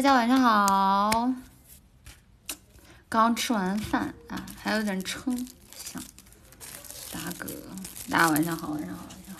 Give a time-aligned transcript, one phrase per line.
[0.00, 1.30] 大家晚上好，
[3.06, 5.36] 刚吃完饭啊，还有点撑，
[5.76, 6.02] 想
[7.12, 7.46] 打嗝。
[8.08, 9.36] 大家晚上好，晚上好，晚上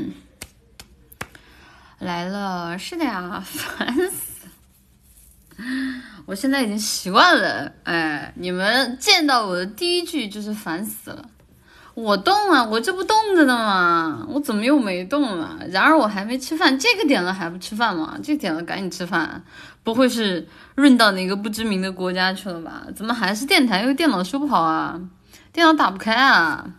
[0.00, 0.08] 好。
[2.04, 4.48] 来了，是的呀， 烦死！
[6.26, 11.30] 我现在已经习惯了，哎，你们见到我的第一句就是烦死了。
[11.96, 14.26] 我动啊，我这不动着呢吗？
[14.28, 15.58] 我怎么又没动了？
[15.70, 18.18] 然而我还没吃饭，这个点了还不吃饭吗？
[18.22, 19.42] 这个点了赶紧吃饭，
[19.82, 22.82] 不会是润到哪个不知名的国家去了吧？
[22.94, 23.80] 怎么还是电台？
[23.80, 25.00] 因为电脑修不好啊，
[25.54, 26.70] 电脑打不开啊。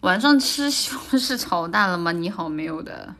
[0.00, 2.10] 晚上吃西红柿炒蛋了吗？
[2.10, 3.14] 你好，没有的。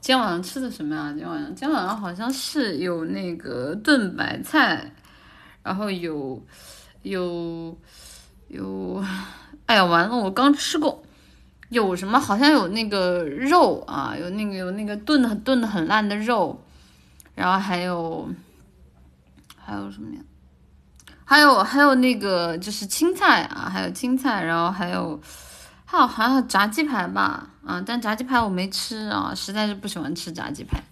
[0.00, 1.08] 今天晚上吃的什么呀？
[1.08, 4.92] 今天晚上，今天晚上好像是有那个炖白菜，
[5.64, 6.40] 然后有
[7.02, 7.76] 有
[8.46, 9.04] 有。
[9.66, 10.16] 哎呀，完了！
[10.16, 11.02] 我刚吃过，
[11.70, 12.20] 有什么？
[12.20, 16.62] 好像有那个肉啊，有那个有那个炖的炖的很烂的肉，
[17.34, 18.28] 然后还有
[19.56, 20.20] 还有什么呀？
[21.24, 25.18] 还有还有那个就是青菜啊，还有青菜，然后还有
[25.86, 27.82] 还有还有炸鸡排吧啊！
[27.84, 30.82] 但炸鸡排我没吃啊，实在是不喜欢吃炸鸡排。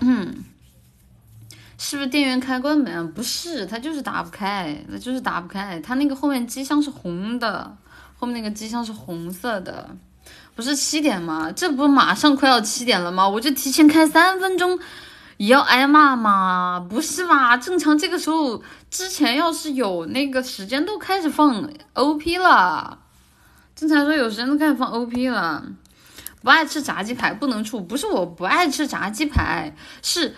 [0.00, 0.44] 嗯。
[1.84, 2.92] 是不是电源开关没？
[3.08, 5.80] 不是，它就是打不开，它就是打不开。
[5.80, 7.76] 它那个后面机箱是红的，
[8.16, 9.90] 后面那个机箱是红色的。
[10.54, 11.50] 不是七点吗？
[11.50, 13.28] 这不马上快要七点了吗？
[13.28, 14.78] 我就提前开三分钟，
[15.38, 16.86] 也要挨骂吗？
[16.88, 17.56] 不是吧？
[17.56, 23.00] 正常这个时候之前要是有那个时间都开始放 OP 了，
[23.74, 25.64] 正常说有时间都开始放 OP 了。
[26.42, 30.36] 不爱吃炸鸡排不能处，不是我不爱吃炸鸡排，是。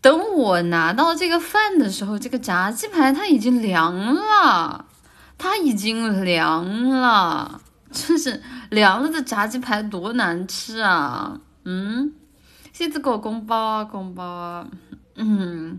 [0.00, 4.84] 等我拿到这个饭的时候，这个炸鸡排它已经凉了，
[5.36, 7.60] 它已经凉了，
[7.92, 11.38] 真是凉了的炸鸡排多难吃啊！
[11.64, 12.12] 嗯，
[12.72, 14.66] 谢谢给我公包啊，公包啊，
[15.16, 15.78] 嗯，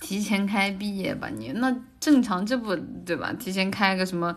[0.00, 3.32] 提前开毕业吧你，那正常这不对吧？
[3.32, 4.36] 提前开个什么，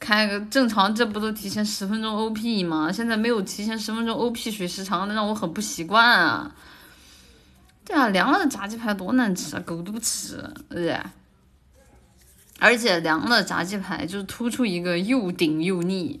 [0.00, 2.90] 开个正常这不都提前十分钟 OP 吗？
[2.90, 6.50] 现在没有提前十分钟 OP 水时长的，让我很不习惯啊。
[7.84, 10.98] 对啊，凉了的炸鸡排多难吃啊，狗都不吃，呃，
[12.58, 16.20] 而且凉了炸鸡排就是突出一个又顶又腻，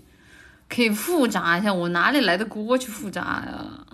[0.68, 3.86] 可以复炸一下，我哪里来的锅去复炸呀？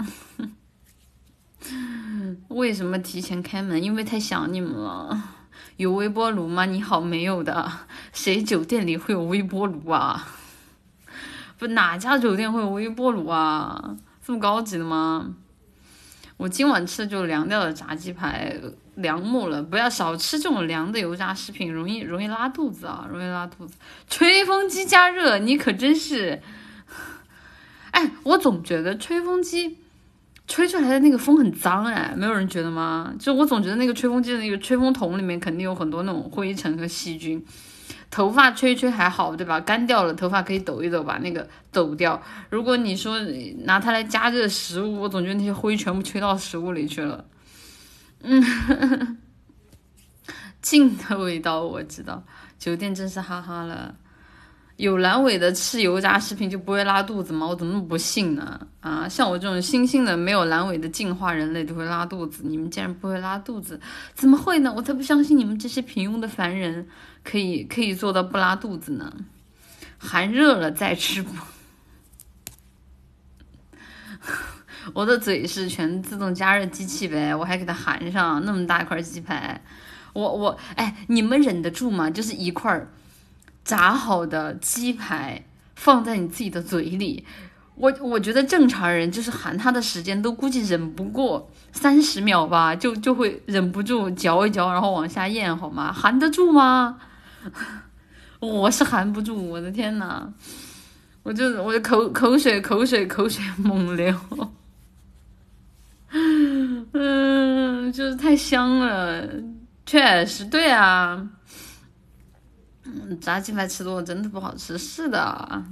[2.49, 3.81] 为什么提前开门？
[3.83, 5.37] 因为太想你们了。
[5.77, 6.65] 有微波炉吗？
[6.67, 7.71] 你好，没有的。
[8.13, 10.27] 谁酒店里会有微波炉啊？
[11.57, 13.97] 不，哪家酒店会有微波炉啊？
[14.25, 15.37] 这么高级的吗？
[16.41, 18.57] 我今晚吃的就凉掉的炸鸡排，
[18.95, 19.63] 凉木了。
[19.63, 23.75] 不要少吃这种凉的油炸食品，容易容易拉肚子啊，容易拉肚子。
[24.09, 26.41] 吹风机加热，你可真是。
[27.91, 29.77] 哎，我总觉得吹风机
[30.49, 33.13] 吹出来的那个风很脏哎，没有人觉得吗？
[33.19, 37.45] 就我总觉得那个吹风机的那个吹风筒里面肯定有很多那种灰尘和细菌。
[38.11, 39.61] 头发吹吹还好，对吧？
[39.61, 42.21] 干掉了，头发可以抖一抖，把那个抖掉。
[42.51, 43.21] 如果你说
[43.65, 47.25] 拿它来加热食物，我总觉得那些灰全部吹到食物里去了。
[48.23, 49.19] 嗯，
[50.61, 52.25] 镜的味道我知道，
[52.59, 53.95] 酒店真是哈哈了。
[54.81, 57.47] 有阑尾的吃油炸食品就不会拉肚子吗？
[57.47, 58.59] 我怎么那么不信呢？
[58.81, 63.79] 啊，像我这种新兴的没有阑尾的进化人类都会拉肚子，你们竟然不会拉肚子？
[64.15, 64.73] 怎么会呢？
[64.75, 66.89] 我才不相信你们这些平庸的凡人。
[67.23, 69.13] 可以可以做到不拉肚子呢，
[69.99, 71.35] 寒热了再吃不？
[74.95, 79.61] 我的嘴是全自动加热机器呗，我还给它含上那么大一块鸡排，
[80.15, 82.09] 我我哎，你们忍得住吗？
[82.09, 82.87] 就是一块
[83.65, 85.45] 炸好的鸡排
[85.77, 87.25] 放在你自己的嘴里，
[87.75, 95.93] 我我觉得正常人就是含它的时间都估计忍不过三十秒吧，就就会忍不住嚼一嚼，然后往下咽，好吗？
[95.93, 96.99] 含得住吗？
[98.41, 100.33] 我是含不住，我的天呐，
[101.23, 104.15] 我就我就口口水口水口水 猛流，
[106.93, 109.27] 嗯，就是太香了，
[109.87, 111.29] 确实对啊，
[113.09, 115.65] 嗯，炸鸡排吃多了真的不好吃，是的，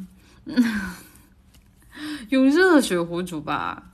[0.45, 0.57] 嗯
[2.31, 3.91] 用热水壶煮吧，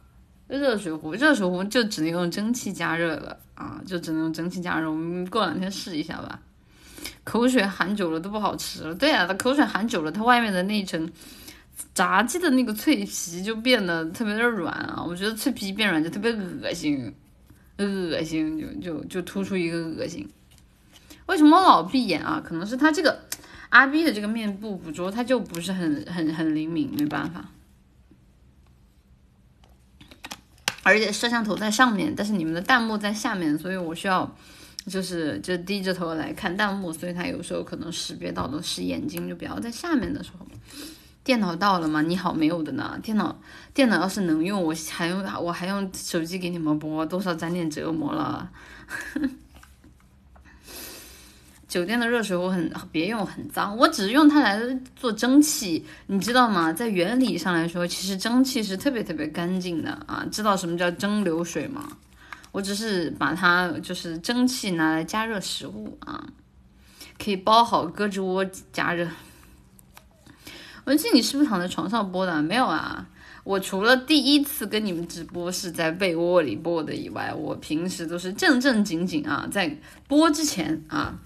[0.47, 6.41] 热水壶热水壶就只能用蒸汽加热了啊，就只能用蒸汽加热，我们过两天试一下吧。
[7.23, 11.11] 口水含久了都不好吃了，对啊，它口水含久了，它外面的那一层
[11.95, 17.13] 炸鸡的那个脆皮就变得特别的软啊，我觉得脆皮变软就特别恶心，
[17.79, 20.29] 恶心就就就突出一个恶心。
[21.27, 22.43] 为什么老闭眼啊？
[22.45, 23.19] 可能是它这个
[23.71, 27.45] 阿 B 的这个面部捕捉它就不是很很很灵敏，没办法。
[30.83, 34.37] 而且摄像头在上面，但是你们的弹幕在下面，所以我需要
[34.87, 40.47] 就是就低着头来看弹幕，所以它有时候可能识别到的是眼睛就比较在下面的时候。
[41.25, 42.03] 电脑到了吗？
[42.03, 43.01] 你好，没有的呢。
[43.03, 43.35] 电脑
[43.73, 48.51] 电脑要是能用，我还用我还用手机给你们播，多少沾点折磨了。
[51.75, 53.77] 酒店的热水壶很别用，很脏。
[53.77, 54.57] 我只是用它来
[54.95, 56.73] 做蒸汽，你知道吗？
[56.73, 60.25] 在原理上来说，其实蒸汽是特别特别干净的啊。
[60.31, 61.89] 知道什么叫蒸馏水吗？
[62.53, 66.25] 我只是把它就是蒸汽拿来加热食物啊，
[67.19, 69.09] 可以包好胳肢窝加热。
[70.85, 72.41] 文静，你是不是躺在床上播的？
[72.41, 73.05] 没有啊，
[73.43, 81.19] 我除了第一次跟你们直播是在被窝里播的以外，我平时都是正正经经啊，在播之前啊。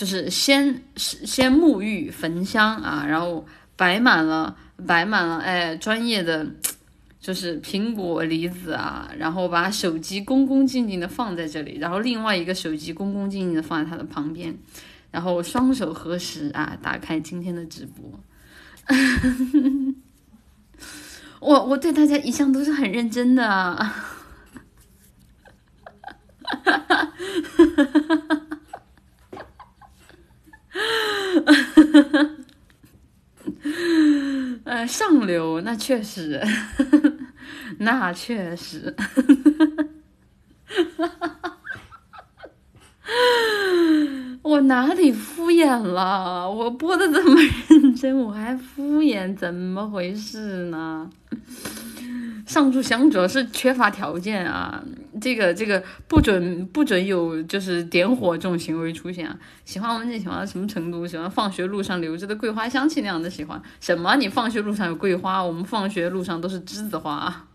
[0.00, 3.44] 就是先是先沐浴焚香啊，然后
[3.76, 4.56] 摆满了
[4.86, 6.46] 摆满了哎专业的
[7.20, 14.56] 就是苹果梨子啊，然后把手机恭恭敬敬的放在这里，然后另外一个手机恭恭敬敬的放在他的旁边，
[15.10, 18.18] 然后双手合十啊，打开今天的直播。
[21.40, 23.46] 我我对大家一向都是很认真的。
[23.46, 23.84] 哈
[26.64, 27.12] 哈哈
[27.76, 28.46] 哈哈。
[34.64, 36.40] 呃，上流那确实，
[37.78, 38.94] 那确实，
[44.42, 46.50] 我哪里敷衍了？
[46.50, 51.10] 我播的这么认真，我还敷衍，怎么回事呢？
[52.50, 54.82] 上炷香主要是缺乏条件啊，
[55.20, 59.38] 这个这个不准不准有就是点火这种行为出现啊。
[59.64, 61.06] 喜欢文静喜欢到什么程度？
[61.06, 63.62] 喜欢放学路上留着的桂花香气那样的喜欢？
[63.80, 64.16] 什么？
[64.16, 65.40] 你放学路上有桂花？
[65.40, 67.46] 我们放学路上都是栀子花。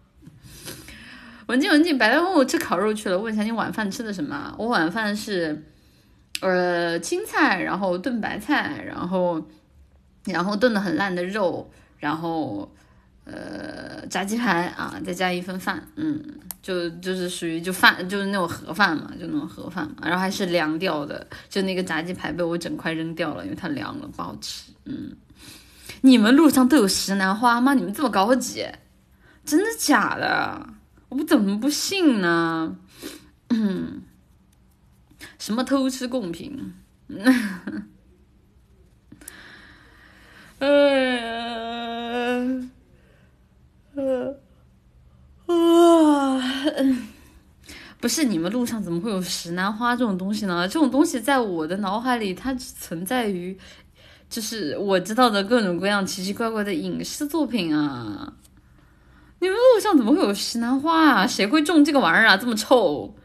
[1.47, 4.55] 文静文静，白天问我吃烤肉去了，问一下你晚饭吃的什么？
[4.57, 5.61] 我晚饭是
[6.39, 9.45] 呃青菜，然后炖白菜，然后
[10.23, 11.69] 然后炖的很烂的肉，
[11.99, 12.71] 然后。
[13.25, 16.23] 呃，炸鸡排啊，再加一份饭，嗯，
[16.61, 24.71] 就就是属于就饭，就是那种盒饭嘛，就那种盒饭嘛，然后还是凉掉的，就那个炸鸡排被我整块扔掉了，因为它凉了，不好吃。
[24.85, 25.15] 嗯，
[26.01, 27.73] 你们路上都有石楠花吗？
[27.73, 28.63] 你们这么高级，
[29.43, 30.69] 真的假的？
[31.09, 32.75] 我怎么不信呢？
[33.49, 34.03] 嗯，
[35.39, 36.75] 什么偷吃贡品？
[40.59, 42.69] 呃。
[43.97, 44.27] 呃，
[45.45, 45.55] 啊，
[48.05, 50.67] 不是你们路上怎么会有石楠花这种东西呢？
[50.67, 53.57] 这种东西在我的脑海里，它只存在于
[54.29, 58.31] 就是我知道的各种各样奇奇怪怪的影视作品啊。
[59.39, 61.25] 你们路上怎么会有石楠花啊？
[61.25, 62.37] 谁会种这个玩意儿啊？
[62.37, 63.15] 这么臭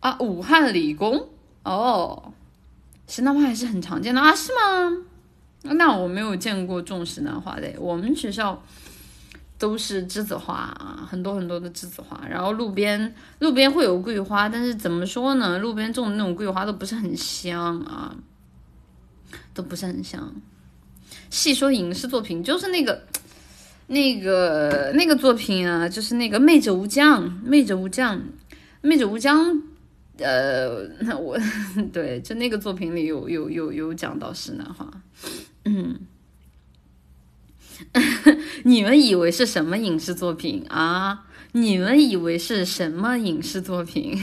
[0.00, 0.18] 啊！
[0.20, 1.30] 武汉理工
[1.62, 2.34] 哦，
[3.08, 4.34] 石楠花还是很常见的啊？
[4.34, 5.72] 是吗？
[5.74, 8.62] 那我没有见过种石楠花的，我们学校
[9.58, 18.14] 都是栀子花啊，很多很多的栀子花，然后路边路边会有桂花，但是怎么说呢，路边种的那种桂花都不是很香啊，
[19.54, 20.32] 都不是很香。
[21.30, 23.02] 细说影视作品，就是那个
[23.86, 28.16] 那个那个作品啊，就是那个《魅者无疆》，《魅者无疆》，
[28.82, 29.54] 《魅者无疆》。
[30.18, 31.38] 呃，那我
[31.92, 34.90] 对，就那个作品里有有有有讲到石楠花。
[35.64, 35.94] 嗯，
[38.64, 41.24] 你们以为是什么影视作品啊？
[41.52, 44.18] 你们以为是什么影视作品？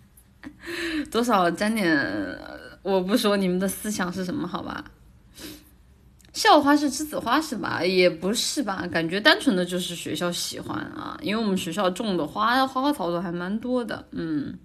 [1.10, 2.38] 多少沾点，
[2.82, 4.84] 我不说你们的思想是什么，好吧？
[6.32, 7.82] 校花是栀子花是吧？
[7.84, 14.58] 也不是吧，感觉单纯的就是学校喜欢啊，因为我们学校种的花花花草草还蛮多的，嗯，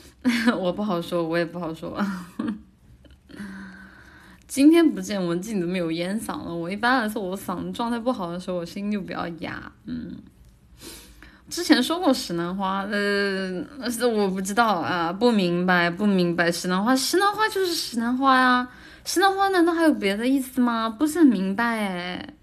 [0.58, 2.04] 我不好说，我也不好说。
[4.54, 6.54] 今天不见文静都没有烟嗓了。
[6.54, 9.72] 我一般来说，我嗓子状态不好的时候，我声音就比较哑。
[9.86, 10.14] 嗯，
[11.50, 18.68] 之前说过石楠花，呃，是我不知道啊，不明白，不明白石楠花，石楠花就是石楠花呀，
[19.04, 20.88] 石楠花难道还有别的意思吗？
[20.88, 22.34] 不是很明白哎。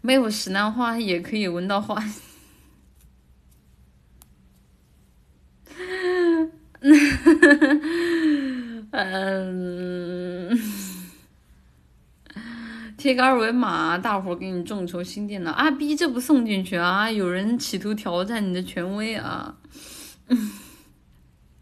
[0.00, 2.00] 没有石楠花也可以闻到花。
[6.82, 6.98] 嗯，
[8.90, 10.58] 嗯
[12.96, 15.70] 贴个二维码，大伙给你众筹新电脑啊！
[15.70, 17.10] 逼这不送进去啊！
[17.10, 19.54] 有人企图挑战你的权威啊！
[20.28, 20.52] 嗯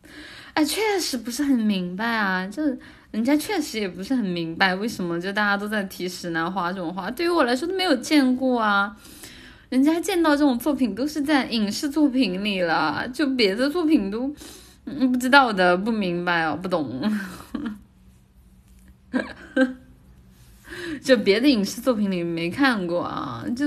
[0.54, 2.44] 哎，确实不是很明白啊！
[2.48, 2.76] 这
[3.12, 8.96] 人家确实也不是很明白为什么就大家都在提石楠花这种花，对于我来说都没有见过啊。
[9.68, 14.34] 人家见到这种作品都是在影视作品里了，就别的作品都
[14.98, 17.02] 嗯不知道的，不明白哦，不懂。
[21.02, 23.66] 就别的影视作品里没看过啊，就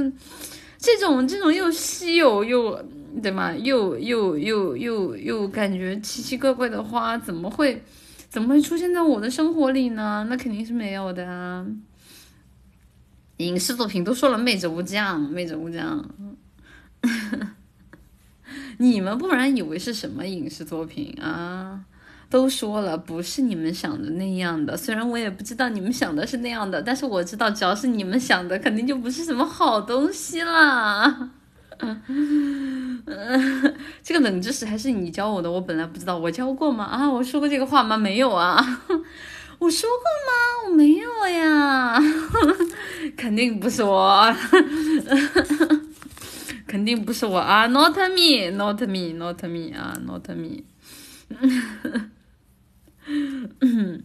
[0.78, 2.84] 这种这种又稀有又
[3.22, 3.54] 对吗？
[3.56, 7.84] 又又又又又感觉奇奇怪怪的花，怎么会
[8.30, 10.26] 怎么会出现在我的生活里呢？
[10.30, 11.66] 那肯定是没有的啊。
[13.38, 16.08] 影视作品都说了，媚者无疆，媚者无疆。
[18.78, 21.80] 你们不然以为是什么影视作品啊？
[22.30, 24.78] 都说了，不是你们想的那样的。
[24.78, 31.30] 虽然我也不知道你们想的是那样的，但是我知道，只要是你们想的，肯定就不是什么好东西啦。
[31.80, 33.04] 嗯
[34.04, 36.86] 这个冷知识还是你教我的，我本来不知道，我教过吗？
[36.86, 37.98] 啊，我说过这个话吗？
[37.98, 38.56] 没有啊，
[39.60, 40.70] 我说过吗？
[40.70, 42.00] 我没有呀，
[43.18, 44.34] 肯定不是我，
[46.68, 50.64] 肯定不是我啊，Not me，Not me，Not me 啊，Not me。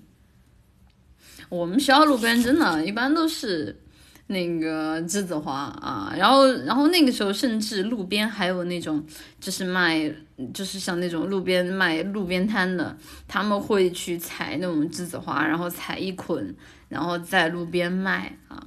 [1.48, 3.80] 我们学校路边真的，一般都是
[4.26, 9.04] 那个栀子花啊，然后，然后那个时候甚至路边还有那种，
[9.40, 10.12] 就是卖，
[10.52, 12.96] 就是像那种路边卖路边摊的，
[13.28, 16.54] 他们会去采那种栀子花，然后采一捆，
[16.88, 18.66] 然后在路边卖啊。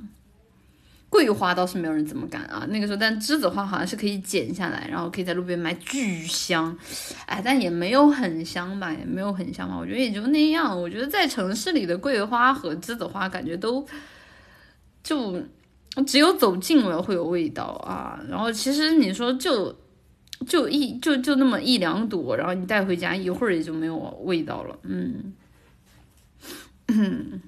[1.09, 6.77] 桂花倒是没有人怎么干啊，那个时候，但栀子花好像是可以剪下来，然后可以在路边卖，巨香，
[7.25, 10.79] 哎，但也没有很香吧，也没有很香吧，我觉得也就那样。
[10.79, 13.83] 我觉得在城市里的桂花和栀子花，感觉都
[15.01, 15.41] 就
[16.05, 18.19] 只有走近了会有味道啊。
[18.29, 19.75] 然后其实你说就
[20.45, 25.33] 就一就就那么一两朵，然后你带回家一会儿也就没有味道了，嗯，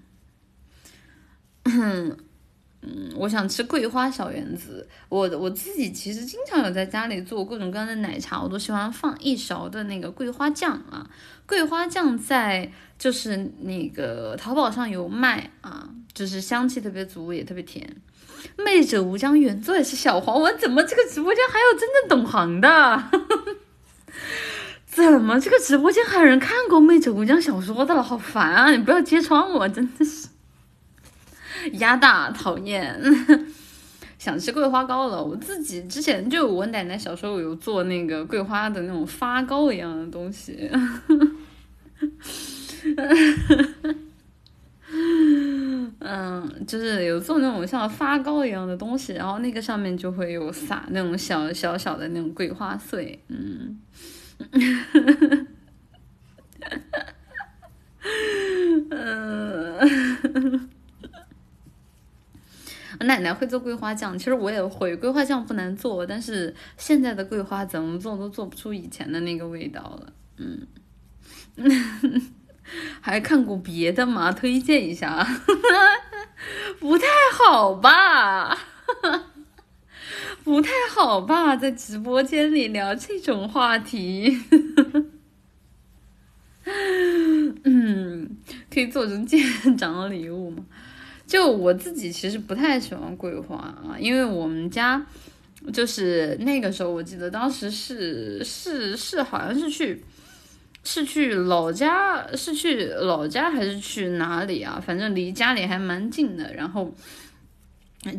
[2.82, 4.88] 嗯，我想吃桂花小圆子。
[5.08, 11.08] 我我自己其实经常有在家里做各种各样的奶茶，我都喜欢放一勺的那个桂花酱啊。
[11.46, 17.96] 桂花酱在就是那个淘宝上有卖啊，就是香气特别足，也特别甜。
[18.58, 23.04] 媚者无疆原作也是小黄文，怎么这个直播间还有真正懂行的？
[24.88, 28.02] 怎么这个直播间还有人看过媚者无疆小说的了？
[28.02, 28.72] 好烦啊！
[28.72, 30.28] 你不要揭穿我，真的是。
[31.74, 33.00] 压大讨厌，
[34.20, 35.24] 想吃桂花糕了。
[35.24, 40.70] 我自己之前就我奶奶小时候有做那个桂花的那种发糕一样的东西，
[46.00, 53.80] 嗯，就是有做那种像发糕一样的东西，然后那个上面就会有撒那种小小小的那种桂花碎，嗯，
[58.89, 60.70] 嗯。
[63.03, 64.96] 奶奶会做桂花酱，其实我也会。
[64.96, 70.13] 桂花酱不难做，但是现在的桂花怎么做都做不出以前的那个味道了。
[70.38, 70.67] 嗯，
[73.01, 74.31] 还看过别的吗？
[74.31, 75.25] 推荐一下。
[76.79, 77.05] 不太
[77.38, 78.58] 好吧？
[80.43, 81.55] 不太好吧？
[81.55, 84.39] 在直播间里聊这种话题。
[87.63, 88.38] 嗯，
[88.74, 89.39] 可以做成舰
[89.77, 90.65] 长的礼物吗？
[91.32, 95.02] 就我自己其实不太喜欢桂花啊，因为我们家
[95.72, 100.04] 就是那个时候，我记得当时是是是好像是去
[100.84, 104.84] 是去老家，是去老家还是去哪里啊？
[104.86, 106.94] 反正离家里还蛮近的，然后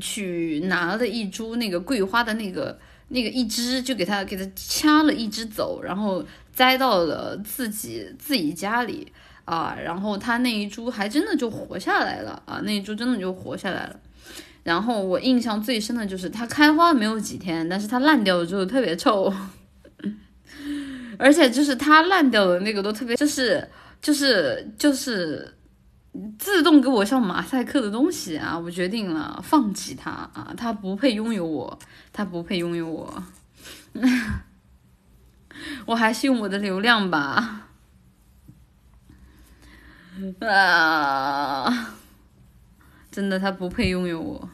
[0.01, 2.79] 去拿了一株那个桂花的那个
[3.09, 9.13] 那个一枝，就给它给它掐了一枝走，然后栽到了自己自己家里。
[9.53, 13.97] 啊，然后它那一株还真的就活下来了啊，那一株真的就活下来了。
[14.63, 19.31] 然后我印象最深的就是它开花没有几天，但是它烂掉了之后特别臭，
[21.19, 23.69] 而且就是它烂掉的那个都特别，就是
[24.01, 25.55] 就是就是
[26.39, 28.59] 自动给我上马赛克的东西啊！
[28.59, 31.79] 我决定了放弃它啊，它不配拥有我，
[32.11, 33.23] 它不配拥有我，
[35.85, 37.69] 我还是用我的流量吧。
[40.47, 41.95] 啊！
[43.11, 44.49] 真的，他不配拥有我，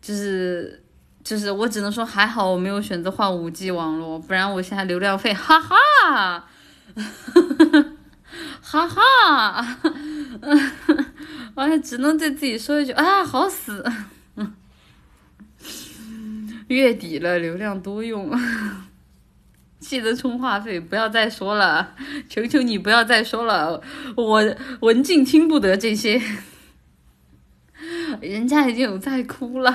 [0.00, 0.82] 就是
[1.22, 6.48] 就是，我只能说还好我没有选择换五 G 网络，不然我现在流量费， 哈哈，
[8.60, 9.78] 哈哈，
[11.54, 13.84] 我还只能对自己说一句啊，好死！
[16.68, 18.30] 月底了，流量多用，
[19.78, 21.94] 记得充话费，不要再说了，
[22.28, 23.80] 求求你不要再说了，
[24.16, 24.42] 我
[24.80, 26.20] 文静听不得这些，
[28.20, 29.74] 人家已经有在哭了。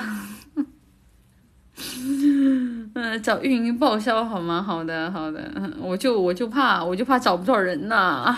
[1.76, 2.92] 嗯，
[3.24, 4.62] 找运营报销好吗？
[4.62, 8.36] 好的，好的，我就我就怕我就怕找不着人呐，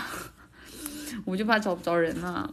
[1.26, 2.50] 我就怕找不着人呐。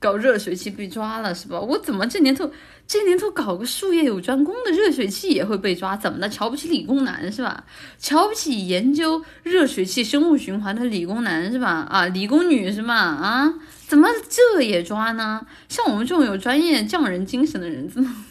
[0.00, 1.60] 搞热水器被抓了是吧？
[1.60, 2.50] 我怎么这年头
[2.88, 5.96] 这年头搞个术业有专攻的热水器也会被抓？
[5.96, 6.28] 怎么的？
[6.28, 7.64] 瞧不起理工男是吧？
[7.98, 11.86] 瞧不起研究热水器生物循环的理工男是吧？
[11.90, 12.94] 啊，理工女是吧？
[12.96, 13.54] 啊，
[13.86, 15.46] 怎么这也抓呢？
[15.68, 18.24] 像我们这种有专业匠人精神的人，怎么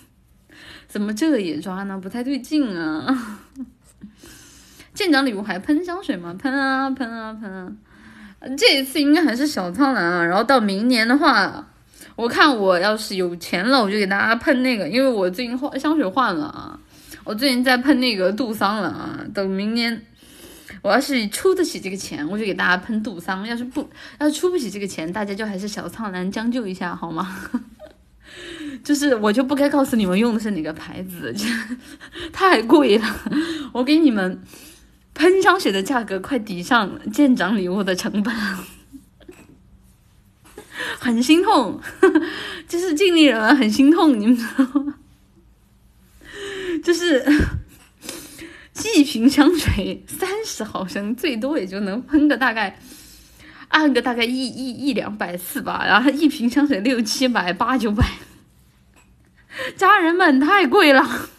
[0.87, 1.99] 怎么这也抓呢？
[2.01, 3.39] 不太对劲啊！
[4.95, 6.33] 舰长礼物还喷香水吗？
[6.33, 7.71] 喷啊喷啊喷啊！
[8.57, 11.67] 这一次应该还是小苍兰啊，然后到明年的话，
[12.15, 16.79] 我看我要是有钱了，我就给大家喷那个，因为我最近换香水换了啊，
[17.25, 19.19] 我最近在喷那个杜桑了啊。
[19.33, 20.01] 等明年
[20.81, 27.37] 我要是出得起这个钱，我就给大家喷杜桑；要是不要是出不起这个钱，大家就还是小苍兰将就一下好吗？
[28.85, 31.35] 就是我就不该告诉你们用的是哪个牌子，
[32.31, 33.05] 太贵了，
[33.73, 34.41] 我给你们。
[35.19, 38.33] 喷香水的价格快抵上舰长礼物的成本，
[40.97, 41.81] 很心痛，
[42.69, 44.95] 就是尽力人很心痛，你们知道吗？
[46.81, 47.25] 就是
[48.95, 52.79] 一瓶香水三十毫升，最多也就能喷个大概，
[53.67, 58.05] 按个大概一一一两百次吧，然后一瓶香水六七百八九百，
[59.75, 61.29] 家人们太贵了。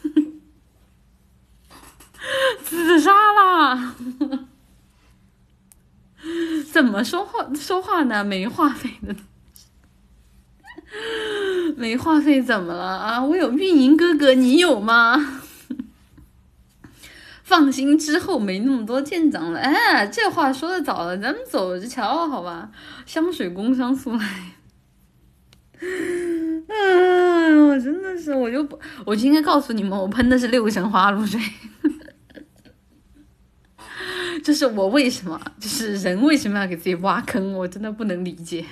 [2.70, 3.96] 自杀啦！
[6.70, 8.22] 怎么说话说话呢？
[8.22, 9.16] 没话费的，
[11.76, 13.20] 没话费怎么了啊？
[13.24, 15.40] 我有运营哥哥，你有吗？
[17.42, 19.58] 放心，之后没那么多舰长了。
[19.58, 22.70] 哎，这话说的早了，咱们走着瞧，好吧？
[23.04, 24.52] 香水工商速来。
[25.80, 31.40] 嗯，我真的是，我就不，我就应该告诉你们，我喷的是六神花露水。
[34.44, 37.52] 就是我为什么，就是人为什么要给自己挖坑？
[37.52, 38.64] 我真的不能理解，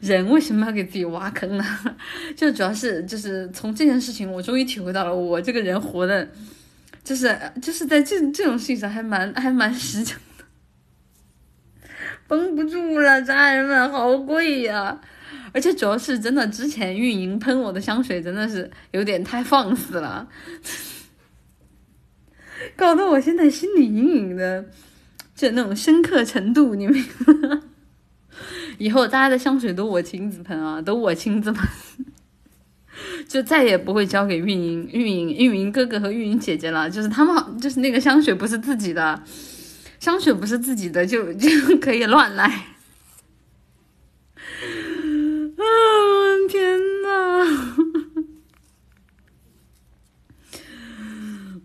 [0.00, 1.64] 人为什么要给自己挖坑呢？
[2.36, 6.28] 就主要是，就是从这件事情，我终于体会到了，我这个人活的，
[7.04, 10.44] 就是就是在这这种事情上还蛮还蛮实诚的，
[12.26, 15.00] 绷不住了，家人们，好贵呀！
[15.54, 20.26] 而且主要是真的，之前运营喷我的香水真的是有点太放肆了。
[22.76, 24.66] 搞得我现在心里隐隐的，
[25.34, 27.62] 就那种深刻程度，你明白吗？
[28.78, 31.68] 以后大家的香水都我亲自喷啊，都我亲自喷，
[33.28, 36.90] 就再也不会交给运营、运营、运营哥哥和运营姐姐了。
[36.90, 39.22] 就是他们好，就是那个香水不是自己的，
[40.00, 41.48] 香水不是自己的，就就
[41.80, 42.44] 可以乱来。
[45.62, 45.64] 啊，
[46.48, 47.71] 天呐！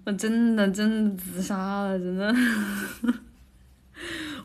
[0.07, 2.33] 我真的真的自杀了，真的。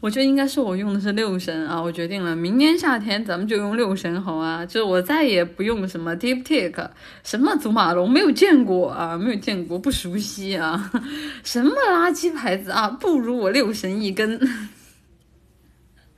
[0.01, 4.67] 我觉得应该是我用的是六神啊，我决定了，明年夏天咱们就用六神，好啊。
[4.67, 6.91] 就是我再也不用什么 Deep Take，
[7.23, 10.91] 什么祖马龙没有见过啊，没有见过，不熟悉啊，
[11.45, 14.41] 什么垃圾牌子啊，不如我六神一根。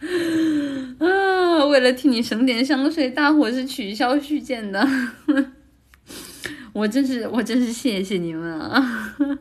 [1.01, 4.89] 啊，为了替你省点香水，大伙是取消续件的。
[6.75, 9.15] 我真是，我真是谢谢你们啊！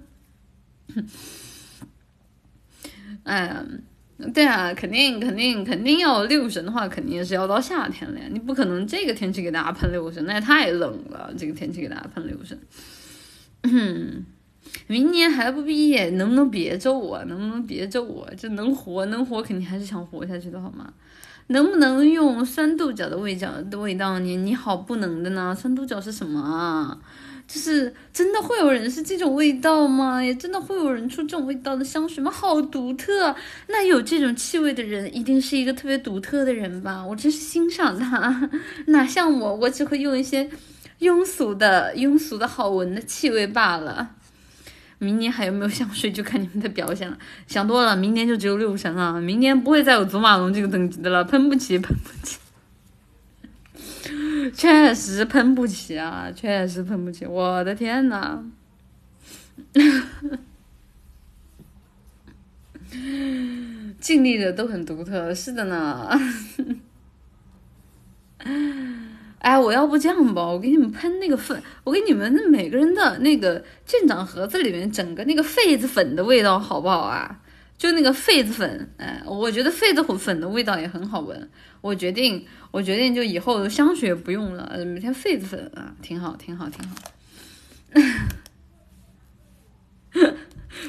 [3.23, 3.65] 哎呀，
[4.33, 8.25] 对啊，肯定肯定肯定要六神的话，肯定是要到夏天了呀。
[8.31, 11.33] 你不可能这个天气给大家喷六神，那也太冷了。
[11.35, 12.59] 这个天气给大家喷六神，
[14.85, 17.25] 明年还不毕业，能不能别咒我？
[17.25, 18.29] 能不能别咒我？
[18.37, 20.93] 这能活能活，肯定还是想活下去的好吗？
[21.47, 24.19] 能不能用酸豆角的味角的味道？
[24.19, 25.55] 你你好不能的呢？
[25.55, 26.99] 酸豆角是什么啊？
[27.47, 30.23] 就是真的会有人是这种味道吗？
[30.23, 32.32] 也真的会有人出这种味道的香水吗？
[32.32, 33.36] 好独特！
[33.67, 37.06] 那有这种气味的人，一定是一个特别独特的人吧？
[37.06, 38.49] 我真是欣赏他，
[38.88, 40.49] 哪像我，我只会用一些
[41.01, 44.12] 庸俗的、庸俗的好闻的气味罢了。
[44.99, 47.17] 明年还有没有香水，就看你们的表现了。
[47.45, 52.38] 想多了，明年就只有六神了，明年不会再有祖马龙这个等级的了，喷不起，喷不起。
[54.53, 58.43] 确实喷不起啊，确实喷不起，我的天呐！
[63.99, 66.10] 尽力的都很独特，是的呢。
[69.39, 77.39] 哎，我要不这样吧，我给你们喷那个粉，我给你们每个人的那个舰长盒子里面整个那个痱子粉的味道，好不好啊？
[77.77, 81.49] 就那个痱子粉，哎，我觉得痱子粉的味道也很好闻。
[81.81, 86.95] 我决定，我决定就以后香水不用了，每天痱子粉啊，挺好，挺好，挺好。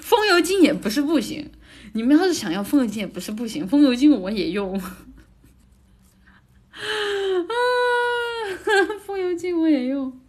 [0.01, 1.51] 风油精也不是不行，
[1.95, 4.79] 你们要是想要风油精也不是不行，风油精我也用。
[4.79, 4.97] 啊，
[9.05, 10.21] 风油精我也用。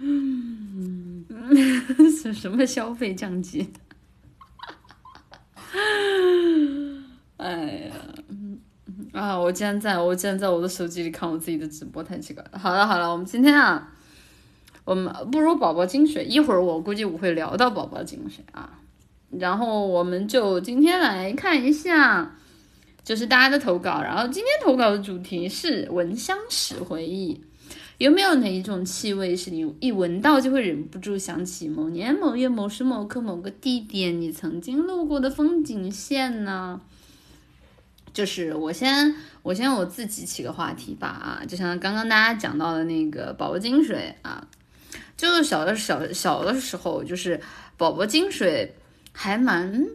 [0.00, 1.24] 嗯，
[2.22, 3.68] 是 什么消费降级？
[7.36, 7.94] 哎呀，
[9.12, 9.38] 啊！
[9.38, 12.58] 我竟然在我竟然在我的手机里看我自己的直播，太奇怪了。
[12.58, 13.92] 好了好了，我们今天啊，
[14.84, 18.78] 我们不如宝宝精水，一会儿我估计我会聊到宝宝精水啊。
[19.30, 22.36] 然后我们就今天来看一下，
[23.02, 24.02] 就是大家的投稿。
[24.02, 27.40] 然后今天投稿的主题是闻香识回忆。
[28.00, 36.80] 有没有哪一种气味是你一闻到就会忍不住想起某年某月某时某刻某个地点你曾经路过的风景线呢？
[38.14, 44.48] 就是我先我先我自己起个话题吧啊，就像刚刚大家讲到的那个宝宝金水啊，
[45.14, 47.38] 就是小的小小的时候，就是
[47.76, 48.74] 宝宝金水
[49.12, 49.86] 还蛮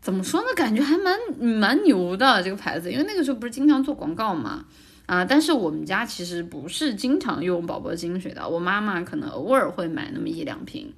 [0.00, 0.46] 怎么说呢？
[0.54, 4.66] 感觉还蛮蛮牛的这个牌子，因为那个时候不是经常做广告嘛。
[5.10, 10.94] 啊，但是我们家其实不是经常用宝宝金水的，我妈妈可能偶尔会买那么一两瓶，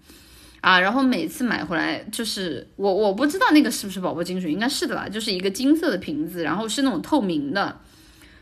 [0.61, 7.81] 啊，然后每次买回来就是我我不知道那个是不是宝宝金水，应该是的吧，就是一个金色的瓶子，然后是那种透明的，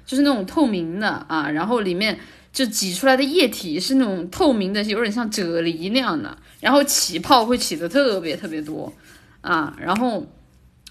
[0.04, 2.18] 就是那种透明的啊，然后里面
[2.52, 8.92] 就挤出来的液体是那种透明的，有点像啫喱那样的，然后起泡会起的特别特别多
[9.40, 10.26] 啊，然后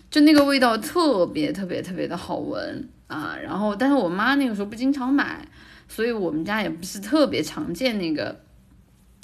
[0.10, 2.88] 就那个味道特别特别特别的好闻。
[3.10, 5.46] 啊，然后，但是我妈那个时候不经常买，
[5.90, 8.40] 所以我们家也不是特别常见那个。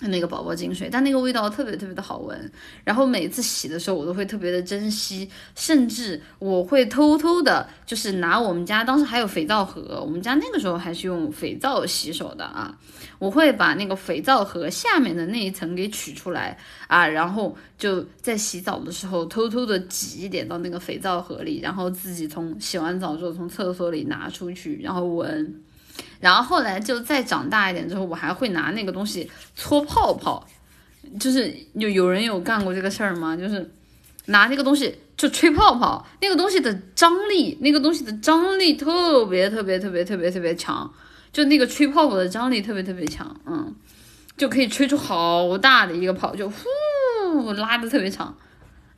[0.01, 2.51] 那个宝宝精水，但那个味道特别特别的好闻，
[2.83, 12.77] 然后每次洗的时候我都会特别的珍惜，甚至我会偷偷的，就是拿我们家当时还有肥皂盒，我们家那个时候还是用肥皂洗手的啊，
[13.19, 25.61] 我会把那个肥皂盒下面的那一层给取出来啊，然后就在洗澡的时候偷偷的挤一点到那个肥皂盒里，然后自己从洗完澡之后从厕所里拿出去，然后闻。
[26.19, 30.45] 然后后来就再长大一点之后，我还会拿那个东西搓泡泡，
[31.19, 33.37] 就是有有人有干过这个事儿吗？
[33.37, 33.71] 就是
[34.25, 40.91] 拿那个东西就吹泡泡，那个东西的张力，那个东西的张力特别特别特别特别特别强，
[41.35, 43.75] 就那个吹泡泡的张力特别特别强，嗯，
[44.37, 48.33] 就可以吹出好大的一个泡，就呼拉的特别长，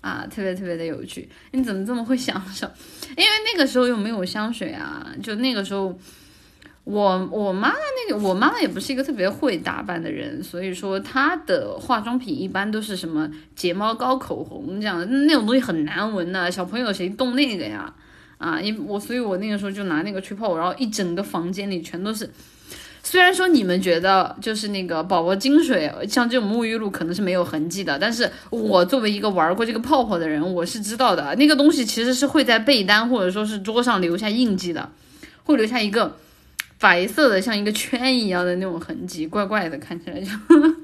[0.02, 1.28] 啊，特别特别的有趣。
[1.54, 2.68] 你怎么这么会享受？
[3.18, 5.98] 因为那个时候又没有香水啊，就那个时候。
[6.84, 7.76] 我我妈妈
[8.08, 17.94] 那个，我妈妈也不是一个特别会打扮的人，所以说她的化妆品一般都是什么睫毛膏、口红这样的，那种东西很难闻的，小朋友谁动那个呀？
[18.38, 22.30] 啊，因我所以，我那个时候就拿那个吹泡，然后一整个房间里全都是。
[23.04, 34.90] 虽然说你们觉得就是那个宝宝精水，像这种沐浴露可能是没有痕迹的，但是我作为一个玩过这个泡泡的人，我是知道的，那个东西其实是会在被单或者说是桌上留下印记的，
[35.44, 36.18] 会留下一个。
[36.80, 40.30] 白色的像一个圈一样的那种痕迹，怪怪的，看起来就。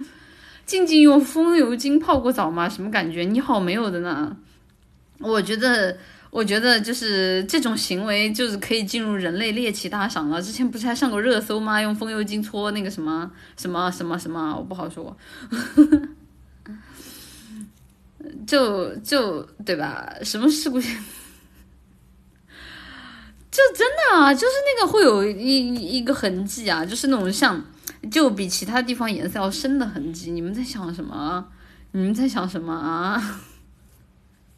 [0.66, 2.68] 静静用风油精泡过澡吗？
[2.68, 3.22] 什么感觉？
[3.24, 4.36] 你好，没有的呢。
[5.20, 5.96] 我觉得，
[6.36, 10.42] 我觉得就是这种行为就是可以进入人类猎奇大赏了。
[10.42, 11.80] 之前不是还上过热搜吗？
[11.80, 15.16] 用风油精搓那个什么什么什么什么，我不好说。
[18.48, 20.12] 就就对吧？
[20.24, 20.82] 什么事故？
[20.82, 20.90] 就
[23.76, 27.64] 真的啊，就是那个会有一一个痕迹啊，就是那种像，
[28.10, 30.32] 就比其他地方颜色要深的痕迹。
[30.32, 31.48] 你们在想什么？
[31.92, 33.22] 你们在想什么啊？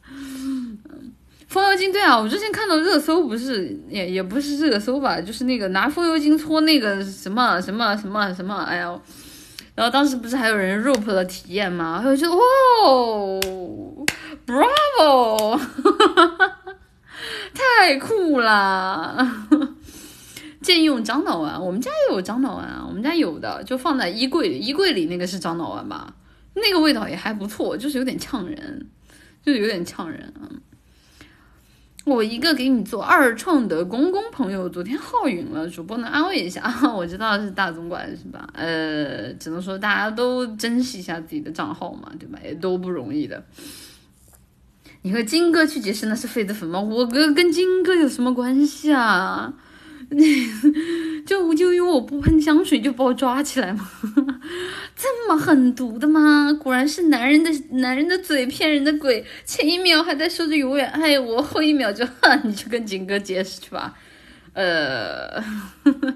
[1.48, 9.00] 风油精对啊，我之前看到热搜不是也也不是热搜吧，就是那个拿风油精搓那个什么什么什么什么，哎呀，
[9.76, 12.04] 然后当时不是还有人 rope 的体验吗？
[12.06, 12.42] 我就哇
[14.46, 15.60] ，bravo。
[17.54, 19.46] 太酷了！
[20.62, 26.14] 建议用樟脑丸，我们家也有樟脑丸啊，我们家有的就放在衣柜里，衣柜里那个是樟脑丸吧？
[26.56, 28.88] 那个味道也还不错，就是有点呛人，
[29.44, 30.50] 就是有点呛人啊。
[32.06, 36.72] 我一个给你做二创的公公朋友，昨天耗陨了，主播能安慰一下？
[36.96, 38.48] 我知道是大总管是吧？
[38.54, 42.38] 呃，只能说大家都珍惜一下自己的账号嘛，对吧？
[42.44, 43.44] 也都不容易的。
[45.02, 46.80] 你和金哥去解释那是痱子粉吗？
[46.80, 49.52] 我哥跟金哥有什么关系啊？
[51.26, 53.90] 就就因为我不喷香水就把我抓起来吗？
[54.96, 56.54] 这么狠毒的吗？
[56.54, 63.94] 果然是男人的男人的嘴骗人的鬼，前一秒还在说着永远爱我，后一秒就哼，你去跟景哥解释去吧。
[64.54, 65.44] 呃，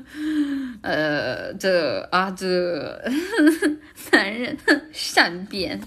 [0.82, 3.02] 呃，这啊这
[4.12, 4.58] 男人
[4.94, 5.82] 善变。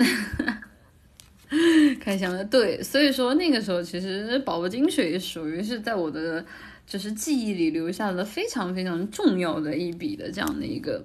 [2.00, 6.44] 开箱的对，所以说那个时候其实宝宝金水属于是在我的
[6.86, 11.04] 就是记忆里留下了非常非常重要的一笔的这样的一个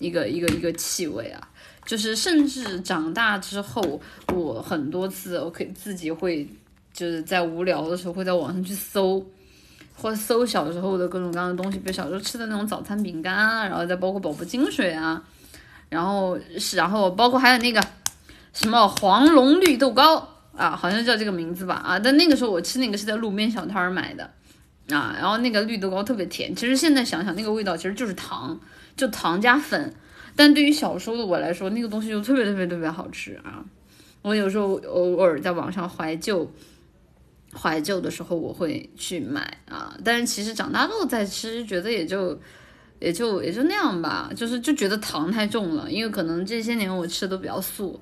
[0.00, 1.48] 一个一个一个气味啊，
[1.86, 4.00] 就是甚至长大之后，
[4.34, 6.44] 我很多次我可以自己会
[6.92, 9.24] 就是在无聊的时候会在网上去搜，
[9.94, 15.22] 或搜小时候的各种各样的东西，比如小时候吃的那种早餐饼干啊，然后再包括宝宝金水啊，
[15.88, 17.80] 然后是然后包括还有那个。
[18.54, 21.98] 什么黄龙绿豆糕啊，好像叫这个名字吧啊！
[21.98, 24.24] 但那个时候我吃那个是在路边小摊儿买的
[24.88, 26.54] 啊，然后那个绿豆糕特别甜。
[26.54, 28.58] 其实现在想想，那个味道其实就是糖，
[28.96, 29.92] 就糖加粉。
[30.36, 33.64] 但对于小时候的我来说，那个东西就特别特别特别好吃啊！
[34.22, 36.48] 我有时候偶尔在网上怀旧，
[37.52, 39.96] 怀旧的时候我会去买啊。
[40.04, 42.38] 但是其实长大后再吃，觉得也就
[43.00, 48.00] 也就也就那样吧，就是就觉得糖太重了，因为可能这些年我吃的都比较素。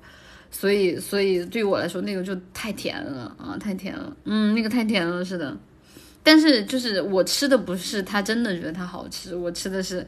[0.55, 4.15] 所以，所以对于我来说，那个就太甜了啊，太甜了。
[4.23, 5.57] 嗯，那个太甜了，是的。
[6.21, 10.07] 但是，就是我吃的不是他真的觉得它好吃，我吃的是，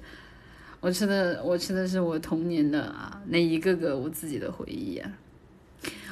[0.79, 5.09] 我吃的，我吃的是我童年的啊那一个个我自己的回忆啊。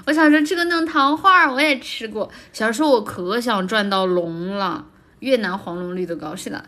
[0.05, 2.29] 我小时候吃过那种糖画儿，我也吃过。
[2.51, 4.85] 小时候我可想赚到龙了，
[5.19, 6.65] 越南黄龙绿豆糕是的。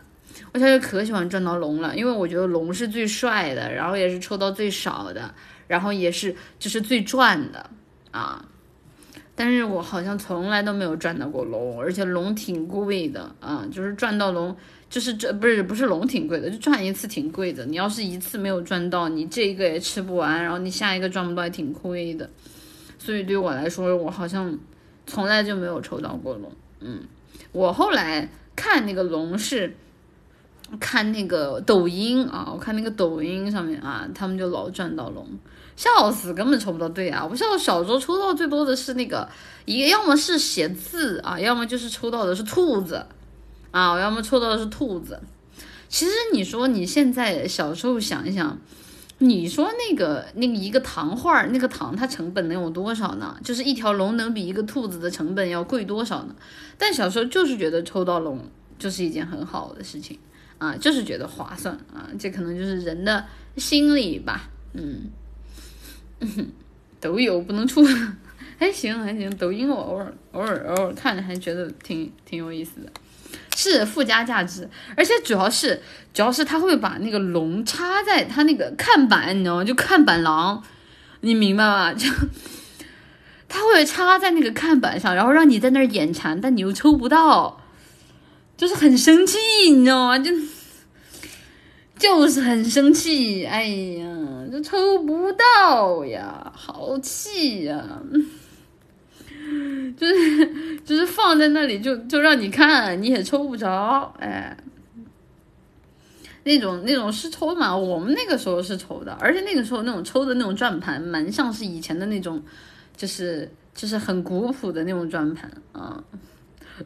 [0.52, 5.34] 我小时候可喜欢赚到龙了，因为我觉得龙是最帅的，然后也是抽到最少的。
[5.66, 7.70] 然后也是，就是最赚的
[8.10, 8.44] 啊，
[9.34, 14.56] 但是我好像从来都没有赚到过龙，而且龙挺贵的啊，就是赚到龙，
[14.88, 17.66] 就是这不是不是龙挺贵的，就赚一次挺贵的。
[17.66, 22.28] 你要是一次没有赚到，你这一个也吃不完，然后你下一个赚不到也挺亏的。
[22.98, 24.58] 所以对我来说，我好像
[25.06, 26.50] 从来就没有抽到过龙。
[26.80, 27.00] 嗯，
[27.52, 29.76] 我后来看那个龙是。
[30.80, 35.24] 看那个抖音啊，我看那个抖音上面啊，他们就老赚到龙，
[35.76, 37.24] 笑死，根本抽不到对啊！
[37.24, 39.28] 我小小时候抽到最多的是那个，
[39.66, 43.06] 一个要么是写字啊，要么就是抽到的是兔子
[43.70, 45.20] 啊，我要么抽到的是兔子。
[45.88, 48.58] 其实你说你现在小时候想一想，
[49.18, 53.36] 你说那个那个一个糖画，那个糖它成本能有多少呢？
[53.44, 56.34] 就是一条龙能比一个兔子的成本要贵多少呢？
[56.78, 58.40] 但小时候就是觉得抽到龙
[58.78, 60.18] 就是一件很好的事情。
[60.58, 63.22] 啊，就是觉得划算啊，这可能就是人的
[63.58, 65.10] 心理吧，嗯，
[66.20, 66.52] 嗯
[67.00, 67.84] 都有不能出，
[68.58, 72.90] 还行还行，抖音我偶尔偶尔偶尔看着，还觉得挺挺有意思的，
[73.54, 75.80] 是附加价值，而且主要是
[76.14, 79.64] 主要是他会把那个龙插在他那个看板，你知道吗？
[79.64, 80.62] 就看板狼，
[81.20, 81.92] 你明白吗？
[81.94, 82.08] 就
[83.48, 87.60] 他会插在那个看板上，然后让你在那儿眼馋，但你又抽不到。
[88.56, 89.36] 就是很生气，
[89.70, 90.18] 你知道吗？
[90.18, 90.32] 就
[91.98, 94.06] 就是很生气，哎呀，
[94.62, 98.00] 抽不到呀，好气呀！
[99.96, 104.56] 就是就是放在那里，就就让你看，你也抽不着，哎，
[106.44, 107.76] 那种那种是抽嘛？
[107.76, 112.42] 我们那个时候是抽的，而且那个时候那种抽的那种转盘，蛮像是以前的那种，
[112.96, 116.02] 就是就是很古朴的那种转盘啊。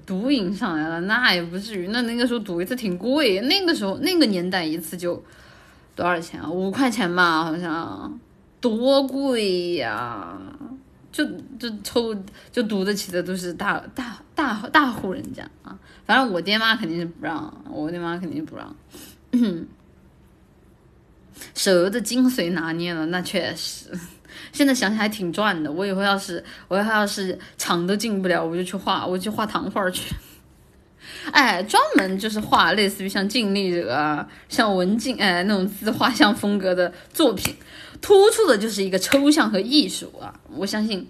[0.07, 1.89] 赌瘾上来了，那也不至于。
[1.89, 5.21] 那那个时候赌一次挺贵，那个时候那个年代一次就
[5.95, 6.49] 多少钱啊？
[6.49, 8.19] 五块钱吧，好像
[8.61, 10.39] 多贵呀！
[11.13, 11.25] 就
[11.59, 12.15] 就抽
[12.53, 15.77] 就赌得起的都是大大大大户人家啊。
[16.07, 18.75] 反正我爹妈肯定是不让，我爹妈肯定不让。
[21.55, 23.91] 手游的精髓拿捏了，那确实。
[24.53, 25.71] 现在想想还挺赚的。
[25.71, 30.15] 我以后要是我以后要是厂都进不了，我就去画，我就画糖画去。
[31.33, 37.55] 哎，专门就是画类似于像净利者啊、像文静哎那种自画像风格的作品，
[38.01, 40.35] 突出的就是一个抽象和艺术啊。
[40.55, 41.07] 我相信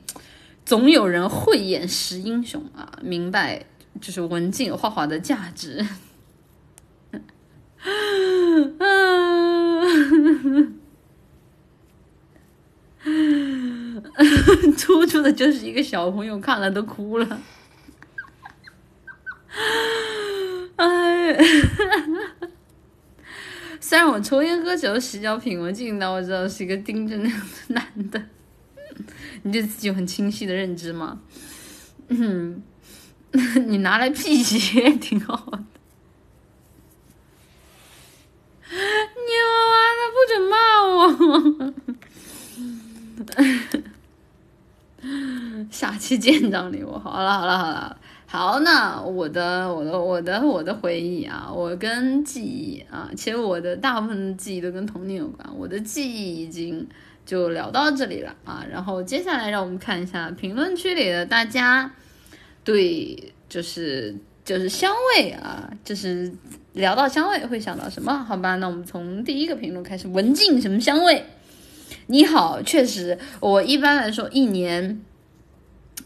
[0.65, 3.65] 总有人慧眼识英雄啊，明白
[4.01, 5.83] 就是文静画画的价值。
[14.79, 17.41] 突出的就是一个小朋友看了都哭了，
[20.77, 21.37] 哎，
[23.81, 28.23] 虽然我抽烟喝酒、洗脚品文静，但我知道是一个盯着那样的男的。
[29.43, 31.21] 你对自己有很清晰的认知吗？
[32.09, 32.63] 嗯，
[33.67, 35.65] 你拿来辟邪也挺好的。
[38.71, 38.77] 你
[39.47, 41.75] 完了，不准骂我！
[45.71, 46.99] 下期见张礼物。
[46.99, 48.00] 好了好了好了，
[48.33, 55.51] 好，那我的我的我的我的回忆啊，我跟记忆啊，其实我的大部分的记忆都跟童年有关。
[55.59, 56.87] 我的记忆已经
[57.27, 61.93] 就聊到这里了啊，然后接下来让我们看一下评论区里的大家
[62.63, 64.15] 对，就是
[64.45, 66.33] 就是香味啊，就是。
[66.75, 68.17] 聊到香味会想到什么？
[68.23, 70.07] 好吧，那我们从第一个评论开始。
[70.07, 71.25] 文静什么香味？
[72.07, 75.03] 你好，确实，我一般来说一年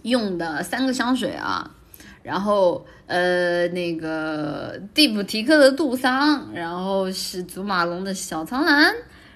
[0.00, 1.73] 用的三个香水啊，
[2.24, 8.94] 然后呃那个蒂普提克的杜桑，然后是祖马龙的小苍兰，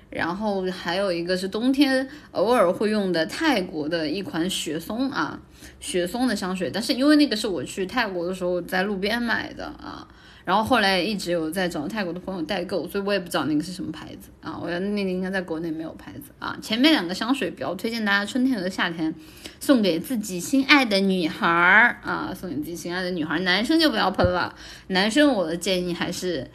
[0.09, 5.39] 然后还有一个是冬天偶尔会用的泰国的一款雪松啊，
[5.79, 10.09] 雪松的香水，但是因为那个是我去泰国的时候在路边买的啊。
[10.49, 14.59] 然后后来一直有在找泰国的朋友代购，所以我也不知道那个是什么牌子啊。
[14.59, 16.57] 我觉得那个应该在国内没有牌子啊。
[16.63, 19.15] 前面两个香水比较推荐大家春天和夏天
[19.61, 23.41] 送给自己心爱的女孩儿啊，送给自己心爱的女孩儿。
[23.41, 24.55] 男生就不要喷了，
[24.87, 26.51] 男生我的建议还是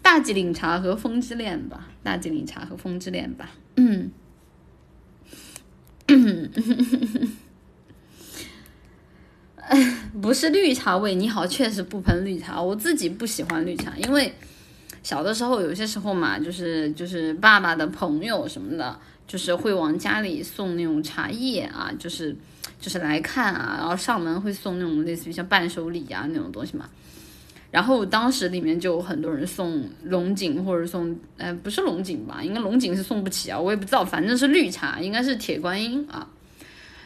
[0.00, 3.50] 大吉岭茶和风之恋吧，大吉岭茶和风之恋吧。
[3.74, 4.12] 嗯。
[10.20, 12.60] 不是绿茶味，你好，确实不喷绿茶。
[12.60, 14.32] 我自己不喜欢绿茶，因为
[15.02, 22.34] 小的时候有些时候嘛，就是就是爸爸的朋友什么的，就是会往家里送那种茶叶啊，就是
[22.80, 26.88] 就是来看啊，然后上门会送那种类似于像伴手礼啊那种东西嘛。
[27.70, 32.42] 然后当时里面就有很多人送龙井或者送，呃，不是龙井吧？
[32.42, 36.26] 应该龙井是送不起啊，我也不知道，反正是绿茶，应该是铁观音啊。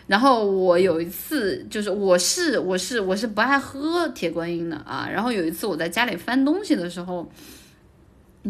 [0.09, 5.09] 然后我有一次，就是我是我是我是不爱喝铁观音的啊。
[5.11, 7.31] 然后有一次我在家里翻东西的时候，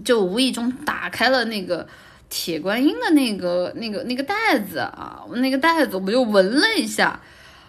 [0.04, 1.86] 就无意中打开了那个
[2.30, 7.20] 铁观音的那个那个那个袋子啊，那个袋子我就闻了一下，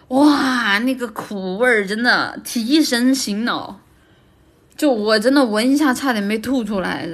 [0.08, 3.80] 哇，那个苦味儿真的提神醒脑，
[4.76, 7.06] 就我真的闻一下差点没吐出来，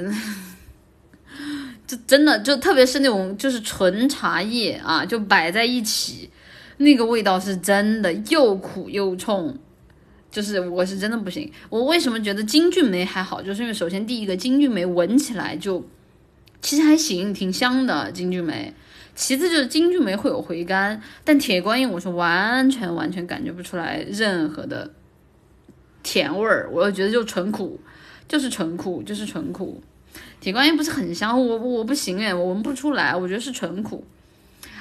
[1.85, 6.30] 就真的就特别是那种就是纯茶叶啊，就摆在一起。
[6.83, 9.55] 那个味道是真的又苦又冲，
[10.31, 11.53] 就是我是真的不行。
[11.69, 13.43] 我为什么觉得金骏眉还好？
[13.43, 15.85] 就是因为首先第一个金骏眉闻起来就
[16.62, 18.73] 其实还行，挺香的金骏眉。
[19.14, 24.90] 其次就是金骏眉会有回甘，但铁观音我是完全完全感觉不出来任何的
[26.03, 27.79] 甜味儿，我觉得就纯苦，
[28.27, 29.83] 就是纯苦，就是纯苦。
[30.40, 34.03] 铁观音不是很香，我我不行哎，我闻不出来，我觉得是纯苦。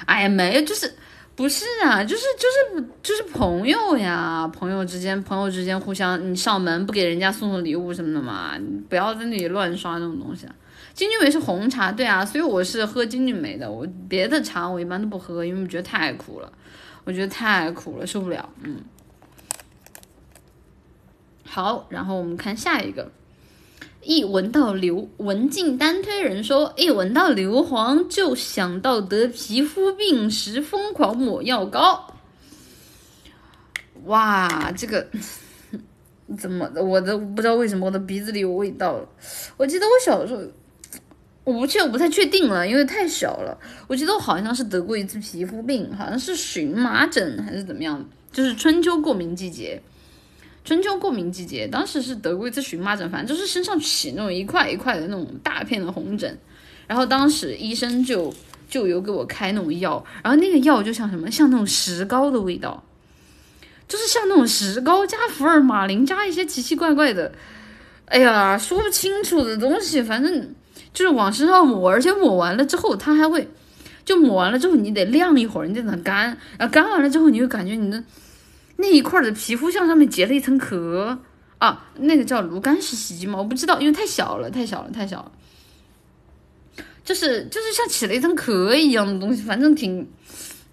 [0.06, 0.90] 哎呀，没就是。
[1.40, 8.52] 不是啊，就是就是就是朋友呀，朋友之间，朋友之间互相，你上门不给人家送送礼物什么的嘛，
[8.90, 10.46] 不要在那里乱刷那种东西。
[10.92, 16.52] 金骏眉是红茶，对啊，所以我是喝金骏眉的，我别的茶我一般都不喝，因为我觉得太苦了，
[17.04, 18.46] 我觉得太苦了，受不了。
[18.62, 18.82] 嗯，
[21.46, 23.10] 好，然后我们看下一个。
[24.02, 32.14] 一闻到硫，文静单推人说，一闻到硫磺就想到得皮肤病时疯狂抹药膏。
[34.04, 35.06] 哇，这个
[36.38, 36.82] 怎么的？
[36.82, 39.06] 我都不知道为什么我的鼻子里有味道了。
[39.58, 40.40] 我记得我小时候，
[41.44, 43.58] 我不确，我不太确定了，因为太小了。
[43.86, 49.82] 我记得我好像是得过一次皮肤病，好像是荨麻疹还是怎么样，就是春秋过敏季节。
[50.62, 56.38] 春秋过敏季节，当时是得过一次荨麻疹，反正就是身上起那种一块一块的那种大片的红疹，
[56.86, 58.32] 然后当时医生就
[58.68, 62.84] 就有给我开那种药，然后那个药就像什么，像那种石膏的味道，
[63.88, 67.32] 就是像那种石膏加福尔马林加一些奇奇怪怪的，
[68.04, 70.54] 哎呀，说不清楚的东西，反正
[70.92, 73.48] 就是往身上抹，而且抹完了之后，它还会
[74.04, 78.04] 就抹完了之后，你得晾一会儿，你得等干，然后干完了之后，你就感觉你的。
[78.80, 81.18] 那一块的皮肤像上面结了一层壳
[81.58, 83.38] 啊，那个叫炉甘石洗肌吗？
[83.38, 85.32] 我不知道，因为太小了，太小了，太小了。
[87.04, 90.08] 就是就是像起了一层壳一样的东西，反正挺，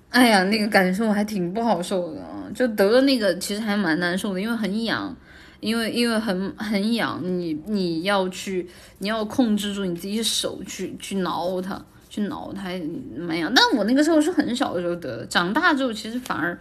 [0.09, 2.21] 哎呀，那个感受还挺不好受的。
[2.55, 5.15] 就得了那个，其实还蛮难受的，因为很痒，
[5.59, 12.69] 因为因为很很痒，你你要去你要控制住你自己手去去挠它，去挠它
[13.17, 13.51] 蛮痒。
[13.53, 16.57] 但我那个时候是很小的时候得的，长大之后其实反而。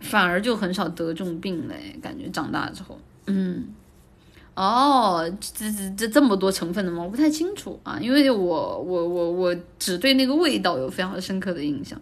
[0.00, 3.66] 反而就很少得这种病嘞，感觉长大之后，嗯，
[4.54, 7.02] 哦，这这这这么多成分的吗？
[7.02, 12.00] 我不太清楚啊，因为我我我我只对那个味道有非常深刻的印象。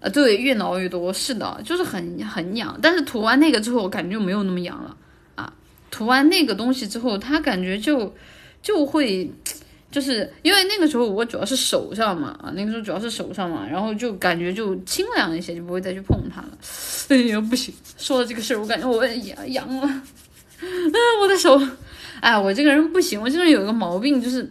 [0.00, 2.76] 啊，对，越挠越多，是的，就是很很痒。
[2.82, 4.96] 但是涂完那个之后，我感觉就没有那么痒了
[5.36, 5.52] 啊。
[5.92, 8.12] 涂完那个东西之后，它感觉就
[8.60, 9.30] 就会，
[9.92, 16.48] 就是因为那个时候我主要是手上嘛，啊，那个时候主要是手上嘛，然后就感觉就清凉一些，就不会再去碰它了。
[17.10, 21.60] 哎呀，不行，说到这个事儿，我感觉我痒痒了， 啊，我的手，
[22.20, 24.50] 哎，我这个人不行，我这个人有一个毛病，就是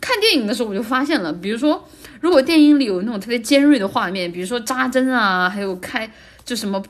[0.00, 1.82] 看电影的时候我就发现了，比如说。
[2.20, 6.06] 如果电影里有那种特别尖锐的画面，比如说扎针啊，还有开
[6.44, 6.82] 就什么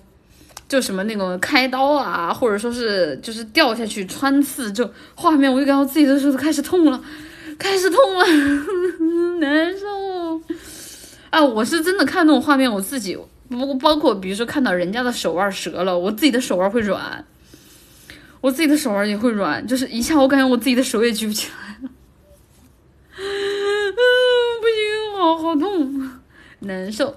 [0.69, 7.01] 就什么那种开刀啊，或者说是就是掉下去穿刺，就画面，我就感到自己的手都开始痛了，
[7.61, 8.25] 开始痛了，
[9.39, 10.41] 难受。
[11.29, 13.17] 啊，我是真的看那种画面，我自己
[13.49, 17.25] 不包括比如说看到人家的手腕折了，我自己的手腕会软，
[18.41, 21.91] 我自己的手腕也会软，就是一下我感觉我自己的手也举不起来了。
[25.21, 26.11] 好好痛，
[26.61, 27.15] 难受。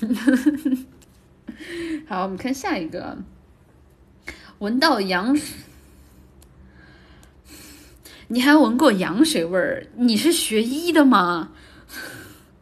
[2.08, 3.18] 好，我们看下一个。
[4.60, 5.56] 闻到羊水，
[8.32, 9.86] 你还闻过羊水味儿？
[9.94, 11.50] 你是学医的吗？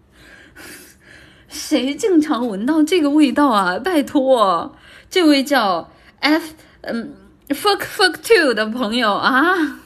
[1.49, 3.79] 谁正常闻到这个味道啊？
[3.79, 4.77] 拜托，
[5.09, 7.14] 这位叫 F 嗯
[7.51, 9.81] fuck fuck two 的朋友啊，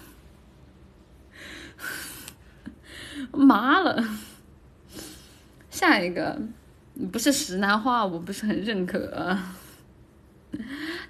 [3.30, 4.03] 麻了。
[5.70, 6.41] 下一个
[7.12, 9.37] 不是石楠花，我不是很认可。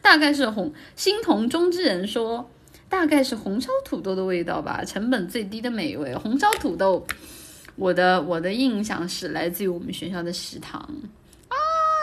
[0.03, 2.51] 大概是红心同中之人说，
[2.95, 6.15] 大概是红烧土豆的味道吧，成本最低的美味。
[6.15, 7.05] 红烧土豆，
[7.75, 11.57] 我的我的印象是来自于我们学校的食堂啊，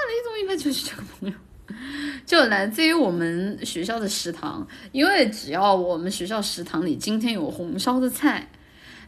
[0.09, 1.35] 李总应该就是这个朋友，
[2.27, 8.51] 就来自于我们学校的食堂，因为只要我们学校食堂里今天有红烧的菜，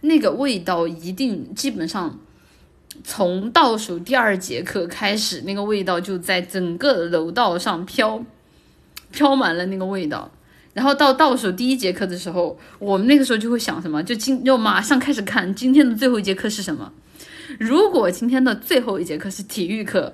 [0.01, 2.19] 那个味道一定基本上。
[3.03, 8.23] 从倒数第二节课开始，那个味道就在整个楼道上飘，
[9.11, 10.31] 飘满了那个味道。
[10.73, 14.03] 然后到倒数第一节课的时候，我们那个时候就会想什么？
[14.03, 16.91] 就今就马上开始看今天的最后一节课是什么。
[17.59, 20.13] 如果今天的最后一节课是体育课，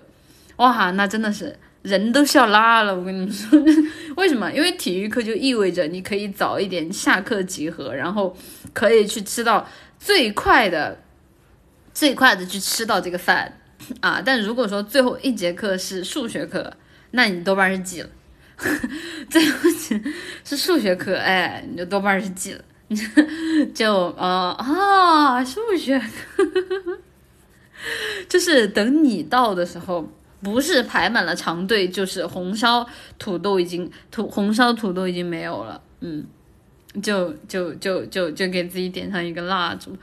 [0.57, 2.95] 哇，那真的是人都笑拉了。
[2.95, 3.59] 我跟你们说，
[4.17, 4.51] 为什么？
[4.51, 8.35] 因为体育课就意味着你可以早一点下课集合，然后
[8.73, 10.99] 可以去吃到最快的。
[11.91, 13.59] 最快的去吃到这个饭
[13.99, 14.21] 啊！
[14.23, 16.71] 但如果说最后一节课是数学课，
[17.11, 18.09] 那你多半是记了。
[19.29, 19.69] 最后
[20.43, 22.61] 是数学课，哎，你就多半是记了。
[23.73, 26.43] 就啊啊，数学课，
[28.27, 32.83] 就是等你到的时候，不是排满了长队，就是红烧
[33.19, 35.79] 土豆已经土红烧土豆已经没有了。
[36.01, 36.25] 嗯，
[37.03, 39.95] 就就就就就给自己点上一个蜡烛。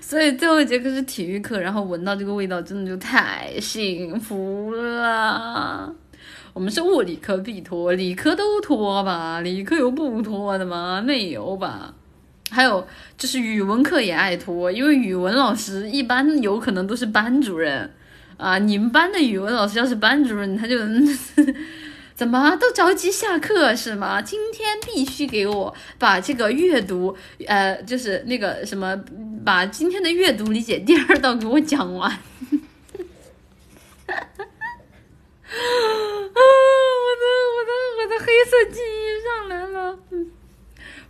[0.00, 5.94] 所以最后一节课是体育课，然后闻到这个味道，真的就太幸福了。
[6.58, 9.40] 我们是物理课必脱，理科都脱吧？
[9.42, 11.00] 理科有不脱的吗？
[11.00, 11.94] 没有吧？
[12.50, 12.84] 还有
[13.16, 17.88] 就是语文课也爱脱，因为语文老师一般有可能都是班主任
[18.38, 18.58] 啊。
[18.58, 20.76] 你们班的语文老师要是班主任，他就。
[22.16, 24.20] 怎么都着急下课是吗？
[24.20, 29.00] 今天必须给我把这个阅读，呃，就是那个什么，
[29.44, 32.18] 把今天的阅读理解第二道给我讲完。
[35.48, 37.24] 啊，我的
[37.56, 39.98] 我的我的黑色记忆上来了。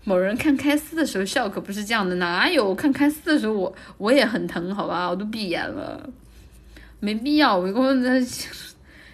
[0.05, 6.09] 某人看开司的时候笑可不是这样的，哪有看开司的时候我我也很疼，好吧，我都闭眼了，
[7.01, 8.25] 没必要，我跟我在。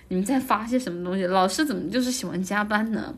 [0.09, 1.25] 你们在发些什么东西？
[1.25, 3.14] 老师怎么就是喜欢加班呢？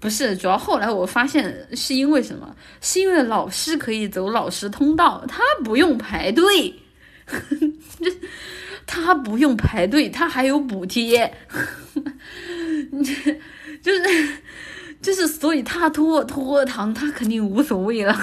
[0.00, 2.56] 不是，主要后来我发现是因为什么？
[2.80, 6.74] 是因为老师可以走老师通道，他不用排队，
[8.92, 11.32] 他不用排队，他还有补贴，
[13.84, 14.02] 就是
[15.00, 18.12] 就是，所以他拖拖堂，他肯定无所谓了。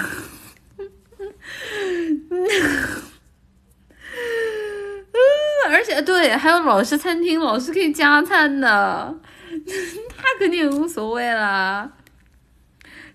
[5.70, 9.18] 而且对，还有老师餐厅，老师可以加餐的，
[10.16, 11.90] 他肯定无所谓啦。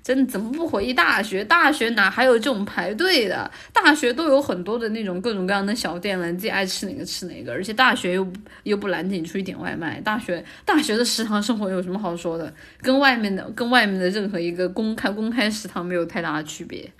[0.04, 1.43] 真的怎么不回忆大学？
[1.45, 3.49] 大学哪还有这种排队的？
[3.72, 7.54] 大学都有很多的那种各种各样的小店了，你自己爱吃哪个吃哪个。
[7.54, 8.28] 而且大学又
[8.64, 10.01] 又不拦着你出去点外卖。
[10.01, 12.54] 大学大学的食堂生活有什么好说的？
[12.82, 16.91] 跟外面的跟外面的任何一个公开公开食堂没有太大的区别。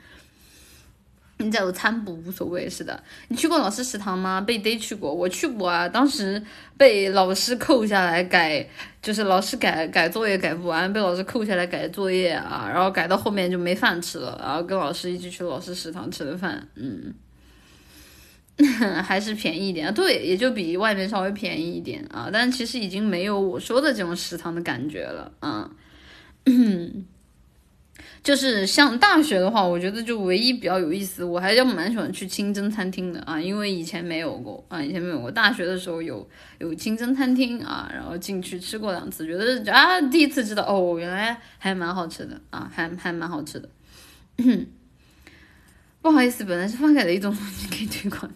[1.44, 3.04] 你在有餐补无所谓，是的。
[3.28, 4.42] 你去过老师食堂吗？
[4.42, 5.88] 被逮去过，我去过啊。
[5.88, 6.42] 当时
[6.78, 8.68] 被老师扣下来改，
[9.02, 12.70] 就是老师改改作业改不完，被老师扣下来改作业啊。
[12.74, 16.68] 然后改到后面就没饭吃了，然后跟老师一起去老师食堂吃的饭。
[16.76, 17.14] 嗯，
[19.04, 25.70] 还是便宜一点，对，也就比外面稍微便宜一点啊，但是其实已经没有我说的这种食堂的感觉了啊。
[28.24, 35.30] 就是像大学的话，我觉得就唯一比较有意思，我还是蛮喜欢去清真餐厅的啊，因为以前没有过啊，以前没有过。
[35.30, 36.26] 大学的时候有
[36.60, 43.70] 有清真餐厅啊，然后进去吃过两次，觉得啊，第一次知道哦，原来还蛮好吃的啊，还还蛮好吃的。
[46.02, 48.32] 不好意思，本来是发给了一种你可以退款，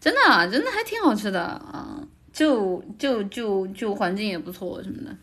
[0.00, 5.16] 真的啊真的还挺好吃的啊，就就就就环境也不错什么的。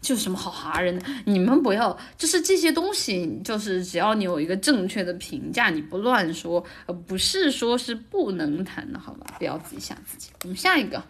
[0.00, 9.36] 就什么好哈人的，你们不要，就是这些东西，就是只要你有一个正确的评价，你不乱说，呃，不是说是不能谈的，好吧？
[9.38, 10.30] 不要自己吓自己。
[10.42, 11.04] 我们下一个，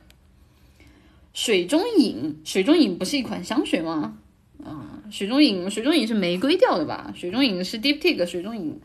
[1.33, 4.17] 水中影，水中影不是一款香水吗？
[4.65, 7.15] 啊，水中影，水中影是玫瑰调的吧？
[7.17, 8.81] 水中影是 Diptyque，水中影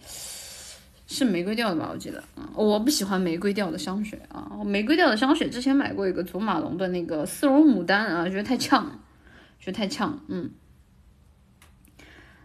[1.07, 1.89] 是玫瑰调的吧？
[1.91, 8.85] 我记得啊，我不喜欢玫瑰调的香水啊，玫瑰调的香水之前买过一个祖马龙的那个丝绒牡丹啊，觉得太呛。
[8.85, 8.99] 了
[9.65, 10.51] 就太呛，嗯，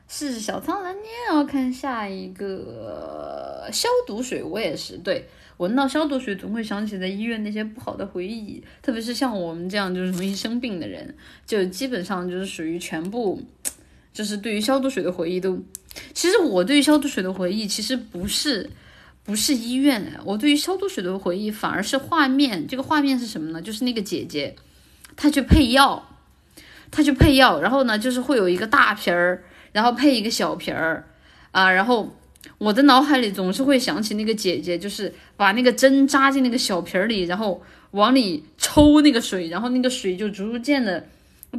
[0.08, 0.96] 是小苍兰。
[0.96, 4.96] 你也要看下一个消毒水，我也是。
[4.96, 11.14] 对，闻到消毒水总会想起在医院那些不好的回忆，特别是像我们这样就是容易生病的人，
[11.44, 13.42] 就基本上就是属于全部，
[14.14, 15.62] 就是对于消毒水的回忆都。
[16.14, 18.70] 其实我对于消毒水的回忆其实不是
[19.24, 22.66] 不是医院，我对于消毒水的回忆反而是画面。
[22.66, 23.60] 这个画面是什么呢？
[23.60, 24.56] 就是那个姐姐，
[25.14, 26.06] 她去配药。
[26.90, 31.06] 他去配药，然后呢，就是会有一个大瓶儿，然后配一个小瓶儿，
[31.52, 32.16] 啊，然后
[32.58, 37.62] 我的脑海里总是会想起那个姐姐，就是把那个针扎进那个小瓶儿里，然后
[37.92, 41.06] 往里抽那个水，然后那个水就逐渐的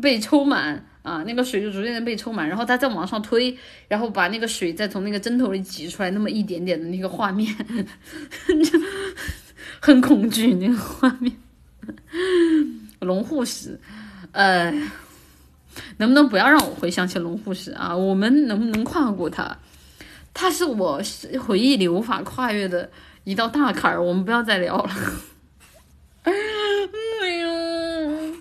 [0.01, 3.57] 被抽满，啊，那个水就逐渐的被抽满，然后他再往上推，
[3.87, 7.55] 然后把那个水再从那个针头里挤出来，那么一点点的那个画面，
[9.79, 11.31] 很恐惧那个画面，
[12.99, 13.79] 龙护士，
[14.33, 14.91] 呃。
[15.97, 17.95] 能不能不要让我回想起龙护士啊？
[17.95, 19.57] 我们能不能跨过它？
[20.33, 21.01] 它是我
[21.45, 22.89] 回忆里无法跨越的
[23.25, 24.01] 一道大坎儿。
[24.01, 24.89] 我们不要再聊了。
[26.23, 26.31] 哎
[27.37, 28.35] 呦！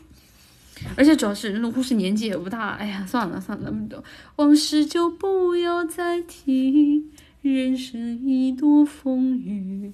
[0.96, 2.70] 而且主要是龙护士年纪也不大。
[2.70, 4.02] 哎呀，算了算了，那么多
[4.36, 7.10] 往事就不要再提。
[7.42, 9.92] 人生已多风雨。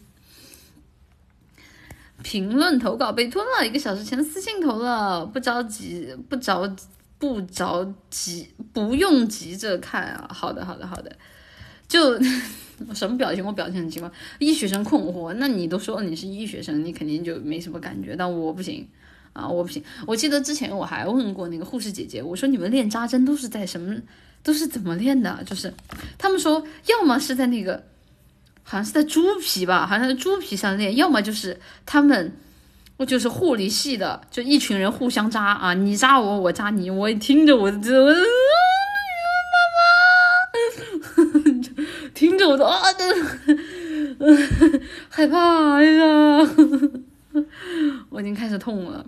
[2.23, 6.87] 评论投稿被吞了，一个小时前私信投了，不着急，不着急。
[7.19, 10.31] 不着急，不用急着看啊。
[10.33, 11.11] 好的，好的，好的。
[11.89, 12.19] 就
[12.93, 13.45] 什么表情？
[13.45, 14.11] 我表情很奇怪。
[14.39, 18.15] 医学生困惑，那你都说你是医学生，你肯定就没什么感觉。
[18.17, 18.87] 但我不行
[19.33, 19.83] 啊，我不行。
[20.07, 23.97] 我记得之前我还问过那个护士姐姐，我说你们练扎针都是在什么？
[24.43, 25.43] 都是怎么练的？
[25.45, 25.73] 就是
[26.19, 27.83] 他们说，要么是在那个，
[28.63, 32.33] 好像是在猪皮吧，好像在猪皮上练，要么就是他们。
[32.99, 37.85] 我就是护理系的，就一群人互相扎啊，你扎我，我扎你，我听着我的，妈
[41.15, 41.25] 妈，
[42.15, 42.81] 听着我的啊，
[45.11, 46.39] 害怕呀，
[48.09, 49.05] 我已经开始痛了。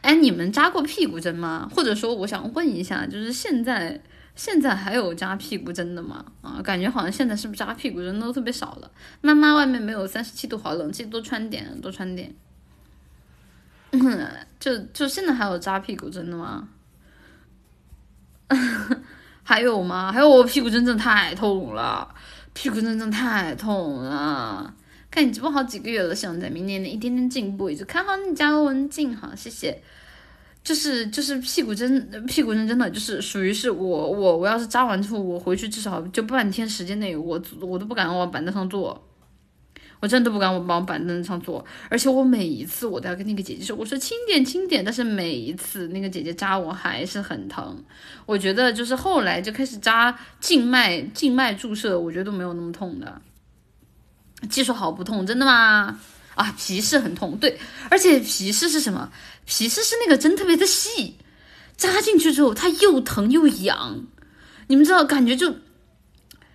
[0.00, 1.70] 哎，你们扎过屁股针吗？
[1.72, 4.00] 或者说，我想问一下，就是现在。
[4.34, 6.24] 现在还有扎屁股针的吗？
[6.40, 8.90] 啊，感觉好像现在是不是扎屁股针都特别少了？
[9.20, 12.34] 妈妈，外面没有三十七度，好冷，记得多穿点，多穿点。
[14.58, 16.68] 就就现在还有扎屁股针的吗？
[19.44, 20.10] 还有吗？
[20.10, 22.14] 还有我屁股真的太痛了，
[22.54, 24.74] 屁股真的太痛了。
[25.10, 29.82] 看你直播好几个月了，希望在明年能一点点进步，一直看好你家文静，哈，谢谢。
[30.64, 39.04] 就是就是屁股针，屁股针真的就是属于是我我我要是扎完之后，我回去至少就半天时间内，我我都不敢往板凳上坐，
[39.98, 41.64] 我真的不敢往板凳上坐。
[41.88, 47.82] 而且我每一次我都要跟那个姐姐说，我说轻点轻点，但是每一次那个姐姐扎我还是很疼。
[48.24, 53.20] 我觉得就是后来就开始扎静脉静脉注射，我觉得都没有那么痛的。
[54.48, 55.98] 技术好不痛，真的吗？
[56.34, 57.58] 啊，皮试很痛，对，
[57.90, 59.12] 而且皮试是什么？
[59.44, 61.16] 皮试是那个针特别的细，
[61.76, 64.06] 扎进去之后它又疼又痒，
[64.68, 65.50] 你们知道感觉就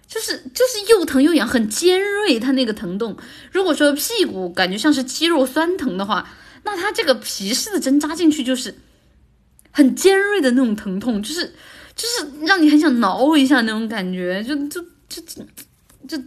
[0.08, 3.18] 就是就是又疼又痒，很尖锐，它那个疼痛。
[3.52, 6.30] 如果说屁股感觉像是肌肉酸疼的话，
[6.64, 8.74] 那它这个皮试的针扎进去就是
[9.72, 11.54] 很尖锐的那种疼痛，就是
[11.96, 15.22] 就是让你很想挠一下那种感觉，就就就
[16.08, 16.18] 就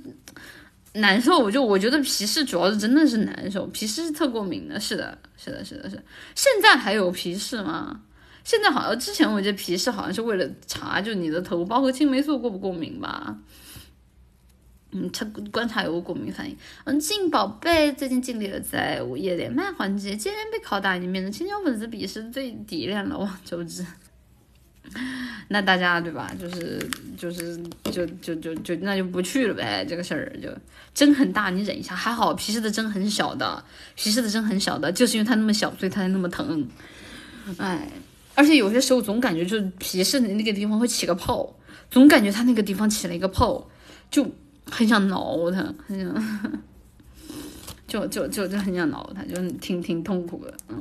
[0.95, 1.39] 难受。
[1.39, 5.19] 我就我觉得皮试主要是真的是难受，皮试是特过敏的，是的。
[5.37, 6.03] 是的，是的，是。
[6.35, 8.03] 现在还有皮试吗？
[8.45, 13.39] 现在好像之前我觉得皮试好像是为了查，就你的头包和青霉素过不过敏吧。
[14.93, 16.57] 嗯，他观察有过敏反应。
[16.85, 23.17] 嗯，静宝贝最近经历了在午夜连麦环节接连被拷打，已经变成千娇粉丝鄙视最低廉了。
[23.17, 23.87] 哇，周知。
[25.49, 26.31] 那大家对吧？
[26.39, 26.79] 就是
[27.17, 29.85] 就是就就就就那就不去了呗。
[29.85, 30.49] 这个事儿就
[30.95, 31.95] 针很大，你忍一下。
[31.95, 33.65] 还好皮试的针很小的，
[33.95, 36.69] 皮试的针很小的，就是因为它那么小，所以它才那么疼。
[37.59, 37.89] 哎，
[38.35, 41.55] 而且有些时候总感觉就是皮试的那个地方会起个泡，
[41.91, 43.69] 总感觉它那个地方起了一个泡，
[44.11, 44.31] 就。
[44.73, 46.61] 很想挠它，很想，
[47.89, 50.81] 就就就就很想挠它，就挺挺痛苦的，嗯。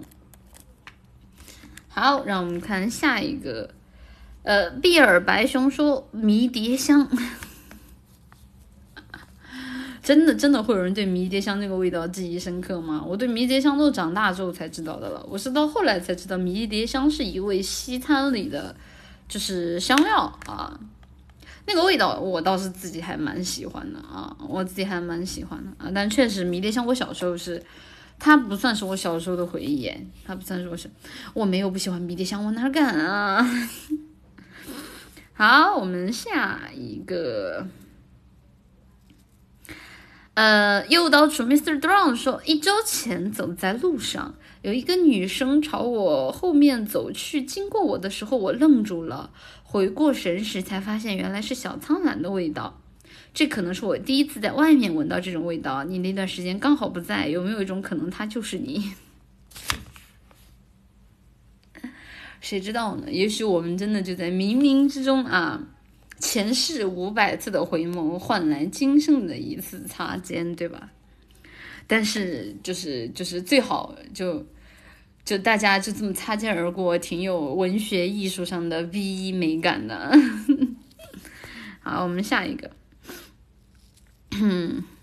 [1.87, 3.73] 好，让我们看下一个，
[4.49, 7.07] 呃，碧尔白熊说迷迭香，
[10.01, 13.05] 真的真的会有人对迷迭香那个味道记忆深刻吗？
[13.07, 18.75] 我对迷迭香都是长大之后才知道的了，我是到后来才知道迷迭香是一味西餐里的
[19.27, 20.79] 就是香料啊。
[21.67, 25.91] 那个味道我倒是自己还蛮喜欢的啊，我自己还蛮喜欢的啊。
[25.93, 27.63] 但确实迷迭香我小时候是，
[28.17, 29.91] 它不算是我小时候的回忆，
[30.25, 30.89] 它不算是我是，
[31.35, 33.47] 我没有不喜欢迷迭香，我哪敢啊？
[35.41, 37.65] 好，我们下一个，
[40.33, 41.79] 呃，诱导主 Mr.
[41.79, 49.31] Drown 说，一周前走在路上，有一个女生朝我后面走去，经过我的时候，我愣住了。
[49.63, 52.81] 回过神时，才发现原来是小苍兰的味道。
[53.33, 55.85] 这可能是我第一次在外面闻到这种味道。
[55.85, 58.91] 你那段时间刚好不在，有没有一种可能，他就是你？
[62.41, 63.11] 谁知道呢？
[63.11, 65.61] 也许我们真的就在冥冥之中啊，
[66.19, 70.89] 前世五百次的回眸，换来今生的一次擦肩，对吧？
[71.87, 74.45] 但是，就是就是最好就。
[75.25, 80.11] 就大家就这么擦肩而过，挺有文学艺术上的 V 美感的。
[81.81, 82.71] 好，我们下一个。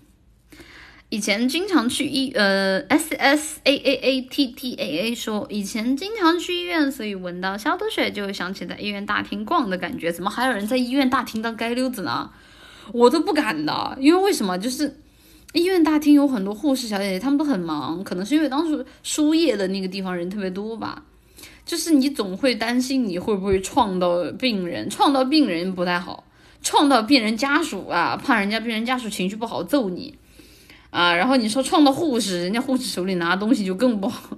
[1.09, 10.11] 以前经常去医呃 S S A A A T T A A 说以前经常去医院，所以闻到消毒水就会想起在医院大厅逛的感觉。
[10.11, 12.29] 怎么还有人在医院大厅当街溜子呢？
[12.93, 14.57] 我都不敢的，因为为什么？
[14.57, 15.01] 就是。
[15.53, 21.01] 医院大厅有很多护士小姐姐，她们都很忙，可能是因为当时输液的那个地方人特别多吧。
[21.65, 26.25] 就是你总会担心你会不会撞到病人，撞到病人不太好，
[26.61, 30.17] 撞到病人家属啊，怕人家病人家属情绪不好揍你
[30.89, 31.15] 啊。
[31.15, 34.37] 然后你说撞到护士，人家护士手里拿东西就更不好。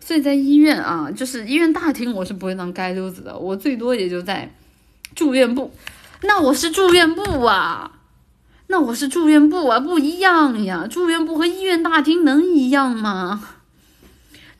[0.00, 4.52] 所以在医院啊，就是医院大厅，我是不会当街溜子的，我最多也就在
[5.14, 5.72] 住院部。
[6.22, 7.92] 那我是住院部啊。
[8.72, 10.86] 那我是住院部啊，不一样呀！
[10.88, 13.42] 住院部和医院大厅能一样吗？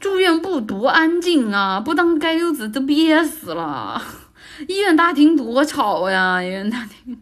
[0.00, 4.02] 住院部多安静啊，不当街溜子都憋死了。
[4.66, 6.42] 医院大厅多吵呀！
[6.42, 7.20] 医院大厅，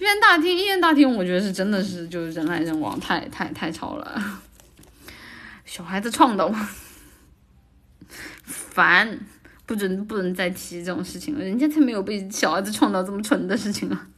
[0.00, 4.40] 医院大厅，医院大厅，我觉得是真的是就是人来人往，太太太吵了。
[5.66, 6.56] 小孩子撞到我，
[8.42, 9.20] 烦！
[9.66, 14.08] 不准不能再提这种事情了，人家才没有被小孩子撞到这么蠢的事情啊！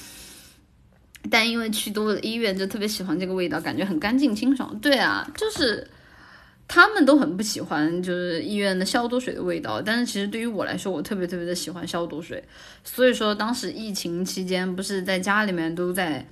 [1.30, 4.78] 但因为去多了医院，就特别喜欢这个味道，感觉很干净清爽。
[4.80, 5.90] 对啊，就是
[6.68, 9.80] 他们都很不喜欢，就是医院的消毒水的味道。
[9.80, 12.44] 但是其实对于我来说，我特别特别的喜欢消毒水。
[12.84, 16.28] 所以说，当时疫情期间，不是在家里面都在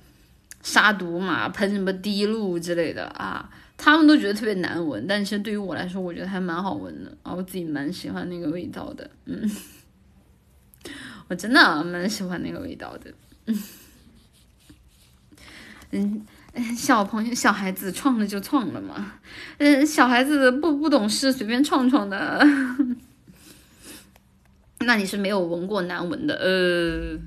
[0.61, 5.07] 杀毒嘛，喷什么滴露之类的啊，他们都觉得特别难闻。
[5.07, 9.09] 但其实对于我来说，我觉得还蛮好闻的啊，我自己蛮喜欢那个味道的。
[9.25, 9.49] 嗯，
[11.29, 13.11] 我真的蛮喜欢那个味道的。
[13.47, 13.63] 嗯。
[15.91, 16.25] 嗯，
[16.75, 19.13] 小朋友、小孩子创了就创了嘛。
[19.57, 22.45] 嗯，小孩子不不懂事，随便创创的。
[24.81, 27.17] 那你是没有闻过难闻的，呃，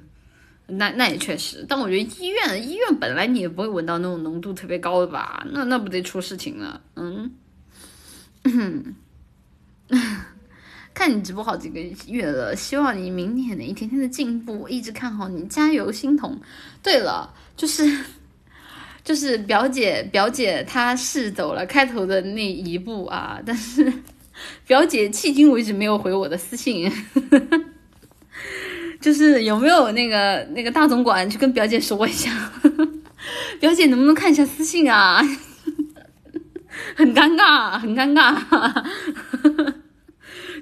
[0.75, 1.65] 那那也确实。
[1.69, 5.45] 但我觉得医院医院本来你也不会闻到那种浓度特别高的吧？
[5.53, 6.81] 那那不得出事情了？
[6.95, 7.33] 嗯，
[10.95, 16.41] 看你直播好几个月了，希望你明年的一天天的进步，一直看好你，加油，心彤。
[16.83, 18.05] 对了，就是。
[19.03, 23.93] 就是表姐，表姐她是走了开头的那一步啊，但是
[24.67, 26.91] 表姐迄今为止没有回我的私信，
[29.01, 32.53] 就是有没有那个那个大总管去跟表姐说一下，
[33.61, 35.23] 表姐能不能看一下私信啊？
[36.97, 38.95] 很尴尬，很尴尬，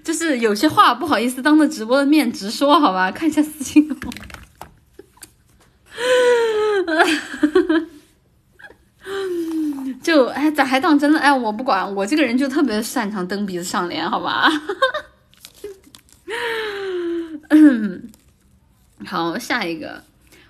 [0.03, 3.11] 就是有些话不好意思当着直播的面直说，好吧？
[3.12, 3.89] 看一下私信。
[10.02, 11.18] 就哎，咋还当真了？
[11.18, 14.48] 哎，我不管，我这个人就特别擅长蹬鼻子上脸，好吧？
[19.06, 20.02] 好，下一个，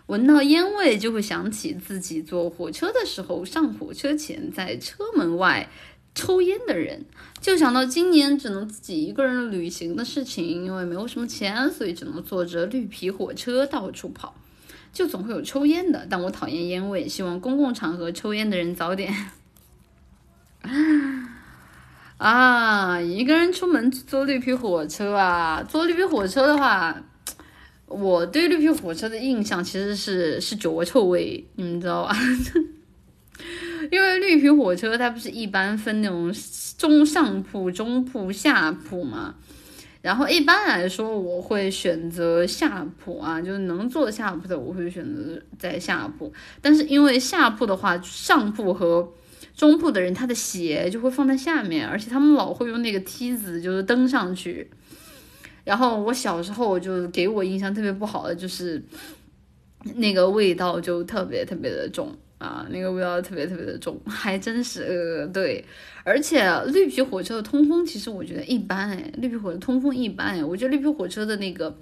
[0.06, 5.68] 闻到烟味就会想起自己坐火车的时候，上火车前在车门外
[6.14, 7.04] 抽烟的人，
[7.40, 14.34] 就想到今年只能自己一个人旅行的事情，因为没有什么钱，所以只能坐着绿皮火车到处跑，
[14.99, 19.14] 就总会有抽烟的，但我讨厌烟味，希望公共场合抽烟的人早点。
[22.16, 27.01] 啊，一个人出门坐绿皮火车啊，坐绿皮火车的话。
[27.86, 32.16] 我对绿皮火车的印象其实是是脚臭味，你们知道吧？
[33.92, 36.34] 因为绿皮火车它不是一般分那种
[36.76, 39.36] 中上铺、中铺、下铺嘛？
[40.01, 46.32] 然后一般来说我会选择下铺啊，就是能坐下铺的我会选择在下铺。
[46.62, 49.12] 但是因为下铺的话，上铺和
[49.57, 54.70] 中铺的人他的鞋就会放在下面，而且他们老会用那个梯子就是登上去。
[55.64, 58.82] 然后我小时候就给我印象特别不好的就是
[59.96, 65.64] 那个味道就特别特别的重啊，那个味道特别特别的重， 还真是呃对，
[66.05, 71.76] 而且绿皮火车的通风其实我觉得一般哎，绿皮火车通风一般哎，我觉得绿皮火车的那个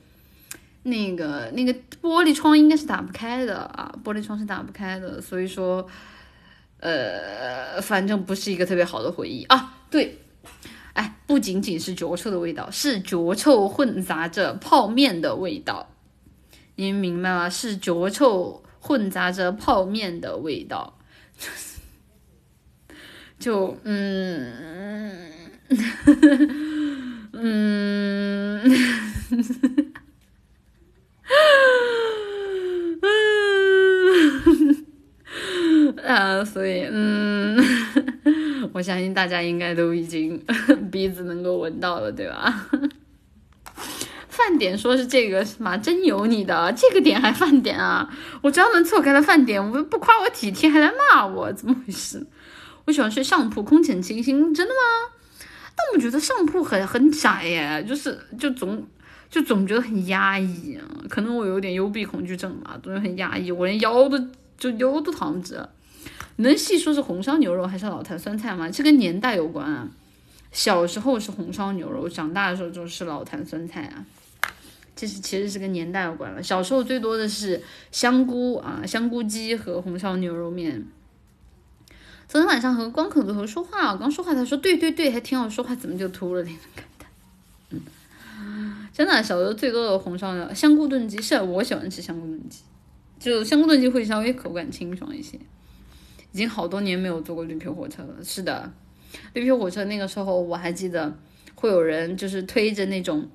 [0.85, 5.87] 那个那个玻璃窗应该是打不开的啊，玻璃窗是打不开的，所以说
[6.81, 10.19] 呃反正不是一个特别好的回忆啊，对。
[10.95, 15.91] 哎，不仅仅是脚臭的味道，是脚臭混杂着泡面的味道，
[16.77, 17.51] 你明白吗？
[17.51, 20.97] 是脚臭混杂着泡面的味道，
[23.39, 24.53] 就嗯
[27.33, 28.63] 嗯嗯
[36.05, 37.57] 啊，所以嗯。
[38.73, 40.39] 我相信大家应该都已经
[40.91, 42.69] 鼻子能够闻到了，对吧？
[44.37, 45.77] 饭点说是这个是吗？
[45.79, 48.09] 真有你的，这个点还饭点啊！
[48.43, 52.25] 我专门错开了饭点，我不夸我体贴，还来骂我，怎么回事？
[52.85, 55.15] 我喜欢睡上铺，空前清新，真的吗？
[55.75, 58.87] 但我觉得上铺很很窄耶，就是就总
[59.31, 60.79] 就总觉得很压抑，
[61.09, 64.19] 可能我有点幽闭恐惧症吧，总觉得很压抑，我连腰都
[64.59, 65.59] 就腰都躺不直。
[66.37, 68.69] 能细说是红烧牛肉还是老坛酸菜吗？
[68.71, 69.89] 这跟年代有关啊。
[70.53, 74.05] 小时候是红烧牛肉，长大的时候就是老坛酸菜啊。
[74.97, 76.43] 这是其实是跟年代有关了。
[76.43, 80.87] 小时候最多的是香菇啊，香菇鸡和红烧牛肉面。
[82.27, 86.43] 昨天晚上和光口子头说话，刚说话他说对对对，还挺好说话，怎么就秃了？
[86.43, 87.11] 点感叹。
[87.71, 92.63] 嗯，真的，小时候最多的红烧香菇炖鸡，是我喜欢吃香菇炖鸡，
[93.21, 95.39] 就香菇炖鸡会稍微口感清爽一些。
[96.33, 98.17] 已经好多年没有坐过绿皮火车了。
[98.25, 98.73] 是的，
[99.35, 101.17] 绿皮火车那个时候我还记得，
[101.55, 103.29] 会有人就是推着那种，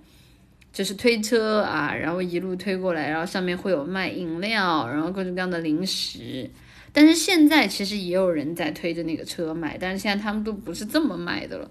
[0.71, 6.49] 就是推车啊，然后一路推过来，然后上面会有卖饮料，然后各种各样的零食。
[6.93, 11.69] 但是现在其实也有人在推着那个车卖，但是现在他们都不是这么卖的了，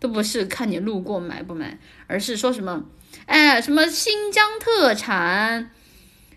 [0.00, 2.84] 都不是看你路过买不买，而是说什么，
[3.26, 5.70] 哎，什么新疆特产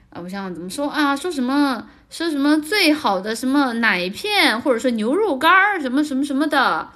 [0.09, 1.89] 啊，我想想怎么说啊，说什么。
[2.07, 6.87] 说什么最好的什么奶片，或者说牛肉干儿，什么什么什么的，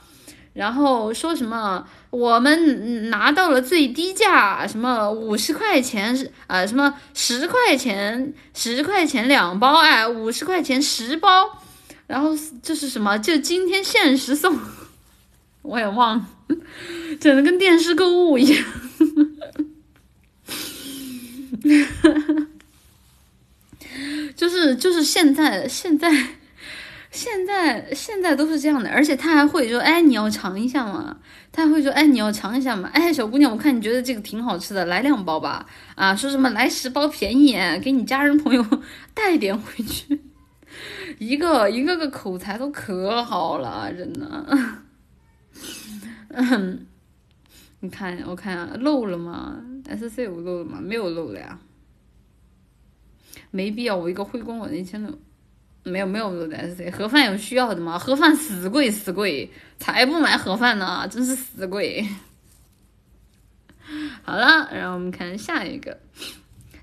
[0.53, 11.61] 然后说什么我们拿到了最低价，什么五十块钱是啊，什么十块钱十块钱两包，哎，五十块钱十包，
[12.07, 12.29] 然后
[12.63, 13.17] 这是什么？
[13.19, 14.57] 就今天限时送，
[15.61, 16.25] 我也忘了，
[17.19, 18.65] 整的跟电视购物一样。
[24.35, 26.09] 就是就是现在现在
[27.11, 31.17] 现在现在都是这样的，而且他还会说，哎，你要尝一下吗？
[31.51, 32.89] 他还会说，哎，你要尝一下吗？
[32.93, 35.65] 哎，小姑娘，我看你觉得这个挺好吃的，来两包吧。
[35.95, 38.63] 啊，说什么来十包便宜，给你家人朋友
[39.13, 40.21] 带点回去。
[41.17, 44.79] 一个一个个口才都可好了，真的。
[46.29, 46.85] 嗯，
[47.81, 50.79] 你看，我看啊，漏了吗？S C 我漏了吗？
[50.79, 51.59] 没有漏了呀。
[53.49, 55.17] 没必要，我一个灰光稳一千六，
[55.89, 57.97] 没有没有没有 S C 盒饭有需要的吗？
[57.97, 62.07] 盒饭死贵死贵，才不买盒饭呢，真是死贵。
[64.23, 65.97] 好了，然后我们看下一个，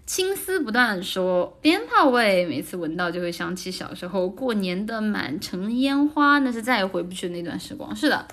[0.05, 7.95] 青丝不断说鞭炮味，每次闻到就会想起小时候过年的满城烟花，那是再也回不去那段时光。
[7.95, 8.27] 是的，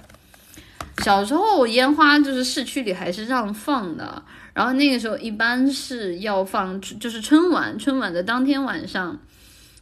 [1.03, 4.23] 小时候烟花就是市区里还是让放的。
[4.55, 9.19] 然后那个时候一般是要放，就是春晚，春晚的当天晚上，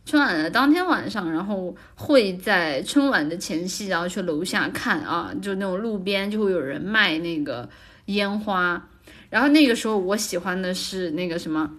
[0.05, 7.69] 春晚的当天晚上，然后会在春晚的前夕，然后去楼下看啊，就那种路边就会有人卖那个
[8.05, 8.87] 烟花。
[9.29, 11.71] 然后那个时候我喜欢的是那个什么，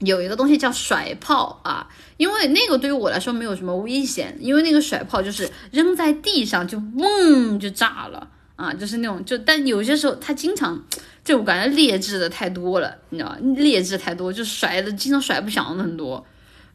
[0.00, 10.80] 有一个东西叫甩炮啊，因为那个对于我来说没有什么危险，因为那个甩炮就是扔在地上就嗡就炸了啊，就是那种就，但有些时候它经常
[11.24, 16.24] 就我感觉劣质的太多了，你知道劣质太多，就甩的经常甩不响的很多，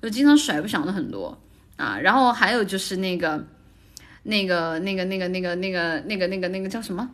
[0.04, 1.42] 就经常甩不响的很多
[1.78, 1.98] 啊。
[2.00, 3.44] 然后还有就是那个
[4.22, 7.10] 那个那个那个那个那个那个那个那个叫什么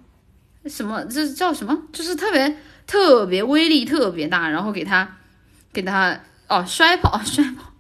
[0.65, 1.83] 什么这叫什么？
[1.93, 5.15] 就是特别特别威力特别大，然后给它。
[5.71, 7.71] 给他哦，摔跑 摔跑，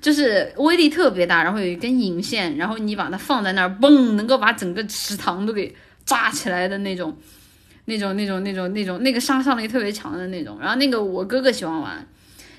[0.00, 5.74] 就是威力特别大，然后有一根引线，然后你把它放在那儿，嘣，能够把整个池塘都给
[6.04, 7.18] 炸起来的那种，
[7.86, 10.56] 那种那种那种那种那个杀伤力特别强的那种。
[10.60, 12.06] 然后那个我哥哥喜欢玩，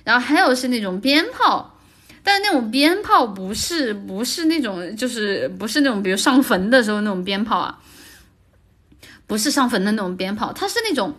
[0.03, 1.79] 然后还有是那种鞭炮，
[2.23, 7.79] 但是那种鞭炮不是不是那种就是不是那种比如上坟的时候那种鞭炮啊，
[9.27, 11.15] 不是上坟的那种鞭炮，它是那种。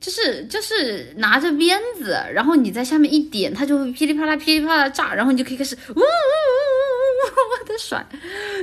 [0.00, 8.06] 就是就是拿着鞭子，然后你在下面一点，它就会噼里啪啦噼里啪啦炸，然后你就可以开始呜呜呜呜呜呜的甩，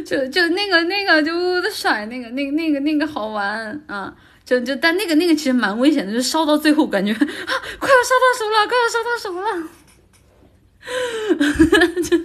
[0.06, 4.16] 就就那个那个就呜的甩，那个那个那个那个好玩啊！
[4.46, 9.48] 就就但那个那个其实蛮危险的，就烧到最后感觉啊，快要烧到手了，快要烧到手了，
[12.04, 12.18] 就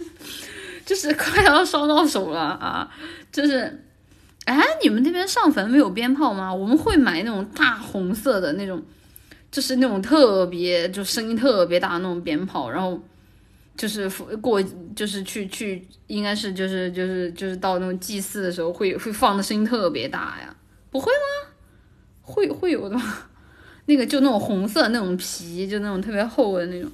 [0.85, 2.91] 就是快要烧到手了啊！
[3.33, 3.85] 就是，
[4.45, 6.55] 哎，你们那边上坟没有鞭炮吗？
[6.55, 8.83] 我们会买那种大红色的那种。
[9.53, 13.03] 就是那种特别就声音特别大的那种鞭炮，然后
[13.77, 14.09] 就是
[14.41, 14.63] 过
[14.95, 20.55] 就是去去应该是就是就是就是到那种祭祀的时候会会放的声音特别大呀，
[20.89, 21.50] 不会吗？
[22.31, 22.97] 会会有的？
[23.87, 26.89] 那个就那种红色那种皮，就那种特别厚的那种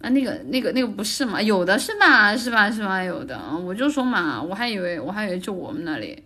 [0.00, 1.40] 啊，那个那个那个不是吗？
[1.40, 2.36] 有的是吧？
[2.36, 2.70] 是吧？
[2.70, 3.02] 是吧？
[3.02, 6.24] 有的，我就说嘛，我还以为我还以为就我们那里。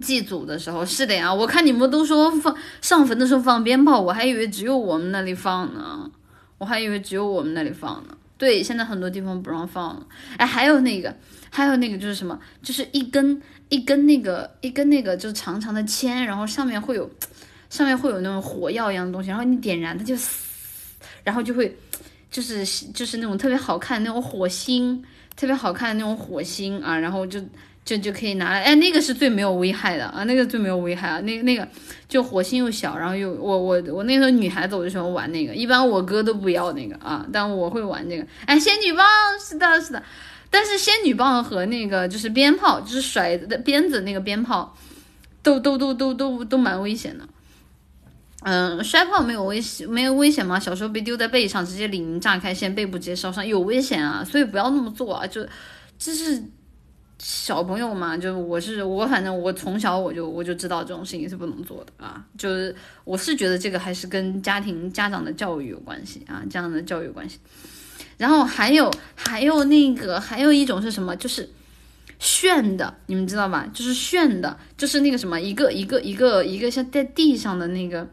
[0.00, 6.10] 祭祖的时候是的呀，我看你们都说放上坟的时候放鞭炮，我还以为只有我们那里放呢，
[6.58, 8.16] 我还以为只有我们那里放呢。
[8.36, 10.04] 对，现在很多地方不让放了。
[10.36, 11.14] 哎，还有那个，
[11.48, 13.40] 还有那个就是什么，就是一根
[13.74, 17.10] 一根那个一根那个就是长长的签，然后上面会有
[17.68, 20.14] 上面会有那种火药一样的东西，然后你点燃它就，
[21.24, 21.76] 然后就会
[22.30, 25.02] 就是就是那种特别好看那种火星，
[25.34, 27.42] 特别好看的那种火星啊，然后就。
[27.84, 31.68] 就就可以拿来，哎，那个是最没有危害的啊，那个最没有危害啊，那那个
[32.08, 39.06] 就火星又小，然后又我我我那时候女孩子我就喜欢玩那个，一般我哥都不要那个啊，但我会玩这个，哎，仙女棒
[39.38, 40.02] 是的是的，
[40.54, 44.76] 但是仙女棒和那个就是鞭炮，就是甩的鞭子那个鞭炮，
[45.42, 47.28] 都都都都都都蛮危险的，
[48.42, 50.60] 嗯，摔炮没有危险没有危险吗？
[50.60, 55.44] 小时候被丢在背上，直接领炸开先，背部直接烧伤，有危险啊，所以不要那么做啊，就
[55.98, 56.40] 这是。
[57.26, 62.22] 小朋友嘛，就我是我，反正我从小我就我就知道这种事情是不能做的啊。
[62.36, 62.74] 就是
[63.04, 67.38] 我是觉得这个还是跟家庭家长的教育有关系啊，家长的教育有关系。
[68.24, 71.14] 然后还有还有那个还有一种是什么？
[71.14, 71.50] 就是
[72.18, 73.68] 炫的，你们知道吧？
[73.74, 78.08] 就是炫的，就是那个什么一个一个一个一个像在地上的那个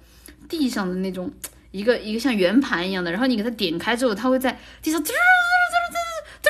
[0.49, 1.31] 地上的那种
[1.71, 6.49] 一个一个像圆盘一样的，然后你给它点开之后，它会在地上滋滋滋滋滋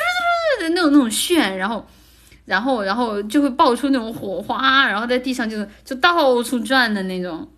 [0.58, 1.86] 滋的那种那种炫，然后。
[2.44, 7.48] 然后，然后就会爆出那种火花，然后在地上就就到处转的那种，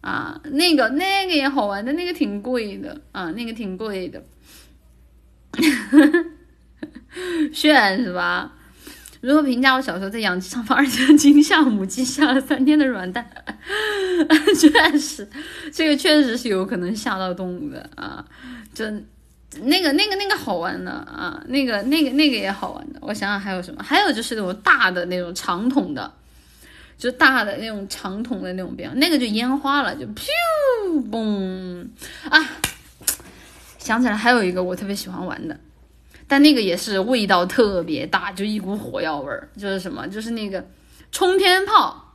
[0.00, 4.20] 啊，那个那个也好玩，但那个挺贵的啊，那个挺贵的，
[7.52, 8.52] 炫是吧？
[9.20, 13.24] 如何评价我小时候在养鸡场放二斤金下母鸡下了三天的软蛋？
[14.58, 15.28] 确实，
[15.72, 18.24] 这个确实是有可能吓到动物的啊，
[18.74, 19.06] 真。
[19.64, 22.98] 那个、那个、那个好玩的啊，那个、那个、那个也好玩的。
[23.02, 23.82] 我想想还有什么？
[23.82, 26.10] 还有就是那种大的那种长筒的，
[26.96, 30.24] 就大的那种长筒的那种鞭，那个就烟花了，就 噗
[31.10, 31.86] 嘣
[32.30, 32.40] 啊！
[33.82, 35.58] 想起来还有一个我特别喜欢玩的，
[36.28, 39.48] 但那个也是味道特别大，就一股火药味儿。
[39.56, 40.06] 就是什么？
[40.06, 40.64] 就是那个
[41.10, 42.14] 冲天炮，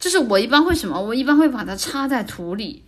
[0.00, 1.00] 就是我一般会什么？
[1.00, 2.82] 我一般会把它插在土里。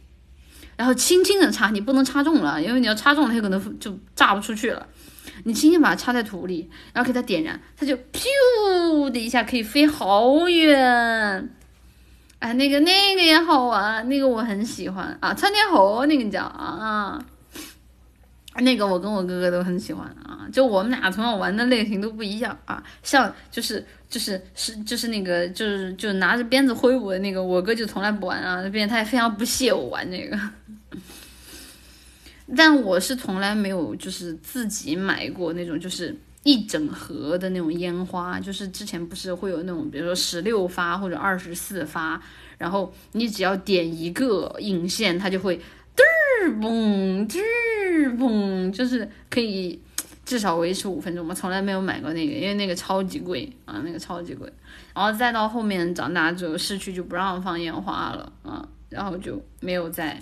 [0.77, 4.85] 然后轻轻的插，你不能插中了，因为你要插中了，它可能就炸不出去了。
[5.45, 11.49] 你轻轻把它插在土里，然后给它点燃，它就噗的一下可以飞好远。
[12.41, 17.25] 哎，那个那个也好玩，那个我很喜欢啊，窜天猴那个叫啊。
[18.61, 30.39] 那个我跟我哥哥都很喜欢啊，就我们俩从小玩的类型都不一样啊，像就是就是是就是那个就是就拿着鞭子挥舞的那个，我哥就从来不玩啊，那边他也非常不屑我玩这个，
[32.57, 42.23] 但我是从来没有就是自己买过那种就是一整盒的那种烟花，就是之前不是会有那种比如说十六发或者二十四发，
[42.57, 45.61] 然后你只要点一个引线，它就会。
[45.97, 46.03] 嘚
[46.61, 47.41] 嘣吱
[48.17, 49.81] 嘣，就是可以
[50.25, 51.35] 至少维持五分钟嘛。
[51.35, 54.53] 从来没有买过那个，因为那个超级贵啊，那个超级贵。
[54.95, 60.21] 然后再到后面长大之后，市区就不让放烟花了啊，然后就没有再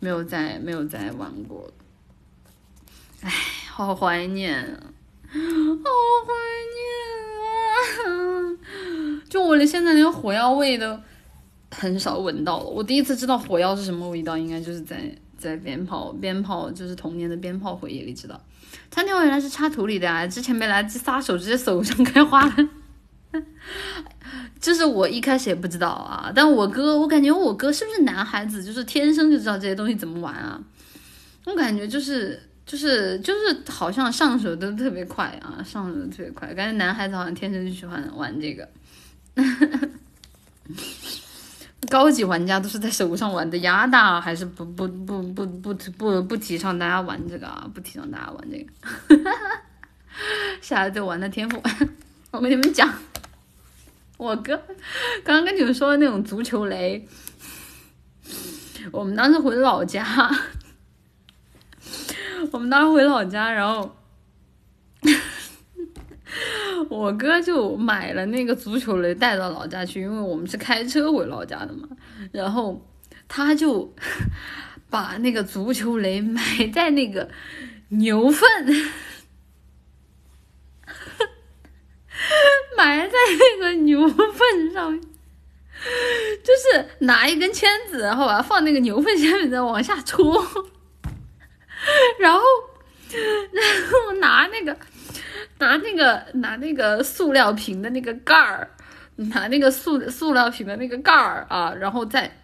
[0.00, 1.72] 没有再没有再玩过了。
[3.22, 3.30] 哎，
[3.70, 4.82] 好怀念啊，
[5.30, 6.32] 好怀
[6.74, 6.84] 念
[8.04, 8.08] 啊！
[9.28, 10.98] 就我连现在连火药味都
[11.70, 12.64] 很少闻到了。
[12.64, 18.40] 我第一次知道火药是什么味道，应该就是在在鞭炮鞭炮，就是童年的鞭炮回忆里知道。
[18.90, 20.26] 餐条原来是插土里的啊！
[20.26, 22.54] 之前没来得及撒手，直接手上开花了。
[24.60, 30.60] 就是我一开始也不知道啊，但我哥，我感觉我哥是不是男孩子，就是天生就知道这些东西怎么玩啊？
[31.44, 38.68] 我感觉就是就是就是好像上手都特别快啊，上手特别快，感觉男孩子好像天生就喜欢玩这个。
[41.90, 48.72] 高级玩家都是在手上玩的压，大还是不不不不不不不提倡大家玩这个啊，不提倡大家玩这个。
[50.60, 51.62] 下来就玩的天赋，
[52.32, 52.92] 我跟你们讲。
[54.16, 54.56] 我哥
[55.22, 57.06] 刚刚跟你们说的那种足球雷，
[58.90, 60.04] 我们当时回老家，
[62.50, 63.96] 我们当时回老家，然后
[66.90, 71.88] 我哥就买了那个足球雷带到老家去，因为我们是开车回老家的嘛，
[72.32, 72.86] 然后
[73.26, 73.92] 他就
[74.90, 77.28] 把那个足球雷埋在那个
[77.88, 78.46] 牛粪。
[82.76, 90.32] 埋在那个牛粪上面，就是拿一根签子，然后把它放那个牛粪下面，再往下戳，
[92.18, 92.40] 然后，
[93.52, 94.76] 然后拿那个
[95.58, 98.70] 拿那个拿那个塑料瓶的那个盖儿，
[99.16, 102.38] 拿那个塑塑料瓶的那个盖儿啊，然后再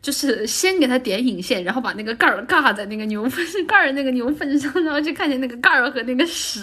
[0.00, 6.60] 就是先给它点引线，然后把那个盖儿盖在那个牛粪 盖儿那个牛粪上，然后就看见那个盖儿和那个屎。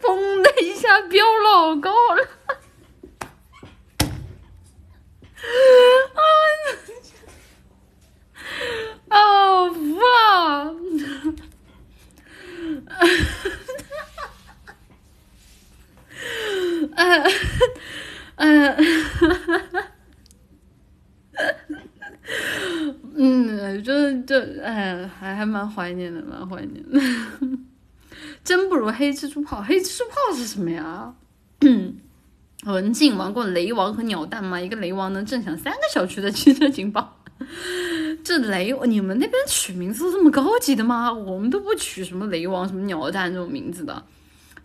[0.00, 2.28] 嘣的一下飙老高了，
[6.14, 6.22] 啊！
[9.16, 10.74] 啊，服了！
[16.94, 17.22] 嗯
[18.36, 18.76] 嗯
[23.14, 27.00] 嗯，就就哎，还还蛮怀念的，蛮怀念的。
[28.44, 31.14] 真不如黑蜘蛛炮，黑蜘蛛炮是什么呀？
[32.64, 34.60] 文静玩过雷王和鸟蛋吗？
[34.60, 37.22] 一个雷王能震响三个小区的汽车警报。
[38.24, 41.12] 这雷，你们那边取名字这么高级的吗？
[41.12, 44.04] 我们都不取什么雷王、什么鸟蛋这种名字的。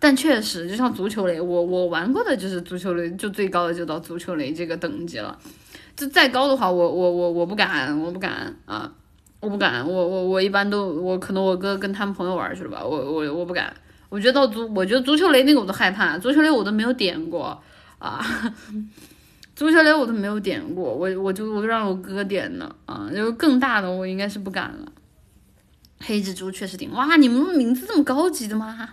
[0.02, 5.40] 但确实，就像足球雷，我我玩过的就是足球雷，就最高的就到足球雷这个等级了。
[5.96, 8.92] 就再高的话，我我我我不敢，我不敢啊。
[9.40, 13.74] 我不敢，我我我一般都我可能我哥跟他们朋友玩去了吧，我我我不敢，
[14.08, 17.60] 我觉得到足我觉得足球雷那个我都害怕，足球雷我都没有点过
[17.98, 18.24] 啊，
[19.58, 24.92] 足球雷我都没有点过，我我就我就让我哥点的啊，就更大的我应该是不敢了。
[26.02, 28.90] 黑蜘蛛确实顶哇，你们名字这么高级的吗？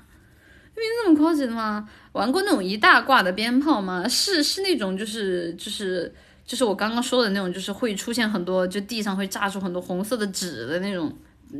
[0.78, 1.88] 没这么高级的吗？
[2.12, 4.08] 玩过那种一大挂的鞭炮吗？
[4.08, 6.14] 是是那种就是就是。
[6.48, 11.14] 就是我刚刚说的那种，就是会出现很多，就地上会炸出很多红色的纸的那种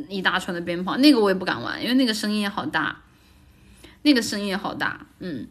[0.08, 3.02] 一大串的鞭炮，那个我也不敢玩，因为那个声音也好大，
[4.00, 5.46] 那个声音也好大，嗯，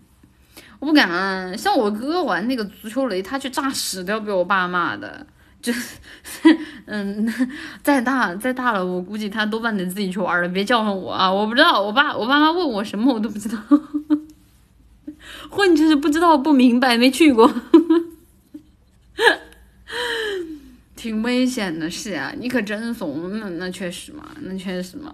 [0.80, 1.55] 我不敢。
[1.55, 5.28] 像我哥玩那个足球雷，他去炸屎都要被我爸骂的，
[5.62, 5.89] 就是，
[6.86, 7.28] 嗯，
[7.84, 11.32] 再大再大了，我估计他多半得自己去玩了，别叫上我啊！
[11.32, 13.58] 我不知道，我爸我爸妈问我什么我都不知道，
[15.49, 17.51] 混就是不知道不明白没去过。
[20.95, 25.14] 挺危险的，是啊，你可真怂，那那确实嘛，那确实嘛，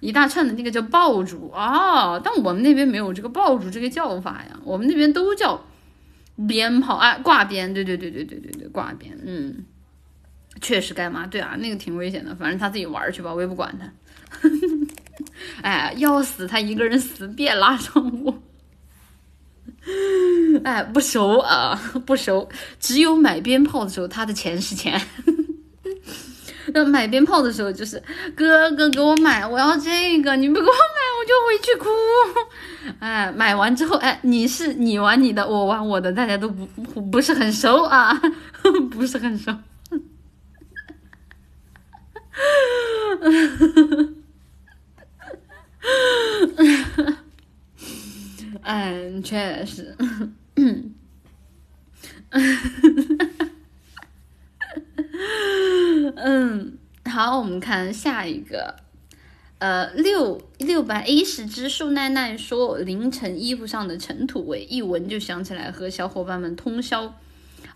[0.00, 5.64] 一大串的那个叫爆竹啊，但我们那边没有这个爆竹这个叫法呀，我们那边都叫
[6.48, 9.64] 鞭炮，哎，挂鞭，对对对对对对对，挂鞭，嗯，
[10.60, 13.92] 确实该骂，对啊，那个挺危险的，反正他自己玩去吧，我也不管他，
[15.62, 18.42] 哎，要死他一个人死，别拉上我。
[20.64, 21.74] 哎，不熟啊，
[22.06, 22.48] 不熟。
[22.78, 25.00] 只有买鞭炮的时候，他的钱是钱。
[26.74, 28.02] 那买鞭炮的时候，就是
[28.34, 30.76] 哥哥给我买，我要这个，你不给我买，
[31.18, 31.88] 我就回去哭。
[32.98, 36.66] 哎，买完之后，哎，你是你玩你的，我玩我的，大家都不
[37.02, 38.12] 不是很熟啊，
[38.90, 39.54] 不是很熟。
[48.62, 49.96] 嗯， 确实，
[50.56, 50.94] 嗯
[56.16, 56.78] 嗯
[57.10, 58.76] 好，我们看下一个，
[59.58, 67.14] 呃，六六百一十只树奈奈说，凌晨衣服上的尘土味，一闻就想起来和小伙伴们通宵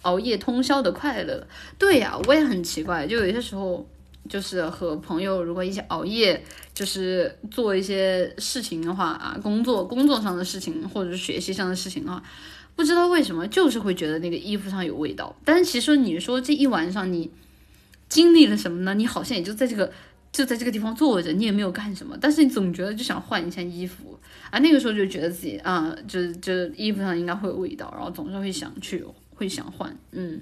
[0.02, 1.46] 熬夜通宵的快乐。
[1.78, 3.86] 对呀，我也很奇怪，就有些时候。
[4.28, 6.42] 就是和朋友如果一起熬夜，
[6.74, 12.20] 就是做一些事情的话啊，工作工作上的事情或者是学习上的事情的话，
[12.76, 15.34] 不知道为什么就是会觉得那个衣服上有味道。
[15.44, 17.30] 但是其实你说这一晚上你
[18.08, 18.94] 经历了什么呢？
[18.94, 19.90] 你好像也就在这个
[20.30, 24.16] 就在这个地方坐着，你也没有干什么，但是你总觉得就想换一下衣服
[24.50, 24.58] 啊。
[24.60, 29.04] 那个时候就觉得自己啊，就就衣服上应该会有味道，然后总是会想去
[29.34, 30.40] 会想换，嗯。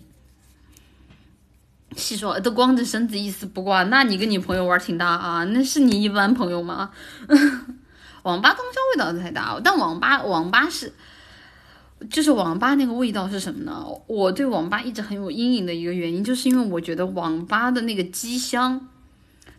[1.97, 5.45] 细说都光着身子一丝不挂，那你跟你朋友玩挺大啊？
[5.45, 6.91] 那是你一般朋友吗？
[8.24, 10.93] 网吧通宵味道太大，但网吧网吧是，
[12.11, 13.84] 就是网吧那个味道是什么呢？
[14.07, 18.88] 我对网吧一直很有阴影的一个原因，就是因为我觉得网吧的那个机箱，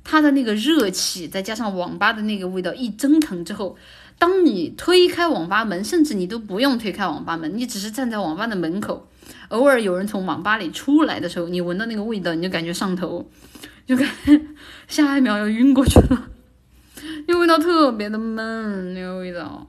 [0.04, 3.76] 它的那个热气，再加上网吧的那个味道一蒸腾之后，
[4.18, 9.08] 当你推开网吧门，甚至你都不用推开网吧门，你只是站在网吧的门口。
[9.50, 13.30] 偶尔有人从网吧里出来的时候，你闻到那个味道，你就感觉上头，
[13.86, 14.42] 就感觉
[14.88, 16.30] 下一秒要晕过去了。
[17.28, 19.68] 那味道特别的闷，那个味道，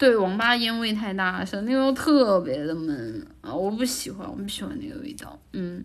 [0.00, 5.84] 对，网吧烟味太大声，那个特别的闷啊，我不喜欢，我不喜欢那个味道，嗯，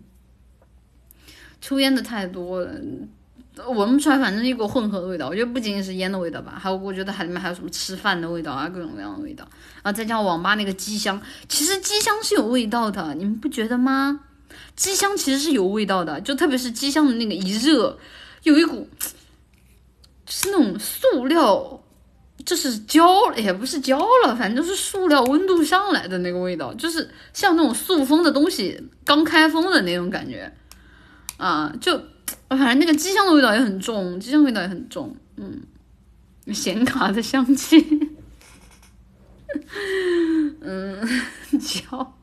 [1.60, 2.80] 抽烟的太多了。
[3.74, 5.28] 闻不出来，反正一股混合的味道。
[5.28, 9.46] 我觉得不仅仅是烟的味道吧，还有我觉得还里面还有什么吃饭的味道啊，各种各样的味道。
[9.82, 14.20] 然后再加上网吧那个机箱，其实机箱是有味道的，你们不觉得吗？
[14.74, 17.98] 机箱其实是有味道的，就特别是机箱的那个一热，
[18.44, 18.88] 有一股
[20.26, 21.82] 是那种塑料，
[22.46, 30.50] 就是焦也不是焦了，反正就是塑料温度上来的那个味道，就是像那种塑封的东西刚开封的那种感觉
[31.36, 32.00] 啊，就。
[32.48, 35.62] 反正那个机箱的味道也很重，机箱味道也很重，嗯，
[36.54, 37.84] 显卡的香气，
[40.60, 41.08] 嗯，
[41.58, 42.14] 焦，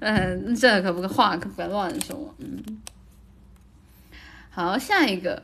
[0.00, 2.80] 嗯，这可不可话可不敢乱说，嗯，
[4.50, 5.42] 好，下一个，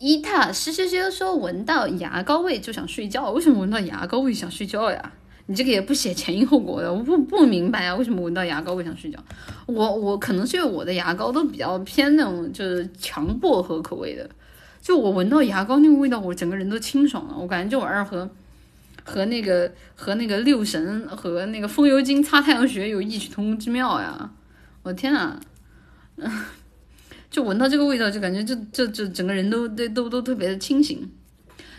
[0.00, 5.12] 伊塔咻咻咻说闻到牙膏味就想睡觉，为什么闻到牙膏味想睡觉呀？
[5.44, 9.22] 你这个也不写前因后果的，我不不明白啊，为什么闻到牙膏味想睡觉？
[9.66, 14.30] 我我可能是因为我的牙膏都比较偏那种就是强薄荷口味的，
[14.80, 17.36] 就我闻到牙膏那个味道，我整个人都清爽了。
[17.38, 18.30] 我感觉这玩意儿和
[19.04, 24.30] 和那个和那个六神和那个风油精擦太阳穴有异曲同工之妙呀！
[24.82, 25.38] 我天啊，
[27.30, 31.08] 就闻到这个味道，就感觉就就就整个人都都都都特别的清醒。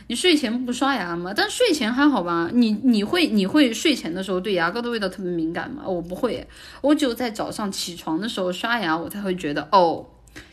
[0.08, 1.34] 你睡前不刷牙吗？
[1.34, 2.50] 但睡前还好吧？
[2.54, 5.84] 你你会你会睡前的时候对牙膏的味道特别敏感吗？
[5.88, 6.46] 我不会，
[6.82, 10.06] 我只有在早上起床的时候刷牙，我才会觉得哦，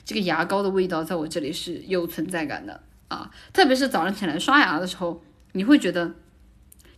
[0.05, 3.31] 这个牙膏的味道在我这里是有存在感的啊。
[3.53, 5.23] 特别是早上起来刷牙的时候，
[5.53, 6.13] 你会觉得，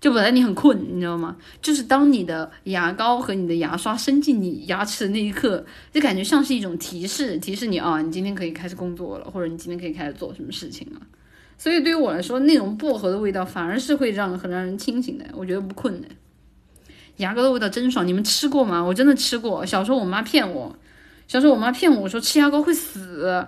[0.01, 1.37] 就本来你很困，你知道吗？
[1.61, 11.01] 就是当你的牙膏和你的牙刷伸进你牙齿的那一刻，就感觉像是一种提示，提示你啊，你今天可以开始工作了，或者你今天可以开始做什么事情了。
[11.59, 16.09] 所以对于我来说，那种薄荷的味道反而是会让很让人清醒的，我觉得不困的。
[17.19, 18.83] 牙膏的味道真爽，你们吃过吗？
[18.83, 19.67] 我真的吃过。
[19.67, 20.75] 小时候我妈骗我，
[21.29, 23.47] 小时候我妈骗我说吃牙膏会死，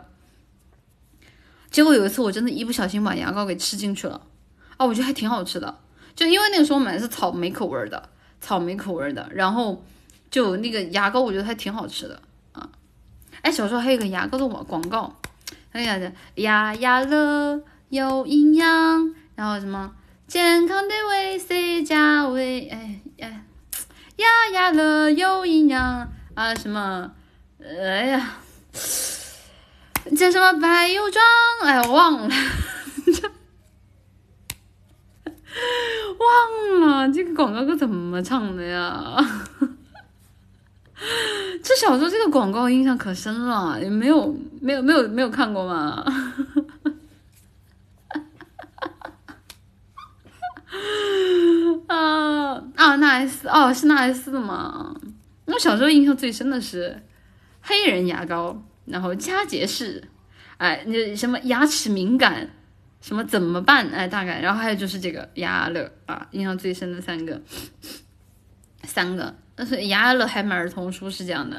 [1.70, 4.20] 结果有一次我真的一不小心把牙膏给吃进去了。
[4.76, 5.78] 啊，我觉得还挺好吃的，
[6.14, 8.09] 就因为那个时候买的是草莓口味的，
[8.40, 9.84] 草莓口味的，然后
[10.30, 12.20] 就那个牙膏我觉得还挺好吃的
[12.52, 12.68] 啊。
[13.43, 15.16] 哎，小时候还有个牙膏的广广告，
[15.72, 17.62] 哎呀的牙牙乐。
[17.93, 19.93] 有营养，然后什么
[20.26, 23.44] 健康的维 C 加维，哎哎，
[24.16, 27.12] 呀呀乐有营养啊什么，
[27.60, 28.36] 哎呀，
[30.16, 31.22] 叫什么白油妆，
[31.64, 32.34] 哎我忘了，
[36.18, 39.16] 忘了这个广告歌怎么唱的呀？
[41.62, 46.04] 这小时候这个广告印象可深了，也没有没有没有没有看过吗？
[51.88, 54.94] 啊啊，那 S 哦是那 S 的吗？
[55.46, 57.02] 我小时候印象最深的是
[57.60, 60.02] 黑人牙膏，然后佳洁士，
[60.56, 62.48] 哎，那什么牙齿敏感，
[63.02, 63.88] 什么怎么办？
[63.88, 67.38] 哎，大概，然后还有就是这个牙乐啊，印象最深的三个，
[68.84, 71.56] 三个，但是牙乐还买儿童书是这样的。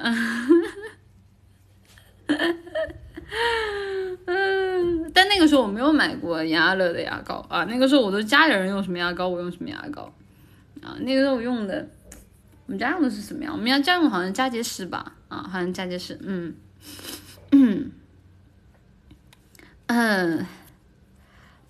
[4.26, 7.66] 嗯， 但那个时候我没有买过雅乐的牙膏啊。
[7.66, 10.14] 那个时候我都家里人用什么牙膏，我用什么牙膏
[10.82, 10.96] 啊。
[11.02, 11.86] 那个时候我用的，
[12.68, 13.52] 我们家用的是什么呀？
[13.52, 15.14] 我们家家用好像佳洁士吧？
[15.28, 16.18] 啊，好像佳洁士。
[16.24, 16.56] 嗯
[17.52, 17.92] 嗯。
[19.88, 20.46] 嗯，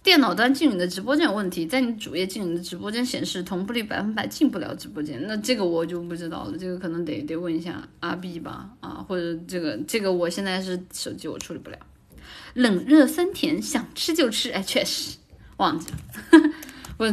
[0.03, 11.77] 电脑端进你的直播间有问题，在你主页进你的直播间显示同步率百分百进不了直播间，那这个我就不知道了，这个可能得得问一下阿 B 吧，啊，或者这个这个我现在是手机我处理不了。
[12.53, 15.15] 冷热酸甜，想吃就吃，哎，确实
[15.55, 15.97] 忘记了，
[16.97, 17.09] 我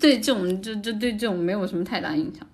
[0.00, 2.46] 对这种就就对这种没有什么太大印象。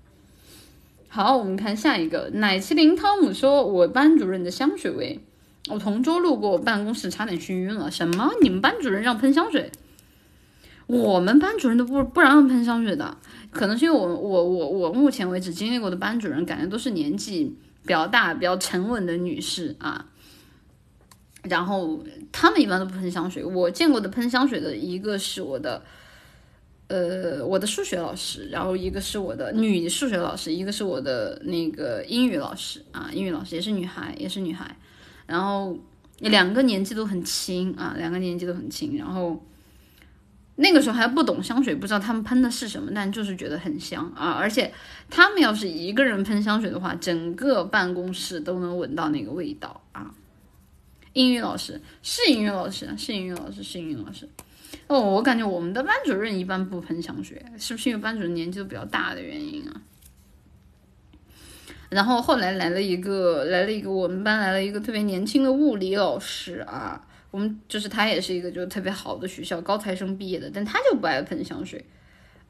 [1.07, 5.21] 好，我们看下一个，奶麒麟汤姆说，我班主任的香水味。
[5.69, 7.91] 我同桌路过我办公室，差点熏晕了。
[7.91, 8.31] 什么？
[8.41, 9.71] 你们班主任让喷香水？
[10.87, 13.17] 我们班主任都不不让喷香水的，
[13.51, 20.07] 可能是因为我我我我目前为止经历过的班主任，感觉都是年纪比较大、比较沉稳的女士啊。
[21.43, 23.45] 然后他们一般都不喷香水。
[23.45, 25.83] 我见过的喷香水的一个是我的，
[26.87, 34.77] 呃，我的数学老师，然后一个是我的女数学老师，一个是我的那个英语老师啊，英语老师也是女孩，也是女孩。
[35.27, 35.79] 然后
[36.21, 38.97] 两个年纪都很轻啊，两个年纪都很轻。
[38.97, 39.45] 然后
[40.57, 44.31] 那个时候还不懂香水，不知道他们喷的是什么，但就是觉得很香啊。
[44.31, 44.73] 而且
[45.11, 50.15] 他们要是一个人喷香水的话，整个办公室都能闻到那个味道啊。
[51.13, 54.29] 英语老师是英语老师，是英语老师，是英语老师。
[54.87, 59.81] 哦，我感觉我们的班主任一般不喷香水，是不是因为班主任年纪都比较大的原因啊？
[61.97, 67.01] 然后后来来了一个，来了一个我们班来了一个特别年轻的物理老师啊，
[67.31, 71.83] 我们就是他也是一个就特别好的学校高材生毕业的，但他就不爱喷香水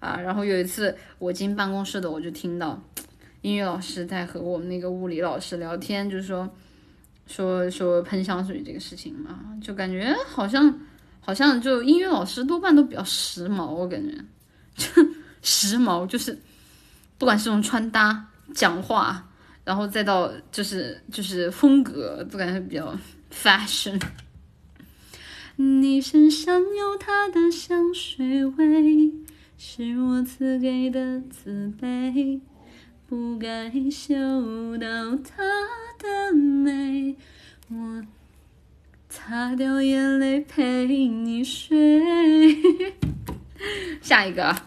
[0.01, 0.18] 啊。
[0.20, 2.82] 然后有一次我进办公室的，我就听到
[3.43, 6.52] 英语老师在和我们那个物理老师聊天，就是说
[7.28, 10.77] 说说喷香水这个事情嘛，就感觉好像
[11.20, 14.12] 好像就英语老师多半都比较时髦，我感觉
[14.74, 14.86] 就
[15.40, 16.36] 时髦，就是
[17.16, 18.27] 不管是从穿搭。
[18.55, 19.26] 讲话，
[19.66, 22.97] 然后再到就是就是风格，都感觉比较
[23.34, 24.01] fashion。
[25.56, 29.10] 你身上有他的香水味，
[29.59, 32.40] 是我赐给的自卑，
[33.09, 34.14] 不该嗅
[34.78, 35.43] 到他
[35.98, 37.16] 的美，
[37.68, 38.05] 我
[39.09, 42.56] 擦掉眼泪陪你睡。
[44.01, 44.65] 下一个。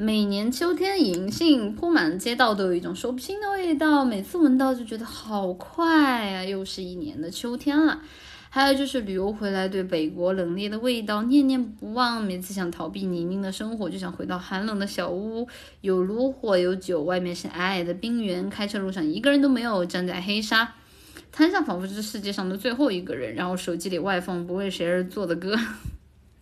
[0.00, 4.04] 每年秋天，银杏铺满街道，都有一种说不清的味道。
[4.04, 8.00] 每次闻到就觉得好快啊，又是一年的秋天了。
[8.48, 12.22] 还有就是旅游回来，对北国冷冽的味道念念不忘。
[12.22, 15.48] 每次想逃避泥泞的生活，就想回到寒冷的小屋，
[15.80, 18.48] 有炉火，有酒，外面是皑皑的冰原。
[18.48, 20.74] 开车路上一个人都没有，站在黑沙
[21.32, 23.34] 滩上，仿佛是世界上的最后一个人。
[23.34, 25.58] 然后手机里外放不为谁而作的歌。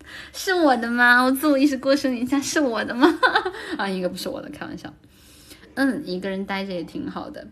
[0.33, 1.23] 是我的吗？
[1.23, 3.19] 我自我意识过剩一下，是我的吗？
[3.79, 4.93] 啊，应该不是我的，开玩笑。
[5.75, 7.47] 嗯，一个人待着也挺好的。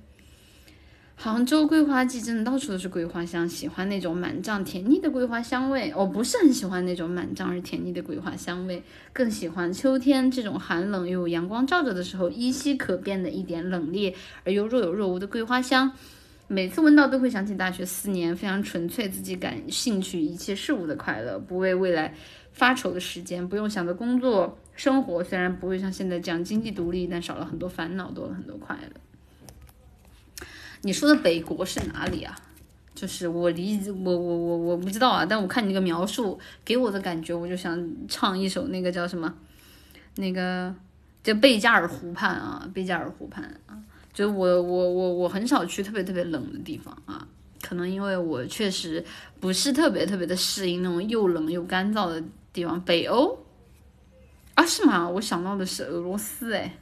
[1.17, 5.93] 杭州桂花季真的到处都是桂花香，喜欢那种满胀甜腻的桂花香味。
[5.97, 8.83] 我不是很喜欢那种满胀而甜腻的桂花香味，
[9.13, 14.13] 更喜欢秋天这种寒冷又有阳光照着的时候，依稀可辨的一点冷冽
[14.45, 15.93] 而又若有若无的桂花香。
[16.49, 22.15] 每次闻到都会想起大学四年非常纯粹、自己感兴趣一切事物的快乐，不为未来。
[22.55, 30.49] 发愁的时间，不用想着工作生活，虽然不会像现在这样经济独立，但少了很多烦恼，多了很多快乐。
[30.83, 32.35] 你说的北国是哪里啊？
[32.95, 37.77] 就是我理我我我我不知道啊，但我看你那个描述给我的感觉，我就想
[38.09, 39.35] 唱一首那个叫什么，
[40.15, 40.73] 那个
[41.23, 43.77] 叫贝加尔湖畔啊，贝加尔湖畔啊，
[44.13, 47.27] 就我我我我很少去特别特别冷的地方啊。
[47.61, 49.03] 可能因为我确实
[49.41, 52.23] 不是特别特别的适应那种又冷又干燥的
[52.55, 53.39] 地方，北欧
[54.55, 55.07] 啊是吗？
[55.07, 56.79] 我想到的是俄罗斯哎，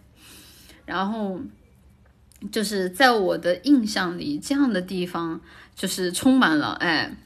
[0.86, 1.40] 然后
[2.52, 5.40] 就是在我的印象里，这样的地方
[5.74, 7.16] 就是充满了哎，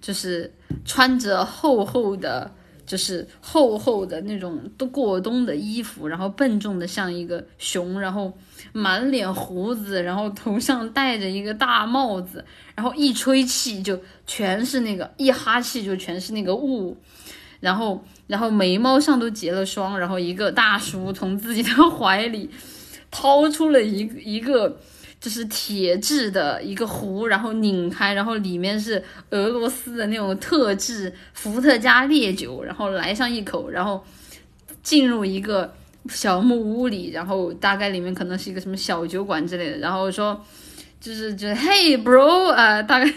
[0.00, 0.54] 就是
[0.86, 2.54] 穿着厚厚的。
[2.86, 8.36] 就是厚厚的那种都过冬的衣服，然后笨重的像一个熊，然后
[8.72, 12.44] 满脸胡子，然后头上戴着一个大帽子，
[12.74, 13.96] 然后一吹气就
[14.26, 16.96] 全是那个，一哈气就全是那个雾，
[17.60, 22.50] 然后然后眉毛上都结了霜，然后一个大叔从自己的 怀里
[23.10, 24.80] 掏出了一一个。
[25.20, 34.02] 就是铁质的一个壶，然后拧开，然后里面是俄罗斯的那种特制伏特加烈酒，然后来上一口，然后
[34.82, 35.74] 进入一个
[36.08, 40.42] 小木屋里，然后大概里面可能是一个什么小酒馆之类的，然后说
[40.98, 43.14] 就是就 Hey bro 啊，大概，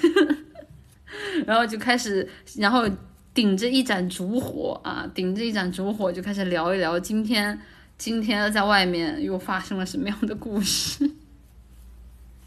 [1.48, 2.86] 然后就开始，然后
[3.34, 7.60] 顶着一盏烛火啊，顶着一盏烛火就开始聊一聊今天
[7.97, 11.10] 今天在外面又发生了什么样的故事。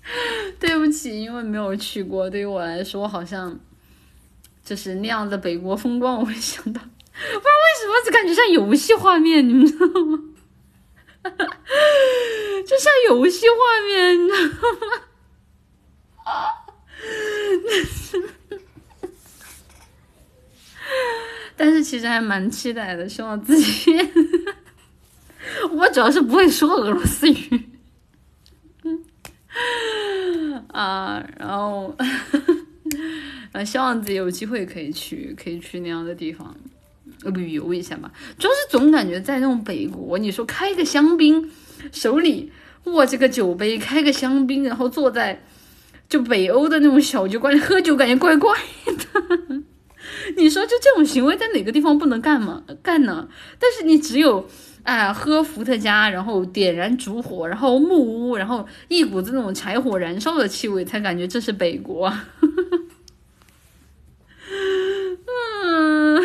[0.61, 3.59] 对不起，因为没有去过，对于我来说好像
[4.65, 6.87] 就是那样的北国风光，我会想到，不
[7.19, 10.19] 知道为什么就感觉像游戏画面，你们知道吗？
[11.27, 14.87] 就像游戏画面，你知道吗？
[16.25, 16.31] 啊
[21.57, 23.97] 但是其实还蛮期待的，希望自己。
[25.73, 27.63] 我主要是不会说俄罗斯语。
[30.69, 31.97] 啊，然后，
[33.53, 36.55] 呃，希望自己有机会可以去，可以去那样的地方
[37.33, 38.13] 旅游一下吧。
[38.39, 41.51] 主要是总感觉在那种北国，你说开个香槟，
[41.91, 42.53] 手里
[42.85, 45.43] 握着个酒杯，开个香槟，然后坐在
[46.09, 48.55] 就北欧的那种小酒馆里喝酒，感觉怪怪
[48.85, 49.63] 的。
[50.37, 52.63] 你说就这种行为在哪个地方不能干吗？
[52.83, 53.29] 干呢？
[53.59, 54.49] 但是你只有。
[54.87, 62.07] 哎，喝伏特加，然后点燃烛火，然后木屋，然后一股子那种柴火燃烧的气味，才感觉这是北国。
[65.65, 66.23] 嗯，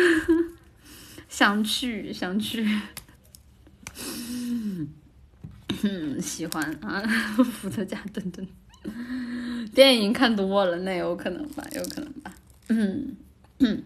[1.28, 2.64] 想去，想去。
[5.82, 7.02] 嗯，喜欢啊，
[7.42, 8.46] 伏特加，等等。
[9.74, 12.32] 电影看多了，那有可能吧，有可能吧。
[12.68, 13.16] 嗯
[13.58, 13.82] 嗯。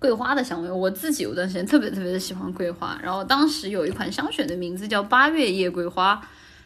[0.00, 6.20] 桂花的香味，我自己有段时间特别特别的喜欢桂花，然后当时有一款香水的名字叫八月夜桂花，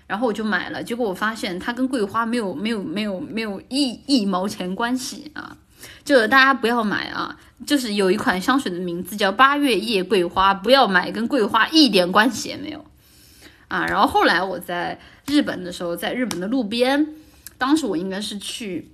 [0.06, 5.56] 然后我就买了，结果我发现它跟桂花没有 没有没有没有一一毛钱关系啊，
[6.04, 7.36] 就是大家不要买啊，
[7.66, 12.84] 就是有一款香水的名字叫八月夜桂花，不要买，跟桂花一点关系也没有
[13.66, 13.84] 啊。
[13.84, 17.04] 然后后来我在日本的时候，在日本的路边，
[17.58, 18.92] 当时我应该是去。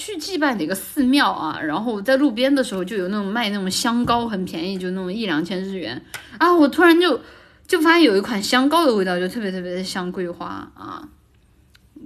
[0.00, 1.60] 去祭拜哪个寺庙啊？
[1.60, 6.02] 然后在路边的时候就有那种卖那种香膏，很便宜，就那种一两千日元
[6.38, 6.56] 啊！
[6.56, 7.20] 我突然就
[7.66, 11.06] 就发现有一款香膏的味道，就特别特别的像桂花啊。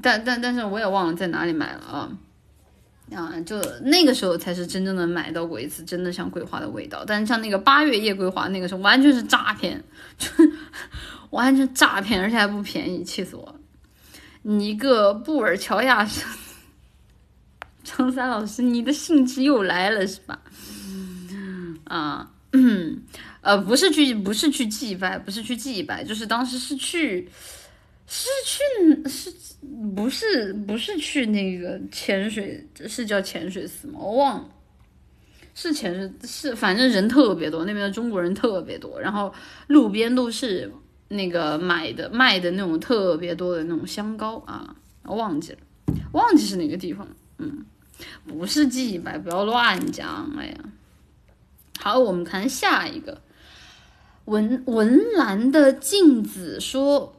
[0.02, 2.10] 但但但是我也忘了在哪里买了啊
[3.14, 3.32] 啊！
[3.46, 7.04] 就那个时候才是真正的买到过一次真的像桂花的味道。
[7.06, 9.80] 但是像那个八月夜桂花，那个时候完全是诈骗，
[10.18, 10.28] 就
[11.30, 13.54] 完全诈骗，而且还不便宜，气死我！
[14.42, 16.04] 你一个布尔乔亚。
[17.84, 20.40] 张三老师，你的兴致又来了是吧？
[21.84, 22.30] 啊，
[23.42, 27.28] 呃，不是去，不是去祭拜，不是去祭拜，就是当时是去，
[28.06, 29.30] 是去，是
[29.94, 33.98] 不是不是去那个潜水，是叫潜水寺吗？
[34.00, 34.48] 我忘了，
[35.54, 39.32] 是潜水是，反正人特别多，那边的中国人特别多，然后
[39.66, 40.72] 路边都是
[41.08, 45.58] 那个买的卖的那种特别多的那种香膏啊，我忘记了，
[46.12, 47.06] 忘记是哪个地方，
[47.36, 47.66] 嗯。
[48.26, 50.30] 不是祭拜，不要乱讲。
[50.38, 50.54] 哎呀，
[51.78, 53.20] 好，我们看下一个。
[54.26, 57.14] 文文兰的镜子说，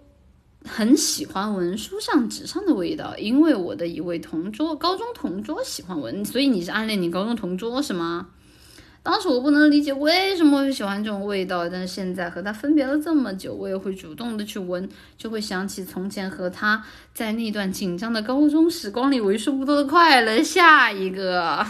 [0.64, 8.30] 很喜欢闻书上纸上的味道，因为我的一位同桌，高中同桌喜欢闻，所以你是暗恋你高中同桌是吗？
[9.06, 16.84] 当时我不能理解为什么会喜欢这种味道，但是现在和他分别了这么久，我也会主动的去闻，就会想起从前和他
[17.14, 20.42] 在那段紧张的高中时光里为数不多的快乐。
[20.42, 21.64] 下一个，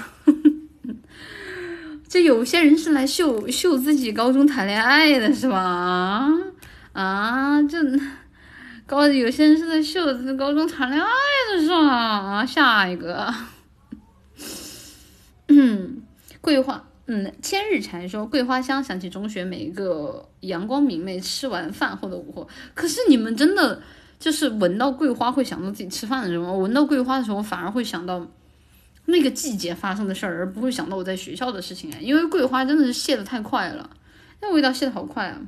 [2.08, 6.30] 这有些人是来秀秀自己高中谈恋爱的是吧？
[6.94, 7.78] 啊，这
[8.86, 11.10] 高有些人是在秀自己高中谈恋爱
[11.54, 12.46] 的是吧？
[12.46, 13.34] 下一个，
[15.50, 16.02] 嗯，
[16.40, 16.82] 桂花。
[17.08, 22.48] 嗯，千日蝉说桂花香，想起中学每一个阳光明媚吃完饭后的午后。
[22.74, 23.80] 可是你们真的
[24.20, 28.26] 就是闻到桂花会想到自己吃饭的时候，闻到桂花的时候反而会想到
[29.06, 31.98] 那个季节发生的事儿，而不会想到我在学校的事情啊。
[32.02, 33.88] 因为桂花真的是谢的太快了，
[34.42, 35.40] 那味道谢的好快啊。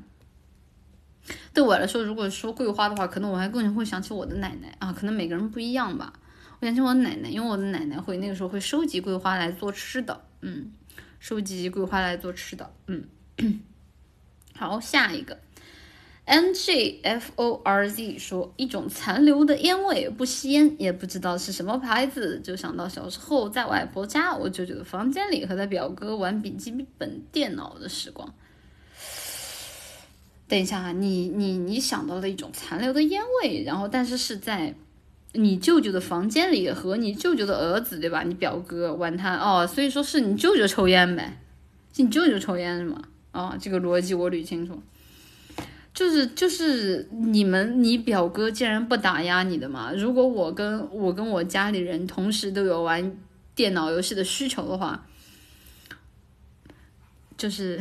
[1.56, 4.94] 对我来说，如果说桂花的话，可能我还更会想起我的奶奶啊。
[4.94, 6.14] 可能每个人不一样吧。
[6.60, 10.72] 我想起我奶奶，因为我的奶奶会那个时候会收集桂花来做吃的，嗯。
[11.20, 13.06] 收集桂花来做吃的，嗯，
[14.54, 15.40] 好，下一个
[16.26, 28.34] ，N G F O R Z 说一种残留的烟味，不吸烟也不知道是什么牌子，就想到小时候在外婆家，我舅舅的房间里和他表哥玩笔记本电脑的时光。
[30.48, 34.76] 等一下啊，你你你想到了一种残留的烟味，然后但是是在。
[35.34, 38.24] 你舅舅的房间里和你舅舅的儿子对吧？
[38.24, 41.40] 你表哥玩他哦，所以说是你舅舅抽烟呗？
[41.94, 43.02] 是你舅舅抽烟是吗？
[43.32, 44.82] 哦，这个逻辑我捋清楚。
[45.94, 49.92] 就是就是你们你表哥竟然不打压你的嘛？
[49.92, 53.18] 如果我跟我跟我家里人同时都有玩
[53.56, 55.08] 电脑游戏的需求的话，
[57.36, 57.80] 就是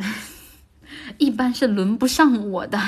[1.19, 2.79] 一般是轮不上我的，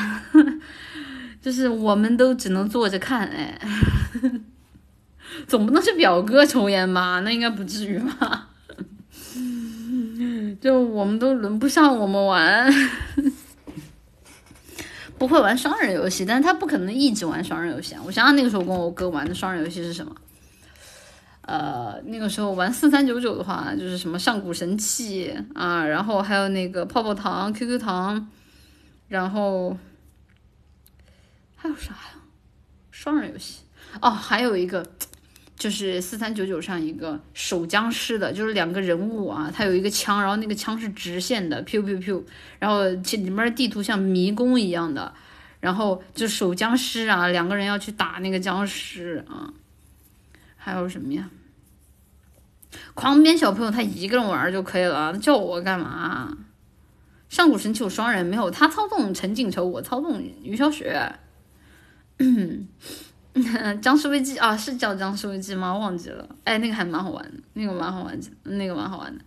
[1.42, 3.60] 就是我们都只能坐着看哎。
[5.48, 7.22] 总不能是表哥抽烟吧？
[7.22, 8.50] 那应该不至于吧？
[10.60, 12.70] 就我们都轮不上我们玩，
[15.18, 18.02] 不会玩双人游戏，但是他不可能一直玩双人游戏啊。
[18.06, 20.14] 我想想那个时候跟我哥玩的双人游戏是什么？
[21.44, 28.28] 呃，那个时候玩四三九九的话，就是什么上古神器啊，然后还有那个泡泡糖、QQ 糖，
[29.08, 29.78] 然后
[31.62, 32.16] 还有啥呀？
[32.90, 33.60] 双人游戏
[34.02, 34.86] 哦，还有一个。
[35.60, 42.24] 就是四三九九上一个守僵尸的，就是两个人物啊，他有一个枪，然后那个枪是直线的，pew pew pew，
[42.60, 45.14] 然后其里面地图像迷宫一样的，
[45.60, 49.54] 然后就守僵尸啊，两个人要去打那个僵尸啊，
[50.56, 51.30] 还有什么呀？
[52.94, 56.38] 狂鞭小朋友他一个人玩就可以了，叫我干嘛？
[57.28, 58.50] 上古神器有双人没有？
[58.50, 61.20] 他操纵陈景仇，我操纵于小雪。
[62.20, 62.68] 嗯
[63.82, 65.74] 僵尸危机啊，是叫僵尸危机吗？
[65.78, 66.28] 忘记了。
[66.44, 69.24] 哎，那个还蛮好玩的，那个蛮好玩的，那个蛮好玩的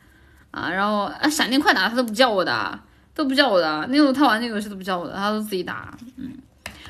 [0.51, 0.69] 啊。
[0.70, 2.78] 然后啊，闪电快打他都不叫我的，
[3.14, 3.86] 都不叫我的。
[3.89, 5.97] 那个他玩那个游戏都不叫我的，他都自己打。
[6.16, 6.31] 嗯，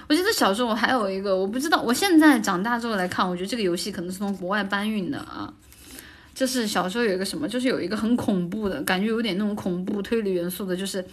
[0.08, 5.52] 我记得小时候我还有一个，我不知道，我现在长大之后来看，我觉得这个游戏可能是从国外搬运的啊。
[6.34, 11.04] 就是小时候有一个什么，就是有一个很恐怖的感觉，有点那种恐怖推理元素的，就是。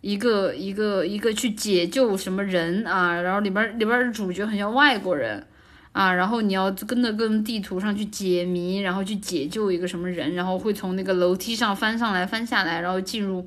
[0.00, 5.44] 一个一个一个去解救什么人啊，然后里边里边的主角很像外国人
[5.92, 13.44] 啊，然后你要跟着跟地图上去解谜，然后去解救一个什么人，然后会从那个楼梯上翻上来翻下来，然后进入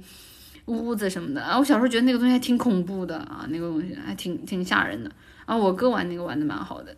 [0.66, 1.58] 屋子什么的啊。
[1.58, 5.10] 我小时候觉得那个东西还挺恐怖的啊，那个东西还挺挺吓人的
[5.46, 5.56] 啊。
[5.56, 6.94] 我哥玩那个玩的蛮好的，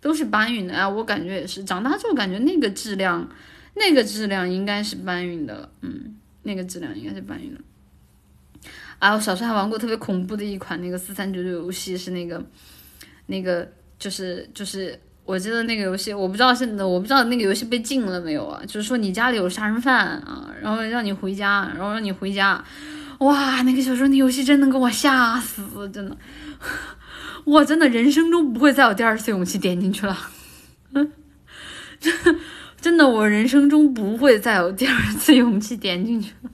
[0.00, 0.88] 都是搬运的啊。
[0.88, 3.28] 我感觉也是，长大之后感觉那个质量，
[3.74, 6.14] 那个质量应该是搬运的，嗯，
[6.44, 7.60] 那个质量应该是搬运的。
[8.98, 12.42] 啊，我小时候还玩过特别恐怖的一款那个四三九九游戏，是那个，
[13.26, 18.62] 那个就是就是，我记得那个游戏，我不知道现在我不知道那个游戏被禁了没有啊？
[18.66, 22.64] 就是说你家里有杀人犯啊，然后让你回家，然后让你回家，
[23.18, 26.16] 哇，那个小时候那游戏真能给我吓死，真的，
[27.44, 30.16] 我真的人生中不会再有第二次勇气点进去了，
[30.94, 31.12] 嗯，
[32.80, 36.50] 真的，我人生中不会再有第二次勇气点进去了。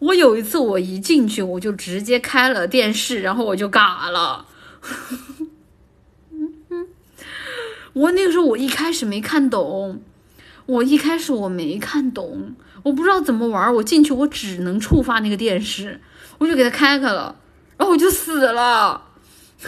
[0.00, 4.46] 我有一次，我一进去，我就直接开了电视，然后我就嘎了。
[7.92, 10.00] 我那个时候，我一开始没看懂，
[10.66, 13.74] 我一开始我没看懂，我不知道怎么玩。
[13.74, 16.00] 我进去，我只能触发那个电视，
[16.38, 17.36] 我就给它开开了，
[17.76, 19.02] 然后我就死了。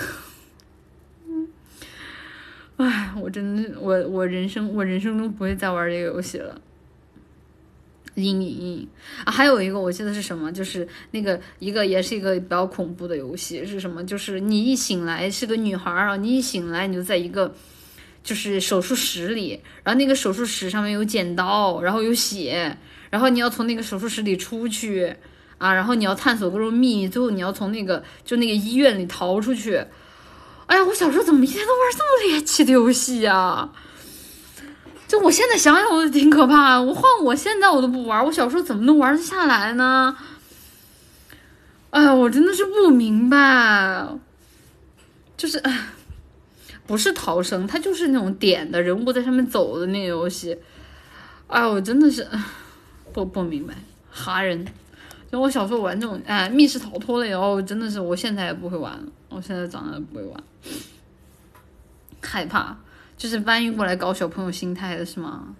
[2.79, 6.59] 哎，我真的，我我人生，我人生中不会再玩这个游戏了。
[8.15, 8.89] 阴影
[9.25, 14.05] 啊，还有一个我记得是什么，就是那个一个也是一个比较恐怖的游戏，是什么？
[14.05, 17.55] 就是你一醒来是个女孩儿啊，你一醒来你就在一个
[18.23, 22.77] 就是手术室里，然后那个手术室上面有剪刀，然后有血，
[23.11, 25.15] 然后你要从那个手术室里出去
[25.59, 29.77] 啊，然后你要探索各种秘密，最后你要从那个就那个医院里逃出去。
[30.67, 33.71] 哎呀，我小时候怎么一天都玩这么猎奇的游戏呀？
[35.13, 36.81] 就我现在想想，我都挺可怕。
[36.81, 40.17] 我换我现在我都不玩，我小时候怎么能玩得下来呢？
[41.91, 44.09] 哎呀，我真的是不明白。
[45.37, 45.63] 就是，
[46.87, 50.57] 不是逃生，它就是那种点的人物在上面走的那个游戏。
[51.47, 52.27] 哎，我真的是
[53.13, 53.75] 不不明白，
[54.11, 54.67] 哈人。
[55.31, 59.05] 就我小时候玩这种哎密室逃脱的以后，真的是我现在也不会玩了。
[59.29, 60.43] 我现在长大不会玩，
[62.23, 62.75] 害怕。
[63.23, 65.55] 就是搬运过来搞小朋友心态的是吗？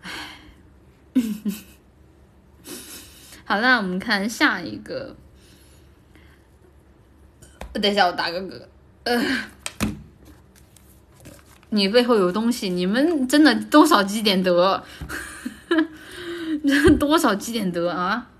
[0.00, 0.10] 唉，
[3.44, 5.14] 好，那我们看下一个。
[7.74, 8.62] 等一下，我打个嗝。
[9.02, 9.22] 呃，
[11.68, 14.82] 你背后有东西，你们真的多少积点德？
[16.98, 18.30] 多少积点德啊？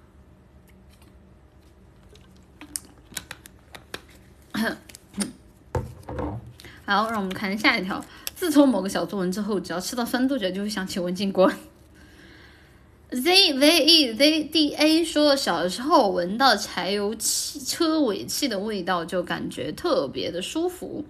[6.86, 8.04] 好，让我们看下一条。
[8.34, 11.50] 自从某个小作文之后，只要吃到酸豆角，就会想起文静国。
[13.10, 21.04] Z V E Z D A 说，小时候闻到柴油汽车尾气的味道，就感觉特别的舒服，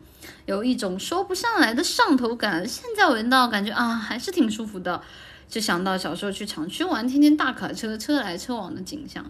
[0.45, 2.69] 有一种说不上来的上头感。
[2.69, 5.01] 现在闻到，感觉啊，还是挺舒服的。
[5.49, 9.25] 就想到小时候去厂区玩，天天大卡车车来车往的景象。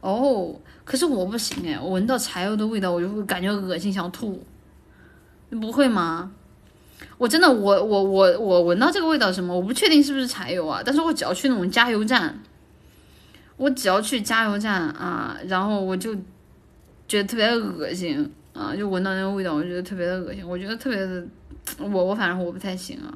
[0.00, 0.54] 哦，
[0.84, 4.42] 可是我不行哎，我闻到柴油的味道，我就会感觉恶心，想吐。
[5.58, 6.32] 不会吗？
[7.18, 9.54] 我真的，我我我我闻到这个味道什么？
[9.54, 12.42] 我不确定是不是柴油啊，但是我只要去那种加油站，
[13.56, 16.14] 我只要去加油站啊，然后我就
[17.08, 21.26] 觉得特别恶心啊，就闻到那个味道，我觉得特别的恶心，我觉得特别的，
[21.78, 23.12] 我我反正我不太行啊。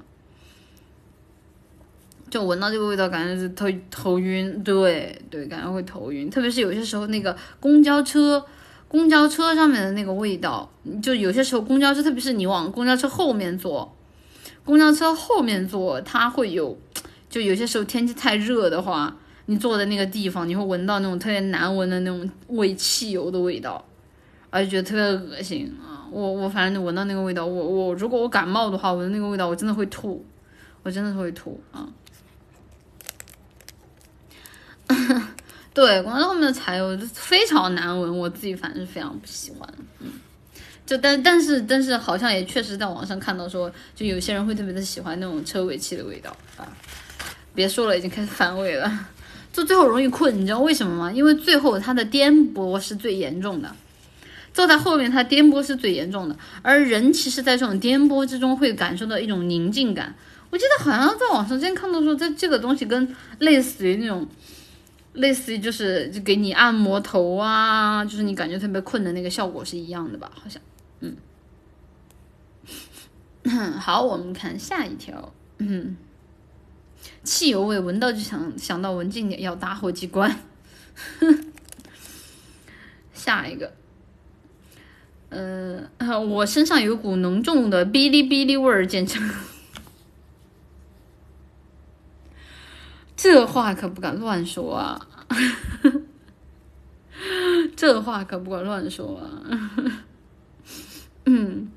[2.30, 6.28] 就闻到这个味道，感觉是头头晕，对对，感觉会头晕。
[6.28, 8.44] 特别是有些时候那个公交车，
[8.88, 10.70] 公交车上面的那个味道，
[11.02, 13.96] 就有些时候公交车，特别是你往公交车后面坐，
[14.64, 16.78] 公交车后面坐，它会有，
[17.28, 19.16] 就有些时候天气太热的话，
[19.46, 23.84] 你坐的那个地方，你会闻到那种特别难闻的那种味汽油的味道，
[24.50, 26.06] 而且觉得特别恶心啊！
[26.12, 30.24] 我我反正闻到那个味道，我我如果我感冒的话，闻那个味道我真的会吐，
[30.84, 31.88] 我真的会吐啊！
[35.74, 39.68] 对，广州后面的柴油非常难闻，我自己反正是非常不喜欢。
[39.98, 40.12] 嗯，
[40.86, 46.64] 就但但是但是好像也确实在网上看到说，就有些人会特别的喜欢那种车尾气的味道啊。
[47.56, 49.08] 别说了，已经开始反胃了。
[49.52, 51.12] 就最后容易困，你知道为什么吗？
[51.12, 53.74] 因为最后它的颠簸是最严重的，
[54.52, 60.14] 坐在后面它颠簸是最严重的，而人其实在这种颠簸之中会感受到一种宁静感。
[60.50, 64.24] 我记得好像在网上之前看到说，这这个东西跟类似于那种。
[65.14, 70.30] 类似于就是就给你按摩头啊，就是你感觉特别困的那个效果是一样的吧？
[70.34, 70.60] 好像，
[71.00, 71.16] 嗯，
[73.78, 75.96] 好，我们看下一条，嗯，
[77.22, 80.40] 汽油味闻到就想想到文静点要打火机关，
[83.14, 83.72] 下一个，
[85.30, 85.88] 呃，
[86.20, 89.20] 我身上有股浓重的哔哩哔哩味儿，简直。
[93.24, 95.00] 这话可不敢乱说啊！
[97.74, 99.24] 这话可不敢乱说啊！
[101.24, 101.70] 嗯，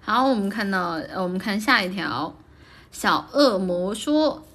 [0.00, 2.32] 好，我们看到，我们看下一条。
[2.92, 4.46] 小恶魔说，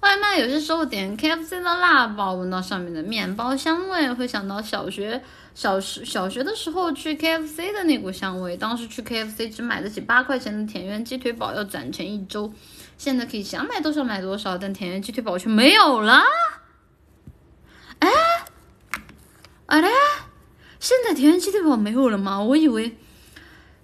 [0.00, 5.22] 外卖有些时候点 KFC 的辣包，闻到上面的面包香味，会想到小学
[5.54, 8.56] 小时小学的时候去 KFC 的那股香味。
[8.56, 12.52] 当时去 KFC 只买得起八块钱的田园鸡腿堡，要攒钱一周。
[12.98, 16.20] 现在可以想买多少买多少，但田园鸡腿堡却没有了。
[18.00, 18.10] 哎，
[19.66, 19.88] 啊嘞，
[20.80, 22.40] 现在田园鸡腿堡没有了吗？
[22.42, 22.98] 我以为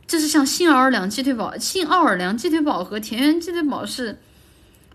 [0.06, 4.20] 就是像新奥尔良鸡腿堡、新奥尔良鸡腿堡和田园鸡腿堡是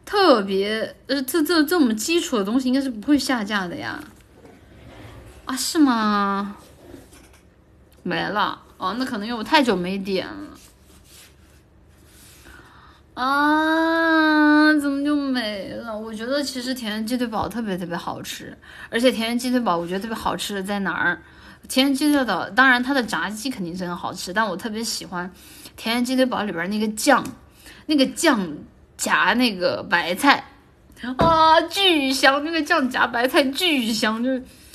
[0.06, 4.04] 特别呃这这这么基础的东西，应该是不会下架的呀。
[5.46, 6.58] 啊，是吗？
[8.04, 10.59] 没了哦，那可能因为我太久没点了。
[13.20, 15.98] 啊，怎么就没了？
[16.00, 18.58] 我觉得其实田园鸡腿堡特别特别好吃，
[18.90, 21.22] 而且田园鸡腿堡我觉得特别好吃的在哪儿？
[21.68, 25.30] 田园鸡腿堡当然它的炸鸡肯定是很好吃，但我特别喜欢
[25.76, 27.22] 田园鸡腿堡里边那个酱，
[27.88, 28.40] 那个酱
[28.96, 30.42] 夹那个白菜
[31.18, 32.42] 啊，巨香！
[32.46, 34.32] 那个酱夹白菜巨香，就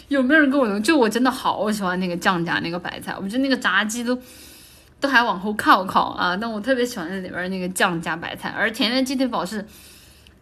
[0.09, 0.79] 有没有人跟我？
[0.81, 4.19] 就我真的好喜欢那个酱夹那个白菜，我觉得那个炸鸡都。
[5.05, 6.35] 都还往后靠靠啊！
[6.35, 9.63] 但我特别喜欢那里边那个酱加白菜，而田园鸡腿堡是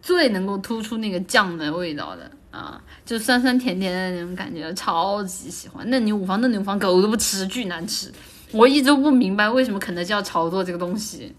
[0.00, 5.88] 最能够突出那个酱的味道的啊，就酸酸甜甜的那种感觉，超级喜欢。
[5.90, 8.12] 嫩牛五方，嫩牛五方狗都不吃，巨难吃。
[8.52, 11.34] 我一直不明白为什么肯德基要炒作这个东西，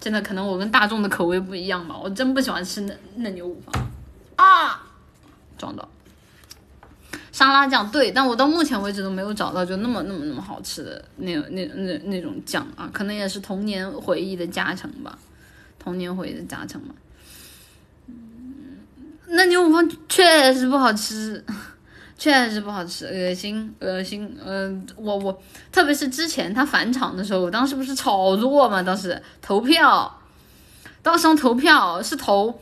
[0.00, 1.96] 真的可能我跟大众的口味不一样吧。
[1.96, 3.72] 我真不喜欢吃嫩嫩牛五方
[4.34, 4.82] 啊，
[5.56, 5.88] 撞到。
[7.42, 15.18] 沙拉酱对，但我到目前为止都没有找到就那么那么那么好吃的那那那那种酱啊，可能也是童年回忆的加成吧，
[15.76, 16.94] 童年回忆的加成嘛。
[18.06, 18.14] 嗯，
[19.26, 21.44] 那牛五方确实不好吃，
[22.16, 24.38] 确实不好吃，恶心恶心。
[24.44, 25.42] 嗯，我我
[25.72, 30.20] 特别是之前他返场的时候，我当时不是炒作嘛，当时投票，
[31.02, 32.56] 当时投票是投。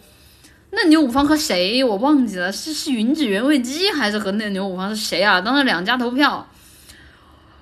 [0.73, 5.41] 嫩牛五方和谁我忘记了，是是吮指原味鸡还是和嫩牛五方是谁啊？
[5.41, 6.47] 当时两家投票，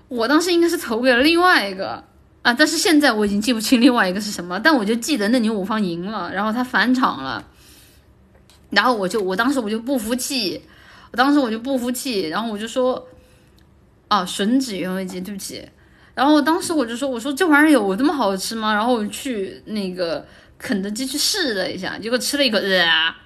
[0.08, 2.04] 我当时应该是投给了另外一个
[2.42, 7.42] 啊，但是现在我已经记不清另外一个是什么，但我就记得嫩牛五方赢了，然后他返场了，
[8.68, 10.60] 然后我就我当时我就不服气，
[11.10, 13.08] 我当时我就不服气，然后我就说，
[14.08, 15.66] 啊吮指原味鸡，对不起，
[16.14, 18.74] 然后当时我就说，我说这玩意儿有这么好吃吗？
[18.74, 20.26] 然后我去那个。
[20.58, 23.16] 肯德基去试了一下，结果吃了一口，啊，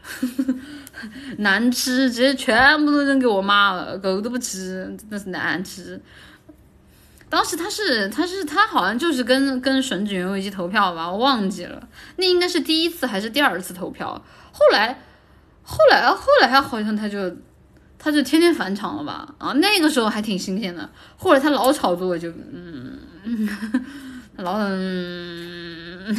[1.38, 5.98] 难吃，直接全部都扔给我妈了，狗都不吃，真的是难吃。
[7.30, 14.22] 当时他是他是他好像就是跟跟吮指原味鸡投票吧，我忘记了，那应该是第一次还是第二次投票？
[14.52, 15.02] 后来
[15.62, 17.34] 后来后来他好像他就
[17.98, 19.34] 他就天天返场了吧？
[19.38, 20.90] 啊，那个时候还挺新鲜的。
[21.16, 22.98] 后来他老炒作，就嗯，
[24.36, 26.14] 老嗯。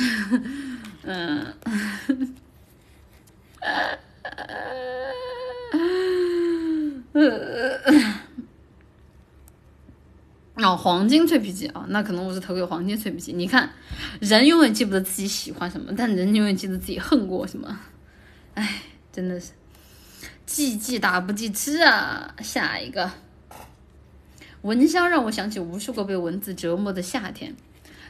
[1.03, 1.53] 嗯，
[10.55, 13.33] 哦，黄金脆皮鸡啊，那可能我是投给黄金脆皮鸡。
[13.33, 13.69] 你看，
[14.21, 17.79] 人永远记不得自己喜欢什么，但人永远记得自己恨过什么。
[18.53, 18.81] 哎，
[19.11, 19.51] 真的是
[20.45, 22.33] 记记打不记吃啊！
[22.41, 23.11] 下一个，
[24.61, 27.55] 蚊香让我想起无数个被蚊子折磨的夏天，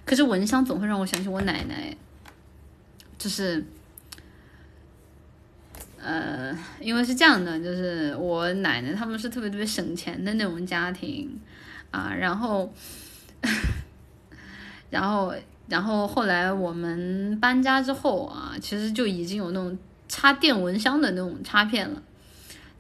[0.06, 1.96] 可是蚊香总会让我想起我奶奶，
[3.24, 3.64] 就是。
[6.06, 11.40] 呃，因为是这样的，就是我奶奶他们是特别特别省钱的那种家庭
[11.92, 12.74] 啊，然后，
[14.90, 15.34] 然后，
[15.70, 19.78] 然后后来我们搬家之后啊，其实就已经有那种
[20.10, 22.04] 插电蚊香的那种插片了，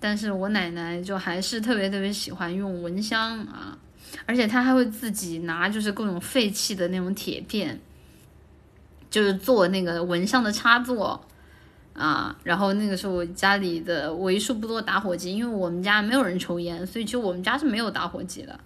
[0.01, 3.77] 但是我奶奶就还是特别特别喜欢用蚊香啊，
[4.25, 7.79] 而且她还会自己拿就是各种废弃的那种铁片，
[9.13, 11.23] 就是做那个蚊香的插座。
[11.93, 18.59] 啊，然后那个时候我家里的为数不多打火机，因为我们家没有人抽烟，所以就我们家是没有打火机的。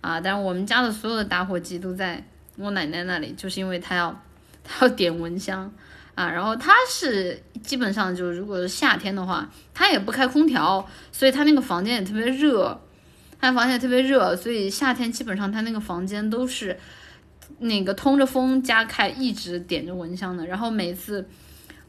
[0.00, 2.26] 啊，但是我们家的所有的打火机都在
[2.56, 4.20] 我奶奶那里，就是因为她要
[4.64, 5.72] 她要点蚊香
[6.16, 6.28] 啊。
[6.28, 12.80] 然后她是基本上就如果是夏天的话，她也不开空调，所以她那个房间也特别热，
[13.40, 16.76] 她房间也特别热，所以夏天基本上她那个房间都是
[17.58, 20.46] 那个通着风加开，一直点着蚊香的。
[20.46, 21.26] 然后每次。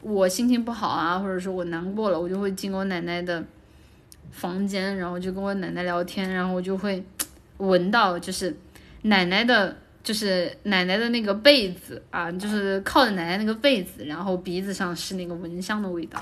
[0.02, 3.44] 我心情不好啊，或者说我难过了，我就会进我奶奶的
[4.30, 7.04] 房间，然后就跟我奶奶聊天，然后我就会
[7.58, 8.56] 闻到，就是
[9.02, 16.18] 奶奶的，就是奶奶的那个被子啊，就是靠着奶奶那个被子，然后鼻子上是那个蚊香的味道，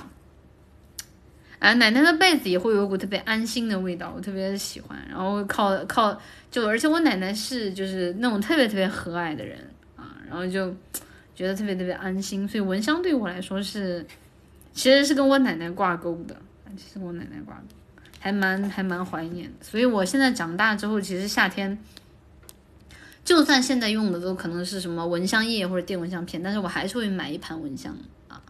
[1.59, 4.99] 啊，奶奶的被子也会有一股特别安心的味道，我特别喜欢。
[5.09, 6.21] 然后靠靠
[6.51, 9.59] 就，而且我奶奶是就是那种特别特别和蔼的人
[9.97, 10.75] 啊，然后就。
[11.39, 14.05] 觉得特别特别安心，所以蚊香对我来说是，
[14.73, 16.35] 其实是跟我奶奶挂钩的，
[16.77, 17.63] 其实我奶奶挂钩，
[18.19, 19.49] 还蛮还蛮怀念。
[19.61, 21.79] 所以我现在长大之后，其实夏天，
[23.25, 28.43] 就算现在用的都可能是什么蚊香液或者电蚊香片，但是我还是会买一盘蚊香啊，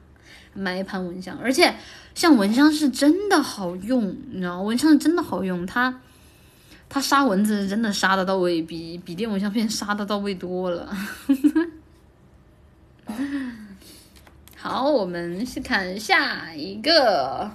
[0.54, 1.38] 买一盘蚊香。
[1.42, 1.74] 而且
[2.18, 6.00] 像蚊香是真的好用，你知道，蚊香是真的好用，它
[6.88, 10.92] 它杀蚊子真的杀的到位，比比电蚊香片杀的到位多了。
[14.56, 17.52] 好，我们去看下一个。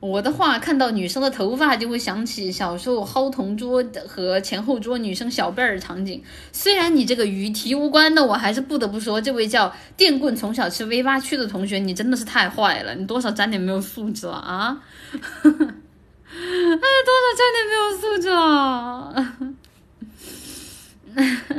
[0.00, 6.22] 我的话，看到女生的头发就会想起小时候薅同桌和前后桌女生小辫儿的场景。
[6.52, 14.80] 虽然你这个与题无关的，我还是不得不说，这位叫电棍从小吃 V 八区的同学，你真的是太坏了，你多少沾点没有素质了啊！
[15.12, 15.20] 哎，
[15.50, 19.34] 多少沾点没有素质了。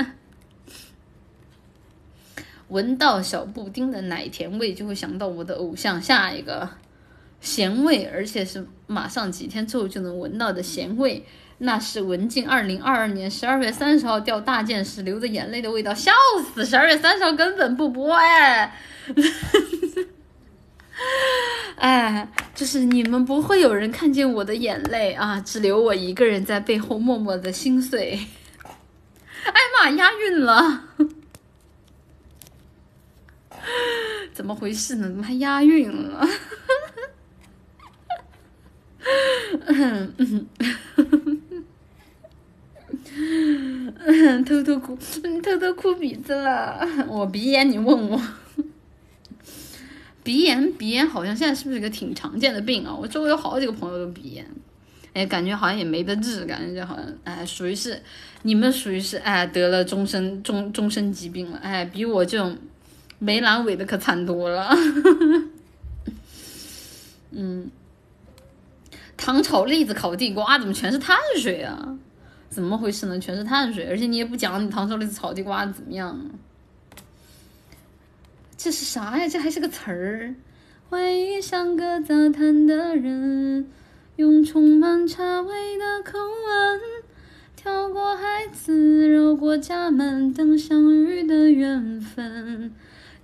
[2.70, 6.02] 闻到小布丁的奶甜味，就会想到我的偶像。
[6.02, 6.70] 下一个
[7.42, 11.26] 咸味，而且是马上几天之后就能闻到的咸味，
[11.60, 15.94] 那是文静二零二二年十二月三十号掉大件时流的眼泪的味道。
[15.94, 16.12] 笑
[16.54, 16.66] 死！
[16.66, 18.78] 十二月三十号根本不播哎，
[21.78, 28.20] 哎，就是你们不会有人看见我的眼泪啊，只留我一个人在背后默默的心碎。
[29.46, 30.84] 哎妈，押韵了！
[34.34, 35.08] 怎么回事呢？
[35.08, 36.28] 怎么还押韵了？
[44.46, 44.98] 偷偷哭，
[45.44, 46.88] 偷偷哭鼻子了。
[47.08, 48.22] 我鼻炎，你问我。
[50.24, 52.96] 鼻炎，鼻炎好像现在是不是一个挺常见的病啊？
[52.96, 54.46] 我周围有好几个朋友都鼻炎，
[55.14, 58.02] 哎，感觉好像也没得治，感觉就好像哎，属于是
[58.44, 62.58] 你们属于是哎得了终身终终身疾病了，哎，比我这种。
[63.22, 64.74] 没阑尾的可惨多了，
[67.32, 67.70] 嗯，
[69.20, 71.98] 糖炒栗子、烤地瓜怎么全是碳水啊？
[72.50, 73.20] 怎么回事呢？
[73.20, 76.20] 全是碳水，而且你也不讲你糖炒栗子、炒地瓜怎么样？
[78.58, 79.28] 这是啥呀？
[79.28, 80.34] 这还是个词儿？
[80.90, 83.70] 回忆像个杂谈的人，
[84.16, 86.82] 用充满茶味的口吻，
[87.56, 92.74] 跳过孩子，绕过家门，等相遇的缘分。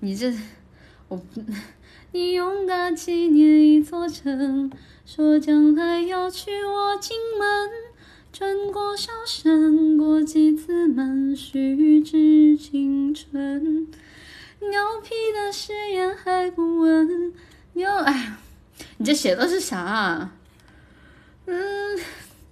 [0.01, 0.31] 你这，
[1.07, 1.19] 我，
[2.13, 4.71] 你用大纪念一座城，
[5.05, 7.69] 说将来要娶我进门，
[8.33, 13.87] 转过小山，过几次门，虚掷青春。
[14.59, 17.31] 牛皮的誓言还不稳，
[17.73, 18.35] 牛哎，
[18.97, 19.79] 你这写的是啥？
[19.79, 20.33] 啊
[21.45, 21.99] 嗯，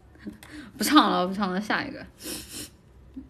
[0.77, 2.05] 不唱了，不唱了，下一个。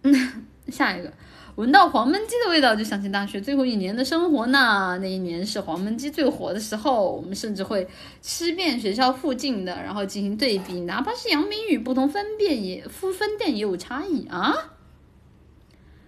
[0.68, 1.14] 下一个，
[1.56, 4.98] 闻到黄焖鸡的味道就想起大学最后一年的生活呢。
[5.00, 7.88] 那一年是黄焖鸡最火的时候，我们甚至会
[8.24, 14.74] 吃遍学校附近的，然后进行对比，哪怕是杨明宇，不同分店也分分店也有差异啊，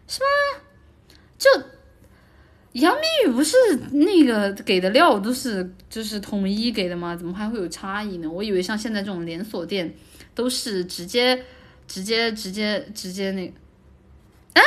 [0.08, 0.26] 是吧？
[1.38, 1.48] 就
[2.72, 3.56] 杨明宇不是
[3.92, 7.16] 那个给的料都是就是统一给的吗？
[7.16, 8.28] 怎么还会有差异呢？
[8.28, 9.94] 我以为像现在这种连锁店
[10.34, 11.46] 都是直接
[11.88, 13.54] 直接直接直接那个，
[14.54, 14.62] 哎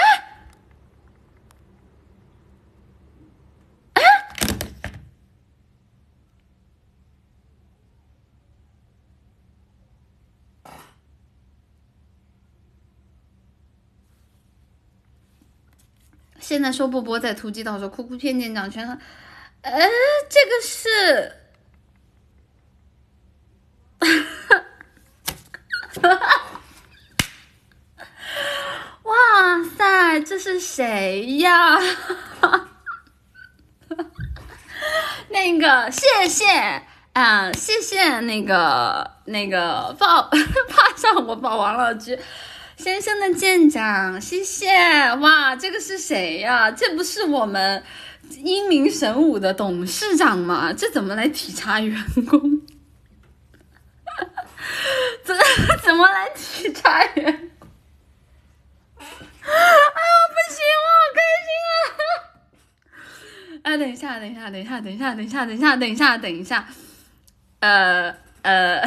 [16.34, 18.98] 哎，现在说波波在突击到说哭哭骗店长全了，
[19.60, 19.70] 呃，
[20.30, 21.34] 这个是。
[29.02, 31.78] 哇塞，这是谁呀？
[35.28, 36.46] 那个，谢谢
[37.12, 40.38] 啊，谢谢那个那个报爬
[40.96, 42.18] 上我报王老师
[42.78, 44.68] 先生的舰长，谢谢
[45.16, 46.70] 哇，这个是谁呀？
[46.70, 47.82] 这不是我们
[48.38, 50.72] 英明神武的董事长吗？
[50.72, 52.40] 这怎么来体察员工？
[55.24, 55.36] 怎
[55.82, 57.16] 怎么来体察员？
[57.16, 57.40] 哎呦，
[60.28, 61.50] 不行，我好开心
[63.58, 63.60] 啊！
[63.64, 66.68] 哎，等一下，等一下，等一下，等一下，等一下，等一下，等一下，等一下，
[67.60, 68.80] 呃呃，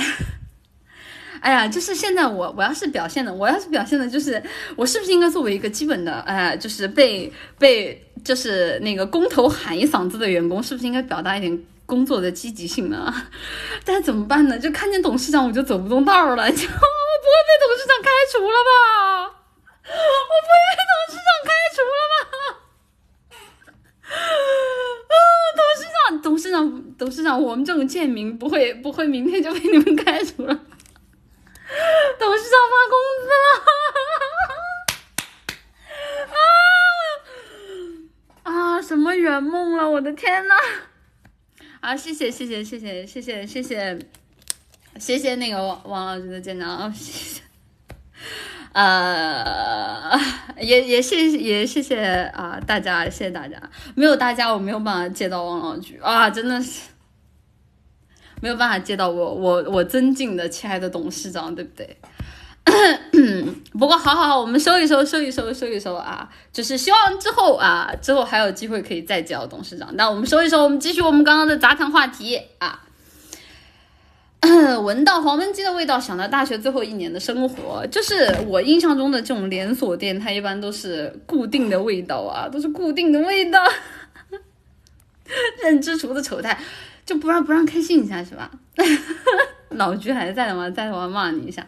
[1.42, 4.42] 哎呀，就是现在我我要是表现的，我要是表现的，就是
[4.76, 11.60] 我是不是应该作为一个基本的，哎，就是被被就是那个工头喊一嗓子的员工，是不是应该表达一点？
[11.88, 13.14] 工作的积极性呢？
[13.84, 14.58] 但是怎么办呢？
[14.58, 18.72] 就看见董事长我就走不动道了， 就 我不会被董事长开除了吧？
[19.84, 22.16] 我不会被董事长开除了吧？
[25.12, 25.20] 啊，
[25.58, 26.62] 董事长，董事长，
[26.98, 30.58] 董事长，我们这种贱民不会不会明天就被你们开除了。
[32.20, 33.46] 董事长发工资了！
[38.44, 38.82] 啊啊！
[38.82, 39.90] 什么圆梦了？
[39.90, 40.56] 我的天呐！
[41.80, 44.00] 啊，谢谢谢谢谢谢谢谢谢谢
[45.00, 47.42] 谢谢那个王王老师的见长，谢谢，
[48.74, 50.20] 呃，
[50.58, 52.04] 也也谢谢也谢谢
[52.34, 53.58] 啊大家，谢谢大家，
[53.96, 56.82] 没有大家我没有办法接到王老局啊，真的是
[58.42, 61.98] 没有办法接到我我我尊敬的亲爱的董事长，对不对？
[63.74, 66.30] 不过，好好好，我们收一收，收一收，收一收啊！
[66.54, 69.90] 就是希望之后啊，之后还有机会可以再见到董事长。
[69.96, 72.82] 那我们收一收，我们继续我们刚刚的杂谈话题啊。
[74.82, 83.60] 闻到黄焖鸡的味道，想到大学最后一年的生活，就是我印象中的这种连锁店，它一般都是固定的味道啊，都是固定的味道。
[85.64, 86.60] 认知厨的丑态，
[87.06, 88.52] 就不让不让开心一下是吧？
[89.72, 90.70] 老菊还在吗？
[90.70, 91.66] 在的话骂你一下。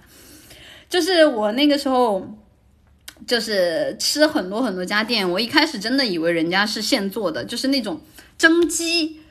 [0.89, 2.27] 就是我那个时候，
[3.25, 7.99] 就是吃很多很多家店，我一开始真的以为人家是现做的，就是那种
[8.37, 9.21] 蒸鸡，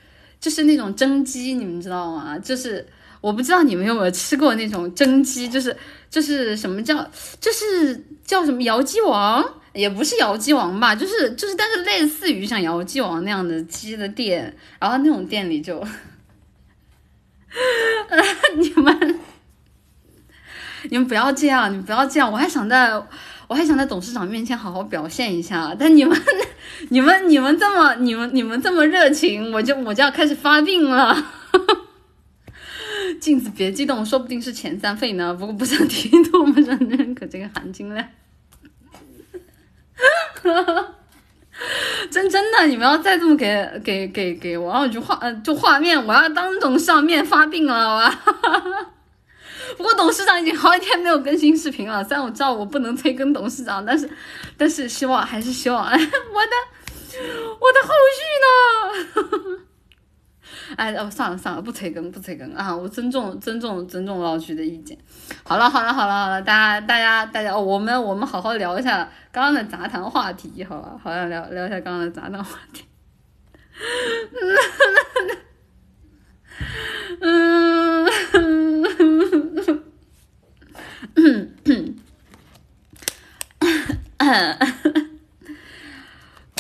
[0.41, 2.39] 就是那种蒸鸡，你们知道吗？
[2.39, 2.85] 就是
[3.21, 5.77] 我不知道你们有没有吃过那种蒸鸡，就是
[6.11, 7.09] 就是什么叫，
[7.41, 9.45] 就是叫什么姚鸡王，
[9.75, 15.83] 也不是姚鸡王吧，就是就是，但是类似于像姚鸡王那样的鸡的店，然后那种店里就，
[18.57, 19.21] 你们。
[20.91, 22.93] 你们不要这样，你们不要这样，我还想在，
[23.47, 25.73] 我还想在董事长面前好好表现一下。
[25.79, 26.21] 但你们，
[26.91, 31.17] 你们，你们这么，你们，你们这么热情，我就我就要开始发病了。
[33.21, 35.33] 镜子别激动，说不定是前三费呢。
[35.33, 38.05] 不过不想提多么认可这个含金量。
[42.11, 48.13] 真真的，你们要再这么给给给给我，我就画呃就画面，我要当董事长面发病了，我。
[49.77, 54.11] 不过董事长已经好几天没有更新视频了，虽然我知道我不能催更董事长，但是，
[54.59, 56.03] 但是希望还是希望， 我的，
[57.59, 57.89] 我的后
[58.19, 58.47] 续呢？
[60.77, 62.75] 哎哦，算了算了，不催更不催更啊！
[62.75, 64.97] 我尊重尊重尊重老徐的意见。
[65.43, 70.99] 好了好了好了好了，大家大家大家，我们我们好好聊一下刚刚的杂谈话题，好吧？
[71.03, 72.85] 好像聊聊一下刚刚的杂谈话题。
[77.21, 78.07] 嗯，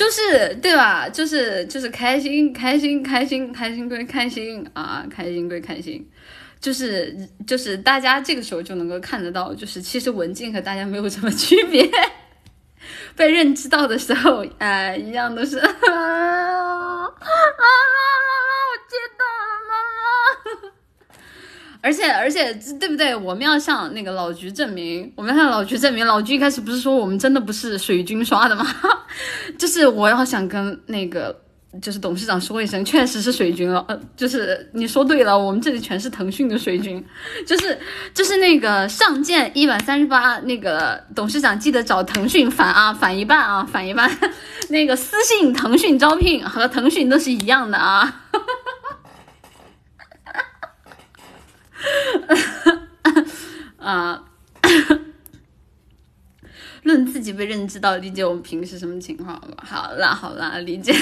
[0.03, 1.09] 就是对吧？
[1.09, 6.05] 就是就是开心开心开心开心归开心啊，开心归开心，
[6.61, 7.16] 就是
[7.47, 11.89] 就是大家这个时候就能够看得到，就是其实文静和大家没有什么区别。
[13.15, 17.66] 被认知到的时候，哎，一样都是 啊啊啊啊！
[18.66, 19.73] 我接到了，妈
[20.69, 20.73] 妈。
[21.83, 23.15] 而且而且，对不对？
[23.15, 28.67] 我们要向那个老菊证明，我们要向老菊证明，老菊一开始不是说我们真的不是水军刷的吗？
[29.59, 31.37] 就是我要想跟那个。
[31.81, 33.83] 就是董事长说一声，确实是水军了。
[33.89, 37.03] 呃，就是你说对了，我们这里全是腾讯的水军。
[37.47, 37.79] 就是
[38.13, 44.11] 就是那个上舰一百三十八，那个董事长记得找腾讯返啊，返一半啊，返一半。
[44.69, 48.23] 那个私信腾讯招聘和腾讯都是一样的啊。
[53.79, 54.25] 啊。
[56.83, 59.65] 论自己被认知到，理解我们平时什么情况吧。
[59.65, 60.93] 好啦好啦，理解。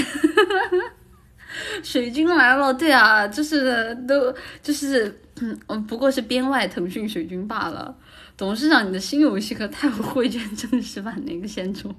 [1.82, 4.32] 水军来了，对啊，就是都
[4.62, 7.97] 就是嗯，不过是编外腾讯水军罢了。
[8.36, 11.94] 董事长，你的新游戏可太会卷正式版那个先出。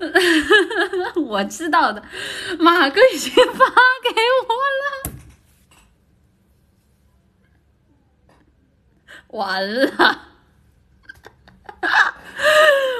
[1.26, 2.02] 我知道的，
[2.58, 3.66] 马哥已经发
[4.02, 4.10] 给
[4.48, 5.12] 我了。
[9.28, 10.22] 完了，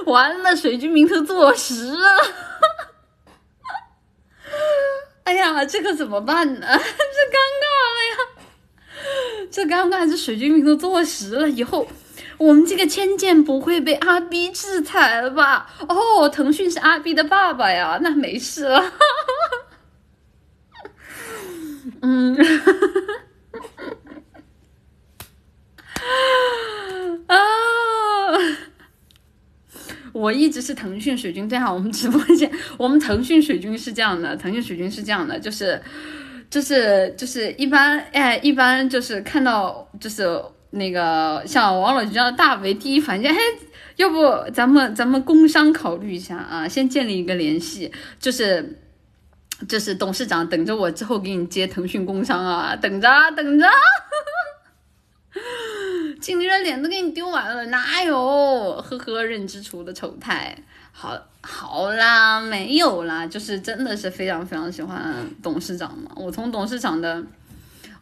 [0.07, 2.09] 完了，水军名头坐实了。
[5.25, 6.67] 哎呀，这可怎么办呢？
[6.71, 7.67] 这尴尬
[7.97, 8.17] 了呀！
[9.51, 11.89] 这尴尬，这水军名头坐实了，以后
[12.41, 15.69] 我们这个千剑不会被阿 B 制裁了吧？
[15.87, 18.83] 哦，腾讯是阿 B 的爸爸呀，那没事了。
[22.01, 22.35] 嗯。
[27.29, 27.37] 啊！
[30.15, 35.81] 我一直是腾讯水军，对啊，我们直播间，我们腾讯水军是这样的，腾讯水军是这样的，就是，
[36.49, 40.27] 就是，就是一般，哎，一般就是看到，就是
[40.71, 43.37] 那个像王老吉这样的大 V，第一反应，哎，
[43.97, 48.79] 要不咱们咱们工商考虑一下啊，先建立一个联系，就是，
[49.69, 53.67] 就是董事长等着我之后给你接腾讯工商啊，等着等着。
[56.21, 58.15] 经理人脸都给你丢完了，哪有？
[58.17, 60.55] 呵呵，认知出的丑态。
[60.93, 66.11] 好，好啦，没有啦，就是真的是非常非常喜欢董事长嘛。
[66.17, 67.25] 我从董事长的，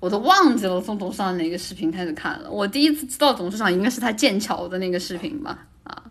[0.01, 2.51] 我都忘记了从董事长哪个视频开始看了。
[2.51, 5.67] 我第一次知道董事长应该是他剑桥的那个视频吧？
[5.83, 6.03] 啊，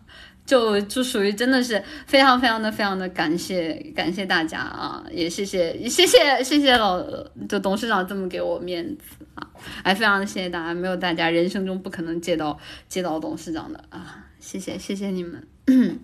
[0.44, 7.02] 就就属于真的是非常非常的非常的感谢感谢大家啊，也谢谢谢谢谢谢老
[7.48, 9.46] 就董事长这么给我面子啊。
[9.82, 12.58] 哎，非常的谢谢大家，没有大家，人生中不可能接到
[12.88, 14.26] 接到董事长的啊！
[14.38, 15.42] 谢谢谢谢你们，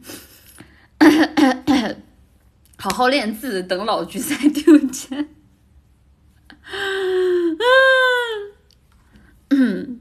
[2.76, 5.28] 好好练字，等老菊再丢钱。
[9.50, 10.00] 嗯，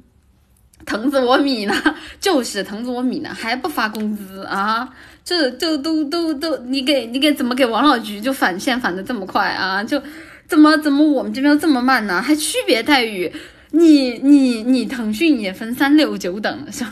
[0.85, 1.73] 疼死我米呢，
[2.19, 4.89] 就是疼死我米呢，还不发工资啊？
[5.23, 9.83] 这这都都都，你给你给怎么给王老菊就返现返的这么快啊？
[9.83, 10.01] 就。
[10.45, 12.21] 怎么怎么我们这边这么慢呢？
[12.21, 13.31] 还区别待遇？
[13.71, 16.91] 你你你腾讯也分三六九等是吧？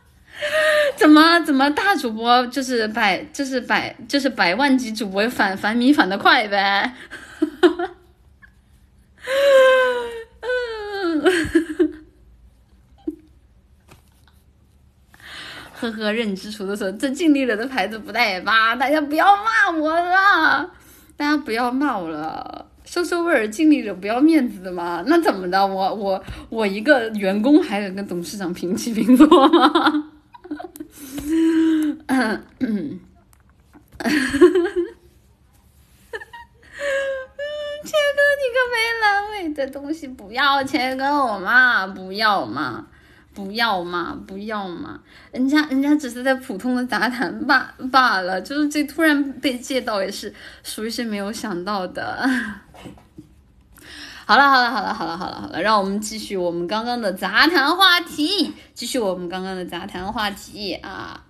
[0.96, 6.94] 怎么怎么大主播就是百就是百就是百万级主播返返米返的快呗？
[15.74, 18.74] 呵呵，认知出的时候，这尽力了的牌子不带吧？
[18.76, 20.70] 大家不要骂我了。
[21.16, 25.04] 大家不要骂我了，收收味儿，尽力了，不要面子的嘛。
[25.06, 25.66] 那怎么的？
[25.66, 30.10] 我我我一个员工还得跟董事长平起平坐吗？
[37.84, 42.86] 切哥，你个没阑尾的东西，不要切哥我嘛，不要嘛。
[43.34, 45.00] 不要嘛，不要嘛，
[45.30, 52.28] 人家人家只是在普通的杂谈罢罢了，就是这突然被借到也是属于是没有想到的。
[54.26, 61.24] 好了好了好了好了好了好了，让我们继续我们刚刚的杂谈话题，继续我们刚刚的杂谈话题啊！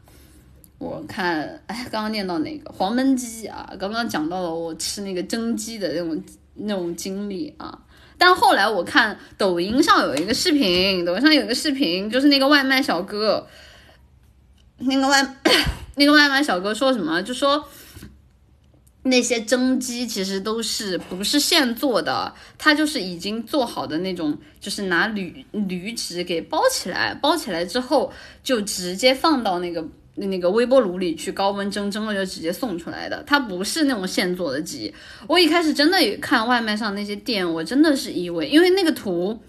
[0.78, 6.20] 我看哎，刚刚念到那个黄焖鸡啊，刚刚讲到了我吃那个蒸鸡的那种
[6.54, 7.78] 那种经历啊。
[8.18, 13.46] 但后来我看抖音上有一个视频，抖音上有一个视频，就是那个外卖小哥，
[14.78, 15.36] 那个外
[15.96, 17.20] 那个外卖小哥说什么？
[17.22, 17.68] 就说
[19.02, 28.12] 那些蒸鸡其实都是不是现做的，他就是已经做好的那种，就是拿铝铝纸给包起来，包起来之后
[28.44, 29.84] 就直接放到那个。
[30.16, 34.94] 那个微波炉里去高温蒸，蒸了就直接送出来的，它不是那种现做的鸡。
[35.26, 39.42] 我一开始真的看外卖上那些店，我真的是以为，因为那个图，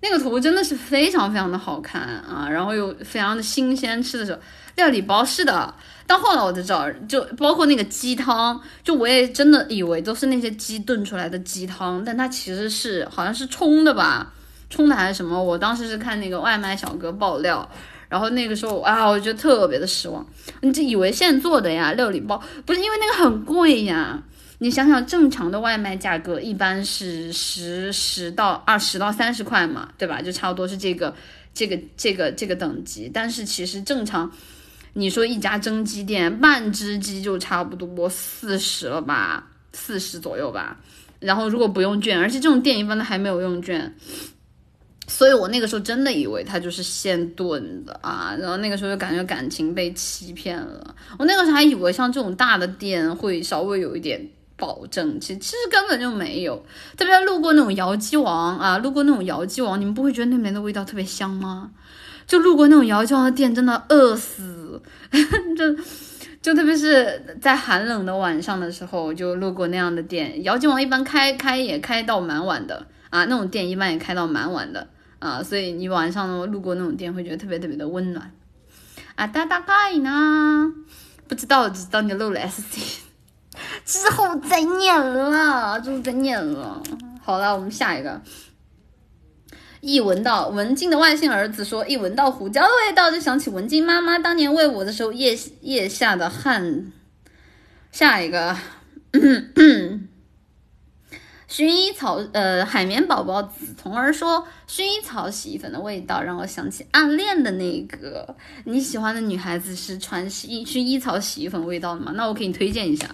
[0.00, 4.38] 那个图真的是非常非常的好看啊，然后又非常的新鲜，吃的时候
[4.76, 5.74] 料理包是的。
[6.06, 14.30] 到后来我才知道，就包括那个鸡汤，就我也真的以为都是那些鸡炖出来的鸡汤，但它其实是好像是冲的吧，
[14.68, 15.42] 冲的还是什么？
[15.42, 17.66] 我当时是看那个外卖小哥爆料，
[18.14, 20.24] 然后那个时候啊，我觉得特别的失望。
[20.60, 24.22] 你就以为现做的呀，料理包不是因为那个很贵呀。
[24.58, 30.22] 你想想，正常的外卖价格一般是十十到二十到三十块嘛，对吧？
[30.22, 31.12] 就差不多是这个
[31.52, 33.10] 这个这个这个等级。
[33.12, 34.30] 但是其实正常，
[34.92, 40.78] 你说一家蒸鸡店，半只鸡就差不多四十了吧，四十左右吧。
[41.18, 43.92] 然后如果不用券，而且这种店一般都还没有用券，
[45.06, 48.36] 所以我那个时候真的以为它就是现炖的啊。
[48.40, 50.94] 然后那个时候就感觉感情被欺骗了。
[51.18, 54.30] 我那个时候还以为像这种大的店会稍微有一点。
[54.56, 56.64] 保证，其实其实根本就没有。
[56.96, 61.72] 特别路过那种姚鸡王啊，路过那种姚鸡王，你们不会觉得那边的味道特别香吗？
[62.24, 64.80] 就路过那种姚鸡王的店，真的饿死。
[65.58, 65.76] 就
[66.40, 70.44] 就特别是在寒冷的晚上的时候，就路过那样的店。
[70.44, 74.88] 姚鸡王一般开开也开到蛮晚的啊，那种店一般也开到蛮晚的
[75.20, 78.32] 啊，所以你晚上路过那种店，会觉得特别特别的温暖
[79.14, 79.24] 啊。
[79.28, 80.72] 大大概呢？
[81.28, 83.02] 不知道，只知道你漏了 S C。
[83.84, 86.82] 之后再念了，之后再念了。
[87.22, 88.20] 好了，我们下一个。
[89.80, 96.90] 一闻到文静的外姓儿子说，一闻到胡椒的味道，就想起文静妈妈当年喂我的时候腋腋下的汗。
[97.92, 98.56] 下一个。
[99.12, 100.00] 咳 咳
[101.56, 112.10] 薰衣草，呃，海绵宝宝紫童儿说，薰衣草洗衣粉的味道让我想起暗恋的那个你喜欢的女孩子是穿洗薰衣草洗衣粉味道的吗？
[112.16, 113.08] 那我给你推荐一下，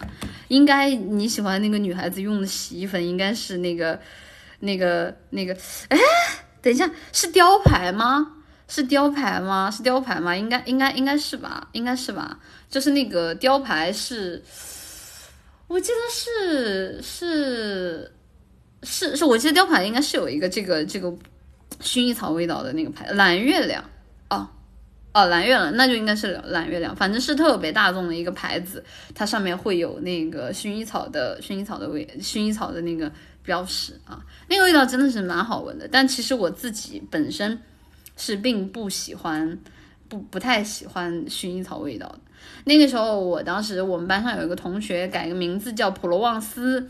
[0.48, 4.00] 应该你喜欢那个女孩子用的洗衣粉应该是那个
[4.60, 5.54] 那个那个，
[5.90, 5.98] 哎，
[6.62, 8.36] 等一下，是雕牌吗？
[8.66, 9.70] 是雕牌吗？
[9.70, 10.34] 是雕牌吗？
[10.34, 11.68] 应该应该应该是吧？
[11.72, 12.38] 应该是吧？
[12.70, 14.42] 就是那个雕牌是，
[15.66, 18.12] 我记得是是。
[18.82, 21.12] 是是，我记得雕牌应该是有一个这个这个
[21.80, 23.84] 薰衣草味道的那个牌，蓝月亮
[24.30, 24.48] 哦
[25.12, 28.82] 哦蓝月亮，那就应该是蓝月亮，反正是特别大众的一个牌子，
[29.14, 33.12] 它上面会有那个薰衣草的薰衣草的味，薰衣草的那个
[33.42, 35.86] 标识啊，那个味道真的是蛮好闻的。
[35.86, 37.60] 但其实我自己本身
[38.16, 39.58] 是并不喜欢，
[40.08, 42.20] 不不太喜欢薰衣草味道的。
[42.64, 46.88] 那个时候，我当时我们班上有一个同学改个名字叫普罗旺斯。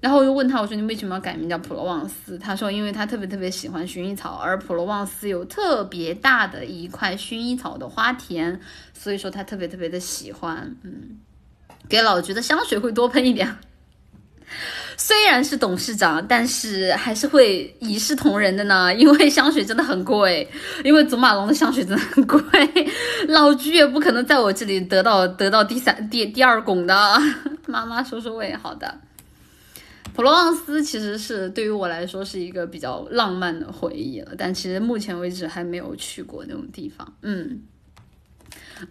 [0.00, 2.38] 然后我又问他，我说你为什么要改名叫普罗旺斯？
[2.38, 8.58] 他说，因为他特别特别喜欢薰衣草，而普罗旺斯有特别大的一块薰衣草的花田，
[8.94, 10.74] 所以说他特别特别的喜欢。
[10.82, 11.18] 嗯，
[11.86, 13.54] 给老菊的香水会多喷一点，
[14.96, 18.94] 虽然是董事长，但是还是会一视同仁的呢。
[18.94, 20.48] 因为香水真的很贵，
[20.82, 22.40] 因为祖马龙的香水真的很贵，
[23.28, 27.20] 老菊也不可能在我这里得到得到第三第第二拱的。
[27.68, 28.98] 妈妈说说喂，好的。
[30.12, 37.14] 普罗旺斯其实是对于我来说是一个比较浪漫的回忆了，但其实目前为止还没有去过那种地方。
[37.22, 37.62] 嗯，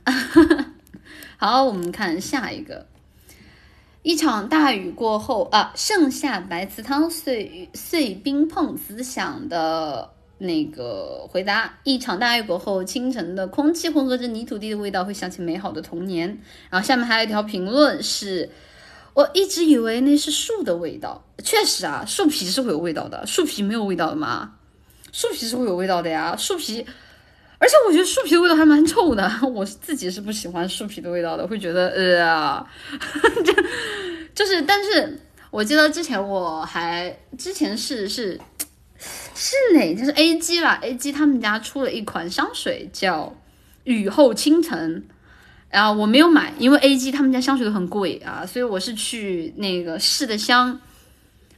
[1.37, 2.87] 好，我们看下一个。
[4.01, 10.09] 一场大雨过后啊，盛夏白瓷汤，碎碎冰碰瓷响的
[10.39, 11.77] 那个回答。
[11.83, 16.39] 一场大雨过后，清晨的空气混合着泥土地的味道，会想起美好的童年。
[16.71, 18.49] 然后下面还有一条评论是。
[19.13, 23.25] 我一直以为那是树的味道，确实啊，树皮是会有味道的。
[23.27, 24.53] 树皮没有味道的吗？
[25.11, 26.85] 树皮是会有味道的呀，树皮，
[27.57, 29.29] 而且我觉得树皮的味道还蛮臭的。
[29.53, 32.65] 我自己是不喜欢树皮的味道的，会觉得呃，
[33.43, 33.53] 就
[34.35, 35.19] 就是，但是
[35.49, 38.39] 我记得之前我还之前是是
[39.33, 39.95] 是哪？
[39.95, 43.35] 就是 A G 吧，A G 他们家出了一款香水叫
[43.83, 45.07] 雨后清晨。
[45.69, 50.79] 然后我没有买，因为 A G 他们家香水都很贵啊，所以我是去那个试的香，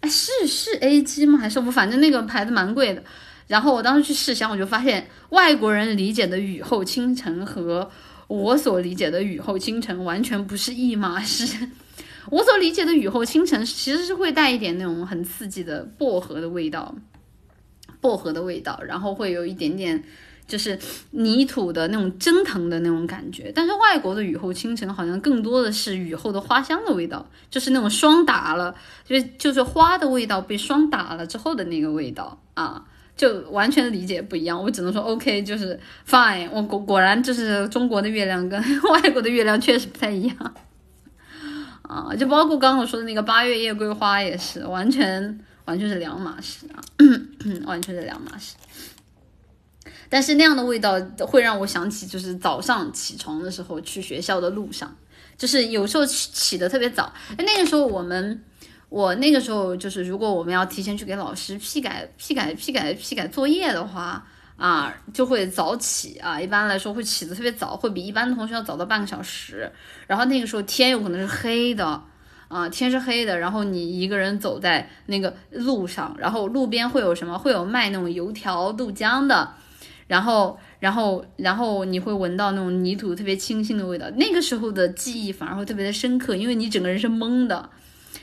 [0.01, 1.39] 哎，是是 A G 吗？
[1.39, 3.01] 还是我反正那个牌子蛮贵的。
[3.47, 7.89] 然后我当时去试香，我就发现外国人理解的雨后清晨和
[8.27, 11.69] 我所理解的雨后清晨完全不是一码事。
[12.29, 16.93] 我所理解的雨后清晨其实是会带一点那种很刺激的薄荷的味道，
[18.01, 20.03] 薄荷的味道，然后会有一点点。
[20.51, 20.77] 就是
[21.11, 28.75] 泥土的那种蒸腾的那种感觉，但是外国的雨后清晨好像更多的是雨后的花香的味道，就是那种霜打了，
[29.07, 32.83] 就是就是花的味道被霜打了之后的那个味道啊，
[33.15, 34.61] 就完全理解不一样。
[34.61, 36.49] 我只能说 OK，就是 fine。
[36.51, 38.61] 我果果然就是中国的月亮跟
[38.91, 40.53] 外国的月亮确实不太一样
[41.83, 46.83] 啊，就包括刚刚我说的那个八月夜桂花也是完全完全是两码事啊，
[47.65, 48.55] 完全是两码事。
[50.11, 54.93] 但是那样的味道会让我想起，就是早上起床的时候去学校的路上，
[55.37, 57.13] 就是有时候起起的特别早。
[57.37, 58.43] 那个时候我们，
[58.89, 64.27] 我那个时候就是如果我们要提前去给老师批改、批改、批改、批改作业的话
[64.57, 66.41] 啊，就会早起啊。
[66.41, 69.71] 一般来说会起的特别早，会比一般的同学要早到半个小时。
[70.07, 72.03] 然后那个时候天有可能是黑的
[72.49, 77.37] 啊，天是黑的，然后你一个人走在那个路上，然后路边会有什么？
[77.39, 79.53] 会有卖那种油条、豆浆的。
[80.07, 84.09] 然后，然后，然后你会闻到那种泥土特别清新的味道。
[84.17, 87.69] 那个时候的记忆反而会特别的深刻，因为你整个人是懵的，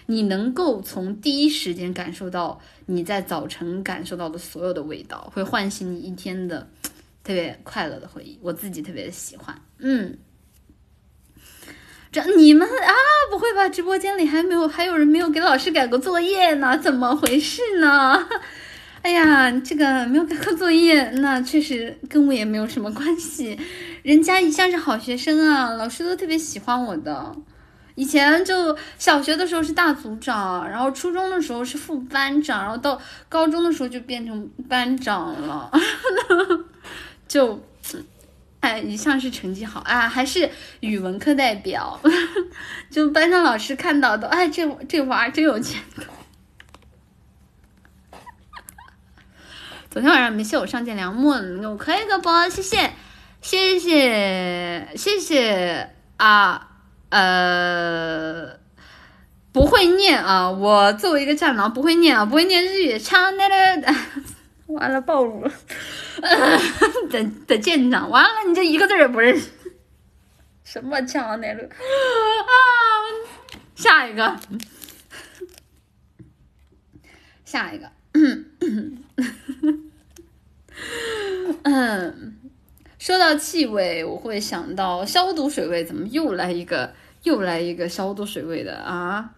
[0.07, 6.69] 你能够从第一时间感受到你在早晨感受到的所有的味道，会唤醒你一天的
[7.25, 8.39] 特别快乐的回忆。
[8.43, 10.19] 我自己特别的喜欢，嗯。
[12.11, 12.95] 这你们啊，
[13.31, 13.69] 不会吧？
[13.69, 16.79] 直播间里还没有还有人没有给老师改过作业呢？
[16.79, 18.27] 怎么回事呢？
[19.09, 23.59] 哎呀，这个没有改过作业，那确实跟我也没有什么关系。
[24.03, 27.35] 人家一向是好学生啊，老师都特别喜欢我的。
[27.95, 35.73] 以前就小学的时候是大组长，然后初中的时候是副班长，然后到高中的时候就变成班长了。
[37.27, 37.59] 就，
[38.61, 41.99] 哎，一向是成绩好啊，还是语文课代表。
[42.93, 46.03] 就班上老师看到的，哎，这这娃真有前途。
[49.91, 52.91] 昨天晚上没谢我上见良木，给我磕一个包，谢谢，
[53.41, 56.69] 谢谢，谢谢啊，
[57.09, 58.59] 呃，
[59.51, 63.95] 不会念啊，我作为一个战狼不会念啊，不会念日语，唱那个，
[64.67, 65.51] 完了暴露了，
[67.09, 69.49] 的的舰长，完了你这一个字也不认识，
[70.65, 71.73] 什么枪那个啊，
[73.75, 74.39] 下一个，
[77.47, 77.91] 下一个。
[81.63, 82.37] 嗯，
[82.99, 85.85] 说到气味，我会想到消毒水味。
[85.85, 86.93] 怎么又来一个？
[87.25, 89.31] 又来一个消毒水味的啊！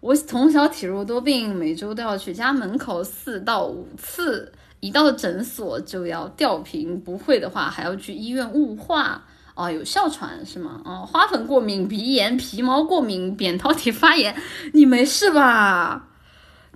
[0.00, 9.24] 我从小体弱多病，每周都要去家门口四到五次，一到诊所就要吊瓶，不会的话还要去医院雾化。
[9.54, 10.82] 哦，有哮喘是吗？
[10.84, 14.36] 哦，花粉过敏、鼻炎、皮毛过敏、扁桃体发炎，
[14.74, 16.10] 你没事吧？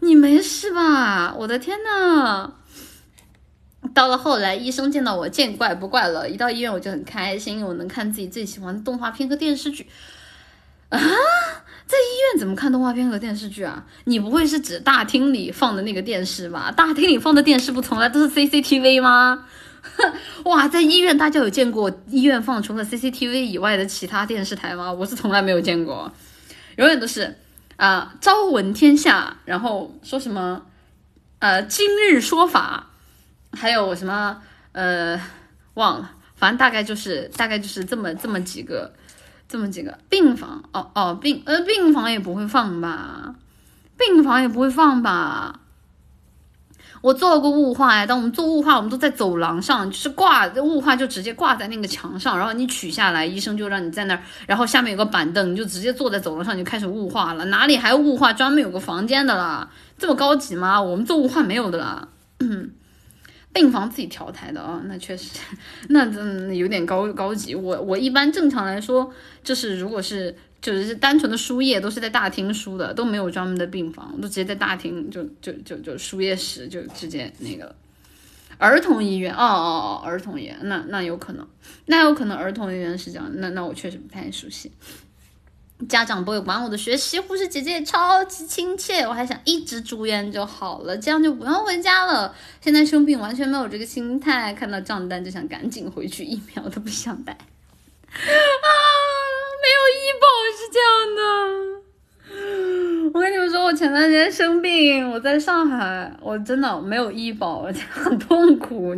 [0.00, 1.34] 你没事吧？
[1.34, 2.52] 我的天呐！
[3.94, 6.28] 到了后来，医生见到我见怪不怪了。
[6.28, 9.86] 一到医院我就很开心，我能看自己最喜欢的动画片和电视剧。
[10.88, 13.84] 啊，在医院怎么看动画片和电视剧啊？
[14.04, 16.72] 你不会是指大厅里放的那个电视吧？
[16.74, 19.46] 大厅里放的电视不从来都是 CCTV 吗？
[20.44, 24.92] 哇，在医院大家有见过医院放除了 CCTV 以外的其他电视台吗？
[24.92, 26.12] 我是从来没有见过，
[26.76, 27.36] 永远都是。
[27.78, 30.62] 啊，朝闻天下，然后说什么？
[31.38, 32.88] 呃，今日说法，
[33.52, 34.42] 还有什么？
[34.72, 35.20] 呃，
[35.74, 38.92] 忘了，反正大概就是大概就是这么这么几个，
[39.48, 40.64] 这么几个病房。
[40.72, 43.36] 哦哦，病呃病房也不会放吧？
[43.96, 45.60] 病房也不会放吧？
[47.00, 57.44] 我做过雾化呀，当我们做雾化，我们都在走廊上，就是挂雾化就直接挂在那个墙上，然后你取下来，医生就让你在那儿，然后下面有个板凳，你就直接坐在走廊上就开始雾化了。
[57.46, 58.32] 哪里还雾化？
[58.32, 60.82] 专门有个房间的啦，这么高级吗？
[60.82, 62.08] 我们做雾化没有的啦，
[63.52, 65.38] 病房自己调台的啊，那确实，
[65.88, 67.54] 那真有点高高级。
[67.54, 69.12] 我我一般正常来说，
[69.44, 70.34] 就是如果是。
[70.60, 77.74] 就是单纯的输液都是在大厅输的，都没有专门的病房，都直接在大厅就就就就输液室就直接那个
[78.58, 81.46] 儿童医院哦哦哦儿童医院那那有可能
[81.86, 84.72] 那有可能儿童医院是这样那那我确实不太熟悉。
[85.88, 92.34] 家长不会管我的学习，护士姐姐也超级亲切，我还想一直住院就好了，这样就不用回家了。
[92.60, 97.38] 现在生病完全没有这个心态，看到账单就想赶紧回去，一秒都不想待。
[98.16, 98.68] 啊，
[99.62, 100.26] 没有医保
[100.56, 101.20] 是这样的。
[103.12, 108.94] 我跟你们说，我前段时间生病，我在上海，我真的没有医保，而且很痛苦。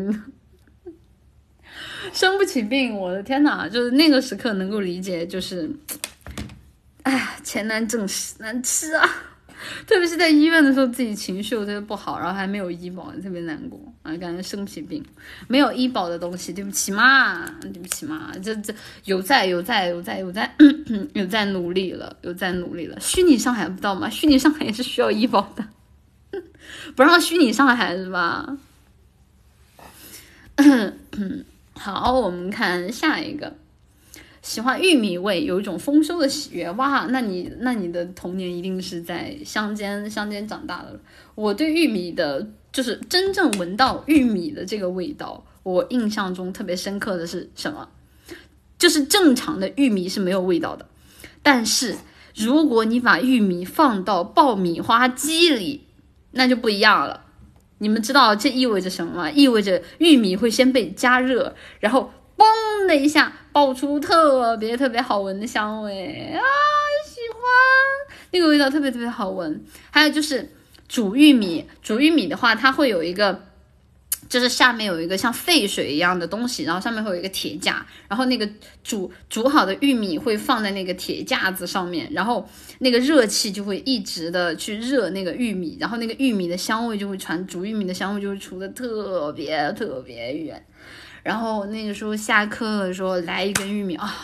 [2.12, 3.68] 生不起病，我的天哪！
[3.68, 5.70] 就是那个时刻能够理解，就是，
[7.02, 9.08] 哎，钱难挣，屎难吃啊。
[9.86, 14.16] 特别是在医院的时候，自己情绪又特别不好，然后还没有医保，特别难过啊！
[14.16, 15.04] 感觉生起病，
[15.48, 18.74] 没有医保的东西，对不起嘛，对不起嘛，这这
[19.04, 20.50] 有在有在有在有在
[21.14, 22.98] 有在努力了，有在努力了。
[23.00, 24.08] 虚拟上海不知道吗？
[24.08, 25.64] 虚拟上海也是需要医保的，
[26.96, 28.56] 不让虚拟上海是吧？
[31.74, 33.59] 好，我们看下一个。
[34.42, 36.70] 喜欢玉米味，有一种丰收的喜悦。
[36.72, 40.98] 哇，那你那你的童年一定是在乡间乡间长大的。
[41.34, 47.88] 我对玉米的，就是真正闻到玉米的这个味道，我印象中特别深刻的是什么？
[48.78, 50.86] 就是正常的玉米是没有味道的，
[51.42, 51.96] 但是
[52.34, 55.86] 如果你把玉米放到爆米花机里，
[56.30, 57.26] 那就不一样了。
[57.76, 59.30] 你们知道这意味着什么吗？
[59.30, 66.40] 意味着玉米会先被加热，然后嘣的一下爆出特别特别好闻的香味啊！
[67.04, 67.40] 喜欢
[68.32, 69.64] 那个味道，特别特别好闻。
[69.90, 70.50] 还有就是
[70.88, 73.42] 煮玉米，煮玉米的话，它会有一个。
[74.28, 78.48] 就是下面有一个像沸水一样的东西，然后上面会有一个铁架，然后那个
[78.84, 82.48] 煮煮好的玉米会放在那个铁架子上面，然后
[82.78, 90.64] 那个热气就会一直的去热那个玉米，然后那个玉米的香味就会传，煮玉米的香味就会出的特别特别远。
[91.22, 94.14] 然后那个时候下课的时候来一根玉米啊。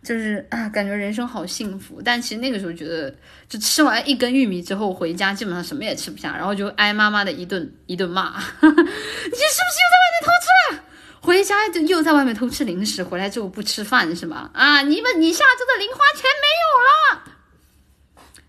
[0.00, 2.00] 就是啊，感觉人生好幸福。
[2.02, 3.14] 但其实那个时候觉得，
[3.46, 8.30] 就吃完一根玉米之后回家，基本上什么也吃不下，然后就挨妈妈的一顿一顿骂。
[8.38, 10.82] 你是不是又在外面偷吃了？
[11.20, 14.48] 回家就又在外面偷吃零食，回来之后不吃饭是吗？
[14.54, 17.22] 啊，你们你下周的零花钱没有了。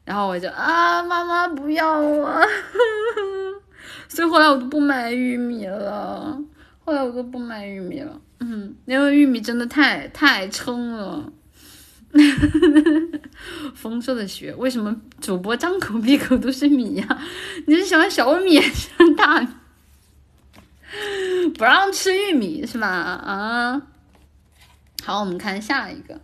[0.05, 2.41] 然后我就啊，妈妈不要我。
[4.09, 6.37] 所以后来我都不买玉米了。
[6.83, 8.19] 后来我都不买玉米了。
[8.39, 11.31] 嗯，因为玉米真的太太撑了。
[13.75, 17.21] 丰收的雪，为什么主播张口闭口都是米呀？
[17.67, 19.47] 你是喜欢小米还是大米？
[21.55, 22.87] 不让吃玉米是吧？
[22.87, 23.81] 啊，
[25.03, 26.19] 好，我们看下一个。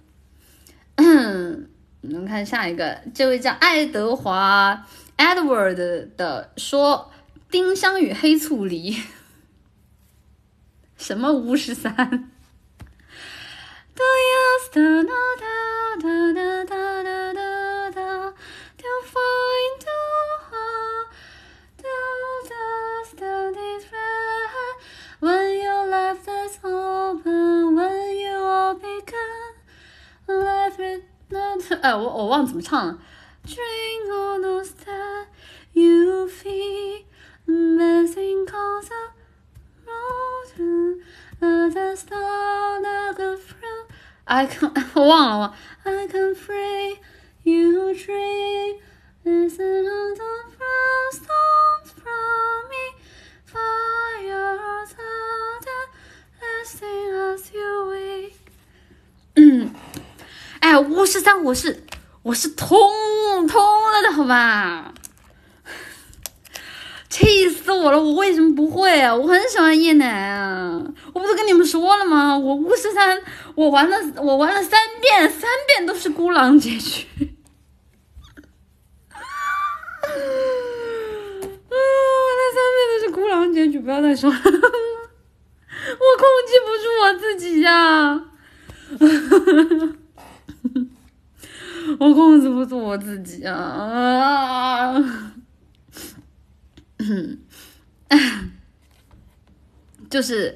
[0.97, 4.85] 我们看下一个，这位叫爱德华
[5.17, 7.11] Edward 的说：
[7.49, 8.97] 丁香与黑醋梨，
[10.97, 12.31] 什么巫十三？
[31.81, 32.99] 哎，我我忘了怎么唱了。
[37.46, 39.12] blessing calls a
[39.86, 41.00] road
[41.72, 43.86] the star like a fruit
[44.24, 46.98] I can 我忘了忘 I can free
[47.42, 48.76] you dream
[49.24, 52.84] listen on the frost stones from me
[53.46, 55.86] fire sudden
[56.40, 58.34] lasting as you wake
[59.36, 59.74] 嗯，
[60.60, 61.84] 哎，巫师三我是
[62.22, 62.68] 我是通
[63.48, 63.60] 通
[63.92, 64.92] 了的好吧？
[67.15, 67.97] 气死我了！
[67.97, 69.15] 我为什么不会啊？
[69.15, 70.83] 我很喜欢叶楠啊！
[71.13, 72.37] 我不是跟你们说了吗？
[72.37, 73.21] 我巫师三，
[73.55, 77.05] 我玩了，我玩了三遍，三遍都是孤狼结局。
[79.07, 79.17] 啊，
[81.69, 84.37] 那三遍都是孤狼结局，不要再说了。
[84.37, 84.61] 我控
[86.45, 88.25] 制不住我自己呀！
[91.97, 93.55] 我控制不住我自己啊！
[93.55, 95.31] 啊！
[97.07, 97.39] 嗯，
[100.15, 100.55] 就是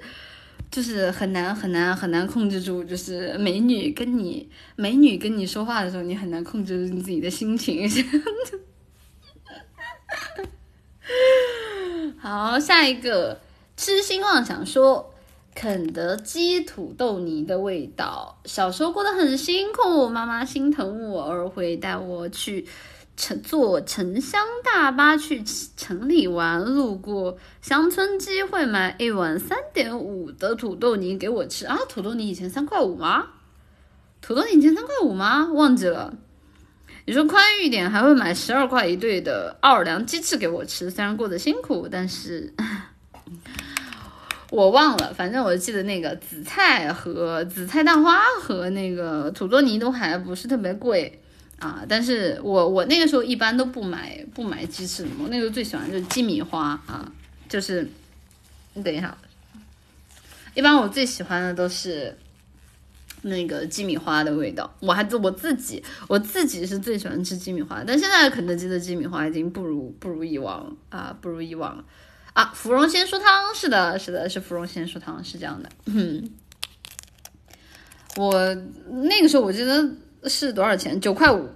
[0.71, 7.85] 就是很难很难很难控制住，就是美女跟你美女跟你说话的时候，你很难控制住你自己的心情。
[12.17, 13.41] 好，下一个
[13.75, 15.13] 痴心妄想说
[15.53, 18.39] 肯德基土豆泥的味道。
[18.45, 22.65] 小时候过得很辛苦，妈妈心疼我，而会带我去。
[23.19, 25.43] 乘坐城乡大巴去
[25.75, 31.77] 城里玩，路过乡村鸡会买一碗三点五的土豆泥给我吃啊！
[31.89, 33.27] 土豆泥以前三块五吗？
[34.21, 35.51] 土豆泥以前三块五吗？
[35.51, 36.13] 忘记了。
[37.05, 40.89] 你说宽裕一点，还会买十二块一对的奥尔良鸡翅给我吃。
[40.89, 42.53] 虽然过得辛苦，但是
[44.49, 45.13] 我忘了。
[45.13, 51.21] 反正我记得那个紫菜和紫菜蛋花和那个土豆泥都还不是特别贵。
[51.59, 51.85] 啊！
[51.89, 57.11] 但是我我那个时候一般都不买不买鸡翅，我那个时候最喜欢就是鸡米花啊，
[57.49, 57.85] 就是
[58.73, 59.17] 你等一下，
[60.53, 62.17] 一般我最喜欢的都是
[63.23, 64.73] 那个鸡米花的味道。
[64.79, 71.83] 我还自我自己我自己是最喜欢吃鸡米花，但现在肯德基的鸡米花已经不如不如以往啊，不如以往了
[72.31, 72.53] 啊！
[72.55, 75.69] 芙蓉鲜蔬汤是的，是的，是芙蓉鲜蔬汤是这样的。
[75.85, 76.29] 嗯，
[78.15, 78.55] 我
[79.09, 79.89] 那个时候我记得。
[80.25, 80.99] 是多少钱？
[80.99, 81.47] 九块五，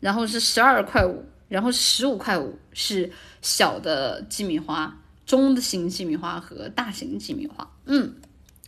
[0.00, 3.10] 然后是十二块五，然后十五块五是
[3.42, 7.70] 小的鸡米花、中型鸡米花和大型鸡米花。
[7.86, 8.14] 嗯，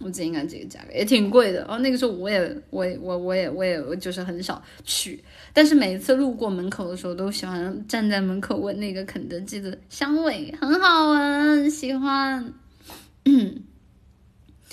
[0.01, 1.61] 我记得应该这个价格也挺贵的。
[1.61, 12.53] 然后那个时候我也我也我我也我也就是很少去，但是每次路过门口的时候，都喜欢站在门口闻那个肯德基的香味，很好闻，喜欢。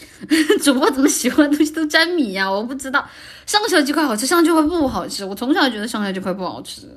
[0.61, 2.49] 主播怎么喜欢的东西都沾米呀？
[2.49, 3.07] 我不知道。
[3.45, 5.25] 上校鸡块好吃，上校鸡块不好吃。
[5.25, 6.87] 我从小觉得上校鸡块不好吃，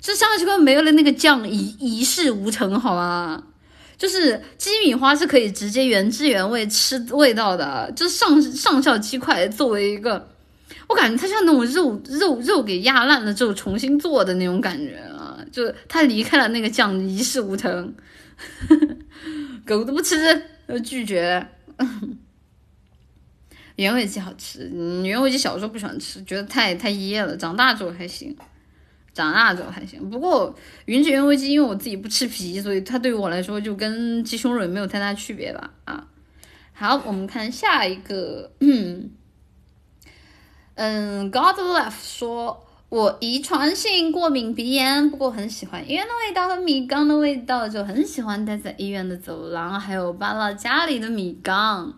[0.00, 3.42] 这上校鸡块没有了那个酱，一一事无成，好吧？
[3.96, 10.28] 就是鸡米花是可以直接原汁原味吃味道的，就上上校鸡块作为一个，
[10.88, 17.94] 我感觉它像那种肉肉肉给压烂了之后重新做的那种感觉啊，就它离开了那个酱，一事无成。
[19.64, 20.42] 狗都不吃，
[20.84, 21.46] 拒绝。
[23.76, 24.70] 原味鸡好吃，
[25.04, 27.36] 原味鸡小时候不喜欢吃，觉得太太噎了。
[27.36, 28.36] 长大之后还行，
[29.12, 30.08] 长大之后还行。
[30.08, 35.72] 不过云指原味鸡，因为我自己不吃皮，所以它对于我来说就跟鸡胸肉没有太大区别吧。
[35.84, 36.06] 啊，
[36.72, 38.52] 好，我们看下一个。
[40.76, 42.63] 嗯，God Love 说，
[42.94, 51.92] 我遗传性过敏鼻炎，不过很喜欢医院的味道和米缸的味道，就很喜欢待在医院的走廊，还有搬了家里的米缸。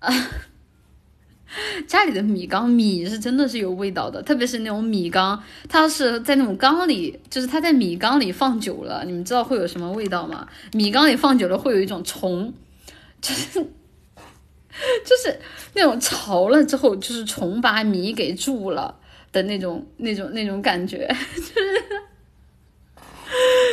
[0.00, 0.12] 啊。
[1.88, 10.46] 家里的米缸米是真的是有味道的，特别是那种米缸，它是在那种缸里，就是它在米缸里放久了，你们知道会有什么味道吗？
[10.74, 12.52] 米缸里放久了会有一种虫，
[13.22, 15.40] 就是就是
[15.72, 18.97] 那种潮了之后，就是虫把米给蛀了
[19.32, 21.06] 的那种那种那种感觉，
[21.36, 21.82] 就是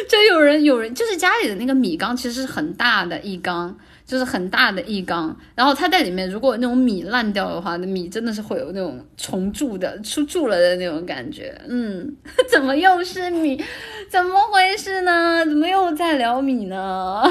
[0.08, 3.78] 就有人有人就是家里的那个米缸其实是很大的一缸。
[4.08, 11.60] 就是很大的一缸，然后它在里面，如果那种米烂掉的话，那米真的是会有那种虫蛀的、出蛀了的那种感觉。
[11.68, 12.16] 嗯，
[12.48, 13.60] 怎么又是米？
[14.08, 15.44] 怎么回事呢？
[15.50, 17.24] 怎么又在聊米呢？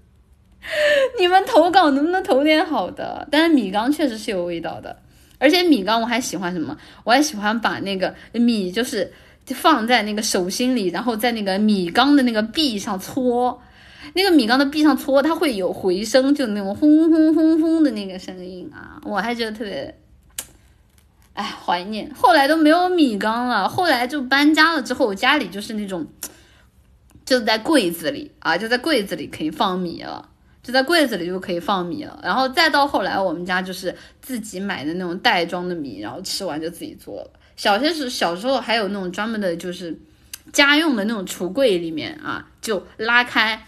[1.20, 3.28] 你们投稿能不能投点好的？
[3.30, 4.96] 但是米缸确实是有味道的，
[5.44, 6.74] 而且米缸我还喜欢什么？
[7.04, 9.12] 我还喜欢把那个米就是
[9.48, 13.60] 放在那个手心里，然后在那个米缸的那个壁上搓。
[14.14, 19.94] 那个米缸的壁上搓，它会有回声，就那种轰轰轰轰的那个声音啊，我还觉得特别，
[21.34, 22.10] 哎，怀念。
[22.14, 26.06] 后来都没有米缸了，后来就搬家了之后，家里就是那种，
[27.26, 30.28] 就在柜子里啊，就在柜子里可以放米了，
[30.64, 32.18] 就在柜子里就可以放米了。
[32.24, 37.30] 然后再到后来，我们家就是自己买的那种袋装的米，然后吃完就自己做了。
[37.54, 39.96] 小些时小时候还有那种专门的，就是
[40.52, 43.66] 家用的那种橱柜里面啊，就拉开。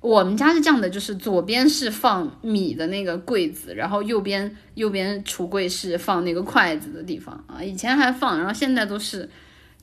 [0.00, 7.60] 我们家是这样的，就是左边是放米的那个柜子，然后右边右边橱柜是放那个筷子的地方啊。
[7.60, 9.28] 以前还放，然后现在都是，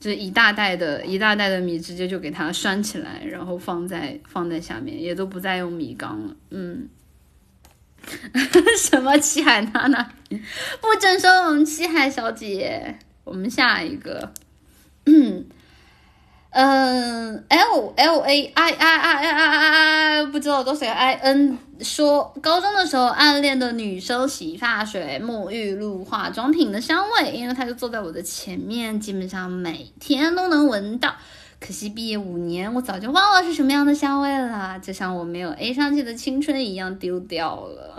[0.04, 6.36] 这一大袋的一大袋的米，直接就给它拴起来，然后放在放在下面，也都不再用米缸了。
[6.50, 6.86] 嗯，
[8.76, 12.98] 什么七海娜娜，不准说我们七海小姐。
[13.24, 14.30] 我们下一个。
[15.06, 15.46] 嗯
[16.56, 31.16] 嗯，L L A I I I I I I 不知道多少个 I N 说，高中的时候暗恋的女生洗发水、沐浴露、化妆品的香味，因为她就坐在我的前面，基本上每天都能闻到。
[31.58, 37.96] 可惜毕业五年，我早就忘了是什么样的香味了，就像我没有 A 上去的青春一样丢掉了。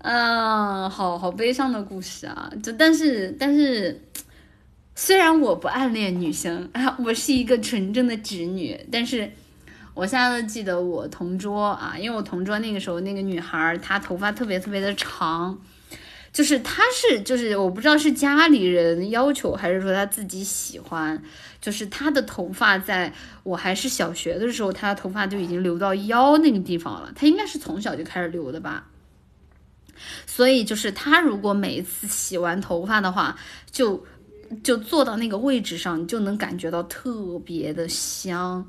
[0.02, 2.50] 啊，好好悲伤的故事啊！
[2.60, 4.02] 就但是但是。
[4.96, 9.28] 虽然我不暗恋女生啊，我是一个纯正的直女，但是
[9.92, 15.58] 我现在都记得我同桌啊，因为我同桌那个时候那个女孩，她头发特别特别的长，
[16.32, 21.20] 就是她是就是我不知道是家里人要求还是说她自己喜欢，
[21.60, 23.12] 就是她的头发在
[23.42, 28.86] 我还是小学的时候，她的头发就已经留到腰那个地方了，她应该是从小就开始留的吧，
[30.24, 33.36] 所以就是她如果每一次洗完头发的话，
[33.72, 34.06] 就。
[34.62, 38.64] 就坐到那个位置上，你就能感觉到特别的香，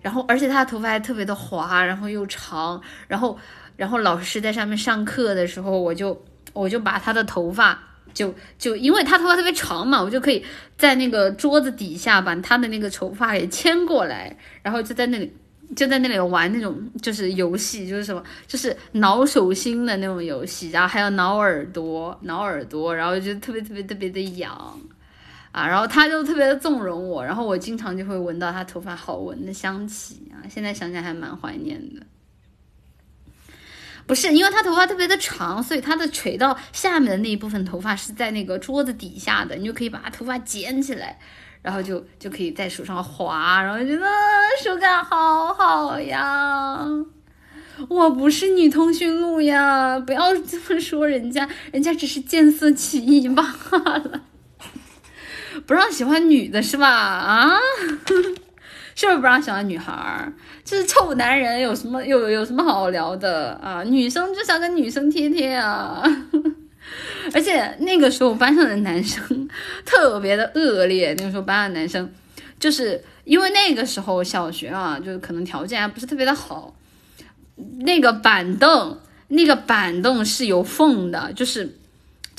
[0.00, 3.38] 然后而且他的头发还特别的滑，然后又长，然后
[3.76, 6.20] 然后老师在上面上课的时候，我就
[6.52, 7.78] 我就把他的头发
[8.12, 10.44] 就就因为他头发特别长嘛，我就可以
[10.76, 15.32] 在那个桌子底下把他的那个头发给牵过来，然后就在那里
[15.76, 24.80] 就在那里玩那种就是游戏，就是什么就是挠手心的那种游戏，然后还有挠耳朵挠耳朵，然后就特别特别特别的痒。
[25.52, 32.02] 啊，然后他就特别的纵容我，然后我经常就会闻到他头发好闻的香气啊，现在想想还蛮怀念的。
[34.06, 41.18] 不是因为他头发特别的长，所以他的垂到下面的那一部分头发是在那个桌子底下的，你就可以把他头发捡起来，
[41.62, 44.06] 然后就就可以在手上滑，然后觉得
[44.62, 46.78] 手感好好呀。
[47.88, 54.22] 我不是女通讯录呀，不要这么说人家，人家只是见色起意罢了。
[55.66, 56.88] 不让喜欢女的是吧？
[56.88, 57.58] 啊，
[58.94, 60.32] 是不是不让喜欢女孩儿？
[60.64, 63.82] 就是臭男人有什么有有什么好聊的啊？
[63.82, 66.02] 女生就想跟女生贴贴啊。
[67.32, 69.48] 而且那个时候班上的男生
[69.84, 72.12] 特别的恶劣，那个时候班上的男生
[72.58, 76.74] 就是因为那个时候小学啊，就是可能条件还不是特别的好，
[77.80, 78.98] 那个板凳
[79.28, 81.78] 那个板凳是有缝的，就是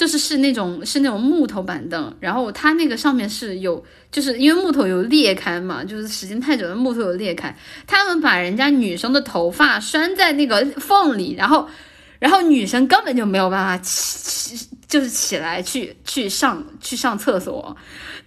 [0.01, 7.55] 就是是那种是那种木头板凳，然后它那个上面是有，就是因为木头有裂开嘛，就是时间太久了木头有裂开，
[7.85, 11.69] 他们把人家女生的头发拴在那个缝里，然后。
[12.17, 17.75] 然后女生根本就没有办法起起，就是起来去去上去上厕所，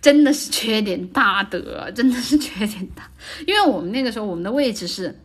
[0.02, 3.08] 真的是缺点大德，真的是缺点大。
[3.46, 5.16] 因为我们那个时候我们的位置是，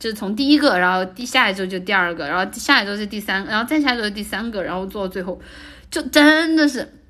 [0.00, 5.40] 就是从第一个，然后第下一周就第二个，然后下一周是第三，然后再下一周第三个，然后坐到最后，
[5.90, 7.00] 就真的是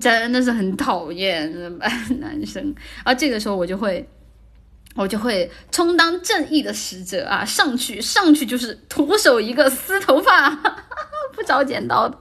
[0.00, 1.52] 真的是很讨厌
[2.20, 2.62] 男生。
[3.04, 4.08] 然后这个时候我就会。
[4.96, 10.50] 我就会充当正义的使者啊，上去上去就是徒手一个撕头发，
[11.32, 12.18] 不找剪刀的，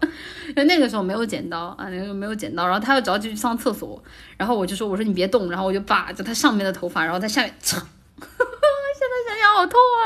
[0.49, 4.03] 因为那个时候没有剪刀啊，那个没有剪刀，然后他又着急去上厕所，
[4.37, 7.77] 然后我就说我说你别动，然后我就把着他上面的头发，然后在下面擦，
[8.19, 10.05] 现在想想好痛啊，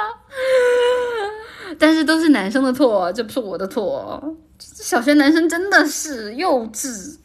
[1.77, 4.37] 但是都是男生的错，这不是我的错，
[4.81, 7.17] 小学男生真的是幼稚，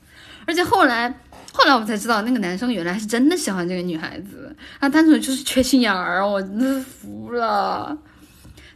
[0.47, 1.21] 而且后来。
[1.53, 7.97] 后来我才知道，那个男生原来是真的喜欢这个女孩子，他单纯就是缺心眼儿，我真是服了。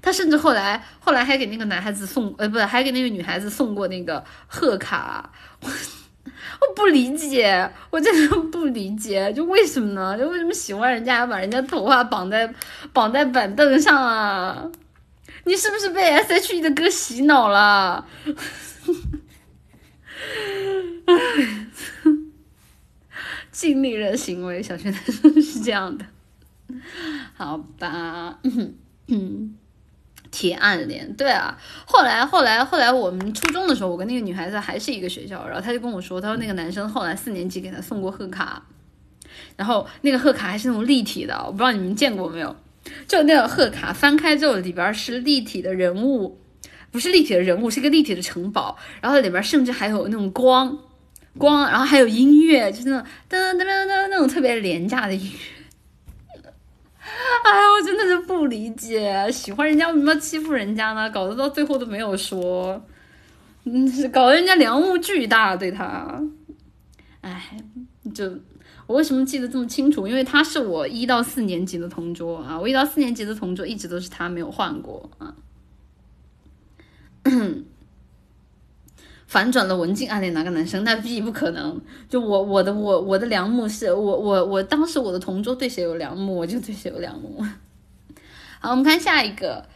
[0.00, 5.30] 他甚至后来，后来还给那个男孩子送，呃，不是，还给那个女孩子送过那个贺卡。
[5.60, 10.16] 我我不理解，我真的不理解，就为什么呢？
[10.16, 12.50] 就为什么喜欢人家要把人家头发绑在
[12.94, 14.64] 绑在板凳上啊？
[15.44, 18.06] 你是不是被 S H E 的歌洗脑了？
[21.06, 21.14] 唉。
[23.52, 26.06] 尽力人行为，小学男生是这样的，
[27.34, 28.38] 好吧？
[28.42, 28.74] 嗯
[29.08, 29.54] 嗯，
[30.30, 31.58] 铁暗恋，对啊。
[31.84, 38.64] 后来，后来，后来，我们初中的时候，我跟那个女孩子还是一个学校，然后他就跟我说，他说那个男生后来四年级给他送过贺卡，
[39.56, 42.56] 然后那个贺卡还是那种立体的，我不知道你们见过没有？
[43.06, 46.39] 就那个贺卡翻开之后，里边是立体的人物，
[46.90, 50.78] 不是立体的人物，是一个立体的城堡，然后里边甚至还有那种光。
[51.38, 55.38] 光，然后还有音乐，就是那种噔噔噔噔那种特别廉价的音乐。
[57.44, 61.08] 哎呀，我真的是不理解，喜欢人家为什么要欺负人家呢？
[61.08, 62.84] 搞得到最后都没有说，
[63.62, 66.20] 嗯，是搞得人家梁木巨大对他。
[67.20, 67.56] 哎，
[68.12, 68.28] 就
[68.88, 70.08] 我为什么记得这么清楚？
[70.08, 75.32] 因为他是我一到四年级的同桌啊，我一到四年级的同桌一直都是他，没有换过啊。
[79.26, 80.82] 反转了文静暗恋哪个男生？
[80.84, 81.80] 那必不可能。
[82.08, 87.44] 就我我的我我的良木是我我我当时我的同桌对谁有良木，我就对谁有良木。
[88.60, 89.66] 好，我们看下一个。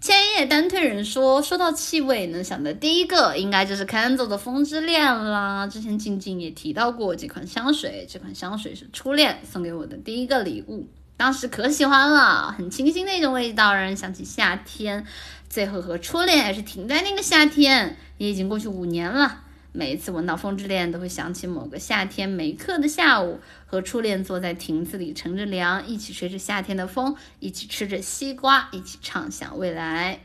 [0.00, 5.66] 千叶单推人说，说到气味，能想的第一个应该就是 Kenzo 的风之恋啦。
[5.66, 10.86] 之前静静也提到过这款香水，这款香水是初恋送给我的第一个礼物，
[11.16, 15.06] 当时可喜欢了，很清新的一种味道，让人想起夏天。
[15.54, 19.44] 最后和初恋也是停在那个夏天，也已经过去五年了。
[19.70, 30.18] 每一次闻到风之恋，都会想起某个夏天没课的下午，和初恋坐在亭子里乘着凉，一起吹着夏天的风，一起吃着西瓜，一起畅想未来。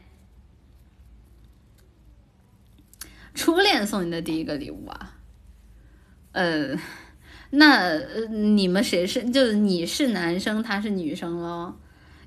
[3.36, 5.16] 初恋送你的第一个礼物啊？
[6.32, 6.76] 呃，
[7.52, 8.00] 那
[8.32, 9.30] 你们谁是？
[9.30, 11.76] 就是你是男生，他是女生喽？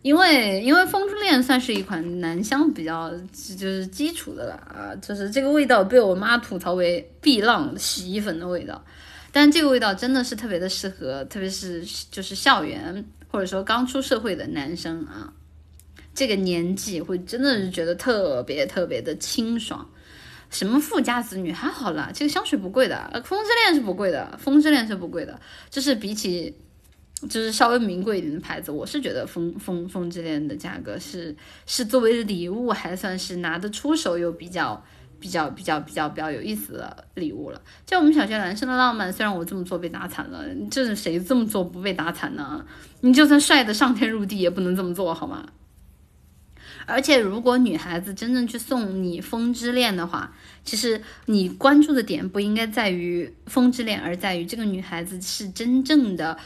[0.02, 3.08] 因为因为风之恋算是一款男香比较
[3.56, 8.84] 就是基础的了啊，就是这个味道被我妈吐槽为碧浪洗衣粉的味道，
[9.30, 15.32] 但这个味道真的是特别的适合，特别是就是校园或者说刚出社会的男生啊，
[16.12, 19.88] 这个年纪会真的是觉得特别特别的清爽。
[20.50, 26.52] 什么富家子女还好啦，这个香水不贵的，风之恋是不贵的，风之恋是不贵的，就是比起。
[27.28, 31.34] 就是稍微名贵一点的牌子，我是觉得风风风之恋的价格是
[31.66, 34.84] 是作为礼物还算是拿得出手又比较
[35.20, 37.62] 比较比较比较比较有意思的礼物了。
[37.86, 42.66] 就我们小学男生的浪漫，虽然我这么做被打惨了，就是谁这么做不被打惨呢？
[43.02, 45.46] 你就算帅的上天入地也不能这么做好吗？
[46.86, 50.34] 而且如果女孩子真正去送你风之恋的话，
[50.64, 56.36] 其实你关注的点不应该在于风之恋，而在于这个女孩子是真正的。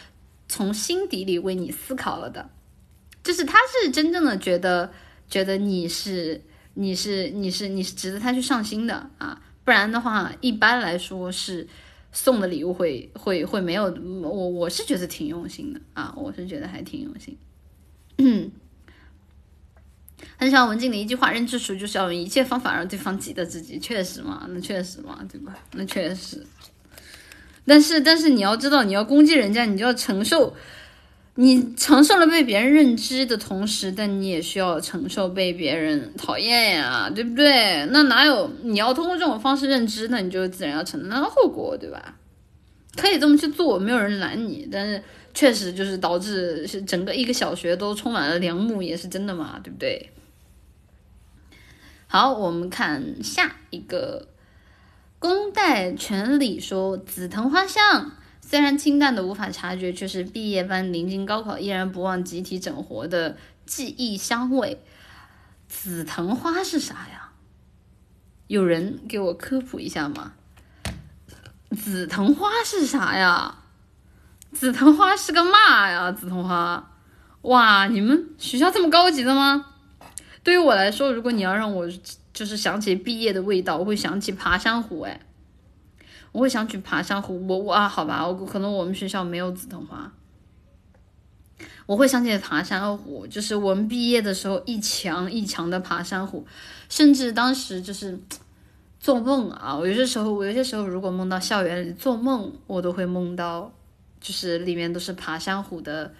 [0.48, 2.50] 从心底里为你思考了的，
[3.22, 4.92] 就是他是真正的觉得
[5.28, 6.42] 觉得你是
[6.74, 11.66] 你是你是你是值得他去上心的啊，不然的话，一般来说是
[12.12, 13.84] 送的礼物会会会没有
[14.22, 17.36] 我我是觉得挺用心的啊，我是觉得还挺用心。
[18.18, 18.50] 嗯，
[20.38, 25.54] 很喜欢文静的一句话：“认知熟就是要用一切方法让对方记得自己。”确实嘛，那确实嘛，对吧？
[25.72, 26.46] 那确实。
[27.66, 30.54] 但是但是你要知道，你要攻击人家，你就要承受。
[31.38, 37.84] 你承受了被别人认知的同时，但你也需要承受被别人讨厌呀，对不对？
[37.90, 42.16] 那哪有你要通过这种方式认知，那你就自然要承担后果，对吧？
[42.96, 45.02] 可以这么去做，没有人拦你，但是
[45.34, 50.08] 确实就是导致是整个一个小学都充满了良木，也是真的嘛，对不对？
[52.06, 54.26] 好，我们看下一个，
[55.26, 58.12] 公带全理说紫藤花香。
[58.40, 64.80] 虽然清淡的无法察觉，却是毕业班临近高考依然不忘集体整活的记忆香味。
[65.66, 67.32] 紫藤花是啥呀？
[68.46, 70.34] 有人给我科普一下吗？
[71.76, 73.56] 紫藤花是啥呀？
[74.52, 76.12] 紫藤花是个嘛呀？
[76.12, 76.92] 紫藤花，
[77.42, 79.66] 哇，你们学校这么高级的吗？
[80.44, 81.88] 对于我来说，如果你要让我
[82.36, 85.18] 就是想起毕业的味道，我会想起爬山虎，哎。
[86.32, 90.12] 我会想起爬山虎，我我啊，好吧，我可能我们学校没有紫藤花。
[91.86, 96.46] 我会想起爬山虎，就是我们毕业的时候一墙一墙的爬山虎，
[96.90, 98.20] 甚至当时就是
[99.00, 103.72] 做梦啊，我有些时候，我有些时候如果梦到校园里做梦，我都会梦到，
[104.20, 106.12] 就是里面都是爬山虎的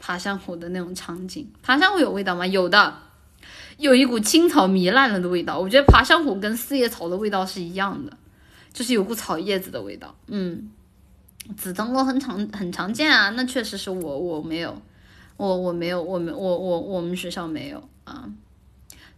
[0.00, 1.46] 爬山虎的那种场景。
[1.62, 2.46] 爬山虎有味道吗？
[2.46, 2.94] 有的，
[3.82, 5.58] 有一股青草糜烂了的味道。
[5.58, 8.16] 我觉得爬山虎跟四叶草的味道是一样的。
[8.72, 10.70] 就是有股草叶子的味道，嗯，
[11.58, 14.80] 紫藤萝很常很常见啊，那确实是我我没有，
[15.36, 18.26] 我我没有，我们我我我们学校没有啊，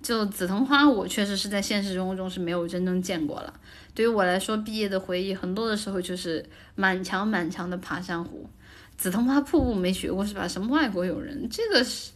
[0.02, 3.54] 就紫藤花，我确实是在现实生活中是没有真正见过了。
[3.94, 8.50] 对于我来说，毕业的回忆很多的时候就是满墙满墙的爬山虎，
[8.98, 10.48] 紫藤花瀑布没学过是吧？
[10.48, 12.10] 什么外国友人，这个是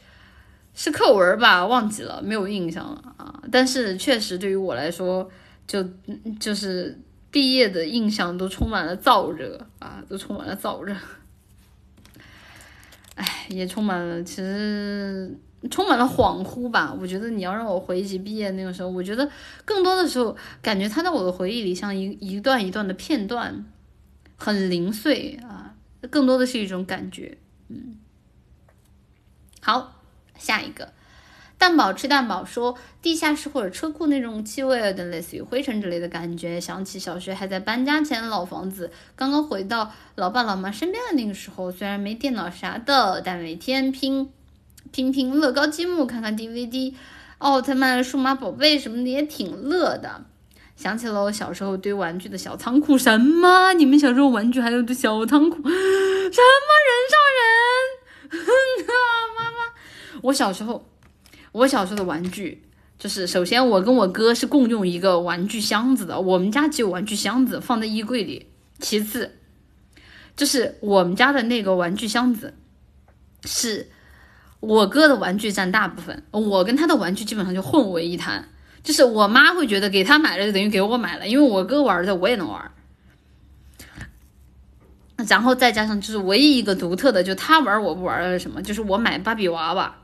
[0.79, 1.67] 是课文吧？
[1.67, 3.43] 忘记了，没有印象了啊。
[3.51, 5.29] 但是确实对于我来说，
[5.67, 5.85] 就
[6.39, 6.97] 就是。
[7.31, 10.97] 毕业的印象都充满了燥热啊，都充满了燥热。
[13.17, 15.31] 哎，也充满了，其实
[15.71, 16.97] 充满了恍惚吧。
[16.99, 19.31] 我觉得你要让我回忆起毕业那个时候，我觉得
[19.67, 23.67] 更多的时候，感觉它在我的回忆里像一一段一段的片段，
[24.39, 25.75] 很零碎啊，
[26.09, 27.37] 更多的是一种感觉。
[27.69, 27.99] 嗯，
[29.61, 29.98] 好，
[30.39, 30.93] 下一个。
[31.59, 44.31] 蛋宝吃蛋宝说，地下室或者车库那种气味有点类似于灰尘之类的感觉，想起小学还在搬家前的老房子，刚刚回到老爸老妈身边的那个时候，虽然没电脑啥的，但每天拼
[44.93, 46.95] 拼拼乐高积木，看看 DVD，
[47.39, 50.25] 奥特曼、数码宝贝什么的也挺乐的。
[50.77, 53.73] 想起了我小时候堆玩具的小仓库，什么？
[53.73, 55.57] 你们小时候玩具还有的小仓库？
[55.67, 55.73] 什么
[56.87, 57.45] 人上人？
[58.31, 58.95] 啊，
[59.37, 59.57] 妈妈，
[60.23, 60.85] 我小时候。
[61.51, 62.63] 我小时候的玩具，
[62.99, 68.51] 就是首先我跟我哥是共用一个玩具箱子的，我们家只有玩具箱子放在衣柜里。
[68.79, 69.39] 其次，
[70.37, 72.53] 就是我们家的那个玩具箱子，
[73.47, 73.89] 是
[74.61, 78.47] 我哥的玩具占大部分，我跟他的玩具基本上就混为一谈。
[78.83, 82.71] 就是我妈会觉得给他买了就等于给我买了，因为我哥玩的我也能玩。
[85.27, 89.98] 然后再加上就是唯一一个独特的，就他玩我不玩的什么，就是我买芭比娃娃。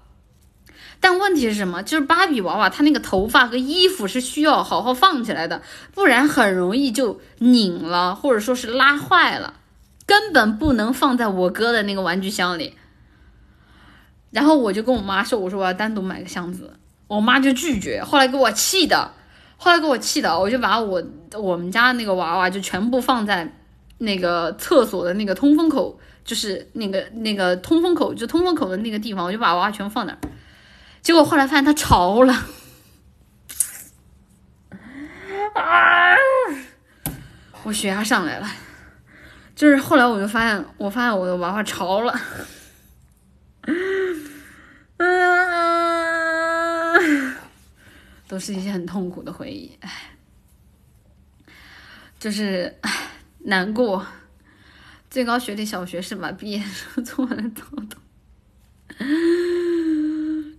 [1.01, 1.83] 但问题是什么？
[1.83, 5.61] 就是芭比娃娃，它那个头发和衣服是需要好好放起来的，
[5.93, 9.55] 不然很容易就拧了，或者说是拉坏了，
[10.07, 12.75] 根本不能放在我哥的那个玩具箱里。
[14.31, 16.73] 然后我就跟我妈说：“我说我要单独买个箱子。”
[17.07, 19.13] 我妈就拒绝，后来给我气的，
[19.59, 21.01] 后来给我气的，我就把我
[21.37, 23.55] 我们家那个娃娃就全部放在
[23.99, 30.19] 那个厕所的那个通风口，就是那个那个通风口，就通风口的那个地方，我就把娃娃全部放那儿。
[31.05, 32.33] 结果后来发现它潮了，
[35.55, 36.17] 啊！
[37.63, 38.51] 我血压上来了。
[39.55, 42.19] 就是后来我就发现，我发现我的娃娃潮了，
[44.97, 45.07] 嗯，
[48.27, 50.17] 都是一些很痛苦的回忆，唉，
[52.19, 52.91] 就是唉
[53.41, 54.07] 难过。
[55.11, 56.33] 最高学历小学是吧？
[56.33, 58.01] 毕业时候做完了躁动。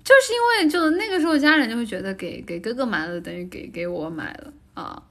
[0.06, 5.02] 就是因为就那个时候家人就会觉得给给哥哥买了等于给给我买了啊，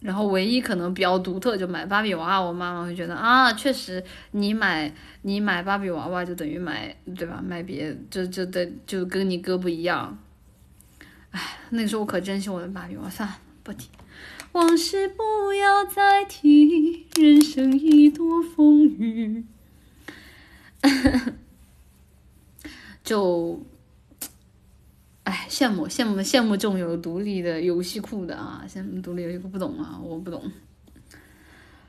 [0.00, 4.02] 然后唯一可能比较独特就买芭比娃娃，我妈妈会觉得啊，确实
[4.32, 7.40] 你买你买芭比娃娃就等于买对吧？
[7.40, 10.18] 买别就就的就跟你哥不一样，
[11.30, 13.88] 哎，那个时候我可珍惜我的芭比，娃娃算了，不提。
[14.52, 19.44] 往事不要再提，人生已多风雨。
[23.04, 23.64] 就，
[25.24, 28.64] 哎，羡慕羡慕羡慕这种有独立的游戏库的啊！
[28.66, 30.50] 羡慕独立游戏库不懂啊，我不懂。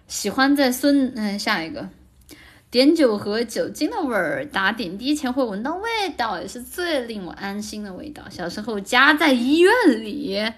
[0.08, 1.90] 喜欢在孙嗯下一个，
[2.70, 8.30] 碘酒和酒精的味儿，打点滴前会闻到味道，也是最令我安心的味道。
[8.30, 9.72] 小时候家在医院
[10.04, 10.52] 里，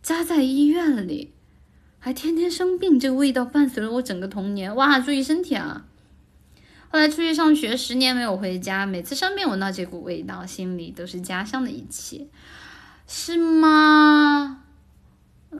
[0.00, 1.32] 家在医院里，
[1.98, 4.74] 还天天生病，这个味道伴随了我整个童年。
[4.76, 5.86] 哇，注意身体啊！
[6.90, 12.26] 后来出去上学，十年没有回家，每次生病闻到这股味道，心里都是家乡的一切，
[13.06, 14.62] 是吗？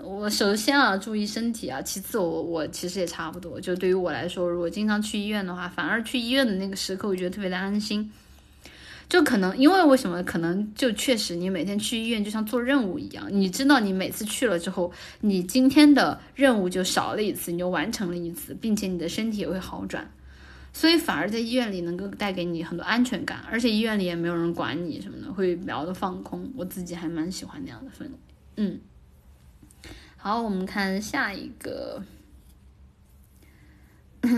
[0.03, 8.11] 我首先啊，注意身体啊，其次我我其实也差不多，就对于我来说，如果经常去医院的话，反而去医院的那个时刻，我觉得特别的安心。
[9.09, 10.23] 就可能因为为什么？
[10.23, 20.11] 可能就确实你每天去医院就像做任务一样，你知道你每次去了之后，你今天的任务就少了一次，你就完成了一次，并且你的身体也会好转。
[20.79, 26.49] 所以反而在医院里能够带给你很多安全感，而且医院里也没有人管你什么的，会聊的放空。
[26.55, 28.13] 我自己还蛮喜欢那样的氛围。
[28.55, 28.79] 嗯，
[30.17, 32.05] 好，我们看下一个，
[34.21, 34.31] 呃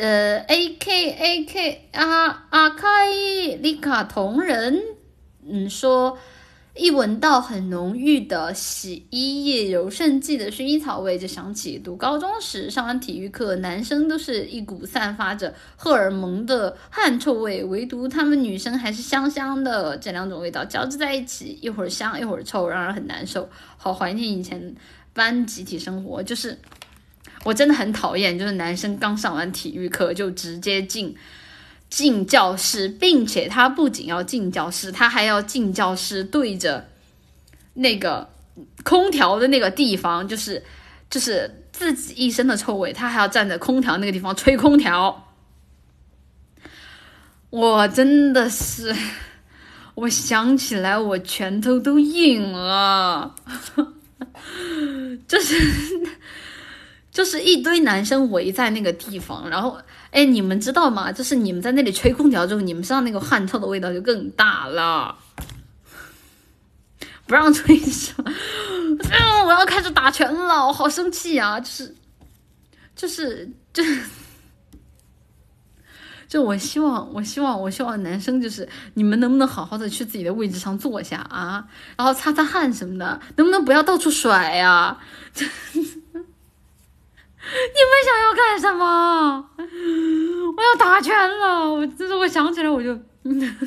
[0.00, 4.82] 呃，A K A K 啊阿卡伊丽卡同人，
[5.46, 6.18] 嗯说。
[6.76, 19.96] 一闻到很浓郁的洗衣液柔顺剂的薰衣草味，就想起读高中时上完体育课，男生都是一股散发着荷尔蒙的汗臭味，唯独他们女生还是香香的。
[19.98, 23.48] 这两种味道交织在一起，一会儿香一会儿臭，让人很难受。
[23.76, 24.74] 好怀念以前
[25.12, 26.58] 班集体生活，就是
[27.44, 31.14] 我真的很讨厌，就是男生刚上完体育课就直接进。
[31.94, 36.88] 进教室，并且他不仅要进教室，他还要进教室对着
[37.74, 38.28] 那个
[38.82, 40.64] 空调的那个地方，就是
[41.08, 45.28] 就是自己一身的臭味，他还要站在空调那个地方吹空调。
[47.50, 48.92] 我真的是，
[49.94, 53.36] 我想起来我拳头都硬了，
[55.28, 55.54] 就是
[57.12, 59.78] 就是一堆男生围在那个地方，然后。
[60.14, 61.10] 哎，你们知道吗？
[61.10, 65.18] 就是你们在那里吹空调之后，你们身上那个汗臭的味道就更大了。
[67.26, 68.32] 不让吹是吧？
[69.10, 71.58] 嗯，我要开始打拳了，我好生气啊！
[71.58, 71.94] 就是，
[72.94, 73.82] 就是，就，
[76.28, 84.96] 就我希望，我希望，我希望男生就是你们能不能好好的去自己的位置上坐下啊，然后擦擦汗什么的，能不能不要到处甩呀？
[85.72, 85.82] 你
[87.46, 89.50] 你们想要干什么？
[90.56, 91.72] 我要打拳了！
[91.72, 92.92] 我这是我想起来我就，
[93.22, 93.60] 你们能不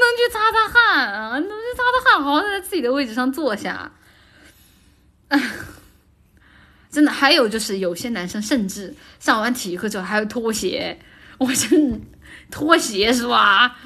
[0.00, 1.30] 能去擦擦汗啊？
[1.38, 3.92] 能不能擦擦汗，好好在自己的位置上坐下？
[6.90, 10.98] 真的，还有就是有些男生甚至上完体育课之后还要脱鞋，
[11.38, 12.00] 我真
[12.50, 13.76] 脱鞋是吧？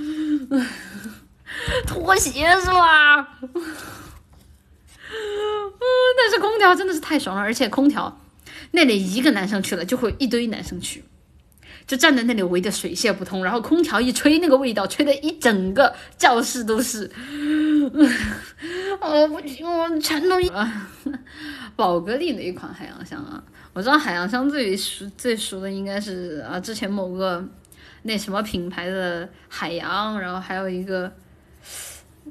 [1.87, 3.39] 脱鞋是吧？
[6.17, 8.21] 但是空调真的是太爽了，而且空调
[8.73, 11.03] 那里一个男生去了，就会一堆男生去，
[11.87, 13.43] 就站在那里围得水泄不通。
[13.43, 17.11] 然后空调一吹，那个味道吹得一整个教室都是。
[19.01, 20.89] 我不行，我全都啊。
[21.75, 27.43] 宝格丽的一款海洋香啊，我知道海洋香最熟最熟的应该是啊，之前某个
[28.03, 31.11] 那什么品牌的海洋，然后还有一个。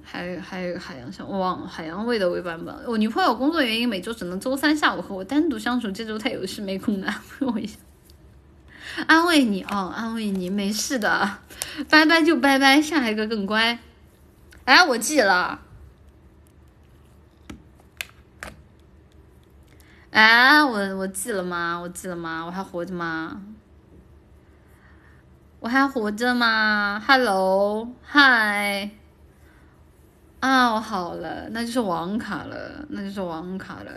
[0.03, 2.75] 还还有海洋香，往海洋味的味版本。
[2.85, 7.77] 我女朋友工作原因，每周只能周三下午和我单独相处，这周她有事没空安慰我一下，
[9.07, 11.37] 安慰你哦，安慰你，没事的，
[11.89, 13.79] 拜拜就拜拜，下一个更乖。
[14.65, 15.61] 哎，我记了。
[20.11, 21.79] 哎，我我记了吗？
[21.79, 22.43] 我记了吗？
[22.45, 23.41] 我还活着吗？
[25.59, 28.89] 我还活着吗？Hello，嗨。
[30.39, 33.91] 啊，我好了，那就是网卡了，那就是网卡了，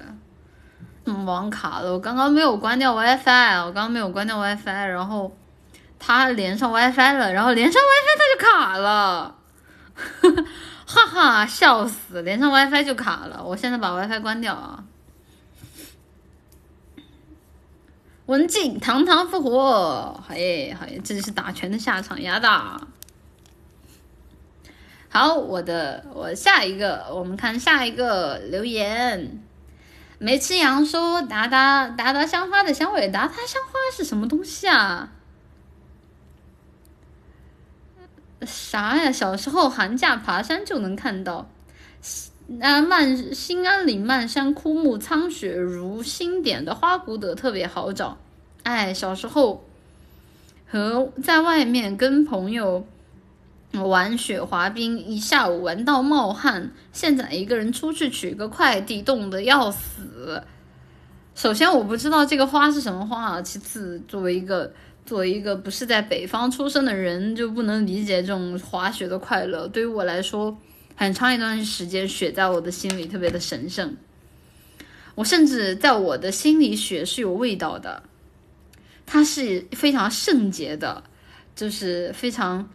[1.04, 1.92] 嗯，网卡了。
[1.92, 5.36] 我刚刚没有关掉 WiFi，我刚刚没有关掉 WiFi，然后
[6.00, 9.36] 它连上 WiFi 了，然后连上 WiFi 它就卡了，
[10.84, 13.42] 哈哈，笑死，连上 WiFi 就卡了。
[13.44, 14.82] 我现在把 WiFi 关掉啊。
[18.26, 22.48] 文静堂堂复活，好耶好耶，这就是打拳的下场，呀的。
[25.14, 29.42] 好，我的我下一个，我们看下一个留言。
[30.16, 35.12] 没吃羊说达达达达香花的香味，达达香花是什么东西啊？
[38.46, 39.12] 啥呀？
[39.12, 41.50] 小时候寒假爬山就能看到，
[42.62, 48.16] 啊漫新安岭漫山枯木苍雪如新点的花骨朵特别好找。
[48.62, 49.62] 哎，小时候
[50.66, 52.86] 和在外面跟朋友。
[53.80, 60.42] 玩雪滑冰一下午玩到冒汗，现在一个人出去取个快递冻得要死。
[61.34, 64.70] 首先我不知道这个花是什么花啊，其次作为一个
[65.06, 69.66] 作为一个不是在北方出生的人，就不能理解这种滑雪的快乐。
[69.66, 70.54] 对于我来说，
[70.94, 73.96] 很长一段时间雪在我的心里特别的神圣。
[75.14, 78.02] 我甚至在我的心里，雪是有味道的，
[79.06, 81.02] 它是非常圣洁的，
[81.56, 82.68] 就是非常。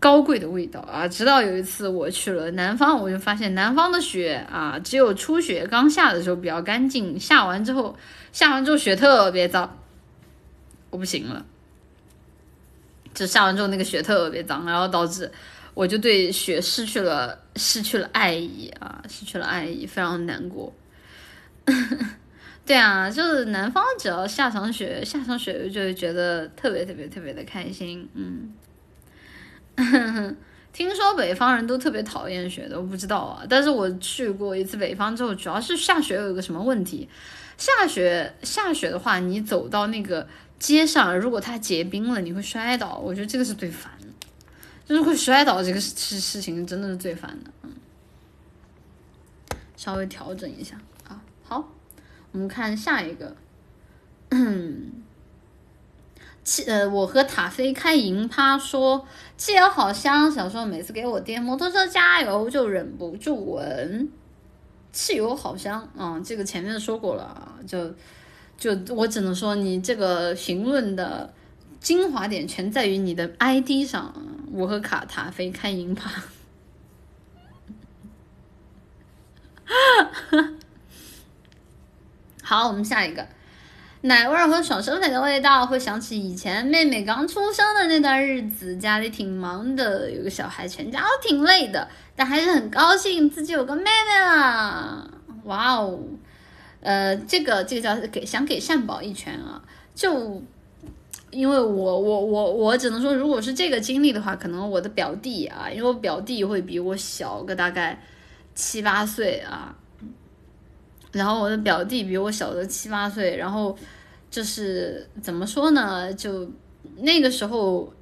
[0.00, 1.08] 高贵的味道啊！
[1.08, 7.96] 直到有一次我去了南方，我就发现南方的雪啊，只有初雪刚下的时候比较干净，下完之后，
[8.30, 9.76] 下完之后雪特别脏，
[10.90, 11.44] 我不行了。
[13.12, 15.28] 就下完之后那个雪特别脏，然后导致
[15.74, 20.72] 我就对雪失去了失去了爱意啊，失去了爱意，非常难过。
[22.64, 28.52] 对啊，就是南方只要下场雪，下场雪就会觉得特别特别特别的开心，嗯。
[30.72, 33.44] 听说北方人都特别讨厌雪的，我不知道啊。
[33.48, 37.08] 但是我去过一次北方之后，主要是下雪有一个什么问题？
[37.56, 42.98] 下雪下雪的话，你走到那个街上，如果它结冰了，你会摔倒。
[42.98, 44.06] 我觉得这个是最烦的，
[44.86, 47.50] 就是会摔倒这个事事情真的是最烦的。
[47.62, 47.72] 嗯，
[49.76, 50.76] 稍微调整一下
[51.08, 51.20] 啊。
[51.42, 51.72] 好，
[52.30, 53.34] 我们看下一个。
[56.66, 60.30] 呃，我和塔飞开银趴说，汽油好香。
[60.30, 64.08] 小时候每次给我爹摩托车加油，就忍不住闻，
[64.92, 65.88] 汽油好香。
[65.96, 67.92] 嗯，这个前面说过了，就
[68.56, 71.32] 就我只能说，你这个评论的
[71.80, 74.14] 精华点全在于你的 ID 上。
[74.50, 76.10] 我和卡塔飞开银趴，
[82.42, 83.28] 好，我们下一个。
[84.08, 95.06] 奶味儿和爽身粉的味道，会想起以前妹妹刚出生的那段日子，家里挺忙的，有个小孩，全家都挺累的，但还是很高兴自己有个妹妹啦！
[95.44, 96.00] 哇哦，
[96.80, 99.62] 呃，这个这个叫给想给善宝一拳啊！
[99.94, 100.42] 就
[101.30, 108.02] 因为我我我我只能说，如果是这个经历的话，可能我的表弟啊，因为我表弟会比我小个大概
[108.54, 109.74] 七八岁啊。
[111.12, 113.76] 然后我的表弟比我小的七八岁，然后
[114.30, 116.12] 就是怎么说呢？
[116.14, 116.50] 就
[116.98, 117.92] 那个时候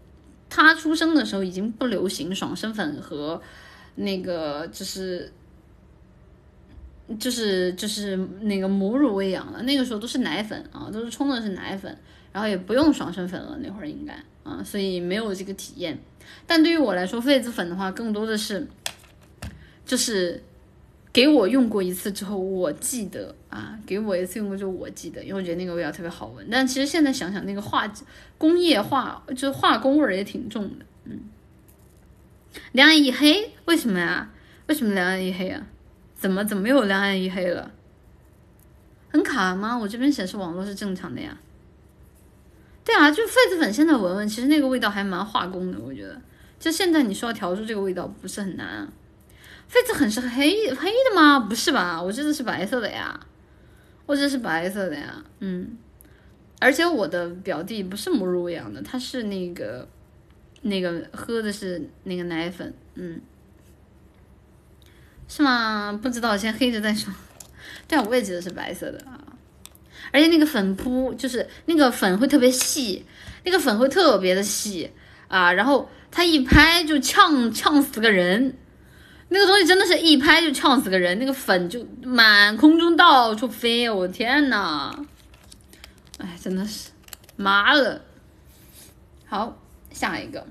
[0.48, 3.40] 他出生的时候已经不流行爽身粉和
[3.94, 5.32] 那个就是
[7.18, 9.62] 就是就是那个母乳喂养了。
[9.62, 11.96] 那个时候都是奶粉啊，都是冲的是奶粉，
[12.32, 13.56] 然后也不用爽身粉了。
[13.60, 15.98] 那会儿应该啊，所以没有这个体验。
[16.46, 18.66] 但对于我来说，痱子粉的话，更多的是
[19.84, 20.42] 就是。
[21.12, 26.46] 给我用过一次之后，我记得啊，给我一次用过就，我记得，因为我觉得那个味道特别好闻。
[26.50, 27.90] 但其实现在想想，那个化
[28.36, 30.84] 工业化就是化工味儿也挺重的。
[31.04, 31.20] 嗯，
[32.72, 34.30] 两眼一黑，为什么呀？
[34.66, 35.66] 为什么两眼一黑啊？
[36.14, 37.70] 怎么怎么又两眼一黑了？
[39.08, 39.78] 很卡吗？
[39.78, 41.38] 我这边显示网络是正常的呀。
[42.84, 46.20] 对啊，就痱子粉现在闻闻，其实那个味道还蛮化工的，我觉得。
[46.58, 48.88] 就现在你说要调出这个味道，不是很难。
[49.70, 51.40] 痱子粉是黑黑的吗？
[51.40, 53.18] 不是吧，我这个是白色的呀，
[54.06, 55.76] 我这是白色的呀，嗯，
[56.60, 59.88] 而且我的表弟不是母乳喂养的，他是那个
[60.62, 63.20] 那个喝的是那个奶粉，嗯，
[65.28, 65.98] 是吗？
[66.00, 67.12] 不知道，先黑着再说。
[67.88, 69.18] 对啊，我也记得是白色的啊，
[70.12, 73.04] 而且那个粉扑就是那个粉会特别细，
[73.44, 74.90] 那个粉会特别的细
[75.28, 78.56] 啊，然后它一拍就呛呛死个人。
[79.28, 84.94] 那个东西真的是一拍就呛死个人，那个粉就满空中到处飞，我天呐！
[86.18, 86.90] 哎，真的是
[87.36, 88.00] 麻了。
[89.26, 89.58] 好，
[89.90, 90.46] 下一个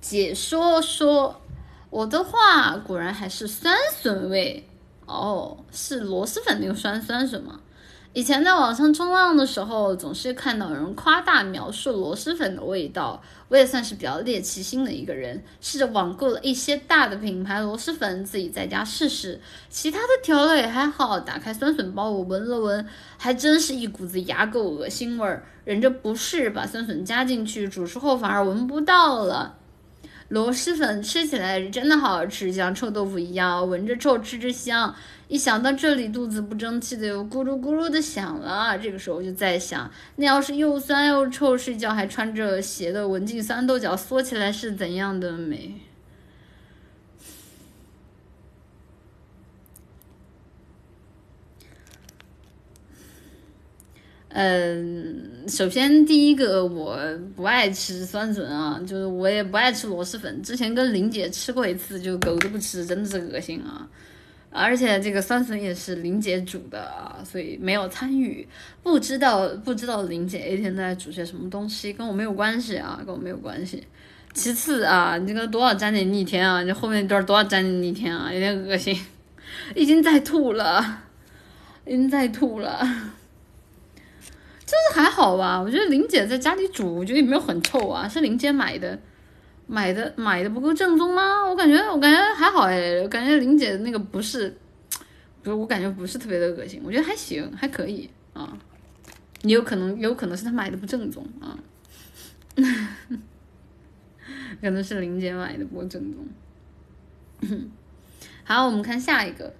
[0.00, 1.42] 解说说
[1.90, 4.68] 我的话果然还是酸笋味
[5.06, 7.60] 哦，是螺蛳粉那个酸酸笋吗？
[8.14, 13.22] 以前在网上冲浪的时候，总是看到有人夸大描述螺蛳粉的味道。
[13.48, 19.40] 我也算是比较猎奇心的一个人，试着网购了一些大的品牌螺蛳粉，自己在家试试。
[19.70, 21.18] 其他的调料也还好。
[21.18, 25.46] 打开酸笋包，我闻了闻，还真是一股子牙垢恶心味儿。
[25.64, 29.56] 忍着不适，把酸笋加进去煮熟后，反而闻不到了。
[30.32, 34.94] 螺蛳粉吃起来真的好吃，像臭豆腐一样，闻着臭，吃着香。
[35.28, 38.78] 一想到这里，肚子不争气的又咕噜咕噜的响了。
[38.78, 45.74] 这个时候就在想，那要是又酸又臭，睡觉还穿着鞋的文静酸豆角，缩起来是怎样的美？
[54.34, 56.98] 嗯，首先第一个我
[57.36, 60.42] 不爱吃酸笋啊，就是我也不爱吃螺蛳粉。
[60.42, 63.86] 之前跟林姐吃过一次，就狗都不吃，真的是恶心啊！
[64.50, 68.46] 而且这个酸笋也是林姐煮的啊，所以没有参与，
[68.82, 73.86] 不知道不知道林姐一天在煮些什么东西，跟我没有关系啊，跟我没有关系。
[74.32, 78.98] 其次啊，你这个多少沾点逆天啊，这后面一段多少沾点逆天啊，有点恶心，
[79.74, 81.02] 已经在吐了，
[81.84, 82.86] 已经在吐了。
[84.72, 88.08] 就是还好吧，我觉得林姐在家里煮，我觉得也没有很臭啊。
[88.08, 88.98] 是林姐买的，
[89.66, 91.44] 买的买的不够正宗吗？
[91.44, 94.56] 我感觉我感觉还好哎，感觉林姐的那个不是，
[95.42, 98.56] 不是我感觉不是特别的恶心，我觉得还行，还可以啊。
[99.42, 101.58] 你有可能有可能是他买的不正宗啊，
[104.62, 106.26] 可能是林姐买的不正宗。
[108.42, 109.52] 好，我们看下一个，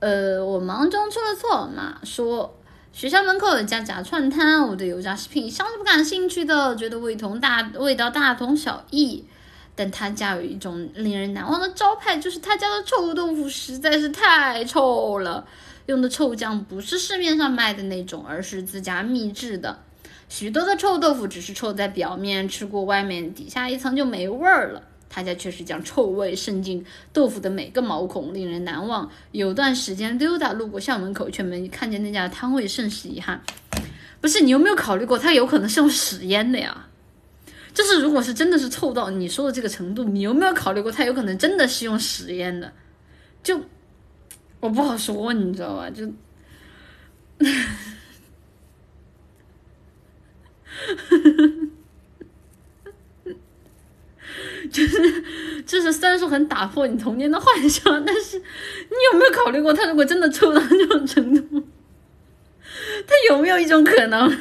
[0.00, 2.54] 呃，我忙中出了错嘛，说。
[2.96, 9.22] 学校门口有家炸串摊，我对油炸食品一向是不感兴趣的，觉得味同大味道大同小异。
[9.74, 15.46] 但他家有一种令人难忘的招牌，就是他家的臭豆腐实在是太臭了，
[15.84, 19.78] 用的臭酱不是市面上卖的那种，而是自家秘制的。
[20.30, 24.80] 许多的臭豆腐只是臭在表面，吃过外面底下一层就没味儿了。
[25.08, 29.10] 他家却是将臭味渗进豆腐的每个毛孔，令人难忘。
[29.32, 33.40] 有段时间溜达路过校门口，却没看见那家摊位，甚是遗憾。
[34.20, 36.88] 不是你有没有考虑过，他有可能是用屎腌的呀？
[37.72, 42.72] 就是如果是真的是臭到你说的这个程度，你有没有考虑过，他有可能真的是用屎腌的？
[43.42, 43.60] 就
[44.60, 45.90] 我不好说，你知道吧？
[45.90, 46.06] 就
[47.38, 47.46] 呵
[50.96, 51.68] 呵呵。
[54.68, 58.44] 就是，就是虽然说很打破你童年的幻想，但是你
[59.12, 61.62] 有没有考虑过，他如果真的臭到这种程度，
[63.06, 64.30] 他有没有一种可能？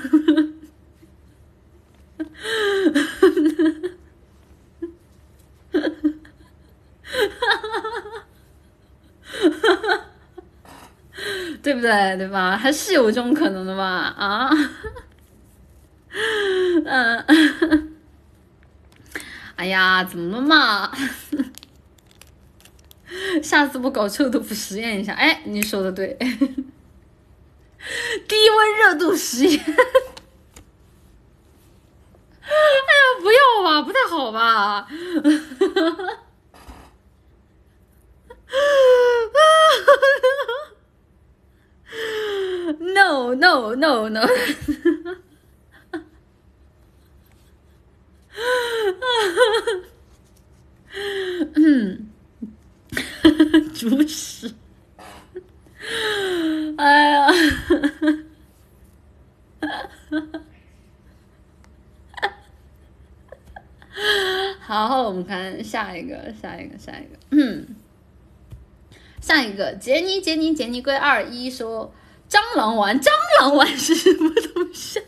[11.63, 12.15] 对不对？
[12.17, 12.55] 对吧？
[12.55, 14.13] 还是有这种可能的吧？
[14.17, 14.51] 啊？
[16.85, 17.94] 嗯。
[19.55, 20.91] 哎呀，怎么了嘛？
[23.41, 25.13] 下次我搞臭豆腐实验一下。
[25.13, 26.13] 哎，你说的对，
[28.27, 29.59] 低温热度实验。
[32.41, 34.87] 哎呀，不要吧，不太好吧
[42.79, 44.27] ？No no no no。
[48.35, 49.03] 啊
[51.55, 52.09] 嗯，
[53.73, 54.53] 主持。
[56.77, 57.27] 哎呀，
[64.59, 67.17] 好，我们看下一个，下一个，下一个。
[67.31, 67.67] 嗯，
[69.21, 71.93] 下一个，杰尼，杰尼，杰尼龟二一说，
[72.29, 75.01] 蟑螂丸，蟑螂丸是什么东西？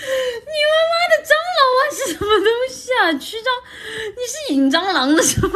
[0.00, 3.12] 你妈妈的蟑螂丸是什么东西啊？
[3.14, 3.48] 驱蟑，
[4.16, 5.52] 你是引蟑螂的是吗？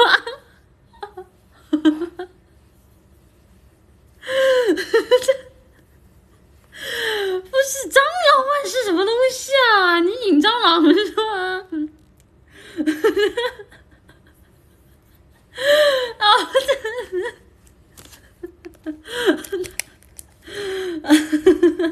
[7.51, 9.99] 不是蟑螂丸是什么东西啊？
[10.01, 11.67] 你引蟑螂是吗？
[16.19, 16.29] 啊！
[16.29, 16.35] 哈
[21.15, 21.83] 哈哈哈哈！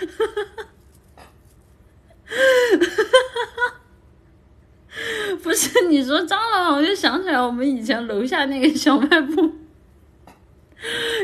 [5.42, 9.52] 不是你说蟑螂，我就想起来我们以前楼下那个小卖部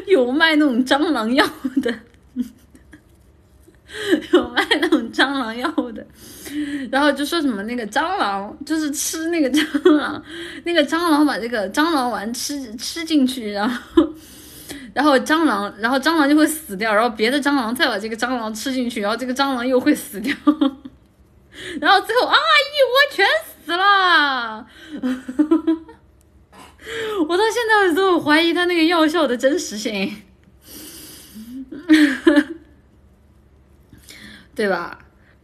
[0.07, 1.47] 有卖那种蟑螂药
[1.83, 1.95] 的，
[4.33, 6.05] 有卖那种蟑螂药的，
[6.91, 9.65] 然后就说什么那个蟑螂就是吃那个蟑
[9.97, 10.23] 螂，
[10.65, 14.09] 那个蟑螂把这个蟑螂丸吃吃进去，然后。
[14.97, 20.35] 然后蟑螂，然后蟑螂就会死掉，然后别的蟑螂再把这个蟑螂吃进去，然后这个蟑螂又会死掉，
[21.79, 24.67] 然后最后啊一窝全死了。
[27.29, 30.17] 我到现在都怀疑他那个药效的真实性，
[34.57, 34.99] 对吧？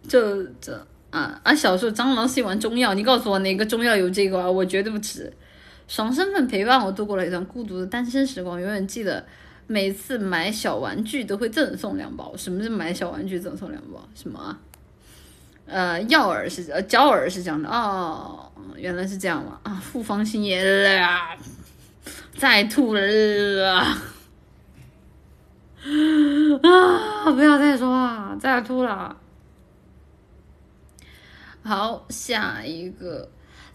[0.08, 1.54] 就这，啊啊！
[1.54, 4.50] 小时候蟑螂是一碗中药，你告诉我哪个中药有这个啊？
[4.50, 5.30] 我绝对不吃。
[5.88, 9.22] 爽身份陪伴我度过了一段孤独的单身时光，永远记得
[9.72, 12.36] 每次买小玩具都会赠送两包。
[12.36, 14.06] 什么是买小玩具赠送两包？
[14.14, 14.58] 什么？
[15.64, 19.72] 呃，药饵是呃胶饵是这样的哦，原来是这样嘛啊！
[19.76, 21.38] 复方心也了，
[22.36, 23.00] 再吐了
[23.70, 24.02] 啊！
[27.24, 29.16] 不要再说了，再吐了。
[31.62, 33.30] 好，下一个。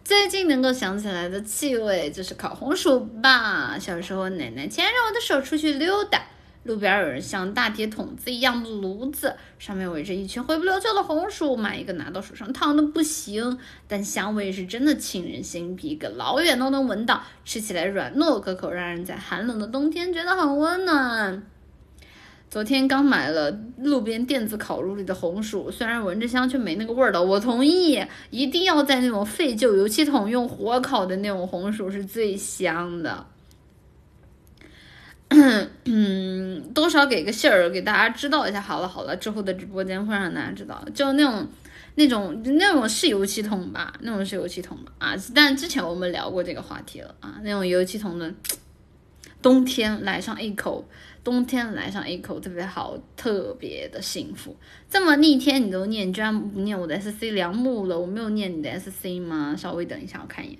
[0.08, 3.78] 最近能够想起来的气味就是烤红薯吧。
[3.78, 6.22] 小时候，奶奶牵着我的手出去溜达，
[6.64, 21.44] 路边有人像大铁桶子一样的炉子，上面围着一群灰不溜秋的红薯，买一个拿到手上烫的不行，但香味是真的沁人心脾，隔老远都能闻到，吃起来软糯可口，让人在寒冷的冬天觉得很温暖。
[22.50, 27.22] 昨天刚买了路边电子烤炉里的红薯，虽然闻着香，却没那个味儿了。
[27.22, 33.26] 我同意，一定要在那种废旧油漆桶用火烤的那种红薯是最香的。
[35.84, 38.62] 嗯，多少给个信儿，给大家知道一下。
[38.62, 41.46] 好了好了，之后的直播间会让大家知道，就那种
[41.96, 45.16] 那种那种是油漆桶吧，那种是油漆桶吧啊！
[45.36, 48.34] 但之前我们聊过这个话题了啊，那种油漆桶的，
[49.42, 50.88] 冬天来上一口。
[51.28, 54.56] 冬天来上一口特别好，特别的幸福。
[54.90, 58.00] 这么逆天你都念，居然不念我的 SC 梁木了？
[58.00, 59.54] 我没有念你的 SC 吗？
[59.54, 60.60] 稍微等一下，我看一眼。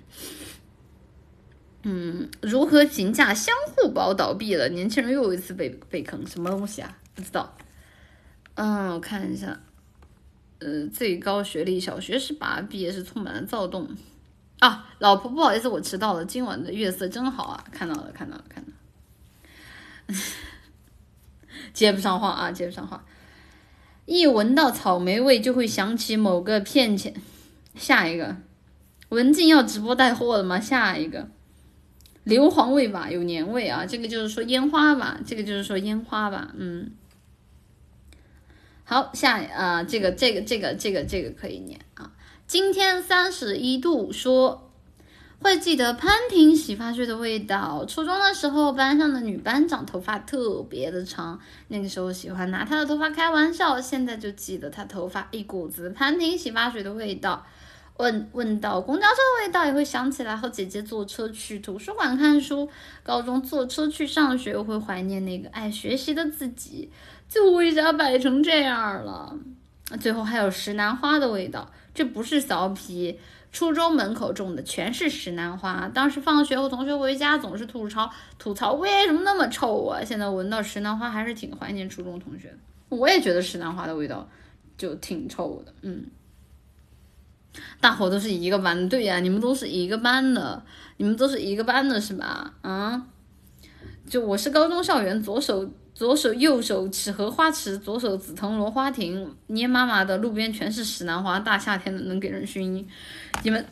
[1.84, 4.68] 嗯，如何评价相互宝倒闭了？
[4.68, 6.98] 年轻人又一次被被坑，什么东西啊？
[7.14, 7.56] 不知道。
[8.56, 9.58] 嗯，我看一下。
[10.58, 12.60] 呃，最高学历小学是吧？
[12.68, 13.88] 毕业是充满了躁动。
[14.58, 16.22] 啊，老婆不好意思，我迟到了。
[16.26, 17.64] 今晚的月色真好啊！
[17.72, 18.70] 看到了，看到了，看到。
[21.78, 23.04] 接不上话啊，接不上话。
[24.04, 27.14] 一闻到草莓味就会想起某个骗钱。
[27.76, 28.34] 下一个，
[29.10, 30.58] 文静要直播带货了吗？
[30.58, 31.28] 下一个，
[32.24, 33.86] 硫磺味吧，有年味啊。
[33.86, 36.52] 这个就是说烟花吧，这个就是说烟花吧。
[36.58, 36.90] 嗯，
[38.82, 42.10] 好，下啊，这个这个这个这个这个可以念啊。
[42.48, 44.67] 今天三十一度，说。
[45.40, 47.84] 会记得潘婷洗发水的味道。
[47.86, 53.80] 初中的时候，班上的女班长头发特别的长，那个时候喜欢拿她的头发开玩笑。
[53.80, 57.46] 现在就记得她头发一股子潘婷洗发水的味道。
[57.98, 62.68] 问问到公交车的味道，也会想起来和姐姐坐车去图书馆看书。
[63.02, 66.90] 高中坐车去上学，会怀念那个爱学习的自己。
[67.28, 69.36] 就为啥摆成这样了？
[70.00, 73.18] 最后还有石楠花的味道，这不是臊皮。
[73.50, 80.04] 初中门口种的全是石楠花，当时放学后同学回家总是吐槽吐槽为什么那么臭啊！
[80.04, 82.56] 现在闻到石楠花还是挺怀念初中同学的。
[82.90, 84.28] 我也觉得石楠花的味道
[84.76, 86.06] 就挺臭的，嗯。
[87.80, 90.62] 大伙都是一个班，对呀，你们都是一个班的，
[90.98, 92.54] 你们都是一个班的是吧？
[92.60, 93.06] 啊，
[94.08, 95.68] 就我是高中校园左手。
[95.98, 102.86] 左手右手吃荷花池，左手紫藤萝花亭，捏妈妈的路边全是石楠花，大夏天的能给人熏晕。
[103.42, 103.66] 你们，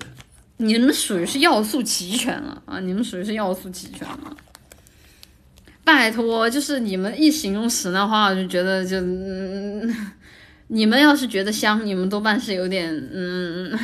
[0.56, 2.80] 你们属于是要素齐全了啊！
[2.80, 4.36] 你们属于是要素齐全了。
[5.84, 9.94] 拜托，就是你们一形容石楠花，我就觉得就，嗯，
[10.66, 13.78] 你们要是觉得香，你们多半是有点，嗯，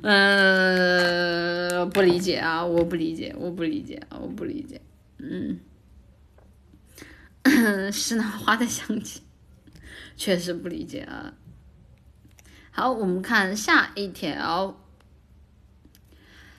[0.00, 2.64] 嗯，不理解啊！
[2.64, 4.00] 我不理解，我不理解！
[4.18, 4.80] 我不理解，
[5.18, 5.58] 嗯。
[7.92, 9.20] 石楠花的香气，
[10.16, 11.34] 确实不理解啊。
[12.70, 14.78] 好，我们看下一条。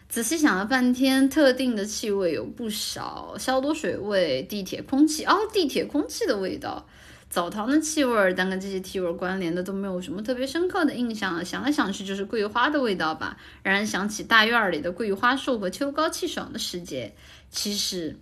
[0.10, 6.88] 仔细想了半天，特定的气味有不少：消毒水味、地铁空气哦，地铁空气的味道、
[7.32, 8.34] 澡堂的气味。
[8.36, 11.44] 但跟这些气味关联的都没有什么特别深刻的印象。
[11.44, 17.16] 想来想去，就是桂花的味道吧，让人想起大院里的桂花树和秋高气爽的时节。
[17.50, 18.20] 其实。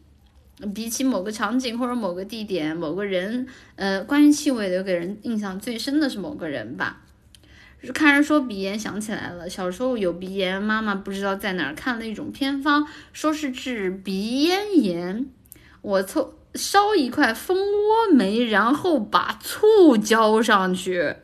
[0.74, 7.02] 比起某个场景或者某个地点、某个人，呃，关于气味留给人印象最深的是某个人吧。
[7.96, 15.26] 看人说鼻炎，想起来了，小时候有鼻炎，妈妈不知道在哪儿看了一种偏方，说是治鼻咽炎。
[15.82, 21.16] 我凑烧一块蜂窝煤，然后把醋浇上去。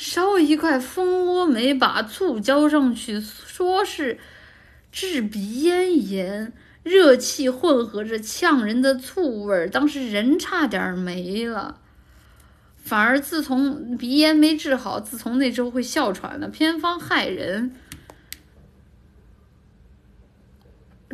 [0.00, 4.18] 烧一块蜂窝煤，把醋浇上去，说是
[4.90, 6.54] 治鼻咽炎。
[6.82, 11.82] 热气混合着呛人的醋味儿，当时人差点没了。
[12.78, 16.48] 反而自从鼻炎没治好，自从那周会哮喘了。
[16.48, 17.76] 偏方害人，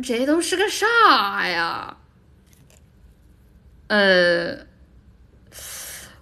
[0.01, 1.97] 这都是个啥呀？
[3.87, 4.66] 呃，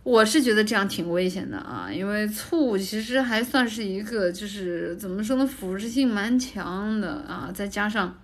[0.05, 8.15] 我是觉得这样挺危险的啊，因为醋其实还算是一个，就是怎么说呢，腐蚀性蛮强的啊，再加上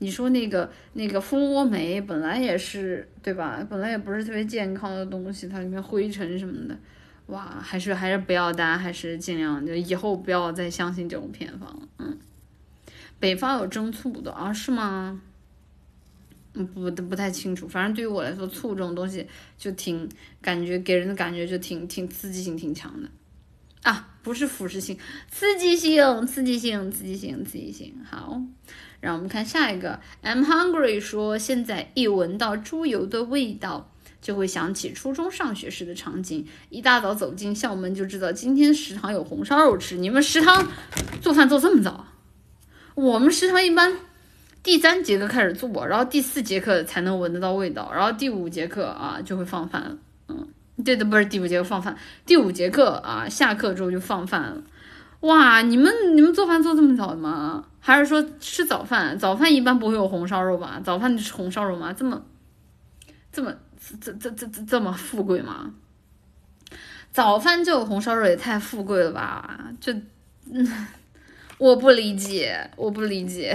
[0.00, 3.66] 你说那个那个蜂窝煤本来也是对吧？
[3.70, 6.76] 本来也不是特别健康的东西，它里面灰尘什么的，
[7.28, 11.88] 哇，还是还是不要，大家还是尽量就以后不要再相信这种偏方了。
[12.00, 12.18] 嗯，
[13.18, 14.52] 北方有蒸醋的啊？
[14.52, 15.22] 是吗？
[16.54, 19.26] 嗯，不不太清楚，反正对于我来说，醋这种东西
[19.58, 20.08] 就挺
[20.40, 23.08] 感觉给人的感觉就挺挺刺激性挺强的
[23.82, 24.96] 啊，不是腐蚀性，
[25.30, 27.94] 刺激性，刺激性，刺激性，刺激性。
[28.08, 28.40] 好，
[29.00, 33.90] 让我们看下一个，I'm hungry 说现在一闻到猪油的味道，
[34.22, 39.96] 就会想起初中上学时的场景，一大早走进校门就知道今天食堂有红烧肉吃。
[39.96, 40.66] 你们食堂
[41.20, 42.06] 做饭做这么早？
[42.94, 43.98] 我们食堂一般。
[44.64, 49.96] 第三节课开始做，然后第四节课才能闻得到味道，然后第五节课啊就会放饭了。
[50.28, 50.48] 嗯，
[50.82, 51.94] 对的，不是第五节课放饭，
[52.24, 54.62] 第五节课啊下课之后就放饭了。
[55.20, 57.66] 哇，你们你们做饭做这么早的吗？
[57.78, 59.18] 还是说吃早饭？
[59.18, 60.80] 早饭一般不会有红烧肉吧？
[60.82, 61.92] 早饭就吃红烧肉吗？
[61.92, 62.22] 这么
[63.30, 63.54] 这么
[64.00, 65.74] 这这这这这么富贵吗？
[67.12, 69.60] 早饭就有红烧肉也太富贵了吧？
[69.78, 69.92] 这
[70.50, 70.86] 嗯，
[71.58, 73.54] 我不理解，我不理解。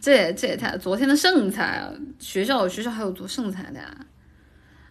[0.00, 1.92] 这也这也太昨天的剩菜啊！
[2.18, 3.96] 学校学校还有做剩菜的呀，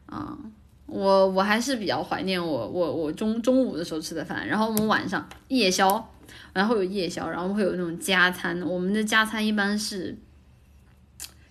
[0.05, 0.37] 啊，
[0.85, 6.13] 我我还是比较怀念我我我中中午的时候吃的饭，然后我们晚上夜宵，
[6.53, 10.17] 然后有夜宵，然后会有那种加餐，我们的加餐一般是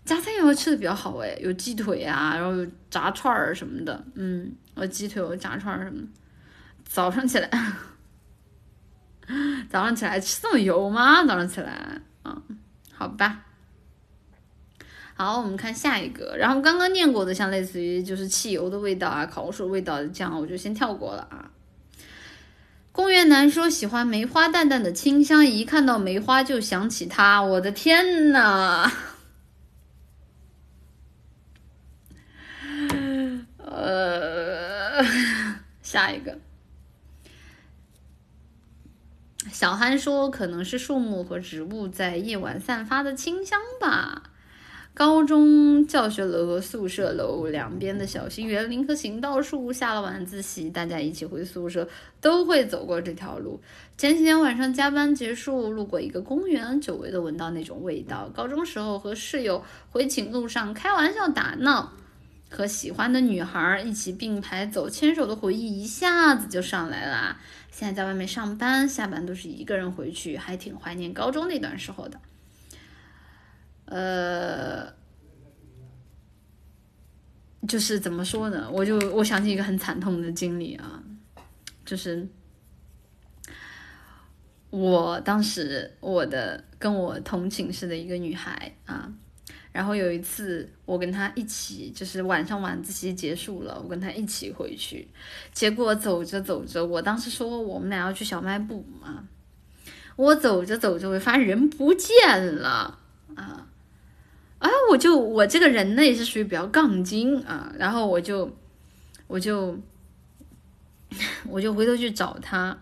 [0.04, 6.02] 加餐也会吃的比较好诶，有鸡腿啊，然后有炸串儿什么的，嗯，有鸡腿有炸串儿什么，
[6.84, 7.50] 早上起来，
[9.70, 11.24] 早上起来吃这么油吗？
[11.24, 12.42] 早上起来，嗯，
[12.92, 13.45] 好吧。
[15.16, 16.36] 好，我们看下一个。
[16.36, 21.50] 然后刚刚念过的，像类似于就是汽油的味道啊，烤红薯味道的，这样我就先跳过了啊。
[22.92, 27.42] 公园男说喜欢梅花淡淡的清香，一看到梅花就想起他。
[27.42, 28.92] 我的天呐！
[33.58, 35.02] 呃，
[35.82, 36.38] 下一个。
[39.50, 44.32] 小憨说可能是树木和植物在夜晚散发的清香吧。
[44.96, 51.86] 高中教学楼和宿舍楼两边的小型园林和行道树，下了晚自习，大家一起回宿舍
[52.18, 53.60] 都会走过这条路。
[53.98, 58.30] 前几天晚上加班结束，路过一个公园，久违的闻到那种味道。
[58.34, 61.92] 高中时候和室友回寝路上开玩笑打闹，
[62.48, 67.36] 和喜欢的女孩一起并排走，牵手的回忆一下子就上来了。
[67.70, 72.18] 现在在外面上班，下班都是一个人回去，还挺怀念高中那段时候的。
[73.86, 74.92] 呃，
[77.68, 78.68] 就是怎么说呢？
[78.70, 81.02] 我就我想起一个很惨痛的经历啊，
[81.84, 82.26] 就是
[84.70, 89.12] 我当时我的跟我同寝室的一个女孩啊，
[89.72, 95.08] 然后有一次我跟她一起，就是晚上晚自习结束了，我跟她一起回去，
[95.52, 99.28] 结果走着走着，我当时说我们俩要去小卖部嘛，
[100.16, 102.98] 我走着走着，我发现人不见了
[103.36, 103.68] 啊。
[104.66, 108.50] 啊，我就我这个人呢也是属于比较杠精啊，然后我就
[109.28, 109.78] 我就
[111.48, 112.76] 我就回头去找他，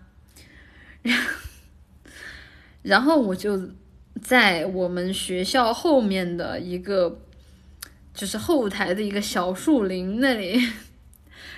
[2.81, 3.69] 然后我就
[4.23, 7.21] 在我们学校后面的一个
[8.15, 10.59] 就是后台的一个小树林那里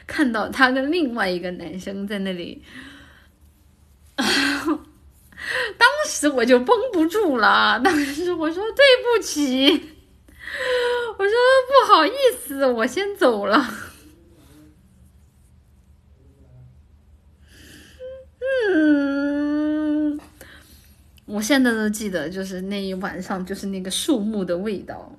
[0.08, 2.64] 看到他跟另外一个男生在那里，
[4.16, 4.26] 当
[6.08, 9.92] 时我就绷不住了，当时我说对不起。
[11.18, 11.32] 我说
[11.68, 13.68] 不好意思，我先走了。
[18.68, 20.20] 嗯，
[21.26, 25.12] 我现在都记得，就是那一晚上，就是那个树木的味道。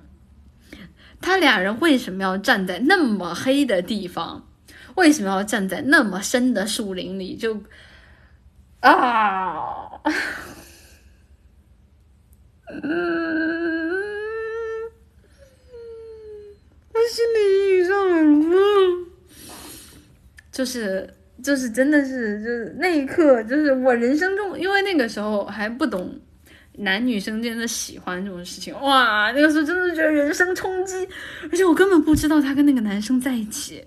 [1.20, 4.48] 他俩人为什么要站在那么黑的地方？
[4.94, 7.36] 为什么要站在那么深的树林里？
[7.36, 7.62] 就
[8.80, 10.00] 啊，
[12.82, 13.77] 嗯。
[17.10, 19.06] 心理上来了，
[20.50, 26.20] 就是就是真的是就是那一刻，就是我人生中，因为那个时候还不懂
[26.78, 31.08] 男女生间的喜欢这种事情，哇，那个时候真的觉得人生冲击，
[31.50, 33.84] 而且我根本不知道他跟那个男生在一起，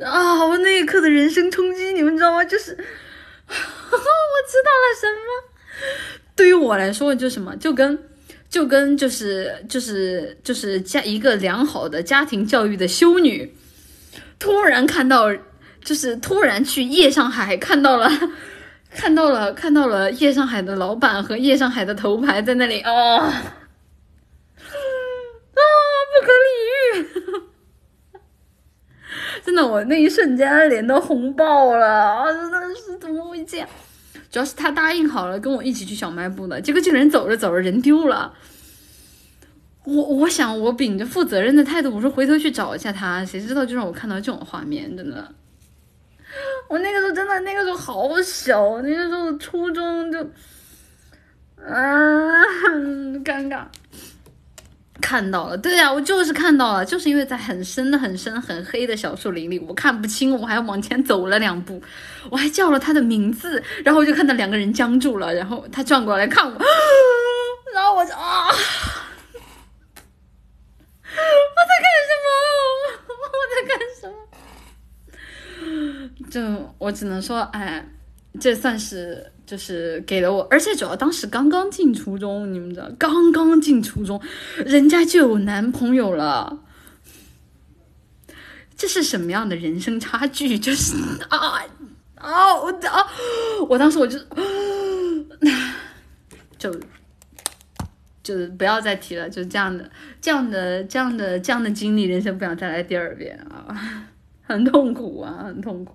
[0.00, 2.44] 啊，我那一刻的人生冲击，你们知道吗？
[2.44, 5.26] 就是 我知道了什么，
[6.34, 7.98] 对于我来说就什么，就跟。
[8.48, 13.54] 就跟就是就是就是家一个良好的家庭教育的修女，
[14.38, 15.34] 突然看到，
[15.84, 18.10] 就是突然去夜上海看到了，
[18.94, 23.42] 看到了看到了夜上海的老板和夜上海的头牌在那里哦，啊，
[26.12, 26.48] 不可理
[27.00, 27.06] 喻，
[29.44, 32.32] 真的，我那一瞬间脸都红爆了啊！
[32.32, 33.68] 真的是怎么会这样？
[34.30, 38.34] 主要是他答应好了跟我一起去小卖部的，结果这个人走着走着人丢了。
[39.84, 45.32] 我我想我秉着负责任的态度，我说回头去找一下他，谁知道就让我看到这种画面，真的。
[46.68, 50.18] 我那个时候真的那个时候好小，那个时候初中就，
[51.64, 52.42] 啊，
[53.24, 53.64] 尴尬。
[55.00, 61.82] 看到了，对呀，我就是看到了，就是因为在很深的、很深、很黑的小树林里，我看不清，我还要往前走了两步，
[62.30, 66.52] 我还叫了他的名字，然后我就看到两个人僵住了，然后他转过来看我，
[67.74, 68.52] 然后我就啊， 我
[71.68, 72.28] 在干什么？
[73.36, 74.14] 我在干什么？
[76.30, 76.40] 就
[76.78, 77.86] 我只能说，哎，
[78.40, 79.32] 这算是。
[79.46, 84.20] 就是给了我，而且主要当时刚刚进初中，你们知道，刚刚进初中，
[84.56, 86.64] 人家就有男朋友了，
[88.76, 90.58] 这是什么样的人生差距？
[90.58, 90.96] 就是
[91.28, 91.64] 啊
[92.16, 93.06] 啊，我啊，
[93.68, 94.24] 我当时我就，啊
[96.58, 96.74] 就
[98.24, 99.88] 就不要再提了，就这样的
[100.20, 104.08] 这样的这样的这样的经历，人生不想再来第二遍啊，
[104.42, 105.94] 很痛苦啊，很痛苦。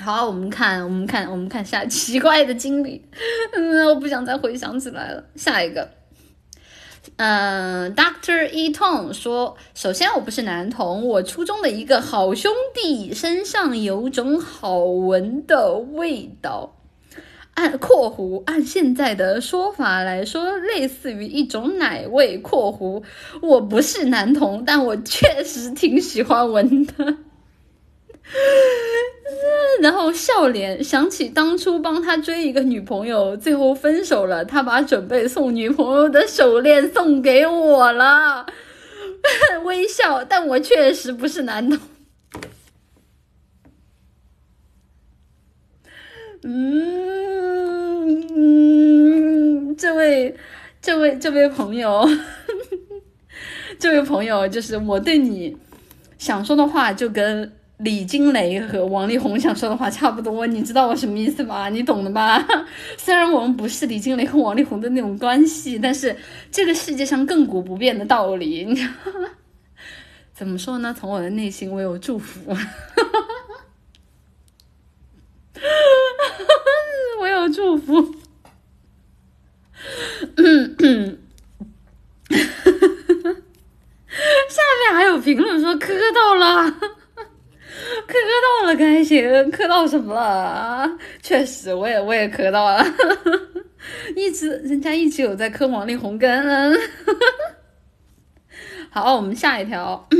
[0.00, 3.04] 好，我们看，我们看，我们看下奇怪的经历。
[3.52, 5.24] 嗯，我不想再回想起来了。
[5.34, 5.90] 下一个，
[7.16, 16.76] 嗯，Doctor E Tong 说，首先我不是男同，我初中的一个好兄弟身上有种好闻的味道。
[17.54, 22.38] 按括弧按现在的说法来说，类似于一种奶味。
[22.38, 23.02] 括弧
[23.42, 27.16] 我不是男同，但我确实挺喜欢闻的。
[29.80, 38.44] 然后笑脸想起当初帮他追一个女朋友，最后分手了，他把准备送女朋友的手链送给我了，
[39.64, 41.78] 微笑，但我确实不是男同。
[46.42, 46.96] 嗯，
[49.76, 50.36] 这位，
[50.82, 52.08] 这位，这位朋友，
[53.78, 55.56] 这位朋友，就是我对你
[56.18, 57.57] 想说的话，就跟。
[57.78, 61.68] 李金雷和王力宏想说的话差不多，你知道我什么意思吗？
[61.68, 62.44] 你懂的吧？
[62.98, 66.16] 虽然我们不是李金雷和王力宏的那种关系，但是
[66.50, 68.84] 这个世界上亘古不变的道理，你
[70.34, 70.92] 怎么说呢？
[70.98, 73.24] 从我的内心，我有祝福，哈哈哈
[77.20, 78.16] 我有祝福。
[80.36, 81.18] 嗯嗯，
[82.28, 82.36] 下
[84.82, 86.97] 面还有评论说磕到了。
[88.06, 88.14] 磕
[88.62, 89.50] 到了，开心！
[89.50, 90.90] 磕到什么了？
[91.22, 92.84] 确实，我也我也磕到了，
[94.16, 96.78] 一直人家一直有在磕王力宏跟。
[98.90, 100.08] 好，我们下一条。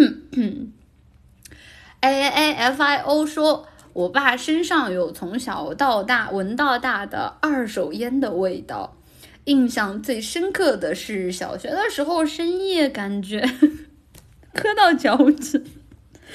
[2.00, 8.96] A A F I O 说，我爸身上有从小到大闻到大的二手烟的味道，
[9.44, 13.40] 印象最深刻的是小学的时候深夜感觉
[14.54, 15.64] 磕到脚趾。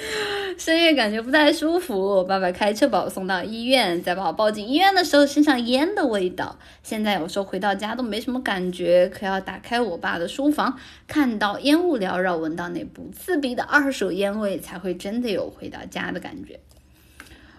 [0.57, 6.57] 深夜感觉不太舒服，我爸爸开车把我送到医院，在把我抱进医院的时候，身上烟的味道。
[6.83, 16.59] 现在有时候回到家都没什么感觉，可要打开我爸的书房，看到烟雾缭绕，闻到那不刺鼻的二手烟味，才会真的有回到家的感觉。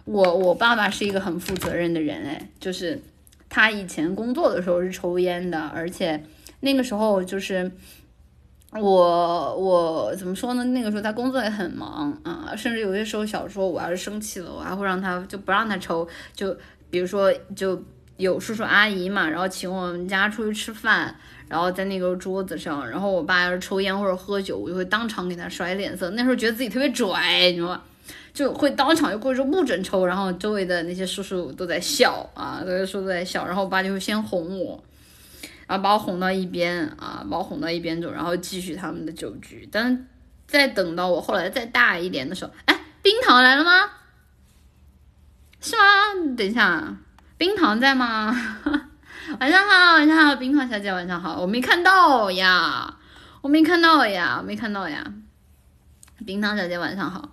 [0.05, 3.01] 我我爸爸是一个很负责任的人，哎，就是
[3.49, 6.23] 他以前工作的时候是抽烟的，而且
[6.61, 7.73] 那个时候就是。
[8.81, 10.65] 我我怎么说呢？
[10.65, 16.07] 那个时候他工作也很忙啊，甚至有些时候小时候我要是生气了，我还会让他就不让他抽。
[16.35, 16.57] 就
[16.91, 17.81] 比如说，就
[18.17, 21.15] 有叔叔阿姨嘛，然后请我们家出去吃饭，
[21.49, 26.11] 然后在那个桌子上，然后我爸要是抽烟或者喝酒，我就会当场给他甩脸色。
[26.11, 27.83] 那时候觉得自己特别拽，你知道吗？
[28.33, 34.83] 就会当场就过去说不准抽，然后周围的那些叔叔都在笑啊，那些叔叔在笑，然后我爸就会先哄我。
[35.67, 39.69] 然后把我哄到一边啊，把我哄到一边走，然后继续他们的酒局。
[39.71, 40.07] 但
[40.47, 43.91] 再等到我后来再大一点的时候，哎，冰糖来了吗？
[45.61, 45.83] 是吗？
[46.37, 46.97] 等一下，
[47.39, 48.35] 冰糖在吗？
[49.41, 51.41] 晚上好，晚上好，冰糖小姐，晚上好。
[51.41, 52.97] 我没看到呀，
[53.41, 55.03] 我没看到呀，没看到呀。
[56.27, 57.31] 冰糖小姐晚上好。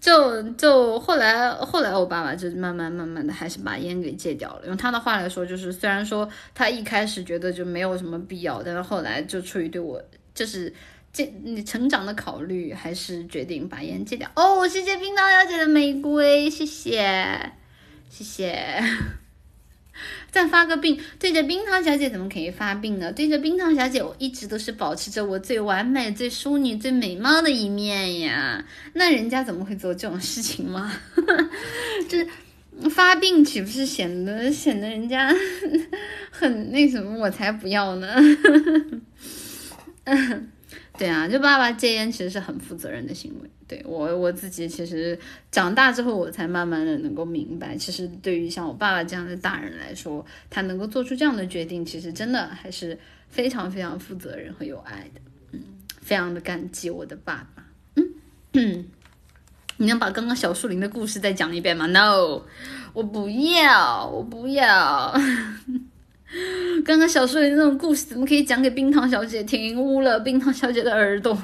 [0.00, 4.66] 就就后来后来我爸爸就慢慢慢慢的还是把烟给戒掉了。
[4.66, 10.02] 用他的话来说，就是虽然说他一开始觉得就没有什么必要，但是后来就出于对我
[10.34, 10.72] 就是
[11.12, 14.30] 这你成长的考虑，还是决定把烟戒掉。
[14.34, 17.52] 哦，谢谢冰糖小姐的玫瑰，谢谢
[18.08, 18.82] 谢谢。
[20.30, 23.12] 再发个病，对着冰糖小姐怎么可以发病呢？
[23.12, 28.64] 对着冰糖小姐，我一直都是保持着我最完美、最淑女、最美貌的一面呀。
[28.94, 30.92] 那人家怎么会做这种事情吗？
[32.08, 32.26] 这
[32.88, 35.34] 发病岂不是显得显得人家
[36.30, 37.18] 很那什么？
[37.18, 38.16] 我才不要呢。
[40.96, 43.50] 对啊，就爸爸戒烟其实是很负责任的行为。
[43.70, 45.16] 对我我自己其实
[45.52, 55.20] 长大之后，我才慢慢的能够明白，其实对于像我爸爸这样的大人来说，他能够做出这样的决定，其实真的还是非常非常负责任和有爱的。
[55.52, 55.60] 嗯，
[56.02, 57.64] 非常的感激我的爸爸。
[57.94, 58.84] 嗯，
[59.78, 62.42] 你能把刚刚小树林的故事再讲一遍吗？No，
[62.92, 65.14] 我不要，我不要。
[66.84, 69.80] 刚刚小树林那种故事，怎么可以讲给冰糖小姐听？
[69.80, 71.40] 污了冰糖小姐的耳朵。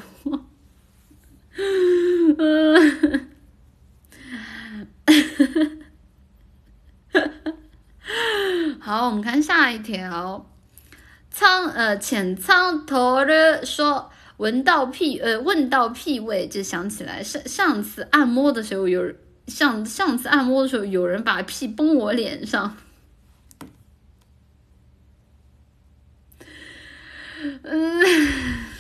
[8.81, 10.47] 好，我们看下一条。
[11.31, 22.77] 苍呃浅苍头的说，闻到屁呃闻到屁味，就想起来上上次按摩的时候，有人上上次按摩的时候，有人把屁崩我脸上。
[27.63, 28.03] 嗯，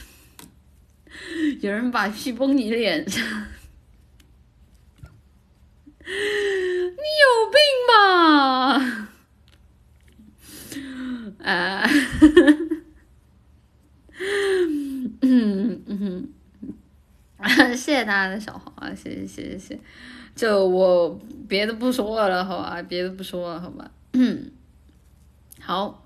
[1.60, 3.22] 有人把屁崩你脸上，
[6.04, 6.06] 你
[7.22, 7.58] 有病
[7.88, 7.94] 吧？
[11.44, 11.88] 啊，
[15.20, 16.28] 嗯嗯，
[17.76, 19.78] 谢谢大家的小号啊，谢谢谢谢谢，
[20.34, 24.50] 就我别的不说了，好吧，别的不说了，好吧，嗯，
[25.60, 26.05] 好。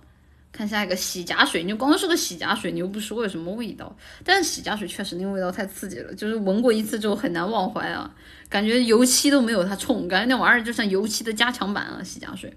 [0.53, 8.13] 看下一个洗甲水，你光是个洗甲水，你又不说有什么味道，但是洗甲水确实那个味道太刺激了，就是闻过一次之后很难忘怀啊，
[8.49, 12.53] 感觉油漆都没有它冲，感觉那玩意儿就像油漆的加强版啊，洗甲水。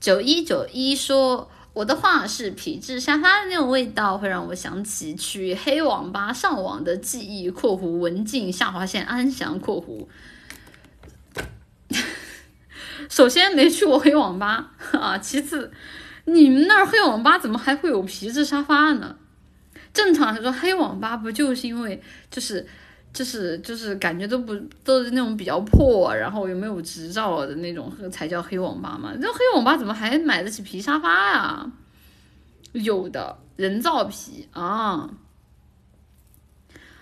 [0.00, 10.06] 九一九一说我的话是皮质沙发的那种味道，会让我想起去黑网吧上网的记忆（括弧文静下划线安详括弧）。
[13.12, 15.70] 首先没去过黑网吧 啊，其次。
[16.24, 19.16] 你们那儿黑网吧怎么还会有皮质沙发呢？
[19.92, 22.66] 正常来说，黑网吧不就是因为就是
[23.12, 29.12] 就是就是感觉都不都是那种比较破，然后又没有执照的那种才叫黑网吧吗？
[29.20, 31.70] 这黑网吧怎么还买得起皮沙发呀？
[32.72, 35.10] 有的人造皮啊，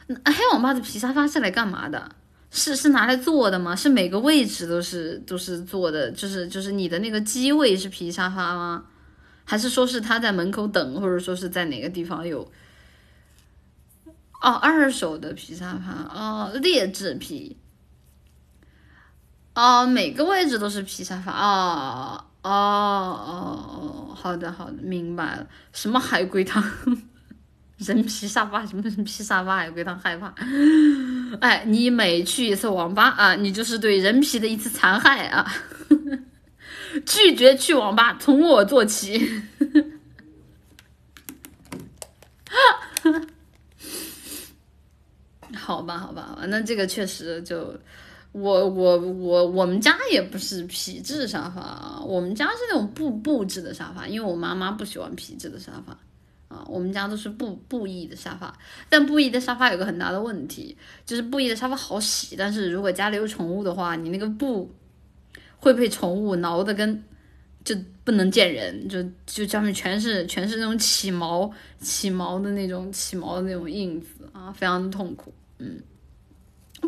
[0.09, 2.17] 黑网吧的皮沙发是来干嘛的？
[2.51, 3.77] 是是拿来坐的吗？
[3.77, 8.85] 是每个位置都是都是坐的，就是就是你的那个机位是皮沙发吗？
[9.45, 12.51] 还是说是他在门口等，或者说是在哪个地方有？
[14.43, 17.59] 哦，二手的皮沙发，哦，劣质皮，
[19.55, 25.47] 哦，每个位置都是皮沙发，哦，哦，哦，哦，好的，好的，明白了。
[25.73, 26.63] 什么海龟汤？
[27.81, 28.65] 人皮沙发？
[28.67, 29.57] 什么人皮沙发？
[29.57, 30.35] 海龟汤害怕？
[31.41, 35.51] 哎，你每去一次网吧啊，你就是对人皮的一次残害啊！
[37.07, 39.29] 拒绝去网吧，从我做起。
[45.55, 47.75] 好吧，好吧，好吧，那这个确实就
[48.33, 55.97] 我我我我们家也不是皮质沙发，我们家是那种布布质的沙发，因为我妈妈不喜欢皮质的沙发
[56.51, 58.55] 啊，我们家都是布布艺的沙发。
[58.91, 64.71] 但布艺的沙发有个很大的问题，就是布艺的沙发好洗，但是如果家里有宠物的话，你那个布。
[65.63, 67.05] 会被宠物挠的跟
[67.63, 68.97] 就不能见人，就
[69.27, 75.35] 就上面全是全是那种起毛起毛的那种起毛的那种印子啊，非常的痛苦。
[75.59, 75.79] 嗯，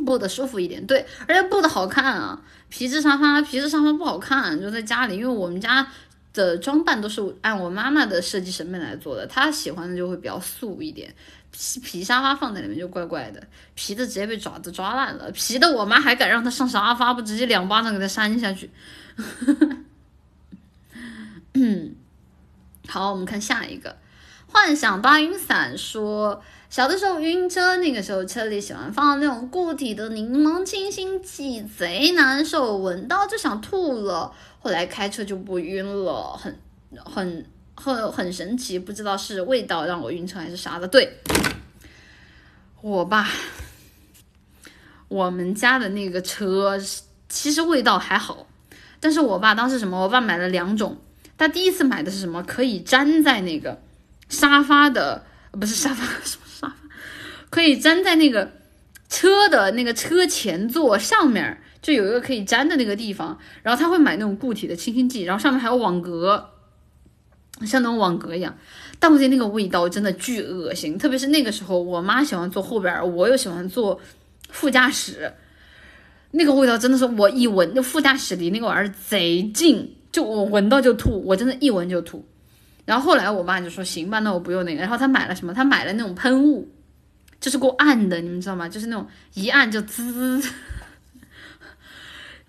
[0.07, 2.43] 布的舒服一点，对，而且布的好看啊。
[2.71, 5.87] 皮质沙发皮质沙发不好看，就在家里，因为我们家
[6.33, 11.15] 的装扮都是按我妈妈的设计审美来做的，她喜欢的就会比较素一点。
[11.51, 13.43] 皮皮沙发放在里面就怪怪的，
[13.75, 18.71] 皮的直接被爪子抓烂了，皮的我妈还敢让他上沙发，不直接两巴掌给他扇下去。
[22.89, 23.99] 好，我们看下一个，
[24.47, 34.33] 幻想八云伞说，小的时候晕车，那个时候车里喜欢放那种固体的柠檬清新剂，贼难受，闻到就想吐了。
[34.63, 36.59] 后来开车就不晕了，很
[37.05, 37.45] 很。
[37.75, 40.87] 很很神奇，不知道是味道让我晕车还是啥的。
[40.87, 41.17] 对，
[42.83, 43.31] 我吧，
[45.09, 46.79] 我们家的那个车
[47.31, 48.47] 其实味道还好，
[49.01, 50.99] 但是我爸当时什么，我爸买了两种，
[51.39, 53.81] 他第一次买的是什么，可以粘在那个
[54.29, 56.77] 沙发的，不是沙发什么沙发，
[57.49, 58.53] 可以粘在那个
[59.09, 66.49] 车的那个车前座上面，就有一个可以粘的那个地方，然后他会买那种固体的清新剂，然后上面还有网格。
[67.67, 68.57] 像那种网格一样，
[68.99, 74.01] 但我觉得那个味道真的巨恶心，特别是那个时候，我妈喜欢坐后边，我又喜欢坐
[74.49, 75.33] 副驾驶，
[76.33, 82.25] 那个味道真的是我一闻，那副驾驶离那个玩意儿贼近，就我闻到就吐，我真的一闻就吐。
[82.85, 84.81] 然后后来我爸就说行吧，那我不用那个。
[84.81, 85.55] 然后他买了什么？
[85.55, 86.69] 他买了那种喷雾，
[87.39, 88.69] 就是够暗的，你们知道吗？
[88.69, 90.43] 就是那种一按就滋。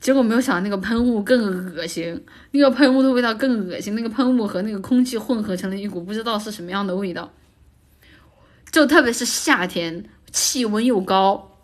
[0.03, 7.31] 结果没有想到那个喷雾更恶心，那个喷雾的味道更恶心，那个喷雾和那个空气混合成了一股不知道是什么样的味道。
[8.69, 11.57] 就特别是夏天，气温又高，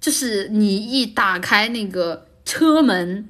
[0.00, 3.28] 就是你一打开那个车门，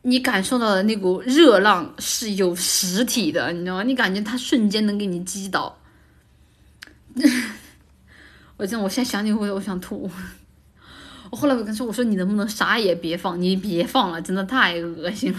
[0.00, 3.82] 你感受到的那股热浪是有实体的，你知道吗？
[3.82, 5.78] 你感觉它瞬间能给你击倒。
[8.56, 10.10] 我真的，我现在想起我，我想吐。
[11.32, 15.38] 我后来我跟他说：“我说你能不能啥也别放，你别放了，真的太恶心了。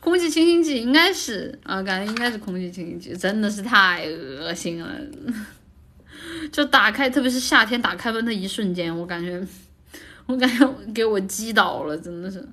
[0.00, 5.00] 空气清新剂应该是啊，感觉应该是空气清新剂，真的是太恶心了。
[6.52, 9.42] 就打开，特别是夏天打开门的一瞬间，我感觉，
[10.26, 12.46] 我感觉给我击倒了，真的是，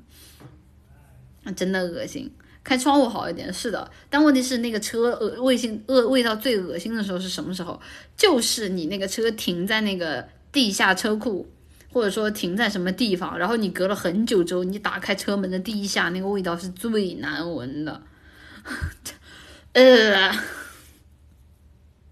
[1.54, 2.32] 真的恶心。
[2.64, 7.82] 开窗户好一点，是的，但问题是那个车恶味性恶味道最恶心的时候是什么时候？
[8.16, 11.52] 就是你那个车停在那个。”地下车库，
[11.92, 18.02] 或者说停在什么地方，然后你隔了很久之后，你打开车门的地下，那个味道是最难闻的。
[19.74, 20.32] 呃，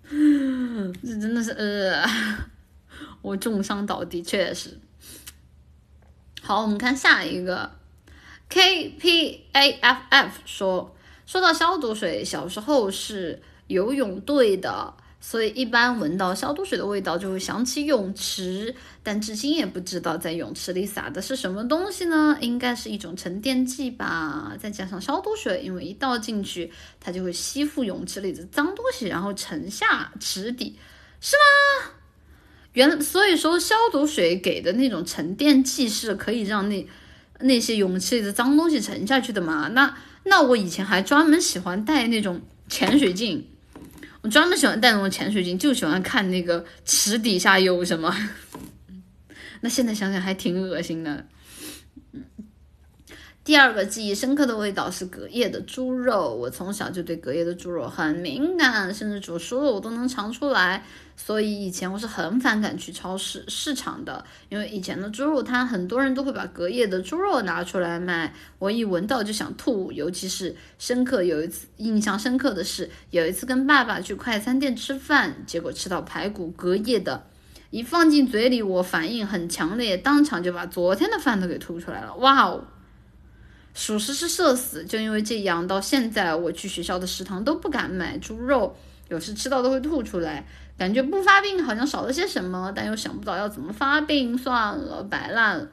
[0.10, 2.04] 这真的是呃，
[3.22, 4.80] 我重伤倒地，确实。
[6.42, 7.72] 好，我们看下一个
[8.50, 10.96] ，K P A F F 说，
[11.28, 14.96] 说到消毒水，小时候是游泳队的。
[15.24, 22.36] 所以一般闻到消毒水的味道就会想起泳池，但至今也不知道在泳池里撒的是什么东西呢？
[22.42, 24.54] 应该是一种沉淀剂吧。
[24.60, 30.76] 再加上消毒水，因为一倒进去，它就会吸附泳池里的脏东西，然后沉下池底，
[31.20, 31.92] 是吗？
[32.74, 36.88] 原所以说消毒水给的那种沉淀剂是可以让那
[37.42, 39.68] 那些泳池里的脏东西沉下去的嘛？
[39.74, 43.48] 那那我以前还专门喜欢带那种潜水镜。
[44.22, 48.16] 我专门喜欢戴那种潜水镜，就喜欢看那个池底下有什么。
[49.62, 51.26] 那现在想想还挺恶心的。
[53.44, 60.84] 第二个记忆深刻的味道是隔夜的猪肉，我从小就对隔夜的猪肉很敏感，甚至煮熟了我都能尝出来。
[61.18, 69.92] 所以以前我是很反感去超市市场的，因为以前的猪肉摊很多人都会把隔夜的猪肉拿出来卖，我一闻到就想吐。
[69.92, 77.26] 尤其是深刻有一次印象深刻的是，有一次跟爸爸去快餐店吃饭，结果吃到排骨隔夜的，
[77.72, 82.16] 一放进嘴里我反应很强烈，当场就把昨天的饭都给吐出来了。
[82.18, 82.64] 哇哦！
[83.74, 88.76] 属实是社死，就因为这样，到现在我去学校的食堂都不敢买猪肉，
[89.10, 90.46] 有时吃到都会吐出来，
[90.78, 95.70] 感觉不发病好像少了些什么，但又想不到要怎么发病，算了，摆烂。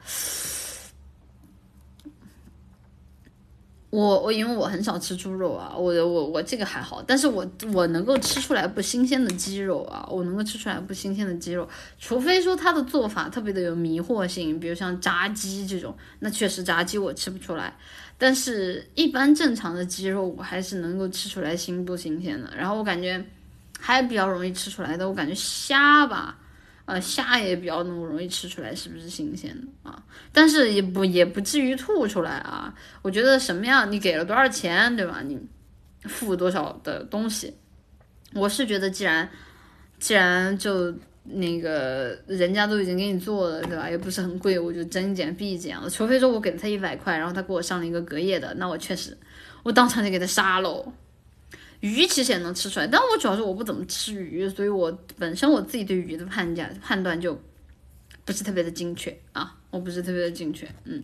[3.89, 7.43] 我我因为我很少吃猪肉啊，我我我这个还好，但是我
[7.73, 17.75] 我能够吃出来不新鲜的鸡肉啊，我能够吃出来不新鲜的鸡肉，除非说它的做法特别的有迷惑性，比如像炸鸡这种，那确实炸鸡我吃不出来，
[18.17, 23.25] 但是一般正常的鸡肉我还是能够吃出来新不新鲜的，然后我感觉
[23.79, 26.37] 还比较容易吃出来的，我感觉虾吧。
[26.89, 30.03] 呃，虾也比较那么容易吃出来是不是新鲜的啊？
[30.33, 32.73] 但是也不也不至于吐出来啊。
[33.03, 35.21] 我觉得什么样，你给了多少钱，对吧？
[35.23, 35.39] 你
[36.05, 37.53] 付多少的东西，
[38.33, 39.29] 我是觉得既然
[39.99, 40.91] 既然就
[41.23, 43.87] 那个人家都已经给你做了，对吧？
[43.87, 45.87] 也不是很贵，我就睁一眼闭眼了。
[45.87, 49.15] 除非说我给了他一百块，然后他给我上了一个隔夜的，那我确实
[49.61, 50.91] 我当场就给他杀喽。
[51.81, 57.41] 鱼其实也能吃出来，但我主要是我不怎么吃鱼，所以我本身我自己对鱼的判价判断就
[58.25, 61.03] 不是特别的精确啊，我不是特别的精确，嗯。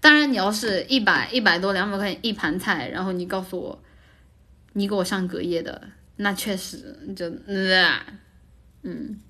[0.00, 3.82] 当然，你要是一百一百多两百块钱一盘菜，然后你告诉我
[4.74, 7.28] 你给我上隔夜的，那确实就
[8.82, 9.20] 嗯。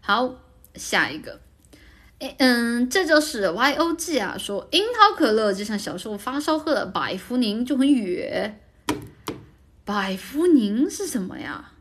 [0.00, 0.34] 好，
[0.74, 1.40] 下一个，
[2.20, 8.60] 嗯，这就是 Y O G 啊，说樱桃可乐就像小时候发烧喝的百福宁就很远。
[9.86, 11.72] 百福宁是什么呀？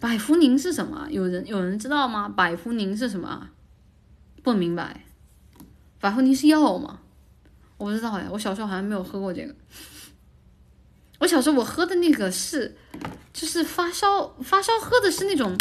[0.00, 1.06] 百福宁是什么？
[1.08, 2.28] 有人有人知道吗？
[2.28, 3.50] 百福宁是什么？
[4.42, 5.04] 不明白。
[6.00, 6.98] 百福宁是药吗？
[7.76, 9.54] 我不知道呀，我小时候好像没有喝过这个。
[11.20, 12.76] 我小时候我喝的那个是，
[13.32, 15.56] 就是发烧发烧喝的是那种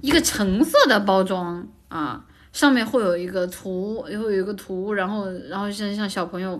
[0.00, 2.26] 一个橙色的包装啊，
[2.56, 6.58] 上面会有一个图，会有一个图，然后然后像像小朋友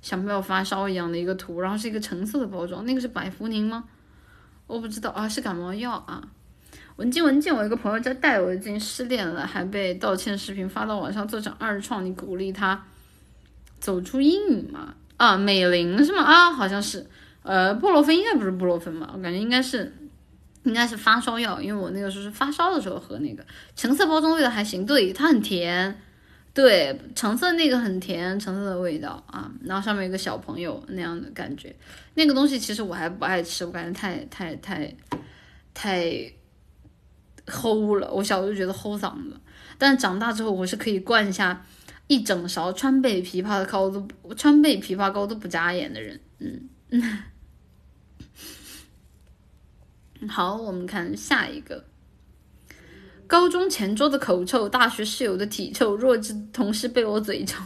[0.00, 3.84] 小朋友发烧一样的一个图，然后是一个橙色的包装，那个是百福宁吗？
[4.66, 6.26] 我不知道啊，是感冒药啊。
[6.96, 12.82] 文静文静，我一个朋友叫戴文静失恋了，还被道歉视频发到网上做成二创，你鼓励他
[13.78, 14.94] 走出阴影吗？
[15.18, 16.22] 啊，美玲是吗？
[16.22, 17.06] 啊，好像是。
[17.42, 19.10] 呃，布洛芬应该不是布洛芬吧？
[19.12, 19.94] 我感觉应该是，
[20.66, 23.46] 应该是发烧药，因为我那个时候是发烧的时候喝那个，
[23.76, 25.96] 橙色包装味道还行，对，它很甜，
[26.52, 31.74] 对，橙色那个很甜，橙色的味道啊，然后上面有个小朋友那样的感觉，
[32.14, 34.92] 那个东西其实我还不爱吃，我感觉太太太
[35.72, 36.04] 太
[37.46, 39.40] 齁了，我小时候觉得齁嗓子，
[39.78, 41.64] 但长大之后我是可以灌下
[42.08, 44.04] 一整勺川贝枇杷膏都
[44.36, 46.68] 川贝枇杷膏都不眨眼的人，嗯。
[50.28, 51.84] 好，我们看下一个。
[53.26, 57.62] 高中前桌的口臭，大学室友的体臭，弱智同事被我嘴臭。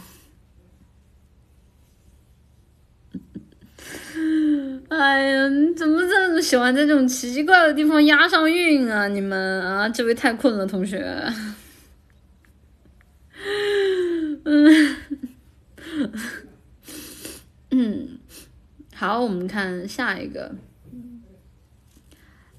[4.89, 9.07] 哎呀，你怎么这么喜欢在这种奇怪的地方押上韵啊？
[9.07, 10.99] 你们啊，这位太困了，同学。
[14.43, 14.95] 嗯
[17.69, 18.19] 嗯，
[18.95, 20.55] 好，我们看下一个。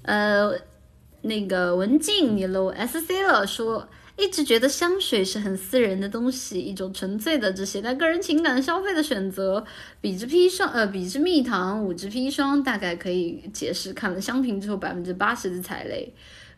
[0.03, 0.53] 呃，
[1.21, 9.65] 那个文静，你搂 S C 了，说一直觉得香水是很私人的东西，一种纯粹的只携带个人情感消费的选择。
[9.99, 13.91] 比之砒霜，呃，比之蜜糖，五支砒霜，大概可以解释。
[13.91, 16.13] 看了香评之后，百分之八十的踩雷。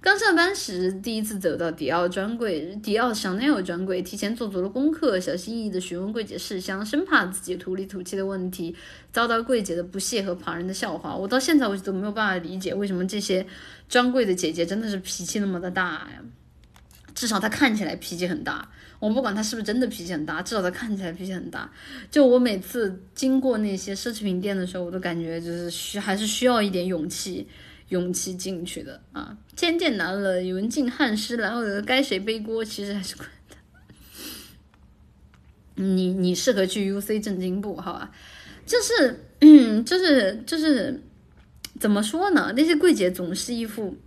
[0.06, 8.76] 刚上班时，第一次走到迪奥专柜，迪奥香奈儿专柜，提前做足了功课，小心翼翼地询问柜姐试香，生怕自己土里土气的问题
[9.12, 11.16] 遭到柜姐的不屑和旁人的笑话。
[11.16, 13.44] 我到现在为止都没有办法理解，为什么这些
[13.90, 16.22] 专柜的姐姐真的是脾气那么的大呀？
[17.16, 18.70] 至少她看起来脾气很大，
[19.00, 21.68] 我不管她是不是真的脾气很大，至少她看起来脾气很大。
[22.12, 27.48] 就我每次经过那些奢侈品店的时候，我都感觉就是需还是需要一点勇气。
[27.90, 32.64] 勇气进去的啊，渐渐难了，有人进汉室，然后该谁背锅？
[32.64, 33.56] 其实还是怪的。
[35.76, 38.12] 你你适合去 UC 正经部，好吧？
[38.66, 41.02] 就是，嗯， 就是就是
[41.80, 42.54] 怎么说呢？
[42.56, 43.98] 那些柜姐总是一副，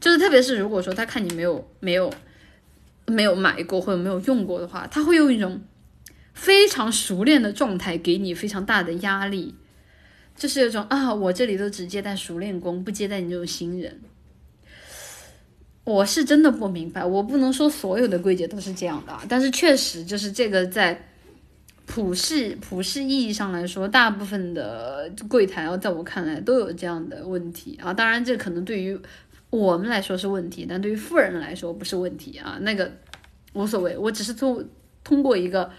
[0.00, 2.12] 就是特别是如果说他看你没有没有
[3.06, 5.62] 没有买过或者没有用过的话，他会用一种
[6.34, 9.54] 非常熟练的状态给你非常大的压力。
[10.36, 14.00] 就是有种啊，我这里都只接待熟练工，不接待你这种新人。
[15.86, 21.00] 我是真的不明白，我不能说所有的柜姐都是这样的，但是确实就是这个在
[21.86, 27.94] 普世普世意义上来说，大部分的柜台啊，在我看来都有这样的问题啊。
[27.94, 28.98] 当然，这可能对于
[29.50, 32.58] 我们来说是问题，但对于富人来说不是问题啊。
[32.60, 32.90] 那个
[33.54, 34.62] 无所谓，我只是通
[35.02, 35.70] 通过一个。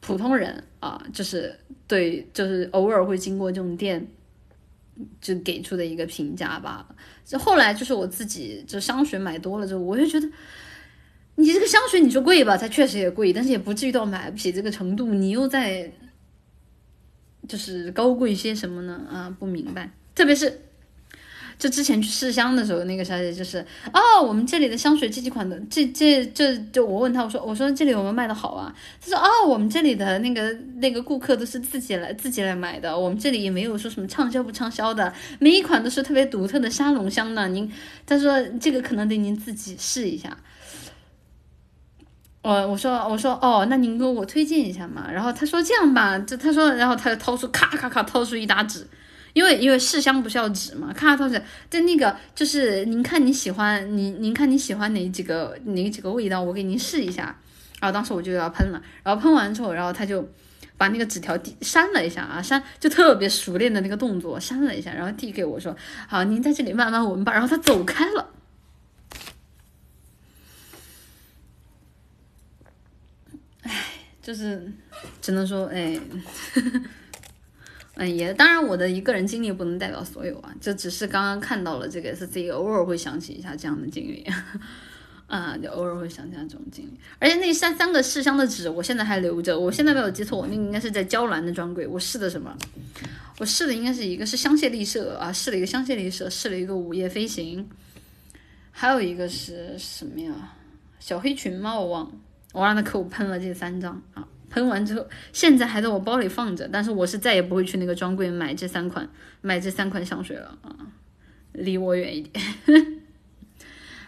[0.00, 1.52] 普通人啊，就是
[1.88, 4.06] 对，就是偶尔会经过这种店，
[5.20, 6.86] 就给出的一个评价吧。
[7.24, 10.28] 就后来就是我自己，就香水买多了之后，我就觉得，
[11.36, 15.12] 你这个香水你说贵吧，它确实也贵，但是也不至于到买不起这个程度。
[15.14, 15.92] 你又在，
[17.46, 19.06] 就是高贵些什么呢？
[19.10, 20.62] 啊，不明白，特别是。
[21.58, 23.58] 就之前去试香的时候，那个小姐就是
[23.92, 28.72] 哦，我们这里的香水这几款的，这这这就我问她，我说我说这里有没有卖的好啊？
[29.00, 37.48] 她说哦，我们这里的那个那个顾客都是自己来自己来买的，我们这里也没有说什么畅销不畅销的，每一款都是特别独特的沙龙香呢。
[37.48, 37.68] 您
[38.06, 40.36] 她说这个可能得您自己试一下。
[42.42, 45.10] 我我说我说哦，那您给我推荐一下嘛。
[45.10, 48.86] 然后她说这样吧，就她说，然后她就掏出咔咔咔掏出一沓纸。
[49.32, 57.38] 因为因为试香不是要纸嘛，看它是在那个就是您看你喜欢您您看你喜欢哪几个哪几个味道，我给您试一下。
[57.80, 60.28] 然后当时我就要喷了，然后喷完之后，然后他就
[60.76, 65.76] 把那个纸条递删了一下啊，删就特别熟练的那个动作删了一下，然后递给我说
[66.08, 68.30] ：“好，您在这里慢慢闻吧。”然后他走开了。
[73.62, 73.84] 唉，
[74.20, 74.72] 就是
[75.22, 76.00] 只能说哎。
[78.00, 84.24] 嗯，也当然，我的一个人经历不能代表所有啊，就只是刚刚看到了这个 S C，偶尔会想起一下这样的经历，
[85.26, 86.96] 啊，就偶尔会想起来这种经历。
[87.18, 89.58] 而且那三三个试香的纸，我现在还留着。
[89.58, 91.84] 我现在没有记错，我那个应该是在娇兰的专柜。
[91.88, 92.56] 我试的什么？
[93.40, 97.68] 我试的应该是一个是香榭丽舍啊，试了一个香榭丽舍，试了一个午夜飞行，
[98.70, 100.54] 还有一个是什么呀？
[101.00, 101.74] 小黑裙吗？
[101.76, 102.12] 我忘了。
[102.52, 106.68] 我让他给我喷了这三张啊，喷完之后，现在还在我包里放着。
[106.72, 109.08] 但是我是再也不会去那个专柜买这三款，
[109.40, 110.74] 买这三款香水了啊，
[111.52, 113.02] 离我远一点。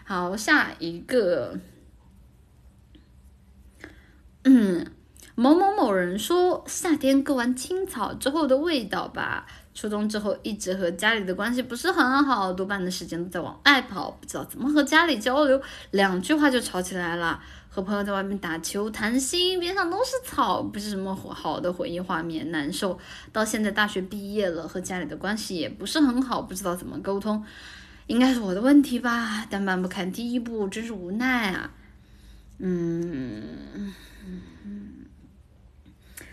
[0.03, 1.57] 好，下一个，
[4.43, 4.85] 嗯，
[5.35, 9.47] 某某某人说夏天割完青草之后的味道吧。
[9.73, 15.61] 初中之后一直和家里的关系不是很好，多半的时间都在往外跑，不知道怎么和家里交流，
[15.91, 17.41] 两句话就吵起来了。
[17.73, 22.99] 和朋友在外面打球谈心，边上都是草，不是什么好的回忆画面，难受。
[23.31, 27.41] 到现在大学毕业了，和家里的关系也不是很好，不知道怎么沟通，
[28.07, 29.47] 应该是我的问题吧？
[29.49, 31.71] 但迈不开第一步，真是无奈啊。
[32.57, 33.93] 嗯，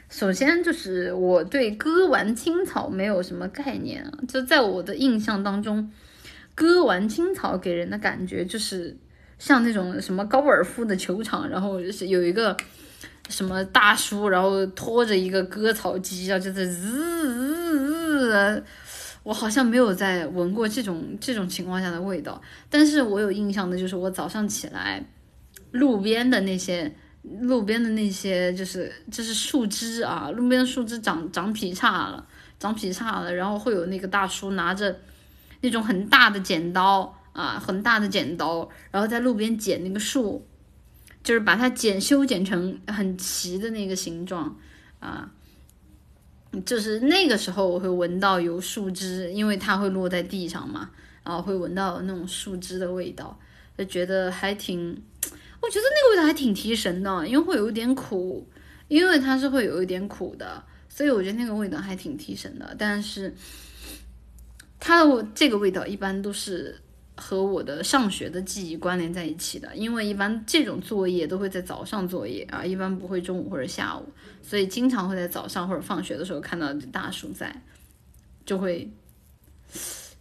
[0.08, 5.92] 首先就是我对割完青草没有什么概念啊，就在我的印象当中，
[6.57, 8.97] 割完青草给人的感觉就是。
[9.39, 12.57] 像那种什么高尔夫的球场，然后是有一个
[13.28, 18.62] 什么大叔，然后拖着一个割草机啊，就是滋，
[19.23, 22.41] 我好像没有在闻过这种这种情况下的味道。
[22.68, 25.05] 但是我有印象的就是我早上起来，
[25.70, 26.92] 路边的那些
[27.41, 32.26] 路边的那些就是就是树枝啊，路边的树枝长长劈叉了，
[32.58, 34.99] 长劈叉了，然后会有那个大叔拿着
[35.60, 37.15] 那种很大的剪刀。
[37.39, 40.44] 啊，很大的剪刀，然后在路边剪那个树，
[41.23, 44.58] 就是把它剪修剪成很齐的那个形状
[44.99, 45.31] 啊。
[46.67, 50.91] 就是那个时候我会闻到有树枝，因为它会落在地上嘛，
[51.23, 53.39] 然后会闻到那种树枝的味道，
[53.76, 55.00] 就觉得还挺，
[55.62, 58.44] 我觉得那个味道还挺提神的，因为会有一点苦，
[58.89, 62.75] 因为它是会有一点苦的，所以我觉得那个味道还挺提神的。
[62.76, 63.33] 但是
[64.81, 66.81] 它的这个味道一般都是。
[67.20, 74.08] 和我的上学的记忆关联在一起的，因为一般这种作业都会在早上作业啊，一般不会中午或者下午，
[74.40, 77.62] 所以经常会在早上或者放学的时候看到大树在，
[78.47, 78.88] 就会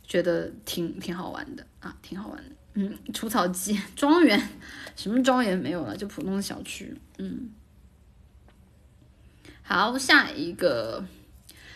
[0.08, 2.56] 觉得挺挺好玩的啊，挺好玩的。
[2.74, 4.50] 嗯，除草机 庄园，
[4.96, 6.98] 什么庄园没有了，就普通的小区。
[7.20, 7.52] 嗯，
[9.62, 11.06] 好，下一个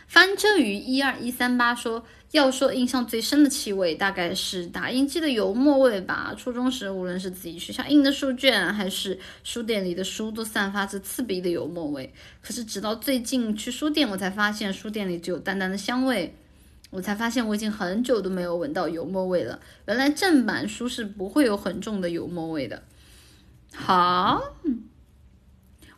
[0.07, 2.03] 翻车鱼一二一三八说。
[2.31, 6.33] 要说印象最深的气味，大概是打印机的油墨味吧。
[6.37, 12.13] 初中时，无论是自己学校印的书卷，还是书店里的书，都散发着刺鼻的油墨味。
[12.41, 16.33] 可是直到最近去书店，我才发现书店里只有淡淡的香味。
[16.89, 19.59] 我才发现我已经很久都没有闻到油墨味了。
[19.87, 22.83] 原来正版书是不会有很重的油墨味的。
[23.73, 24.41] 好，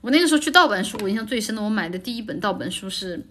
[0.02, 3.24] 我那个时候去盗版书，我印象最深的，我买的第一本盗版书是。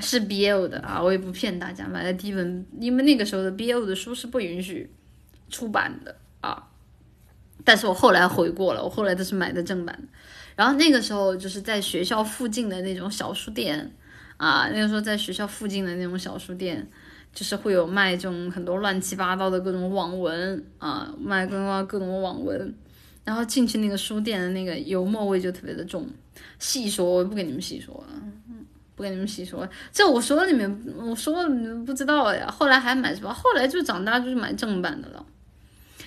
[0.00, 4.90] 是 BL 的啊，我也不骗大家，买的第一本，因为那个时候的 BL 的书是不允许
[5.50, 6.68] 出版的啊。
[7.64, 10.08] 但是我后来回过了，我后来都是买的正版的。
[10.56, 13.92] 然后那个时候就是在学校附近的那种小书店
[14.36, 16.88] 啊，那个时候在学校附近的那种小书店，
[17.34, 22.74] 就是会有卖这种很多乱七八糟的各种网文啊，卖各种各种网文。
[23.24, 26.08] 然后进去那个书店的那个油墨味就特别的重，
[26.58, 28.22] 细说我不跟你们细说了。
[28.98, 32.50] 不跟你们细说，这我说你们，我说你们不知道呀。
[32.50, 33.32] 后来还买什么？
[33.32, 35.24] 后来就长大就是买正版的了，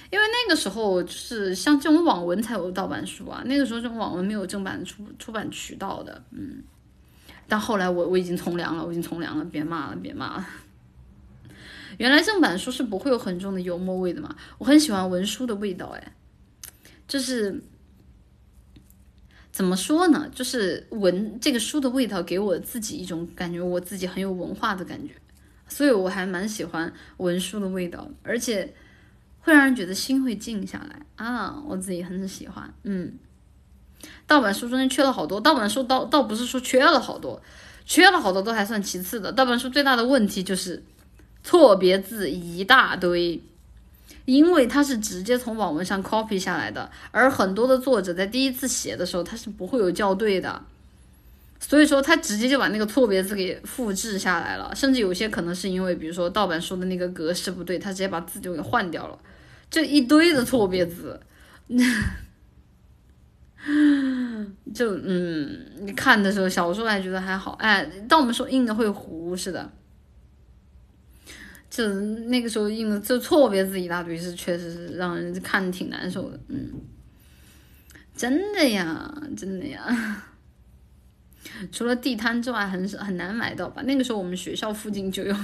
[0.09, 3.41] 因为那个时候就是像这种网文才有盗版书啊。
[3.45, 6.61] 那个时候这种网文没有正版出出版渠道的，嗯。
[7.47, 10.45] 但后来我我已经从良了，我已经从良了，别骂了，别骂了。
[11.97, 14.35] 原来正版书是不会有很重的油墨味的嘛？
[14.57, 16.13] 我很喜欢文书的味道，哎，
[17.07, 17.63] 就是。
[19.51, 20.29] 怎么说呢？
[20.33, 25.13] 就是闻这个书的味道，给我自己一种感觉，我自己很有文化的感觉，
[25.67, 28.73] 所以我还蛮喜欢闻书的味道，而且
[29.41, 32.73] 会让人觉得心会静下来啊，我自己很喜欢。
[32.83, 33.13] 嗯，
[34.25, 37.41] 盗版书中间缺了好多，盗版书倒倒不是说缺了好多，
[37.85, 40.81] 缺了好多都还算其次的，盗版书最大的问题就是
[41.43, 43.41] 错别字一大堆。
[44.33, 50.61] 因为它是直接从网文上 copy 下来的，而很多的作者在第一次写的时候，他是不会有校对的，
[51.59, 59.19] 所以说他直接就把那个错别字给复制下来了，甚至有些可能是因为，比如说盗版书的那个格式不对，他直接把字就给换掉了，
[59.69, 61.19] 这一堆的错别字，
[64.73, 69.69] 就嗯，你看的时候，小时候还觉得还好，哎，当我们说印的会糊似的。
[71.71, 76.69] 就那个时候印的就错别字一大堆，是确实是让人看挺难受的，嗯，
[78.13, 80.25] 真的呀，真的呀。
[81.71, 83.81] 除了地摊之外，很少很难买到吧？
[83.83, 85.35] 那个时候我们学校附近就有。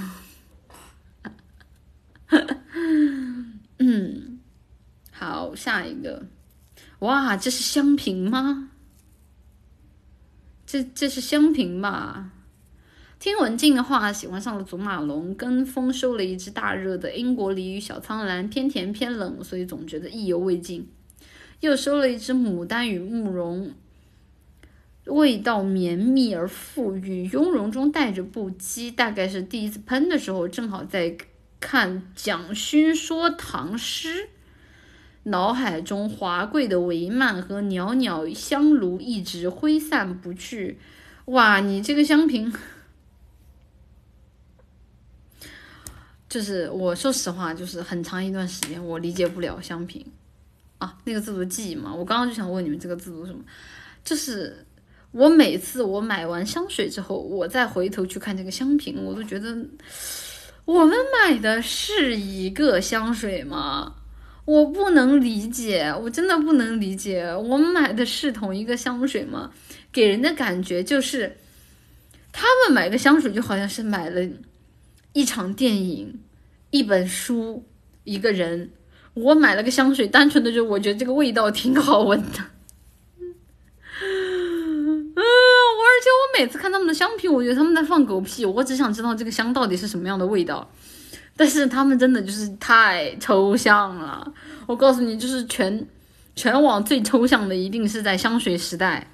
[3.78, 4.38] 嗯，
[5.10, 6.26] 好下一个，
[6.98, 8.68] 哇，这是香瓶吗？
[10.66, 12.32] 这这是香瓶吧？
[13.18, 20.88] 听文静的话，喜欢上了祖马龙，跟风收了一只大热的英国梨与小苍兰，偏甜偏冷，所以总觉得意犹未尽。
[21.58, 23.72] 又收了一只牡丹与慕容，
[25.06, 28.94] 味道绵密而馥郁，雍容中带着不羁。
[28.94, 31.16] 大概是第一次喷的时候，正好在
[31.58, 34.28] 看蒋勋说唐诗，
[35.24, 40.78] 脑海中华贵的帷幔和袅袅香炉一直挥散不去。
[41.24, 42.52] 哇，你这个香瓶！
[46.28, 50.04] 就是我说实话，就是很长一段时间我理解不了香瓶
[50.76, 51.94] 啊，那个自读记忆嘛。
[51.94, 53.38] 我刚刚就想问你们这个自读什么？
[54.04, 54.66] 就是
[55.10, 59.56] 我每次我买完香水之后，我再回头去看这个香瓶，我都觉得
[60.66, 63.94] 我们买的是一个香水吗？
[64.44, 69.50] 我不能理解，我真的不能理解，我们买的是同一个香水吗？
[69.90, 71.38] 给人的感觉就是
[72.32, 74.20] 他们买个香水就好像是买了。
[75.12, 76.20] 一场电影，
[76.70, 77.64] 一本书，
[78.04, 78.70] 一个人。
[79.14, 82.38] 我买了个香水，单纯的就我觉得这个味道挺好闻的。
[84.00, 88.44] 嗯， 我而且我每次看他们的香品，我觉得他们在放狗屁。
[88.44, 90.70] 我只想知道这个香到底是什么样的味道。
[91.36, 94.32] 但是他们真的就是太抽象了。
[94.66, 95.86] 我告诉你，就是全
[96.36, 99.10] 全网最抽象的，一定是在香水时代。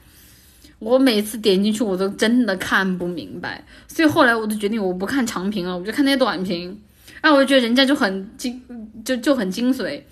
[0.79, 6.79] 我每次点进去，我都真的看不明白，所以后来我都决定我不看长评了，我就看那些短评。
[7.23, 8.61] 然后我就觉得人家就很精，
[9.03, 10.03] 就就很精髓。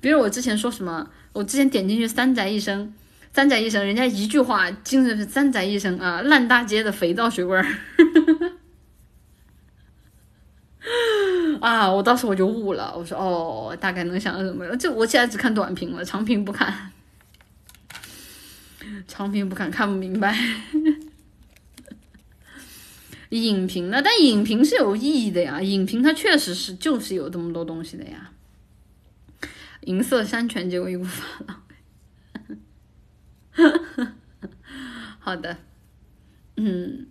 [0.00, 2.94] 比如我之前说什么，我之前点进去三宅一生，
[3.30, 7.66] 三宅一生，人家一句话精髓是三宅一生啊，烂大街的肥皂水味儿。
[11.60, 16.72] 啊，我当时我就悟了，我说哦，大概能想到什么，就我现在只看短评了，长评不看。
[19.06, 20.36] 长评不看，看不明白。
[23.30, 24.00] 影评呢？
[24.02, 25.60] 但影评是有意义的呀。
[25.60, 28.30] 影评它确实是就是有这么多东西的呀。
[29.82, 31.62] 银色山泉结果一股发廊。
[35.18, 35.58] 好的，
[36.56, 37.08] 嗯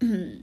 [0.00, 0.42] 嗯，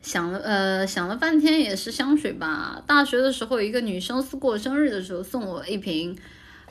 [0.00, 2.82] 想了呃想了半天也是香水吧。
[2.86, 6.16] 大学的时候，一个女生过生日的时候送我一瓶。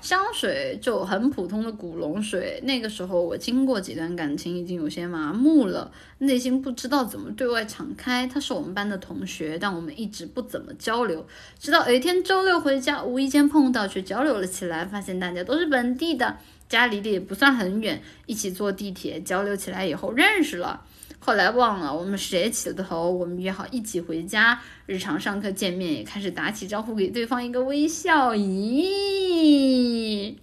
[0.03, 8.27] 香水就很普通的古龙水，那个时候我经过几段感情，已经有些麻木了，内心不知道怎么对外敞开。
[8.27, 11.25] 他是我们班的同学，但我们一直不怎么交流。
[11.57, 16.35] 直到有一天周六回家，无意间碰到，却交流了起来，发现大家都是本地的，
[16.67, 20.85] 家离得也不算很远，一起坐地铁交流起来以后认识了。
[21.25, 24.59] 后来忘了我们谁起的头，我们约好一起回家。
[24.85, 28.33] 日常上课见面也开始打起招呼，给对方一个微笑。
[28.33, 30.35] 咦，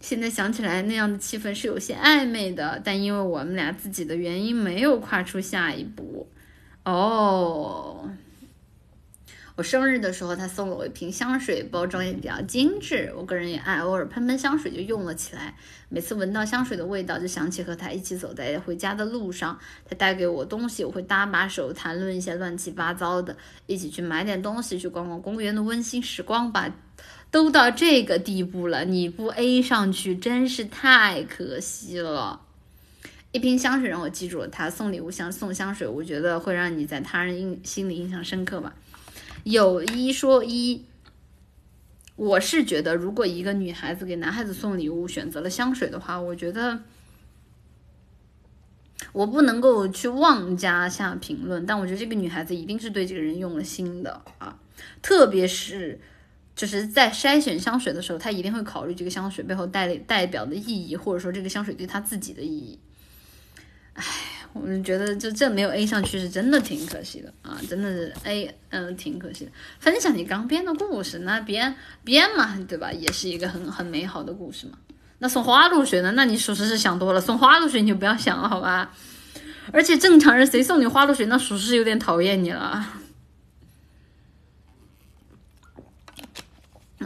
[0.00, 6.28] 现在想起来那样的气氛是有些暧昧的，但因为我们俩自己的原因，没有跨出下一步。
[6.84, 8.08] 哦。
[9.56, 13.10] 我生日的时候，他送了我一瓶香水，包装也比较精致。
[13.16, 15.54] 我个人也爱，偶尔喷喷香水就用了起来。
[15.88, 19.58] 每次闻到香水的味道，就想起和他一起走在回家的路上。
[19.88, 23.34] 他带给我东西，我会搭把手谈论一些乱七八糟的，
[23.66, 26.70] 一起去买点东西，去逛逛公园的温馨时光吧。
[27.30, 32.42] 都到这个地步了，你不 A 上去，真是太可惜了。
[33.32, 38.74] 一瓶香水让我记住了他，送礼物像送香水，我觉得会让你在他人印心里印象深刻吧。
[39.46, 40.84] 有一说一，
[42.16, 46.80] 我是觉得，如果一个女孩子给男孩子送礼物选择了香水的话，我觉得
[49.12, 54.58] 我不能够去妄加下评论，但我觉得这个女孩子一定是对这个人用了心的啊，
[55.00, 56.00] 特别是
[56.56, 62.80] 就是在筛选香水的时候，她一定会考虑这个香水背后代代表的意义，或者说这个香水对她自己的意义。
[63.92, 64.04] 唉。
[64.62, 69.50] 我就觉得，就这没有 A 上去是真的挺可惜的啊，真的是 A，嗯，挺可惜的。
[69.78, 72.92] 分享你刚编的故事，那编编嘛，对吧？
[72.92, 74.78] 也是一个很很美好的故事嘛。
[75.18, 76.12] 那送花露水呢？
[76.14, 77.20] 那你属实是想多了。
[77.20, 78.92] 送花露水你就不要想了，好吧？
[79.72, 82.86] 而且正常人谁送你花露水，那属实是有点讨厌你了。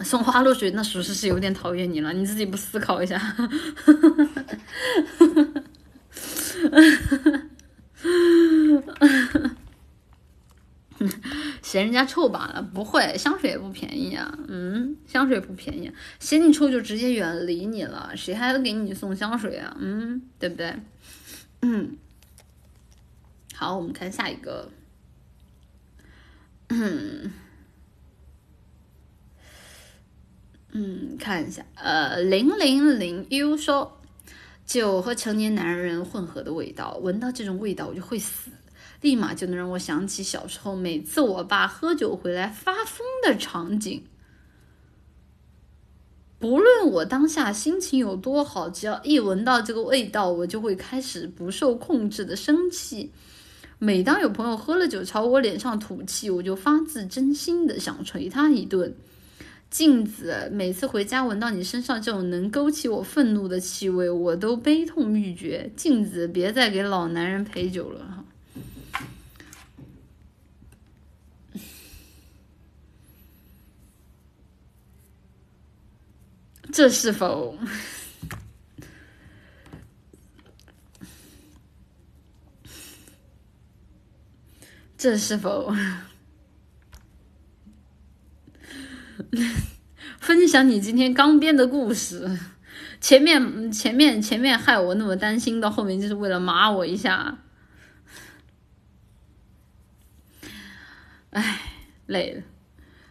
[0.02, 2.12] 送花露水，那属实是有点讨厌你了。
[2.12, 3.18] 你自己不思考一下？
[11.62, 14.38] 嫌人家臭罢了，不会，香水也不便宜啊。
[14.48, 19.74] 嗯，香水不便宜，嫌你臭就直接远离你了，谁还给你送香水啊？
[19.80, 20.74] 嗯，对不对？
[21.62, 21.96] 嗯，
[23.54, 24.70] 好，我们看下一个。
[26.68, 27.32] 嗯
[30.72, 33.99] 嗯，看一下，呃，零零零 U 说，
[34.70, 38.52] 酒和成年男人混合的味道，闻到这种味道我就会死，
[39.00, 44.04] 立马就能让我想起小时候每次我爸喝酒回来发疯的场景。
[46.38, 53.10] 不论我当下心情有多好，只要一闻到这个味道，我就会开始不受控制的生气。
[53.80, 58.94] 每当有朋友喝了酒朝我脸上吐气，我就发自真心的想捶他一顿。
[59.70, 65.70] 镜子，每次回家闻到你身上这种能勾起我愤怒的气味，我都悲痛欲绝。
[65.76, 68.24] 镜子，别再给老男人陪酒了哈。
[76.72, 77.56] 这是否？
[84.98, 85.72] 这是否？
[90.18, 92.38] 分享你今天刚编的故事，
[93.00, 97.38] 前面前面前面害我那么担心，到后面就是为了麻我一下。
[101.30, 101.60] 唉，
[102.06, 102.42] 累了。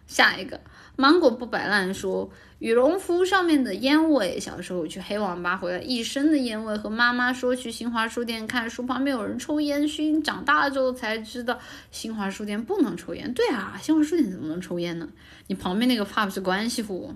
[0.08, 0.62] 下一个，
[0.96, 2.32] 芒果不摆烂说。
[2.60, 10.22] 羽绒服上面的烟味，小时候去黑网吧回来一身的烟味，和妈妈说去新华书店看书，旁边有人抽烟熏。
[10.22, 11.58] 长大了之后才知道，
[11.90, 13.34] 新华书店不能抽烟。
[13.34, 15.08] 对啊，新华书店怎么能抽烟呢？
[15.48, 17.16] 你旁边那个怕不是关系户，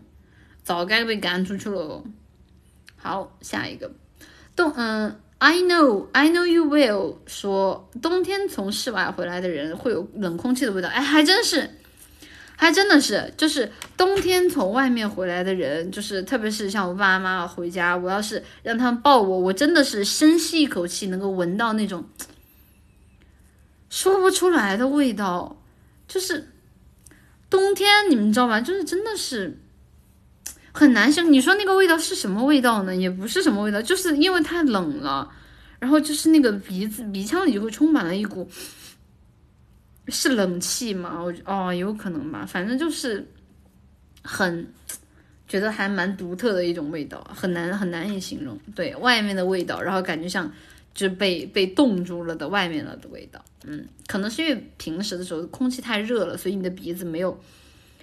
[0.64, 2.02] 早该被赶出去了。
[2.96, 3.92] 好，下一个，
[4.56, 11.70] 冬嗯，I know I know you will 说冬天从室外回来的人会有冷空气的味道，哎，还真是。
[12.64, 22.06] 还真的是，就是冬天从外面回来的人，就是特别是像我爸爸妈妈回家，我要是让他们抱我，我真的是深吸一口气，能够闻到那种
[23.90, 25.62] 说不出来的味道。
[26.08, 26.54] 就是
[27.50, 28.62] 冬天，你们知道吧？
[28.62, 29.60] 就是真的是
[30.72, 31.22] 很难受。
[31.24, 32.96] 你说那个味道是什么味道呢？
[32.96, 35.30] 也不是什么味道，就是因为太冷了，
[35.80, 38.50] 然后就是那个鼻子、鼻腔里就会充满了一股。
[40.10, 41.22] 是冷气吗？
[41.22, 42.46] 我哦，有可能吧。
[42.46, 43.26] 反正就是
[44.24, 44.68] 很
[45.48, 48.60] 觉得还蛮独特的一种味道，很难很难以形容。
[48.76, 50.52] 对外面的味道，然后感觉像
[50.94, 53.44] 就是被被冻住了的外面了的味道。
[53.66, 57.40] 嗯，可能是因为平时的时候空气太热了，所以你的鼻子没有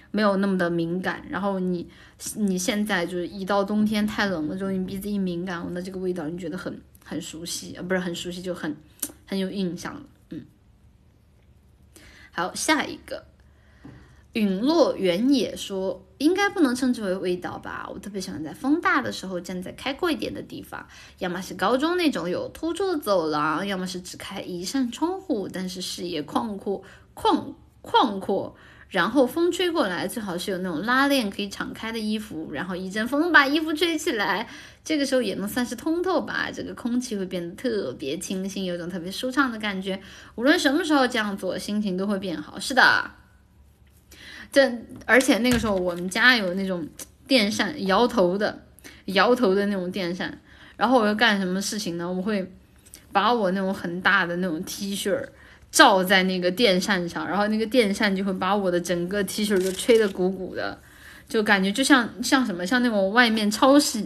[0.09, 1.23] 没有那么的敏感。
[1.29, 1.87] 然后你
[2.35, 8.75] 你现在就是一到冬天太冷了之后，你鼻子一敏感，那这个味道你觉得很很熟悉啊，不是很熟悉，就很
[9.27, 10.01] 很有印象了。
[12.31, 13.25] 好，下一个，
[14.33, 17.89] 陨落原野说，应该不能称之为味道吧？
[17.93, 20.87] 我特别喜欢在风大的时候站在开阔一点的地方，
[21.19, 26.81] 要么是高中那种有突出的走廊，要么是只开一扇窗户，但是视野旷阔、
[27.13, 28.55] 旷旷阔。
[28.91, 34.45] 然后风吹过来，最好是有那种拉链可以敞开的衣服，然后一阵风把衣服吹起来，
[34.83, 36.49] 这个时候也能算是通透吧。
[36.53, 40.01] 这个空气会变得特别清新，有种特别舒畅的感觉。
[40.35, 42.59] 无论什么时候这样做，心情都会变好。
[42.59, 43.11] 是的，
[44.51, 44.69] 这
[45.05, 46.85] 而且那个时候我们家有那种
[47.25, 48.61] 电扇，摇头的，
[49.05, 50.37] 摇头的那种电扇。
[50.75, 52.11] 然后我要干什么事情呢？
[52.11, 52.51] 我会
[53.13, 55.17] 把我那种很大的那种 T 恤。
[55.71, 60.77] 照在那个电扇上，然后那个电扇就会把我的整个 T 恤就吹得鼓鼓的，
[61.29, 64.05] 就感觉就像像什么，像那种外面超市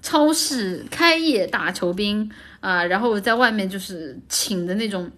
[0.00, 5.10] 超市开业大酬宾啊，然后在外面就是请的那种，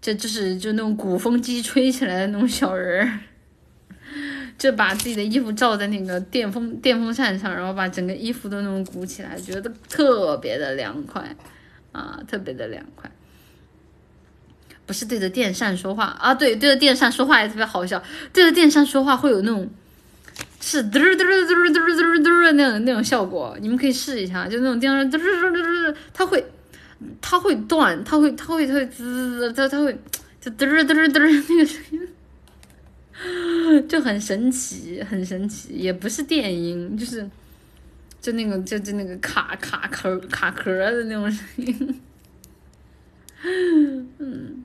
[0.00, 3.18] 就就是就那种鼓风机吹起来的那种小人儿，
[4.56, 11.34] 就把自己的衣服罩在那个电风电风扇上，然后把整个衣服都那种鼓起来，觉得特别的凉快
[11.90, 13.10] 啊，特别的凉快。
[14.90, 18.02] 不是对着电扇说话啊，对，对着电扇说话也特别好笑。
[18.32, 19.70] 对着电扇说话会有那种
[20.60, 26.44] 是嘚嘚嘚嘚嘚嘚的那种那种效果，你们可以试一下，就那种电扇嘚嘚嘚嘚嘚，它会
[27.20, 29.96] 它会断，它会它会它会滋滋，它它会
[30.40, 37.24] 就嘚嘚嘚嘚那个声音，就很神奇，很神奇，也不是电音，就是
[38.20, 42.00] 就那个就就那个卡卡壳卡壳的那种声音，
[44.18, 44.64] 嗯。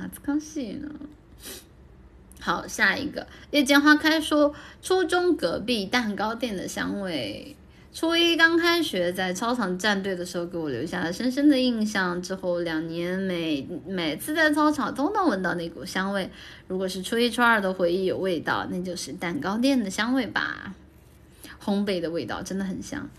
[0.00, 0.88] 哪次康熙呢？
[2.40, 7.54] 好，下一个夜间花开说，初中隔壁蛋糕店的香味。
[7.92, 12.22] 初一刚开学，在操场站队的时候，给我留下了深深的印象。
[12.22, 16.30] 之后两年，每每次在操场都能闻到那股香味。
[16.66, 20.74] 如果是初一、初二的回忆有味道，那就是蛋糕店的香味吧。
[21.62, 23.10] 烘焙的味道真的很香。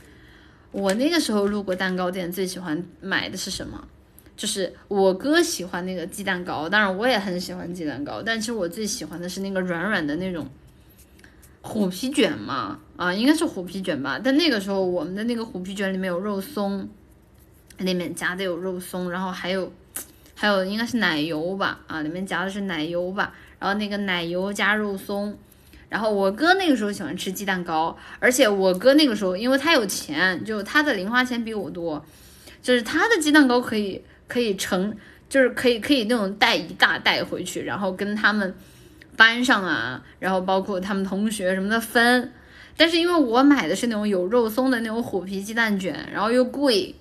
[0.72, 3.88] 我那个时候路过蛋糕店，最喜欢买的是什么？
[4.36, 10.50] 就是我哥喜欢那个鸡蛋糕，当然我也很喜欢鸡蛋糕，但其实我最喜欢的是那个软软的那种
[11.62, 14.20] 虎皮卷嘛，啊，应该是虎皮卷吧。
[14.24, 16.90] 但那个时候我们的那个虎皮卷里面有肉松，
[17.78, 19.72] 里面夹的有肉松，然后还有
[20.34, 23.34] 还有应该是奶油吧，啊，里面夹的是奶油吧。
[23.60, 25.38] 然后那个奶油加肉松，
[25.88, 32.04] 然后我哥那个时候喜欢吃鸡蛋糕，而且我哥那个时候因为他有钱，就他的零花钱比我多，
[32.60, 34.02] 就是他的鸡蛋糕可以
[34.32, 34.96] 可以盛，
[35.28, 38.54] 就是可以可以那种带一大袋回去，然后跟他们。
[39.18, 42.32] 班上啊，然后包括他们同学什么的分，
[42.76, 46.96] 但是因为我买的是那种有肉松的那种虎皮鸡蛋卷，然后又贵，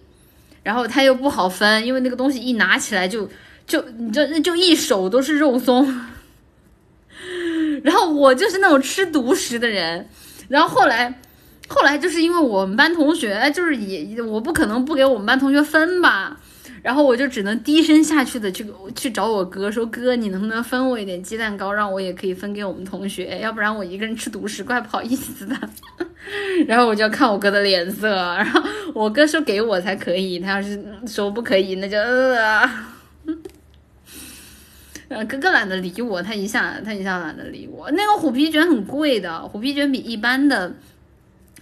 [0.63, 3.31] 然后它又不好分，因为那个东西一拿起来就
[3.65, 5.87] 就你就就一手都是肉松，
[7.85, 10.07] 然后我就是那种吃独食的人，
[10.49, 11.21] 然后后来
[11.69, 16.39] 后来就是因为我们班同学就是也我不可能不给我们班同学分吧。
[16.83, 25.57] 然后我就只能低声下去的去去找我哥说哥，你能不能分我一点鸡蛋糕，让我也可以分给我们同学，要不然我一个人吃独食怪不好意思的。
[26.67, 28.63] 然后我就要看我哥的脸色，然后
[28.95, 31.99] 我哥说给我才可以，他要是说不可以，那就
[35.09, 37.91] 呃，哥哥懒得理我，他一下他一下懒得理我。
[37.91, 40.73] 那个虎皮卷很贵的，虎皮卷比一般的。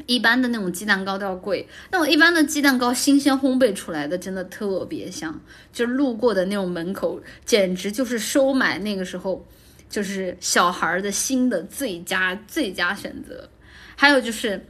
[0.06, 5.38] 一般的那种鸡蛋糕都要贵，那种一般的鸡蛋糕新鲜烘焙出来的真的特别香，
[5.72, 9.44] 就是路过的那种门口，简直就是收买那个时候
[9.90, 13.48] 就是小孩的心的最佳最佳选择。
[13.96, 14.64] 还有就是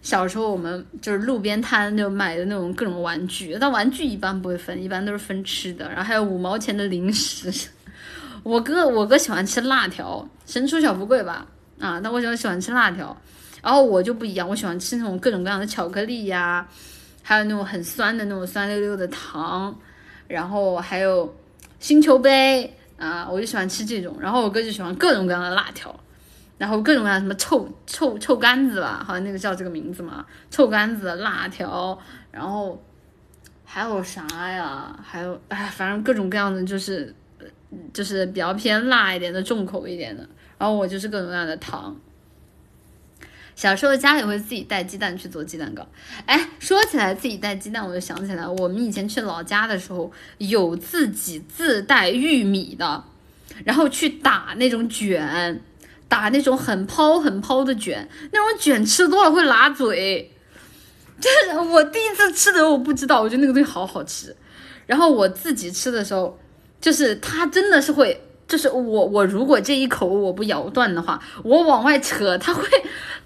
[0.00, 7.52] 小时候我们就是路边摊就买的那种各种玩具，但玩具一般不会分，一般都是分吃的，然后还有五毛钱的零食。
[8.44, 11.46] 我哥我哥喜欢吃辣条，神厨小福贵吧，
[11.80, 13.20] 啊，但我喜欢吃辣条。
[13.62, 16.66] 然后我就不一样，我喜欢吃那种各种各样的巧克力呀，
[17.22, 19.76] 还有那种很酸的那种酸溜溜的糖，
[20.26, 21.34] 然后还有
[21.80, 24.16] 星球杯啊，我就喜欢吃这种。
[24.20, 25.94] 然后我哥就喜欢各种各样的辣条，
[26.56, 31.98] 然后各种各样什么臭臭臭干子吧，好像那个叫这个名字嘛，臭干子、辣条，
[32.30, 32.80] 然后
[33.64, 34.98] 还有啥呀？
[35.02, 37.14] 还有哎，反正各种各样的，就是
[37.92, 40.26] 就是比较偏辣一点的、重口一点的。
[40.56, 41.96] 然后我就是各种各样的糖。
[43.58, 45.84] 小时候家里会自己带鸡蛋去做鸡蛋糕，
[46.26, 53.02] 哎，说起来自己带鸡蛋，我就想起来我们以前去老家的时候有自己自带玉米的，
[53.64, 55.60] 然后去打那种卷，
[56.06, 60.32] 打那种很抛很抛的卷，那种卷吃多了会拉嘴，
[61.20, 64.36] 就是我第一次吃的时候我不知道，我觉得那个东西好好吃，
[64.86, 66.38] 然后我自己吃的时候，
[66.80, 68.22] 就是它真的是会。
[68.48, 72.62] 就是我，我如果这一口我不咬断的话，我往外扯，它会，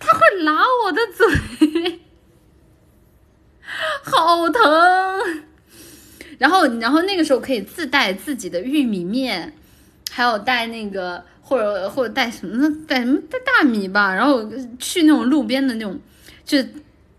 [0.01, 2.01] 它会拉我的嘴，
[4.03, 4.63] 好疼。
[6.39, 9.57] 然后，然后那个时候可以自带自己的玉米面，
[10.11, 12.69] 还有带那个，或者或者带什么？
[12.89, 13.21] 带什么？
[13.31, 14.13] 带大米吧。
[14.13, 14.45] 然后
[14.81, 15.99] 去那种路边的那种，
[16.45, 16.59] 就。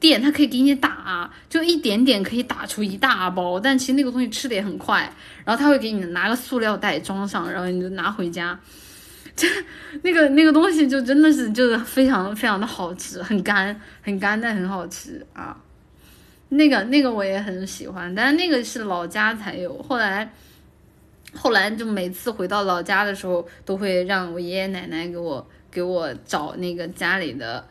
[0.03, 5.09] 店他可以给你打，就一点点可以打出一大包，但其实那个东西吃的也很快。
[5.45, 8.59] 然后他会给你拿个塑料袋装上，然后你就拿回家。
[9.33, 9.47] 这
[10.01, 15.57] 那个那个东西就真的是就是非常非常的好吃，很干很干但很好吃啊。
[16.49, 19.81] 那个那个我也很喜欢，但是那个是老家才有。
[19.83, 20.29] 后来
[21.33, 27.65] 后来就每次回到老家的时候，都会让我爷爷奶奶给我给我找那个家里的。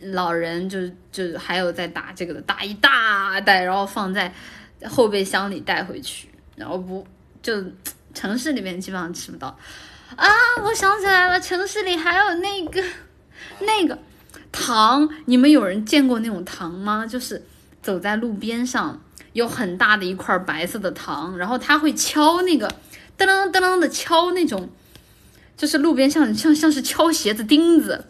[0.00, 0.78] 老人就
[1.12, 4.32] 就还有在打这个的，打一大袋，然后放在
[4.84, 7.06] 后备箱里带回去，然后不
[7.42, 7.62] 就
[8.14, 9.48] 城市里面基本上吃不到
[10.16, 10.26] 啊！
[10.64, 12.82] 我想起来了，城市里还有那个
[13.60, 13.98] 那个
[14.50, 17.06] 糖，你们有人见过那种糖吗？
[17.06, 17.42] 就是
[17.82, 19.00] 走在路边上，
[19.34, 22.66] 有很大的一块白色的糖，然后他会敲那个
[23.18, 24.70] 噔噔噔噔的敲那种，
[25.56, 28.06] 就是路边像像像是敲鞋子钉子。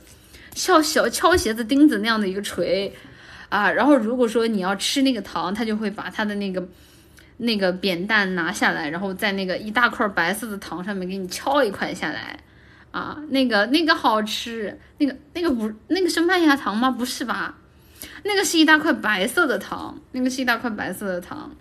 [0.56, 2.90] 像小敲鞋子钉子那样的一个锤，
[3.50, 6.66] 啊，然后如果说你要吃那个糖，他就会把他的那个
[7.36, 12.38] 那个扁担拿下来，然后在那个一大块白色的糖上面给你敲一块下来，
[12.90, 16.90] 啊，那个那个好吃，那个那个不那个是麦芽糖吗？
[16.90, 17.58] 不是吧？
[18.24, 21.54] 那个是一大块白色的糖，那个是一大块白色的糖，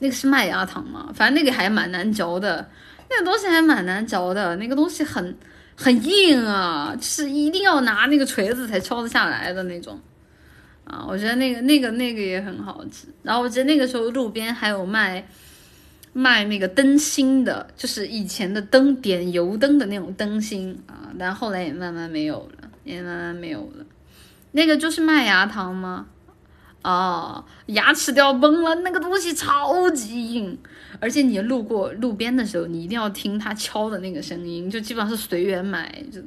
[0.00, 1.10] 那个是麦芽糖吗？
[1.14, 2.68] 反正那个还蛮难嚼的，
[3.08, 5.34] 那个东西还蛮难嚼的，那个东西很。
[5.76, 10.00] 很硬啊，是一定要拿那个锤子才敲得下来的那种
[10.84, 11.04] 啊！
[11.06, 13.08] 我觉得那个、那个、那个也很好吃。
[13.22, 15.28] 然后我记得那个时候路边还有卖
[16.12, 23.84] 卖那个灯芯的，就是以前的灯点油灯的那种灯芯啊，但后来也慢慢没有了，也慢慢没有了。
[24.52, 26.06] 那个就是麦芽糖吗？
[26.80, 30.56] 啊，牙齿都要崩了，那个东西超级硬，
[31.00, 36.20] 而且你路过路边的时候，你一定要听它敲的那个声音，就基本上是随缘买，就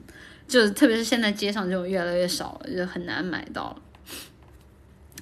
[0.48, 3.82] 就特别是现在街上这种越来越少，就很难买到了。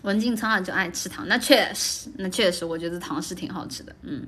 [0.04, 4.28] 文静从小就爱吃糖，那确实，那确实，我觉得糖是挺好吃的，嗯。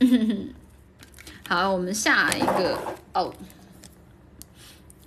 [1.48, 2.78] 好，我们下一个
[3.14, 3.32] 哦，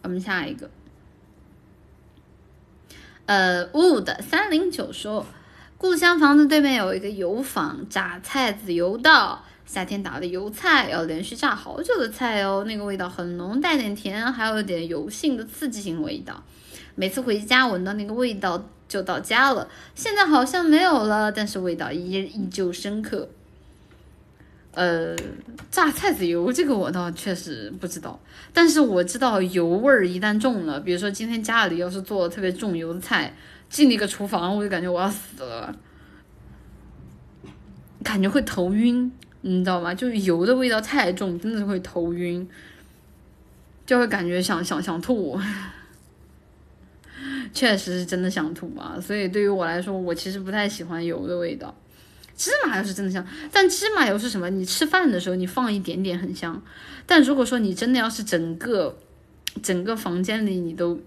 [0.02, 0.70] 我们下一个。
[3.28, 5.26] 呃，wood 三零九说，
[5.82, 16.44] 故乡房子对面有一个油坊，榨菜籽油道，夏天打的油菜，要连续榨好久的菜哦，那个味道很浓，带点甜，还有点油性的刺激性味道。
[16.94, 19.68] 每次回家闻到那个味道就到家了。
[19.96, 23.28] 现在好像没有了，但是味道依依旧深刻。
[24.74, 25.16] 呃，
[25.72, 28.20] 榨菜籽油这个我倒确实不知道，
[28.54, 33.36] 但是我知道油味儿一旦重了，比如说今天家里要是做特别重油的菜，
[33.72, 35.74] 进那个厨房我就感觉我要死了，
[38.04, 39.10] 感觉会头晕，
[39.42, 39.96] 你知道吗？
[39.96, 42.46] 就是油的味道太重，真的是会头晕，
[43.86, 45.40] 就会感觉想想想吐，
[47.54, 49.00] 确实是真的想吐啊！
[49.02, 51.74] 所以对于我来说，我其实不太喜欢油的味道。
[52.36, 54.50] 芝麻油是真的香，但芝麻油是什么？
[54.50, 56.62] 你吃饭的时候你放一点点很香，
[57.06, 58.98] 但如果说你真的要是整个
[59.64, 61.00] 整个房间里你都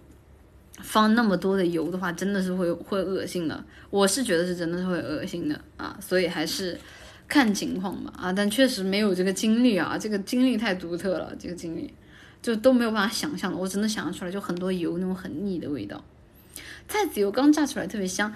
[0.84, 3.64] 放那么多的油的话，真的是会会恶心的。
[3.88, 6.78] 我是觉得是真的是会恶心的啊，所以还是
[7.26, 8.30] 看情况吧啊。
[8.30, 11.92] 但确实没有这个经历啊，这个经历太独特了，这个经历
[12.42, 13.56] 就都没有办法想象的。
[13.56, 16.04] 我真的想象出来，就很多油那种很腻的味道，
[16.86, 18.32] 菜籽油刚榨出来特别香。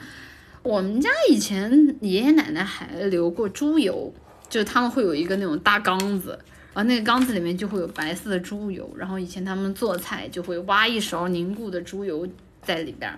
[0.63, 4.13] 我们家以前爷爷奶奶还留过猪油，
[4.49, 6.39] 就是他们会有一个那种大缸子，
[6.79, 12.25] 然后那个缸子里面就会有白色的猪油，然后以前他们做菜就会挖一勺凝固的猪油
[12.63, 13.13] 在里边，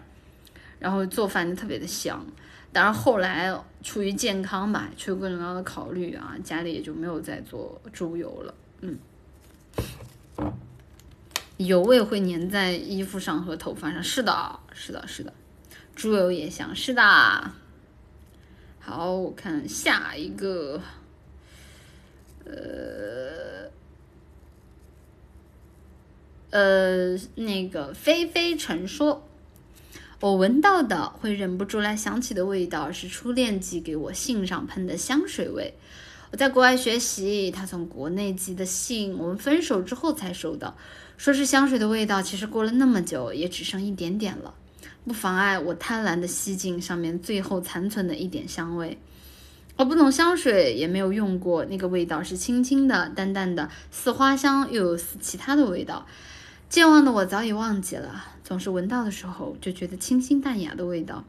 [0.79, 2.25] 然后做饭就特别的香。
[2.73, 8.55] 但是后来出于健康吧，出于各种各样的考虑啊，家里也就没有再做猪油了。
[8.81, 8.99] 嗯，
[11.59, 15.31] 油味会粘在衣服上和头发上，是的，是的，是的。
[15.95, 17.03] 猪油也香，是的。
[18.79, 20.81] 好，我看下一个，
[22.45, 23.71] 呃，
[26.51, 29.27] 呃，那个飞飞尘说，
[30.21, 35.75] 我闻到的会忍不住来想起的味道是初恋寄给我信上喷的香水味。
[36.33, 40.77] 我在国外学习，他从国内寄的信，我们分手之后才收到，
[41.17, 44.55] 说是香水的味道，其实过了那么久，也只剩一点点了。
[45.05, 48.97] 不妨碍我贪婪的吸进上面最后残存的一点香味。
[49.81, 56.07] 我不懂香水，也没有用过，那个味道是清清的、淡淡的，似花香又有似其他的味道。
[56.69, 61.25] 健忘的我早已忘记了，总是闻到的时候就觉得清新淡雅的味道，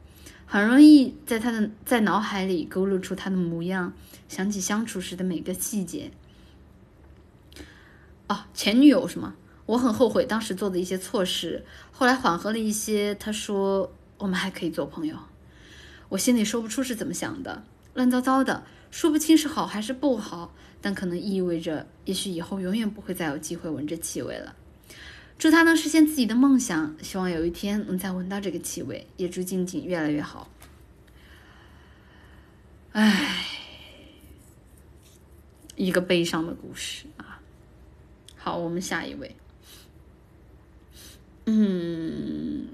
[0.45, 3.93] 很容易在他的在脑海里勾勒出他的模样，
[4.27, 6.11] 想起相处时的每个细节。
[8.27, 9.35] 哦，前女友是吗？
[9.65, 11.63] 我很后悔当时做的一些错事，
[11.93, 13.15] 后来缓和了一些。
[13.15, 15.15] 他说我们还可以做朋友，
[16.09, 17.63] 我心里说不出是怎么想的，
[17.93, 24.55] 乱糟糟的，说不清是好还是不好，但可能意味着，也许以后永远不会再有机会闻这气味了。
[25.37, 30.49] 祝他能实现自己的梦想，希望有一天能再闻到这个气味，也祝静静越来越好。
[32.91, 33.45] 唉，
[35.75, 37.41] 一个悲伤的故事啊。
[38.35, 39.35] 好，我们下一位。
[41.45, 42.67] 嗯，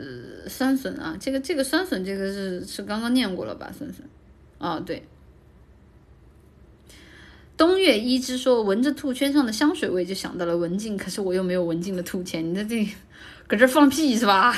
[0.00, 3.70] 呃，酸笋啊，这个这个酸笋，这个是是刚刚念过了吧？
[3.76, 4.06] 酸笋，
[4.58, 5.06] 啊，对。
[7.58, 12.88] 冬月一之说，闻着兔圈上的香水味就想到了文静，可是我又没有文静的兔签，你在这里
[13.46, 14.56] 搁这放屁是吧？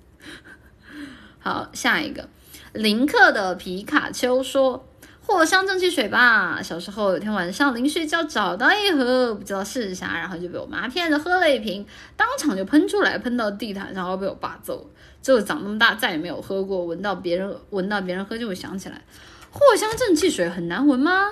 [1.40, 2.28] 好，下一个，
[2.74, 4.86] 林克的皮卡丘说。
[5.26, 6.60] 藿香正气水吧。
[6.62, 11.86] 小时候有天晚上临睡觉找到一盒，不知道是啥，然后就被我妈骗着喝了一瓶，
[12.16, 14.90] 当场就喷出来，喷到地毯上，然后被我爸揍。
[15.22, 16.84] 之后长那么大再也没有喝过。
[16.84, 19.00] 闻到别人闻到别人喝就会想起来。
[19.52, 21.28] 藿香正气水很难闻吗？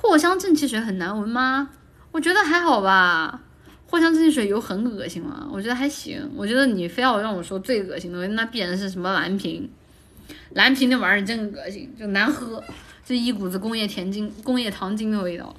[0.00, 1.70] 藿香正气水很难闻吗？
[2.12, 3.40] 我觉得还好吧。
[3.90, 5.48] 藿香正气水有很恶心吗？
[5.52, 6.30] 我觉得还行。
[6.36, 9.70] 我觉得你非要让我说最恶心的，那必然是什么蓝瓶。
[10.50, 12.62] 蓝瓶那玩意儿真恶心，就难喝，
[13.04, 15.54] 就一股子工业甜精、工业糖精的味道。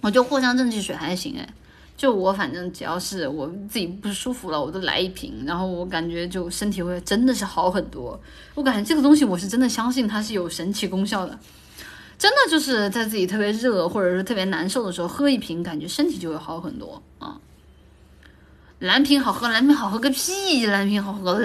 [0.00, 1.48] 我觉得藿香正气水还行哎，
[1.96, 8.20] 就我反正只要是我自己不舒服了，我都来一瓶，然后我感觉就身体会真的是好很多。
[8.54, 11.36] 我感觉这个东西我是真的相信它是有神奇功效的，
[12.18, 17.40] 真的就是在自己特别热或者是特别难受的时候喝一瓶，感觉身体就会好很多啊。
[18.78, 21.40] 蓝瓶好喝，蓝瓶好喝个屁，蓝瓶好喝，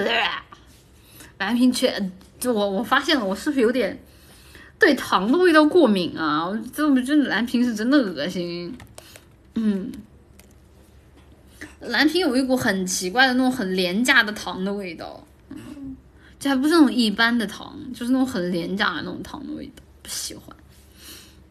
[1.42, 4.00] 蓝瓶全，就我我发现了，我是不是有点
[4.78, 6.46] 对糖的味道过敏啊？
[6.46, 8.78] 我这我觉得蓝瓶是真的恶心，
[9.56, 9.92] 嗯，
[11.80, 15.26] 蓝瓶有一股很奇怪的那种很廉价的糖的味道，
[16.40, 20.56] 这还不是那种一般的糖，就是那种很廉价的那种糖的味道，不喜欢，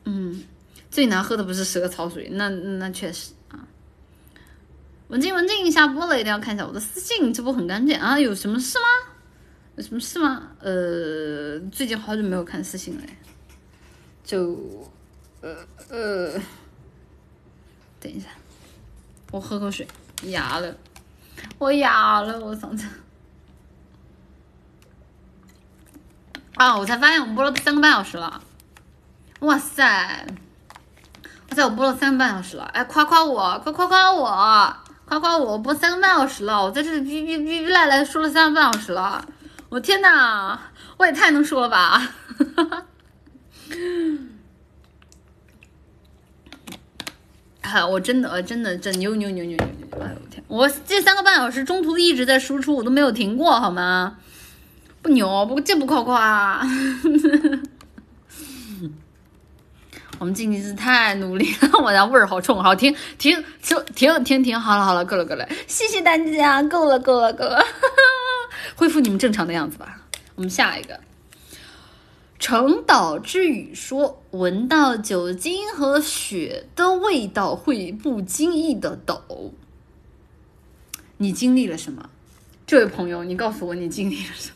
[0.05, 0.44] 嗯，
[0.89, 3.59] 最难喝的不是蛇草水，那那确实啊。
[5.09, 8.20] 文静文静下播了，一定要看一下我的私信，这波很干净啊！
[8.20, 9.09] 有什么事吗？
[9.76, 10.49] 有什么事吗？
[10.60, 13.02] 呃，最近好久没有看私信了，
[14.24, 14.90] 就
[15.40, 15.57] 呃
[15.89, 16.32] 呃，
[17.99, 18.28] 等一下，
[19.31, 19.86] 我喝口水，
[20.24, 20.74] 哑了，
[21.58, 22.84] 我哑了，我嗓子
[26.57, 26.76] 啊！
[26.76, 28.42] 我才发现我播了三个半小时了，
[29.40, 30.26] 哇塞，
[31.49, 34.76] 哇塞，我播了三个半小时了，哎，夸夸我，快夸夸我！
[35.07, 39.26] 夸夸我播三个半小时了，我在这里哔哔哔哔赖赖说了三个半小时了，
[39.70, 40.58] 我天呐，
[40.97, 42.12] 我也太能说了吧！
[47.62, 49.86] 哈，我真的，我真的，真牛牛牛牛牛牛！
[50.05, 54.16] 哎呦我天，我这三个半小时中途一直在输出，我都没有停过，好吗？
[55.02, 56.66] 不牛，不这不夸夸。
[60.18, 67.65] 我们静静是太努力了，我家味儿好冲，好停停停停停停，好了好了，够了够了，谢谢大家，够了够了够了，
[68.81, 70.07] 恢复你们正常的样子吧。
[70.36, 71.00] 我们下一个，
[72.39, 79.52] 城岛之语说，闻到酒精和血的味道会不经意的抖。
[81.18, 82.09] 你经历了什么？
[82.67, 84.50] 这位朋友，你告诉我你经历了什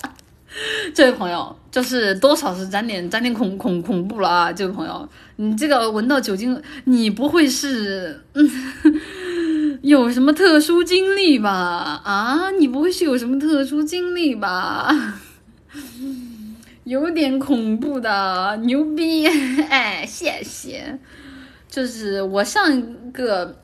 [0.00, 0.08] 么？
[0.94, 4.50] 这位朋友，就是多少是沾点沾点恐恐恐怖了啊！
[4.50, 8.50] 这位朋友，你这个闻到酒精，你不会是嗯
[9.82, 12.00] 有什么特殊经历吧？
[12.04, 15.20] 啊，你不会是有什么特殊经历吧？
[16.84, 19.26] 有点恐怖的，牛逼！
[19.68, 20.98] 哎，谢谢。
[21.68, 23.56] 就是我上一个，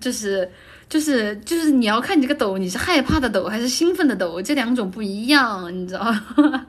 [0.00, 0.50] 就是。
[0.88, 6.04] 就是就是你要看你这个抖，你是害怕的抖还是兴奋的抖，这两种不一样，你知道
[6.36, 6.66] 吗？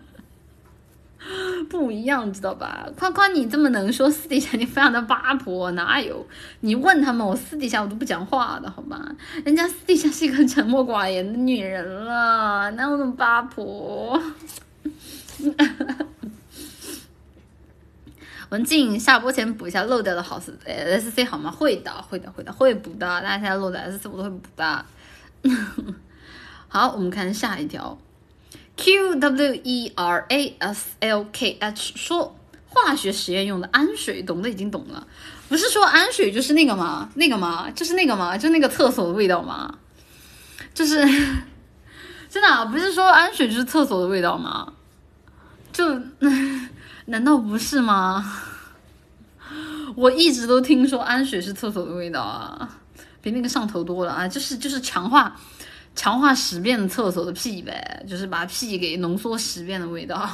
[1.70, 2.88] 不一样，知道吧？
[2.98, 6.26] 夸夸你这么能说，私底下你非常的八婆，哪有？
[6.60, 9.00] 你问他们，我私底下我都不讲话的，好吧？
[9.46, 14.22] 人家私底下是一个沉默寡言的女人了，哪有那么八婆？
[18.50, 21.50] 文静下播前补一下漏掉的好事，S C 好吗？
[21.50, 23.00] 会的，会的，会的，会补的。
[23.00, 24.86] 大家现在漏的 S C 我都会补的。
[26.68, 27.98] 好，我们看下一条。
[28.76, 32.36] Q W E R A S L K H 说，
[32.68, 35.08] 化学实验用的氨水，懂的已经懂了。
[35.50, 37.10] 不是说氨水就是那个吗？
[37.16, 37.70] 那个吗？
[37.72, 38.38] 就是那个吗？
[38.38, 39.78] 就那个厕所的味道吗？
[40.74, 40.98] 就是
[42.30, 44.74] 真的，不是说氨水就是厕所的味道吗？
[45.72, 46.02] 就。
[47.08, 48.42] 难道不是吗？
[49.94, 52.80] 我一直都听说氨水是厕所的味道啊，
[53.22, 55.38] 比那个上头多了啊，就是就是强化
[55.96, 60.30] 强化十遍厕所的屁呗，就是把屁给浓缩十遍的味道。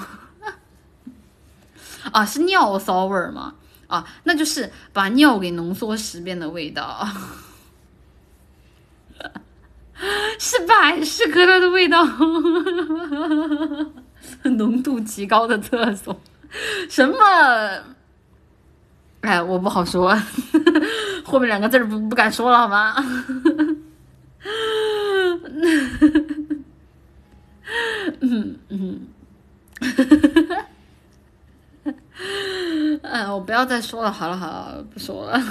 [2.11, 3.53] 啊，是尿骚味儿吗？
[3.87, 7.07] 啊，那就是把尿给浓缩十遍的味道，
[10.39, 12.05] 是百事可乐的味道，
[14.55, 16.19] 浓度极高的厕所。
[16.89, 17.17] 什么？
[19.21, 20.17] 哎，我不好说，
[21.25, 22.95] 后面两个字不不敢说了，好吗？
[28.21, 29.07] 嗯嗯，
[33.03, 35.41] 哎，我不要再说了，好了好了，不说了。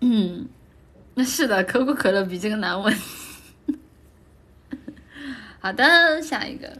[0.00, 0.48] 嗯，
[1.14, 2.94] 那是的，可口可乐比这个难闻。
[5.60, 6.78] 好的，下一个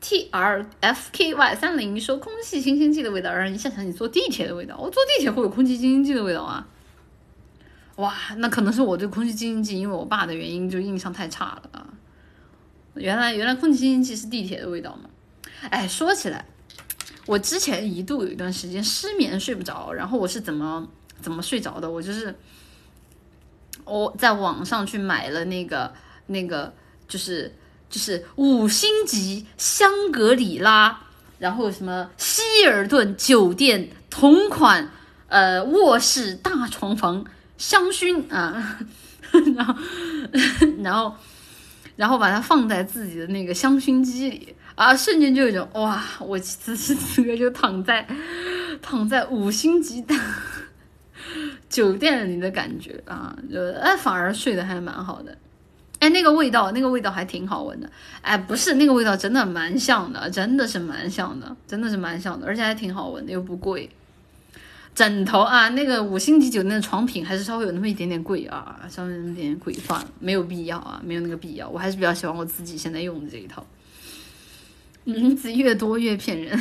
[0.00, 4.76] ，T R F K Y 三零说空气清新剂的味道让人一下想起坐地铁的味道。
[4.76, 6.66] 我坐地铁会有空气清新剂的味道啊？
[7.96, 11.86] 哇，那可能是我对空气清新剂因为我爸的原因就印象太差了啊。
[12.94, 15.10] 原来原来空气清新剂是地铁的味道吗？
[15.70, 16.44] 哎，说起来，
[17.26, 20.88] 我之前一度有一段时间失眠睡不着，然后我是怎么
[21.20, 21.90] 怎么睡着的？
[21.90, 22.34] 我就是
[23.84, 25.92] 我在网上去买了那个
[26.26, 26.72] 那个
[27.08, 27.52] 就是。
[27.90, 31.00] 就是五星级香格里拉，
[31.38, 34.90] 然后什么希尔顿酒店同款
[35.28, 37.24] 呃卧室大床房
[37.56, 38.78] 香薰啊，
[39.56, 39.74] 然后
[40.82, 41.14] 然后
[41.96, 48.06] 然后把它放在自己的那个香薰机里啊，瞬间就有一种哇，我此时此刻就躺在
[48.80, 50.14] 躺在五星级的
[51.68, 55.36] 酒店里的感觉啊，就哎反而睡得还蛮好的。
[56.10, 57.90] 那个味道，那个味道还挺好闻的。
[58.20, 63.88] 哎，不是那个味道，真的蛮像的，真的是蛮像的，真的是蛮像的，而且还挺好闻的，又不贵。
[64.94, 71.68] 枕头啊，那个五星级酒店的床品还是稍微有那么一点点贵啊，稍微有那么点贵，算了，没有必要啊，没有那个必要。
[71.68, 73.64] 我还是比较喜欢我自己现在用的这一套。
[75.04, 76.60] 名字越多越骗人，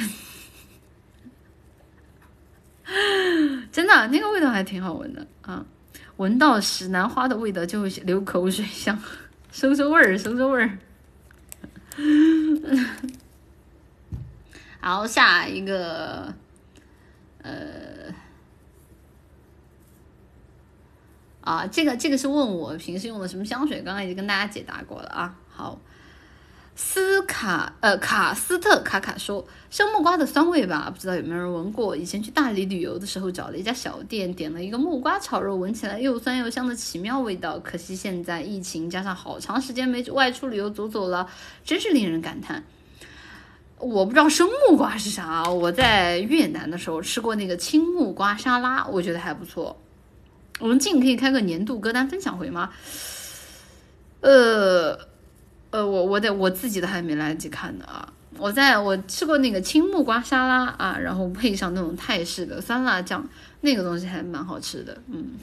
[3.72, 5.66] 真的，那个味道还挺好闻的啊，
[6.18, 8.98] 闻到石楠花的味道就会流口水，香。
[9.52, 10.78] 收收味儿，收收味儿。
[14.80, 16.34] 好，下一个，
[17.42, 18.14] 呃，
[21.42, 25.36] 啊，这个这个是问我平时用的什么香水，刚刚已经跟大家解答过了啊。
[25.50, 25.80] 好。
[26.80, 31.98] 斯卡呃卡斯特卡卡说香木瓜的酸味吧，不知道有没有人闻过？
[31.98, 37.58] 以前去大理旅游的时候，找了一家小店，点了一个木瓜炒肉，闻起来又酸又香的奇妙味道。
[37.60, 41.28] 可惜现在疫情加上好长时间没外出旅游走走了，
[41.66, 42.64] 真是令人感叹。
[43.80, 49.76] 我不知道生木瓜是啥，我在越南的时候吃过那个青木瓜沙拉，我觉得还不错。
[50.60, 52.70] 我们近可以开个年度歌单分享会吗？
[54.22, 55.07] 呃。
[55.78, 58.12] 呃，我我得我自己的还没来得及看呢啊！
[58.40, 63.24] 我在我吃过那个青木瓜沙拉啊，然后配上那种泰式的酸辣酱，
[63.62, 65.34] 那个东西还蛮好吃的，嗯，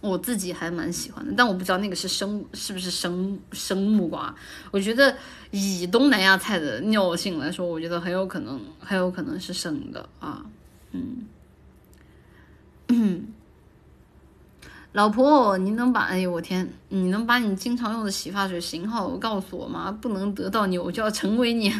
[0.00, 4.32] 我自己还蛮喜欢的，但我不知道那个是生是不是生生木瓜。
[4.70, 5.16] 我觉得
[5.50, 10.46] 以东南亚菜的尿性来说，我觉得很有可能很有可能是生的啊，
[10.92, 11.26] 嗯，
[12.86, 13.26] 嗯。
[14.92, 19.92] 老婆，你能把哎呦我天，你能把你经常用的洗发水型号告诉我吗？
[19.92, 21.72] 不能得到你，我就要成为你。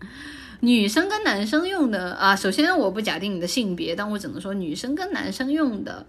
[0.60, 6.06] 女生跟男生用的啊，首先我不假定你的性别，但我只能说女生跟男生用的，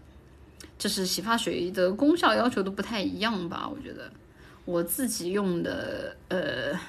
[0.78, 3.68] 就是洗发水的功效要求都不太一样吧？
[3.70, 4.10] 我觉得
[4.64, 6.80] 我自己用的，呃，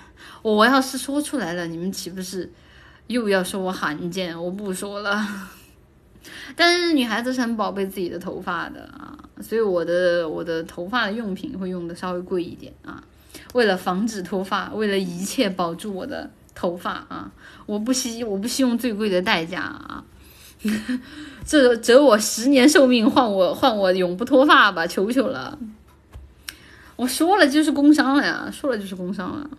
[0.42, 2.52] 我要是说出来了，你们岂不是
[3.08, 4.40] 又要说我罕见？
[4.40, 5.26] 我不说了。
[6.54, 9.18] 但是女孩子是很宝贝自己的头发的啊。
[9.40, 13.02] 所以我的我的头发的用品会用的稍微贵一点啊，
[13.52, 17.30] 为了防止脱发，为了一切保住我的头发啊，
[17.66, 20.02] 我不惜我不惜用最贵的代价啊，
[21.44, 25.58] 这折我十年寿命换我换我永不脱发吧，求求了！
[26.96, 29.50] 我说了就是工伤了呀，说了就是工伤了，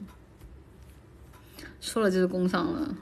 [1.79, 2.95] 说了就是工伤了。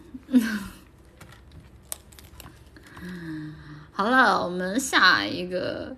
[3.96, 5.96] 好了，我们下一个。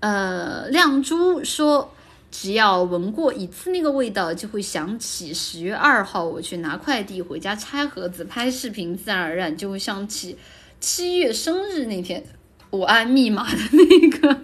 [0.00, 1.94] 呃，亮珠说，
[2.30, 10.38] 只要闻过一次那个味道，就会想起十月二号我去拿快递回家拆盒子拍视频，自然而然就会想起
[10.80, 12.24] 七月生日那天
[12.70, 14.40] 我按密码的那个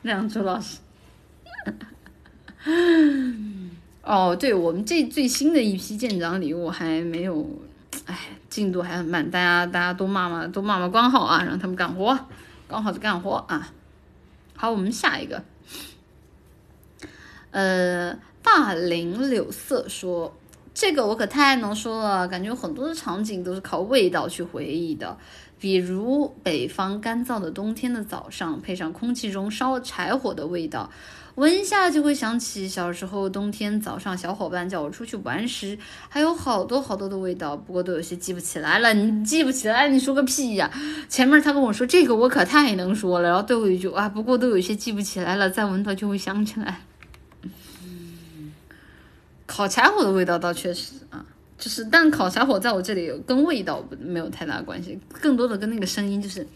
[0.00, 0.78] 亮珠老师。
[4.02, 7.46] 哦，对我们这最新的一批舰长礼物还没有，
[8.06, 8.18] 哎，
[8.50, 12.18] 进度还很慢，大家大家多骂骂多骂骂关好啊，让他们干活，
[12.68, 13.72] 干好的干活啊。
[14.56, 15.42] 好，我们下一个。
[17.52, 20.36] 呃，大林柳色说
[20.74, 25.16] ：“这个我可太能说了，感觉很多的场景都是靠味道去回忆的，
[25.58, 30.90] 比如北方干燥的冬天的早上，配上空气中烧柴火的味道。”
[31.40, 35.78] 闻一下就会想起小时候冬天早上，小伙伴叫我出去玩时，
[36.10, 38.92] 还有好多好多的味道，不过都有些记不起来了。
[38.92, 40.70] 你记不起来，你说个屁呀！
[41.08, 43.30] 前面他跟我说这个，我可太能说了。
[43.30, 46.82] 然后最后一句啊，不过都有些记不起来了，再闻到就会想起来。
[49.48, 51.24] 烤柴火的味道倒确实啊，
[51.56, 56.46] 就是，但烤柴火在我这里跟味道没有太大关系，更多的跟那个声音，就是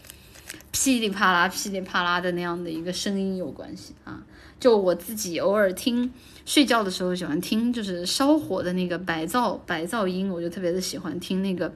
[0.71, 4.21] 噼里啪啦、噼里啪啦的那样的一个声音有关系啊。
[4.59, 6.11] 就我自己偶尔听
[6.45, 11.73] 睡觉的时候喜欢听，就是烧火的那个白噪白噪音，我就特别的喜欢听那个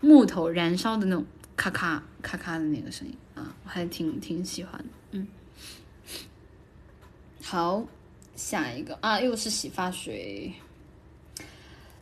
[0.00, 1.24] 木头燃烧的那种
[1.56, 4.88] 咔咔咔咔的那个声音啊，我还挺挺喜欢的。
[5.12, 5.26] 嗯，
[7.42, 7.86] 好，
[8.34, 10.52] 下一个啊，又是洗发水。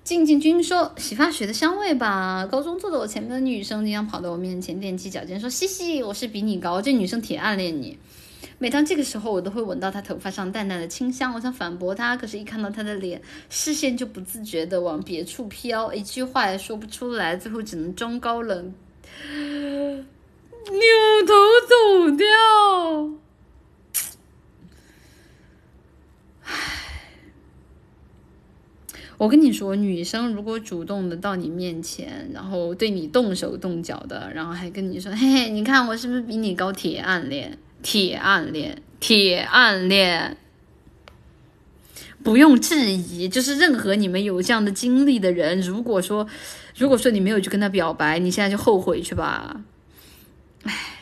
[0.03, 7.99] 静静君说洗发水的香味吧，高中坐在我前面的女生经常跑到我面前踮起脚尖说：“西西，我是比你高。”这女生挺暗恋你。
[8.59, 11.35] 每当这个时候，我都会闻到他头发上淡淡的清香。
[11.35, 13.21] 我想反驳他，可是，一看到他的脸，
[13.51, 18.73] 视线就不自觉的往别处飘，一句话也说不出来，最后只能装高冷，
[20.71, 20.81] 扭
[21.27, 21.35] 头
[21.69, 22.27] 走掉。
[26.45, 26.55] 唉，
[29.19, 36.73] 我跟你说，女生如果主动的到你面前，然后对你动手动脚的，然后还跟你说，嘿嘿，你看我是不是比你高？
[36.73, 40.37] 铁暗恋，铁暗恋，铁暗恋，
[42.23, 46.27] 不用质疑，就是任何你们有这样的经历的人，如果说，
[46.77, 49.63] 如果说你没有去跟他表白，你现在就后悔去吧。
[50.65, 50.99] 唉，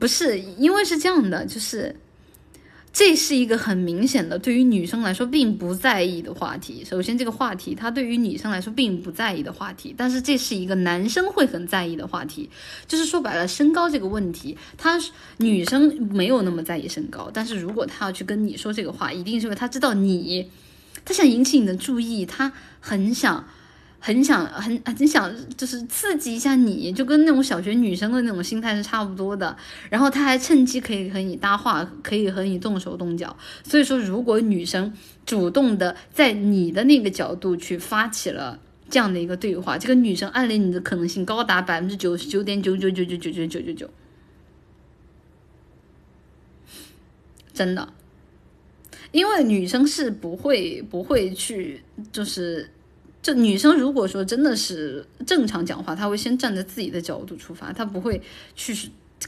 [0.00, 1.96] 不是，因为是这样的，就是。
[2.92, 6.84] 这是一个很明显的，对于女生来说并不在意的话题。
[6.84, 12.50] 首先，这个话题它对于女生来说并不在意的话题，但是这是一个男生会很在意的话题。
[12.86, 15.00] 就是说白了，身高这个问题，他
[15.38, 20.50] 女生没有那么在意身高，但是如果他要去跟你说这个话，一定是因为他知道你，
[21.04, 23.48] 他想引起你的注意，他很想。
[24.04, 29.56] 很想很很想，就是刺激一下你，就跟那种小学女生的那种心态是差不多的。
[29.88, 33.36] 然后他还趁机可以和你搭话，可以和你动手动脚。
[33.62, 34.92] 所以说，如果女生
[35.24, 38.58] 主动的在你的那个角度去发起了
[38.90, 43.90] 这样的一个对话，这个女生暗恋你的可能性高达百分之九十九点九九九九九九九九九，
[47.54, 47.92] 真的，
[49.12, 52.68] 因为女生是不会不会去就是。
[53.22, 58.20] 就女生如果说真的是正常讲话，她会先站在自己的角度出发，她不会
[58.56, 58.76] 去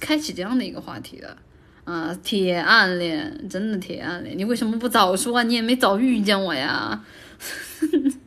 [0.01, 1.37] 开启这样的一个话题的。
[1.85, 5.43] 啊，铁暗恋，真的铁暗恋，你为什么不早说啊？
[5.43, 7.05] 你也没早遇见我呀。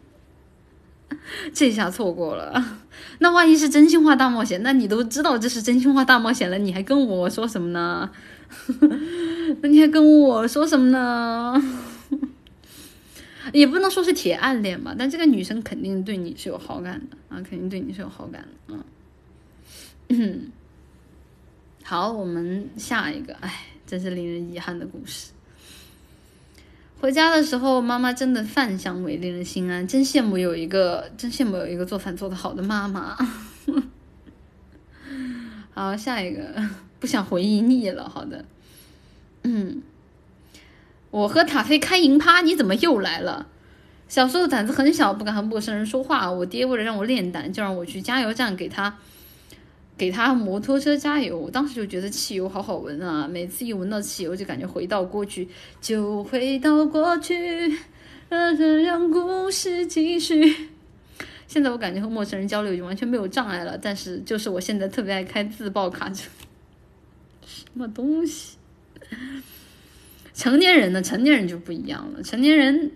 [1.54, 2.80] 这下错过了。
[3.20, 8.10] 那万一是真心话大冒险，那你都知道这是真心话大冒险了，你还跟我说什么呢？
[9.62, 11.62] 那你还跟我说什么呢？
[13.54, 18.86] 也不能说是铁暗恋吧，但这个女生肯定对你是有好感的啊，肯定对你是有好感的啊。
[20.10, 20.52] 嗯，
[21.84, 25.32] 好，我们下一个，哎，真是令人遗憾的故事。
[27.00, 33.16] 回家的时候，妈妈真的饭香味令人心安，真羡慕有一个，真羡慕有一个做饭做得好的妈妈。
[35.74, 36.70] 好，下一个，
[37.00, 38.46] 不想回忆腻了，好的，
[39.44, 39.82] 嗯。
[41.18, 43.48] 我和塔菲开营趴，你怎么又来了？
[44.08, 46.32] 小时候胆子很小，不敢和陌生人说话。
[46.32, 48.96] 我爹为了让我练胆，就让我去加油站给他
[49.98, 51.36] 给他摩托车加油。
[51.36, 55.50] 我当时就觉得汽油好好闻啊，每次一闻到汽油，就感觉回到过去，
[55.82, 57.36] 就回到过去，
[58.30, 60.70] 让故事继续。
[61.48, 66.30] 现在我感觉和陌生人交流已经完全没有障碍了，但是就是我现在特别爱开自爆卡车，
[67.44, 68.58] 什么东西？
[70.38, 71.02] 成年人呢？
[71.02, 72.22] 成年人就不一样了。
[72.22, 72.92] 成年人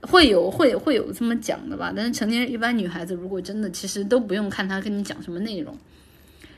[0.00, 1.92] 会有会会有这么讲的吧？
[1.94, 5.76] 但是成年人一般女孩子如果真的，其实都不用看她跟你讲什么内容。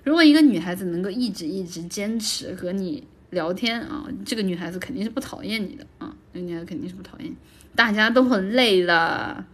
[0.05, 7.35] 如果一个女孩子能够一直一直坚持和你聊天啊，这个女孩子肯定是不讨厌你的啊，那女孩子肯定是不讨厌。
[7.75, 9.45] 大家都很累了，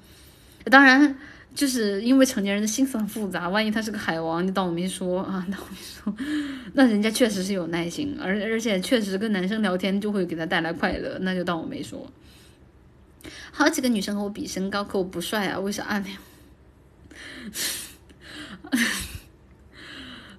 [0.71, 1.17] 当然。
[1.55, 5.47] 就是因为成年人的心思很复杂，万一他是个海王，你当我没说啊？
[5.51, 6.15] 当我没说，
[6.75, 12.11] 那人家确实是有耐心，而而且确实跟男生聊天就会给他带来快乐，那就当我没说。
[13.53, 16.17] 好几个女生和我比身高，可我不帅啊，为啥暗恋？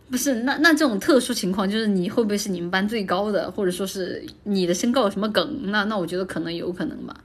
[0.07, 5.71] 不是，那那这种特殊情况，就是你会不会是你们班最高的，或者说是你的身高有什么梗？
[5.71, 7.15] 那那我觉得可能有可能吧。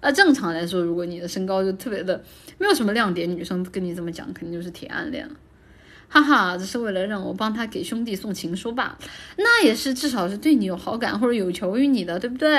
[0.00, 2.22] 啊，正常来说，如果你的身高就特别的
[2.58, 5.34] 没有什么亮点，女生跟你这么讲，肯定就是铁暗恋了，
[6.08, 8.98] 哈哈，只是为了让我帮他给兄弟送情书吧？
[9.36, 12.50] 那也是至少是对你有好感或者有求于你的，对不对？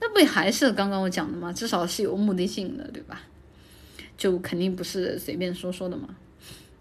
[0.00, 1.52] 那不也还是刚刚我讲的吗？
[1.52, 3.22] 至少是有目的性的，对吧？
[4.16, 6.08] 就肯定不是随便说说的嘛。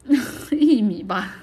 [0.51, 1.35] 一米八，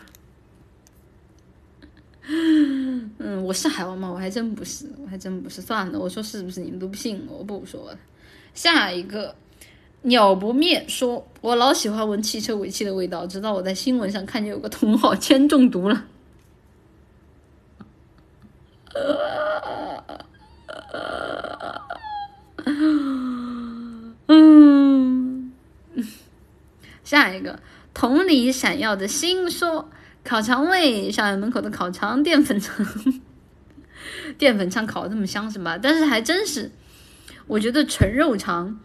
[2.26, 4.10] 嗯，我是海王吗？
[4.10, 5.62] 我还真不是，我还真不是。
[5.62, 7.98] 算了，我说是不是你们都不信我，不说了。
[8.54, 9.34] 下一个
[10.08, 16.04] 鸟不灭说：“我老喜欢闻汽车尾气的味道，直到我在新闻上看见有个同好铅中毒了。”
[24.26, 25.52] 嗯，
[27.04, 27.60] 下一个
[27.94, 29.88] 同里闪耀的心说
[30.24, 32.84] ：“烤肠味，校园门口的烤肠，淀粉肠，
[34.36, 35.78] 淀粉肠烤的这么香是吧？
[35.80, 36.70] 但是还真是。”
[37.46, 38.78] 我觉得纯肉肠，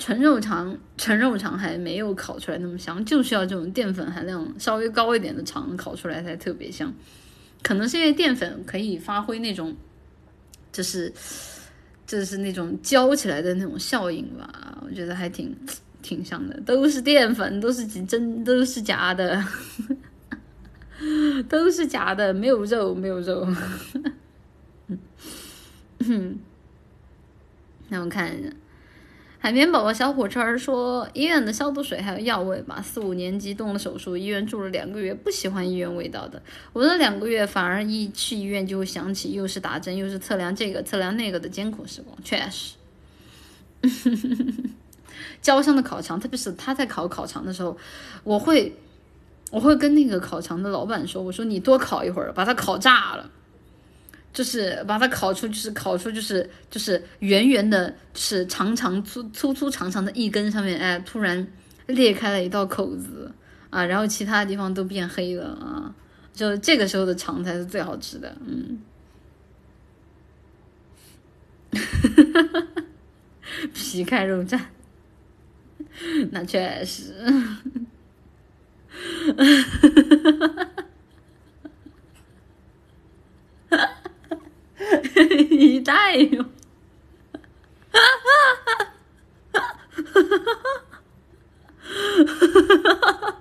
[0.00, 6.90] 纯肉肠，纯肉肠还没有烤出来那么香，就需要这种淀粉含量稍微高一点的肠烤出来才特别香。
[7.62, 9.76] 可能是因为淀粉可以发挥那种，
[10.72, 11.12] 就是，
[12.06, 14.82] 就是那种焦起来的那种效应吧。
[14.82, 15.54] 我觉得还挺
[16.00, 19.44] 挺香的，都是淀粉，都是真，都是假的，
[21.46, 23.46] 都是假的，没有肉，没有肉。
[25.98, 26.38] 嗯。
[27.90, 28.48] 那我看一下。
[29.42, 32.82] 海绵宝宝小火车说：“医院的消毒水还有药味吧？
[32.82, 36.42] 四五年级动了手术，医院住了两个月，不喜欢医院味道的。
[36.74, 42.14] 我那两个月反而一去医院就会想起，又是打针又是测量这个测量那个的艰苦时光。
[42.22, 42.74] 确实，
[45.40, 47.74] 焦香的烤肠，特别是他在烤烤肠的时候，
[48.22, 48.76] 我会
[49.50, 53.30] 我会跟那个烤肠的老板说：我说你多烤一会儿，把它烤炸了。”
[54.32, 61.46] 就是把它烤出，就是烤出，就是就是圆圆的，就是长长粗粗粗长长的一根上面，哎，突然
[61.86, 63.32] 裂开了一道口子
[63.70, 65.92] 啊，然后其他的地方都变黑了啊，
[66.32, 68.78] 就这个时候的肠才是最好吃的，嗯，
[73.74, 74.60] 皮开肉绽，
[76.30, 77.12] 那确实。
[78.92, 78.98] 哈
[79.32, 79.42] 哈
[79.82, 79.88] 哈
[80.22, 80.69] 哈哈
[85.50, 86.42] 一代哟，
[87.92, 88.00] 哈哈
[88.64, 89.64] 哈
[90.02, 90.22] 哈哈哈
[92.68, 93.36] 哈哈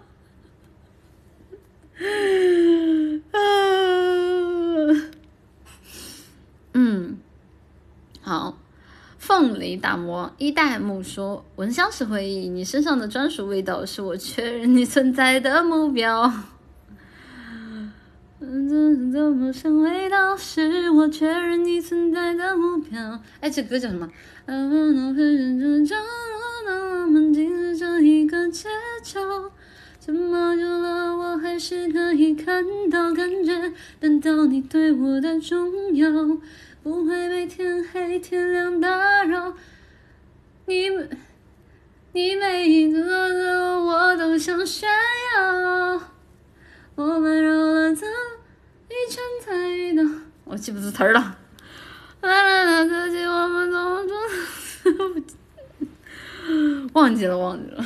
[6.74, 7.20] 嗯，
[8.22, 8.58] 好，
[9.18, 16.32] 凤梨打磨一代木说：“闻香是回忆，你身上的专属味道是我确认你存在的目标。”
[18.40, 23.20] 怎怎么像味道是我确认你存在的目标？
[23.42, 24.10] 哎，这歌叫什么？
[24.46, 25.16] 嗯嗯
[25.62, 28.70] 嗯，这我们竟是这一个街
[29.04, 29.20] 角，
[30.00, 36.10] 这么久了，我还是可以看到感觉，等到你对我的重要，
[36.82, 39.54] 不会被天黑天亮打扰。
[40.66, 40.90] 你
[42.14, 44.88] 你每一个字我都想炫
[45.36, 46.02] 耀，
[47.00, 48.06] 我们绕了这。
[48.90, 50.04] 一圈才遇到，
[50.44, 51.38] 我记不住词儿了。
[52.20, 54.18] 啦啦啦，可惜我们怎么做？
[56.92, 57.86] 忘记了，忘记了。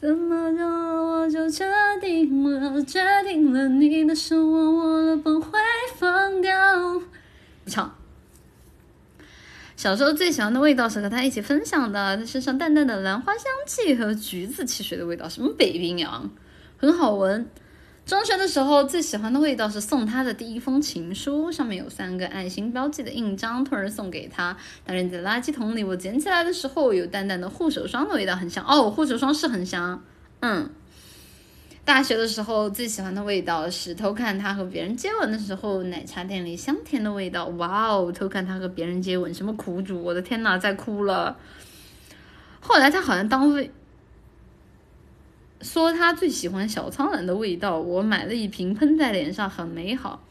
[0.00, 1.64] 怎么就我就决
[2.00, 5.58] 定了，决定了你的手我握了不会
[5.96, 6.52] 放掉。
[7.64, 7.92] 不唱。
[9.74, 16.30] 小时候最喜欢的味道是和他一起分享的，他身上淡淡的兰花香气和橘子汽水的味道，什么北冰洋，
[16.76, 17.50] 很好闻。
[18.06, 25.82] 中学的时候最喜欢的味道是送他的第一封情书，上面有三个爱心标记的印章，突然送给他，但扔在垃圾桶里。
[25.82, 30.04] 我捡起来的时候，有淡淡的护手霜的味道，很香哦，护手霜是很香。
[30.40, 30.68] 嗯，
[31.86, 37.46] 大学的时候最喜欢的味道是偷看他和别人接吻的时候，奶茶店里香甜的味道。
[37.46, 40.02] 哇哦，偷看他和别人接吻，什么苦主？
[40.02, 41.38] 我的天呐，在哭了。
[42.60, 43.72] 后来他好像当卫。
[45.64, 50.22] 说他最喜欢小苍兰的味道，我买了一瓶喷在脸上，很美好。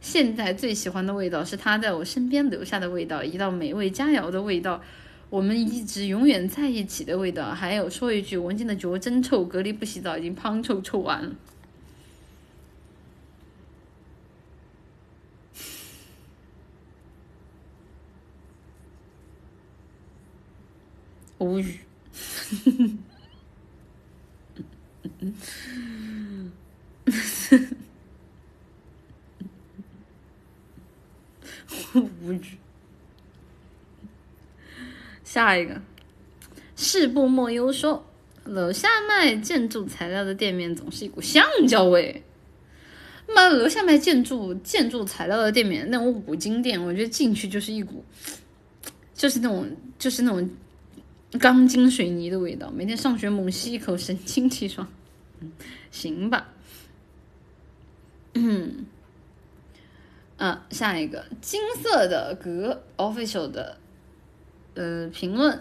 [0.00, 4.80] 现在最喜欢的味道是他在我身边留下的味道，一道美味佳肴的味道，
[5.28, 7.52] 我们一直永远在一起的味道。
[7.52, 11.32] 还有说一句，文静的脚真臭，隔离不洗澡已经胖臭臭完了。
[21.38, 21.80] 无语。
[31.94, 32.40] 无语。
[35.22, 35.80] 下一个，
[36.76, 38.06] 世不莫忧说，
[38.44, 42.22] 楼下卖建筑材料的店面总是一股橡胶味。
[43.26, 48.04] 那楼下卖建筑建筑材料的店面，那种五金店，我觉得进去就是一股，
[49.14, 50.48] 就是那种就是那种
[51.38, 52.70] 钢筋水泥的味道。
[52.70, 54.86] 每天上学猛吸一口，神清气爽。
[55.90, 56.48] 行吧，
[58.32, 58.86] 嗯，
[60.38, 63.76] 嗯，下一个金色的格 official 的
[64.74, 65.60] 呃评论，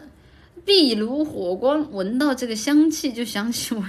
[0.65, 3.83] 壁炉火光，闻到这个香气就想起我，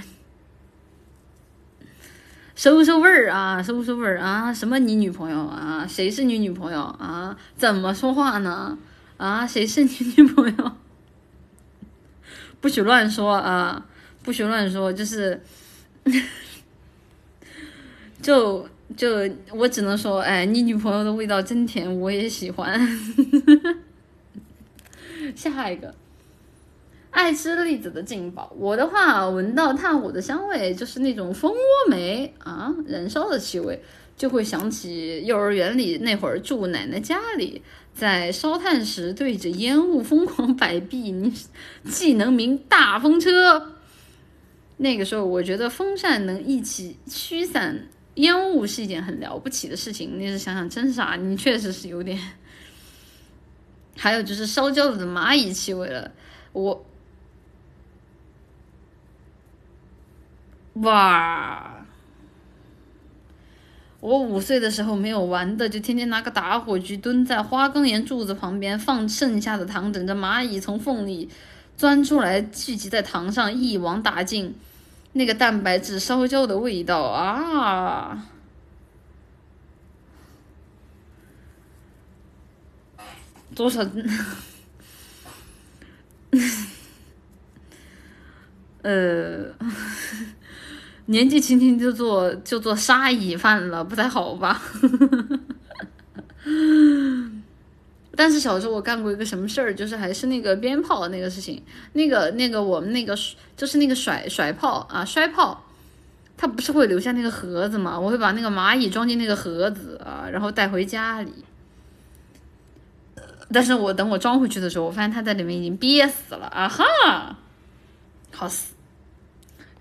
[2.55, 5.87] 收收味儿啊，收收味儿啊，什么你女朋友啊？
[5.87, 7.37] 谁是你女朋友啊？
[7.57, 8.77] 怎么说话呢？
[9.17, 10.71] 啊，谁是你女朋友？
[12.65, 13.85] 不许乱说啊！
[14.23, 15.39] 不许乱说，就是。
[18.19, 19.07] 就就
[19.51, 22.81] 我只能说，哎，你女朋友的味道真甜，我也喜欢。
[25.35, 25.93] 下一个，
[27.11, 33.79] 爱吃栗子的劲宝，我的话闻到炭火的香味，就是那种蜂窝煤啊燃烧的气味，
[34.17, 37.61] 就会想起幼儿园里那会儿住奶奶家里，
[37.95, 41.33] 在烧炭时对着烟雾疯狂摆臂，你
[41.85, 43.71] 技能名大风车。
[44.77, 50.19] 那个时候，我觉得风扇能一起驱散烟雾是一件很了不起的事情。
[50.19, 52.19] 你是想想，真傻，你确实是有点
[53.95, 56.11] 还有就是烧焦了的蚂蚁气味了，
[56.51, 56.85] 我，
[60.73, 61.74] 哇！
[64.05, 71.27] 我五岁的时候没有玩的，就天天拿个打火机蹲在花岗岩柱子旁边放剩下的糖，等着蚂蚁从缝里
[71.75, 74.53] 钻出来，聚集在糖上，一网打尽。
[75.13, 78.27] 那个蛋白质烧焦的味道啊！
[83.55, 83.83] 多少？
[88.83, 89.51] 呃，
[91.07, 94.61] 年纪轻轻就做就做杀蚁犯了，不太好吧？
[98.17, 101.61] 但是小时候我干过一个什么事儿，就是还是那个鞭炮那个事情，
[101.93, 103.13] 那个那个我们那个
[103.57, 105.65] 就是那个甩甩炮啊，摔炮，
[106.37, 107.99] 它不是会留下那个盒子吗？
[107.99, 111.31] 我会把那个蚂蚁装进那个盒子啊，然后带回家里。
[113.51, 117.37] 但是我等我装回去的时候，我发现它在里面已经憋死了啊哈，
[118.31, 118.73] 好死。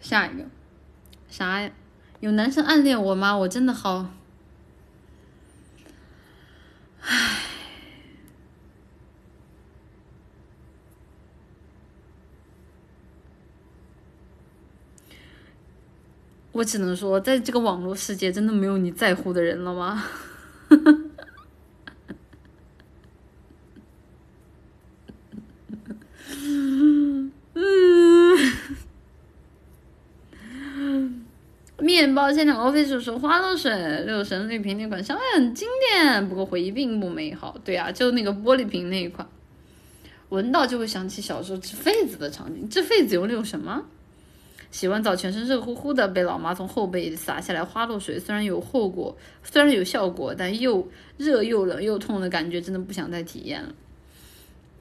[0.01, 0.45] 下一个，
[1.37, 1.69] 啥呀？
[2.21, 3.37] 有男生暗恋我吗？
[3.37, 4.09] 我真的好，
[7.01, 7.41] 唉，
[16.53, 20.05] 我只能说，在这个网络世界，真的没有你在乎的人了吗？
[27.57, 28.03] 嗯
[31.85, 33.71] 面包现场 office 说花露水
[34.07, 37.59] 六神绿瓶那款香味很经典，不过回忆并不美好。
[37.63, 39.29] 对啊，就那个玻璃瓶那一款，
[40.31, 42.67] 闻到就会想起小时候吃痱子的场景。
[42.71, 43.85] 治痱子用那种什么？
[44.71, 50.89] 洗完澡全身热乎乎的，被老妈从后背洒下来花露水，虽然有后果，虽然有效果，但又
[51.19, 53.75] 热又冷又痛的感觉，真的不想再体验了。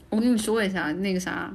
[0.09, 1.53] 我跟你说一下那个啥。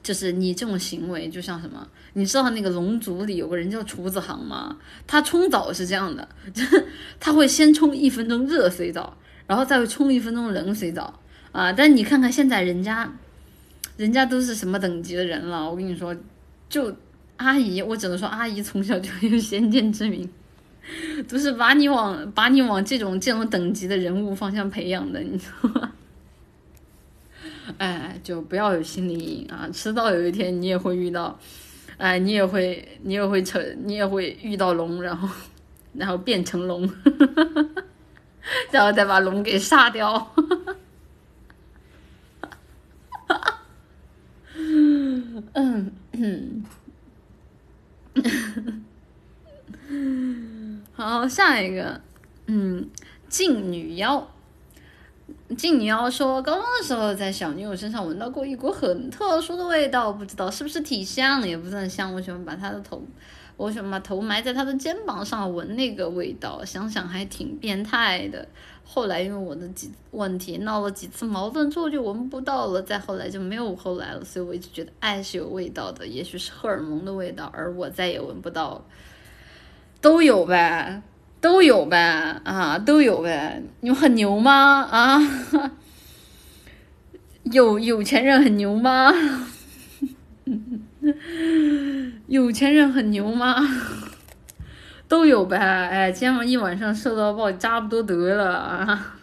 [0.00, 1.86] 就是你这种行为，就像什么？
[2.18, 4.76] 你知道那个龙族里有个人叫厨子航吗？
[5.06, 6.28] 他冲澡是这样的，
[7.20, 9.16] 他会先冲一分钟热水澡，
[9.46, 11.20] 然后再会冲一分钟冷水澡
[11.52, 11.72] 啊。
[11.72, 13.08] 但你看看现在人家，
[13.96, 15.70] 人家都是什么等级的人了？
[15.70, 16.14] 我跟你说，
[16.68, 16.92] 就
[17.36, 20.28] 阿姨，我只能说阿姨从小就有先见之明，
[21.28, 25.92] 都是把你往把你往这种这种等级的人物方向培养的，你知道吗？
[27.76, 29.68] 哎，就不要有心理阴影啊！
[29.70, 31.38] 迟早有一天你也会遇到，
[31.98, 35.28] 哎，你也会，你也会成，你也会遇到龙，然后，
[35.94, 36.88] 然后变成龙，
[38.70, 40.32] 然后再把龙给杀掉。
[45.54, 46.64] 嗯嗯，
[50.94, 52.00] 好，下一个，
[52.46, 52.88] 嗯，
[53.28, 54.30] 劲女妖。
[55.58, 62.14] 静，你要说高中的时候在小女友身上闻到过一股很特殊的味道，不知道是不是体香，也不是很香。
[62.14, 63.02] 我喜欢把她的头，
[63.56, 68.46] 我喜欢把头埋在她的肩膀上闻那个味道，想想还挺变态的。
[68.84, 74.24] 后来因为我的几问题闹了几次矛盾之后就闻不到了，再后来就没有后来了。
[74.24, 78.84] 所以我一直觉得爱是有味道的，也许是荷尔蒙的味道，而我再也闻不到了。
[80.00, 81.02] 都有呗。
[81.40, 85.18] 都有呗啊，都有呗，你很牛吗啊？
[87.44, 89.12] 有有钱人很牛吗？
[92.26, 93.56] 有钱人很牛吗？
[95.08, 99.14] 都有呗，哎，今晚一晚上受到报差不多得了啊？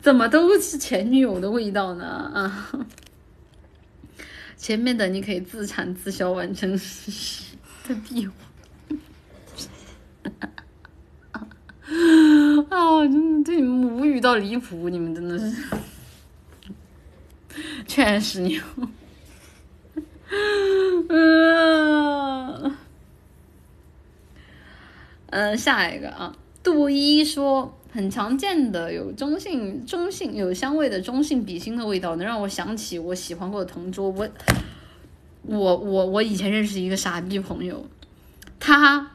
[0.00, 2.70] 怎么都是前女友的味道呢啊？
[4.56, 7.56] 前面的你可以自产自销完成时
[7.86, 8.34] 的闭环。
[12.70, 12.90] 啊！
[12.90, 15.54] 我真的对你们无语到离谱，你们真的是，
[17.86, 18.60] 确实牛。
[21.08, 22.74] 嗯，
[25.26, 34.08] 嗯，下一个啊，杜一说，很常见的有中性、中性有香味的中性笔芯的味道，能让我想起我喜欢过的同桌。
[34.08, 34.26] 我，
[35.42, 37.86] 我，我，我以前认识一个傻逼朋友，
[38.58, 39.10] 他。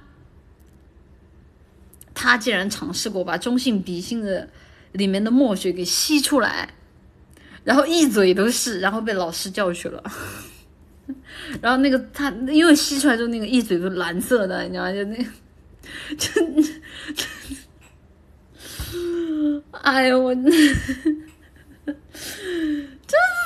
[2.22, 4.49] 他竟然尝试过把中性笔芯的
[4.91, 6.67] 里面的墨水给吸出来，
[7.64, 10.03] 然后一嘴都是，然后被老师叫去了。
[11.61, 14.91] 然后那个他因为吸出来之后那个一嘴都蓝色的，你知道吗？
[14.91, 15.15] 就那，
[16.17, 16.30] 就，
[19.72, 20.75] 哎呀我， 真是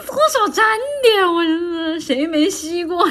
[0.08, 0.66] 多少沾
[1.04, 3.08] 点，我真是谁没吸过？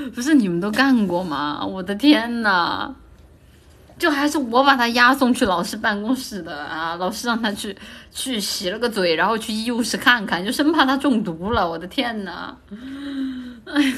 [0.14, 1.64] 不是你们都干过吗？
[1.64, 2.94] 我的天呐！
[3.98, 7.76] 就还是我把他押送去老师办公室的啊，老师让他去
[8.10, 11.68] 去洗了个嘴，然后去医务室看看，就生怕他中毒了。
[11.68, 12.56] 我的天呐，
[13.66, 13.94] 哎呀，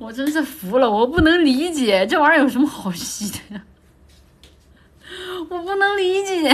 [0.00, 3.62] 我真是服了，我不能理解这玩意儿有什么好洗的呀，
[5.48, 6.52] 我不能理解，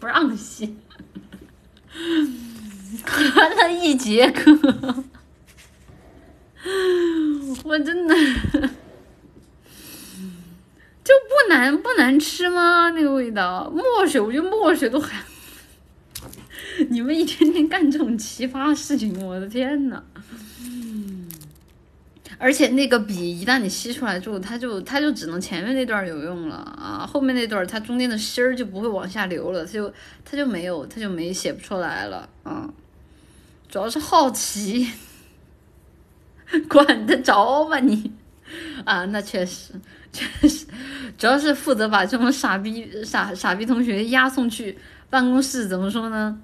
[0.00, 0.76] 不让洗，
[3.06, 4.50] 看了一节课，
[7.64, 8.14] 我真的。
[11.04, 12.90] 就不难不难吃吗？
[12.90, 15.22] 那个味道，墨水，我觉得墨水都还。
[16.90, 20.02] 你们一天天干这种奇葩事情，我的天呐！
[22.38, 29.90] 而且那个笔一旦你吸出来之后，它就它就只能前面那段有用了啊，后面那段它中间的芯儿就不会往下流了，它就
[30.24, 32.68] 它就没有，它就没写不出来了啊。
[33.68, 34.90] 主要是好奇，
[36.68, 38.12] 管得着吗你？
[38.84, 39.72] 啊，那确实。
[40.12, 40.66] 确实，
[41.18, 44.78] 主要是负责把这种傻逼傻傻逼同学押送去
[45.10, 46.38] 办公室，怎么说呢？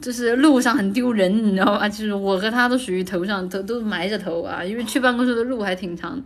[0.00, 1.88] 就是路上很丢人，你知道吧？
[1.88, 6.22] 就是我和他都属于头上头都埋着头啊，因为去办公室的路还挺长。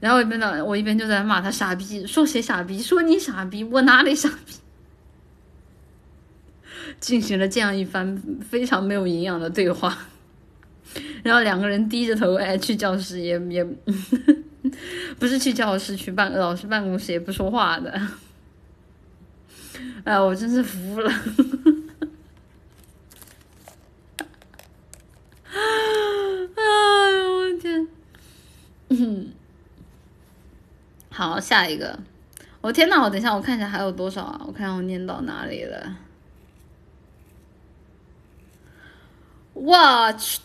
[0.00, 2.82] 然后一边呢，我一边就在骂他傻逼，说谁傻逼？
[2.82, 3.64] 说你傻逼？
[3.64, 4.54] 我哪里傻逼？
[7.00, 9.96] 进行了这样一番非常没有营养的对话，
[11.22, 13.66] 然后两个人低着头哎去教室也也。
[15.16, 18.00] 不是去教室，去办老师办公室也不说话的。
[20.02, 21.08] 哎，我真是服了。
[26.56, 27.88] 哎呦我天！
[28.88, 29.32] 嗯，
[31.10, 31.96] 好，下一个。
[32.60, 34.42] 我天呐，我等一下，我看一下还有多少啊？
[34.44, 35.96] 我看我念到哪里了？
[39.54, 40.40] 我去！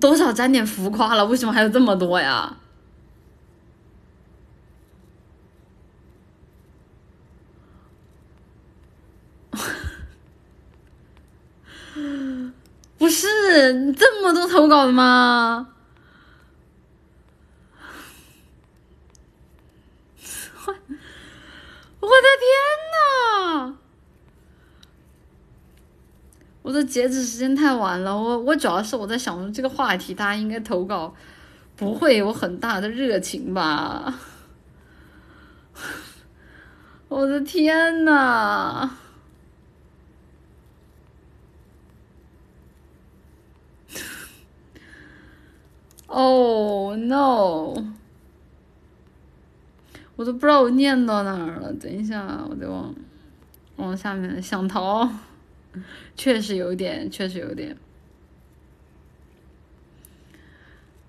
[0.00, 1.24] 多少沾点浮夸了？
[1.26, 2.56] 为什么还有这么多呀？
[12.98, 13.26] 不是
[13.94, 15.68] 这么多投稿的吗？
[22.00, 22.48] 我的天
[22.92, 23.76] 呐！
[26.66, 31.14] 我的截止时间太晚了，我我主要是我在想这个话题，大家应该投稿
[31.76, 34.18] 不会有很大的热情吧？
[37.06, 38.90] 我的天呐
[46.08, 47.76] ！Oh no！
[50.16, 52.92] 我都不知道我念到哪儿了，等一下，我得往
[53.76, 55.08] 往下面想逃。
[56.16, 57.76] 确实有点，确实有点。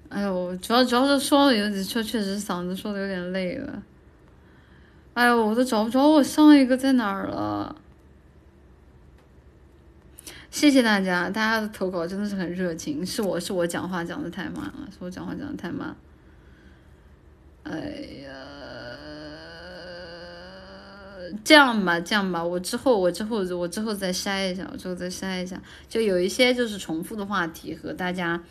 [0.09, 3.83] 哎呦，主要主要是说的有点，确确实嗓子说的有点累了。
[5.13, 7.75] 哎呦，我都找不着我上一个在哪儿了。
[10.49, 13.05] 谢谢大家，大家的投稿真的是很热情。
[13.05, 15.95] 是我是我讲话讲的太慢了，是我讲话讲的太慢。
[17.63, 17.79] 哎
[18.23, 18.66] 呀。
[21.43, 28.41] 这样吧，这样吧，我之后我之后我之后再筛一下，我之后再筛一下，就有一些就是重复的话题和大家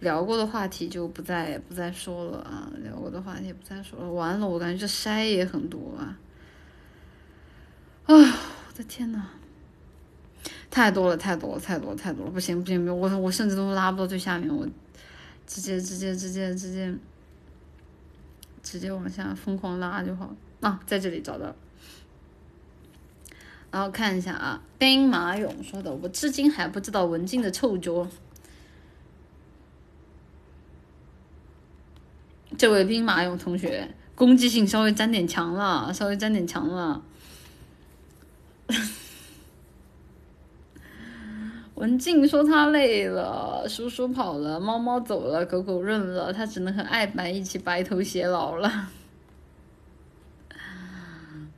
[0.00, 4.10] 聊过的话题就不再不再说了啊，聊过的话题不再说了。
[4.10, 6.16] 完了，我感觉这筛也很多啊，
[8.06, 9.26] 啊，我的天呐，
[10.70, 14.66] 太多了，太多了，太多了，太多了，不行不行不行，我我甚至都拉不到最下面，我
[15.46, 16.94] 直接直接直接直接
[18.62, 21.54] 直接往下疯狂拉就好啊，在这里找到。
[23.70, 28.06] 然后看一下啊，兵马俑说的，我至今还不知道文静的臭脚。
[32.58, 37.02] 这位兵马俑同学，攻击性稍微沾点强了，稍微沾点强了。
[41.76, 48.88] 文静说他累了，叔叔跑了，猫猫走了，狗狗认了，他只能和爱白一起白头偕老了。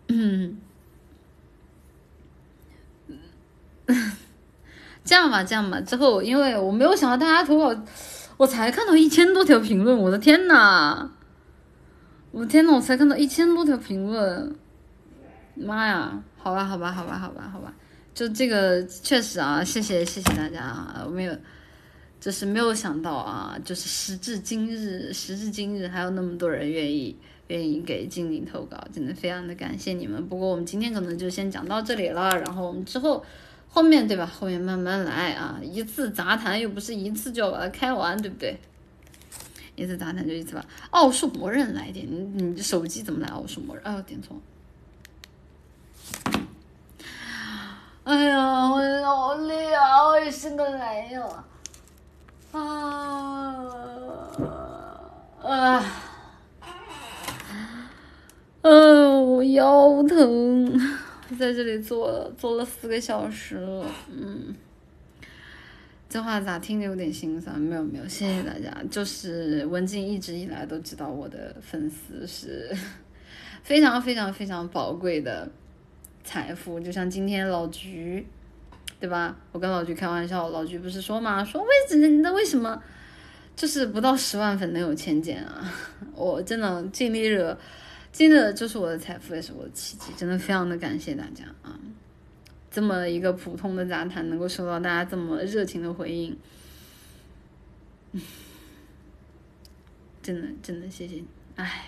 [0.09, 0.59] 嗯。
[5.05, 7.85] 这样吧，这样吧，之后因为我没有想到大家投稿，
[8.37, 11.11] 我才看到一千多条评论，我的天呐！
[12.31, 14.55] 我的天呐，我才看到一千多条评论，
[15.57, 16.23] 妈呀！
[16.39, 17.75] 好吧，好吧，好吧，好吧，好吧，
[18.15, 21.37] 就这个确实啊，谢谢谢谢大家啊，我没有，
[22.21, 27.17] 就是没有想到啊，就是时至今日，时至今日还有那么多人愿意
[27.49, 30.27] 愿意给精灵投稿，真的非常的感谢你们。
[30.29, 33.25] 不过我们今天可能就先讲到这里了，然后我们之后。
[33.75, 34.27] 后面对吧？
[34.27, 38.61] 后面慢慢来啊，一次杂谈又不是一次就要把它开完，对不对？
[39.75, 40.63] 一次杂谈就一次吧。
[40.91, 43.83] 奥数魔人来点，你你手机怎么来奥数魔人？
[43.87, 44.37] 哦，点错。
[48.05, 50.07] 哎呀，我好累啊！
[50.07, 51.45] 我也是个累了。
[52.53, 52.61] 啊
[55.43, 55.85] 啊！
[58.61, 60.79] 嗯，我腰疼，
[61.37, 63.87] 在这里坐坐了四个小时了。
[64.11, 64.55] 嗯，
[66.09, 67.59] 这话咋听着有点心酸？
[67.59, 68.73] 没有没有，谢谢大家。
[68.91, 72.71] 就是文静一直以来都知道我的粉丝是
[73.63, 75.49] 非常非常非常宝贵的。
[76.25, 78.25] 财富就像今天老菊，
[79.01, 79.37] 对吧？
[79.51, 82.81] 我跟老菊开玩笑，老菊不是说嘛，说为什么那为什么
[83.57, 85.69] 就是不到十万粉能有千件啊？
[86.15, 87.59] 我真的尽力了，
[88.13, 91.79] 真的就是我的财富，也是我的奇迹，真的非常的感谢大家啊！
[92.71, 96.37] 这么一个普通的杂谈，能够收到大家这么热情的回应，
[100.23, 101.27] 真的真的谢谢你，
[101.57, 101.85] 唉。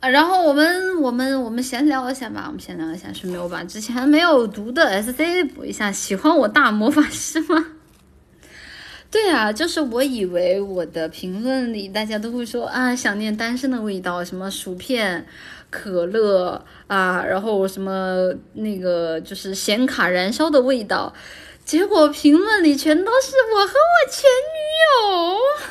[0.00, 5.90] 啊，然后我们我们我们闲聊一下吧，我们闲聊一下，顺便我把之前没有读的 SC 补一下。
[5.90, 7.77] 喜欢我大魔法师吗？
[9.10, 15.26] 对啊，就是我以为我的评论里大家都会说啊，想念单身的味道，什么薯片、
[15.70, 21.14] 可乐啊，然后什么那个就是显卡燃烧的味道，
[21.64, 24.58] 结果评论里全都是我和我前女
[24.92, 25.70] 友，哈。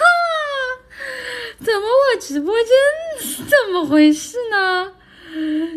[1.59, 4.91] 怎么我直播间怎么回事呢？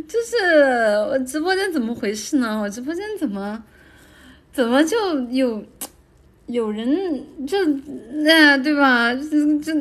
[0.08, 0.36] 就是
[1.10, 2.58] 我直播间怎么回事呢？
[2.62, 3.62] 我直播间怎么
[4.52, 5.62] 怎么就有
[6.50, 6.86] 有人
[7.46, 7.56] 就
[8.24, 9.14] 那对吧？
[9.14, 9.72] 就就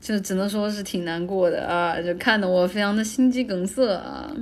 [0.00, 2.00] 就只能说是挺难过的啊！
[2.00, 4.34] 就看得我非常的心肌梗塞啊。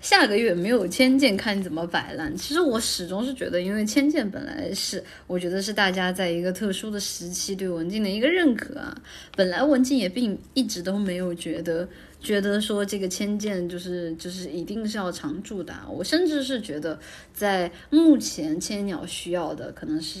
[0.00, 2.34] 下个月没有千剑，看你怎么摆烂。
[2.34, 8.96] 其实我始终是觉得，因为千剑本来是，我觉得是大家在一个特殊的时期对文静的一个认可啊。
[9.36, 11.86] 本来文静也并一直都没有觉得，
[12.24, 15.72] 觉得说这个千剑就是就是一定是要常驻的。
[15.88, 16.98] 我甚至是觉得，
[17.32, 20.20] 在目前千鸟需要的可能是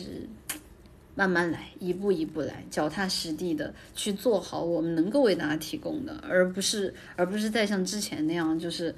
[1.16, 8.94] 慢慢来，一步一步来，脚踏实地的去做好我们能够为大家提供的，而不是而不是再像之前那样就是。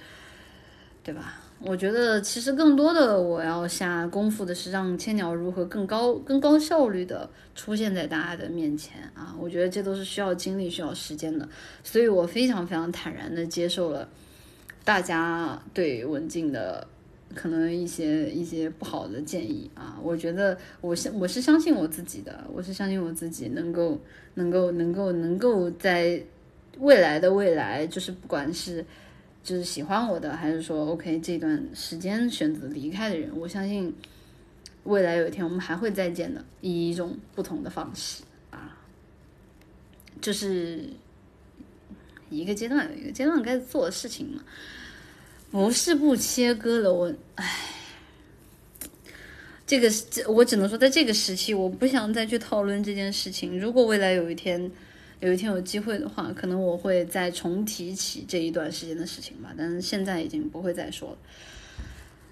[1.07, 1.41] 对吧？
[1.59, 9.35] 我觉得其实更多的我要下功夫的是让千鸟如何更高、更高效率的出现在大家的面前啊！
[9.41, 11.49] 我觉得这都是需要精力、需要时间的，
[11.83, 14.07] 所以我非常非常坦然的接受了
[14.85, 16.87] 大家对文静的
[17.35, 19.99] 可能一些一些不好的建议啊！
[20.03, 23.99] 我觉得我相我是相信我自己的，我是相信我自己能够
[24.35, 26.23] 能够能够能够在
[26.81, 28.85] 未来的未来，就是不管是。
[29.47, 33.95] 就是喜欢我的，还是说 OK 这段时间选择离开的人，我相信
[34.83, 38.77] 未来有一天我们还会再见的，以一种不同的方式啊，
[40.21, 40.87] 就是
[42.29, 44.43] 一个阶段有一个阶段该做的事情嘛，
[45.53, 47.71] 不是不切割了我，唉，
[49.65, 53.61] 这个这我只能说在这个时期，我不想再去讨论这件事情。
[53.61, 54.73] 如果未来有一天。
[55.21, 61.17] 有一天有机会的话，可能我会再重提起这一段时间的事情吧，但是现在已经不会再说了。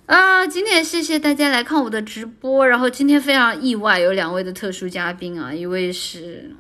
[0.07, 6.51] 啊，今天谢谢大家来看我的直播，然后今天非常意外，有两位的特殊嘉宾啊，一位是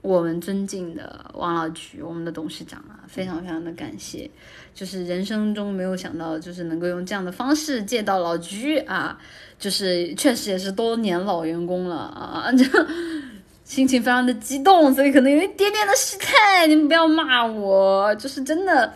[0.00, 4.30] 我们尊敬的王老菊，我们的董事长啊，非常非常的感谢，
[4.74, 9.18] 就是人生中没有想到，就是能够用这样的方式见到老菊啊，
[9.58, 12.64] 就是确实也是多年老员工了啊， 就。
[13.66, 18.94] 心情非常的激动，所以可能有一点点的失态，你们不要骂我，就是真的，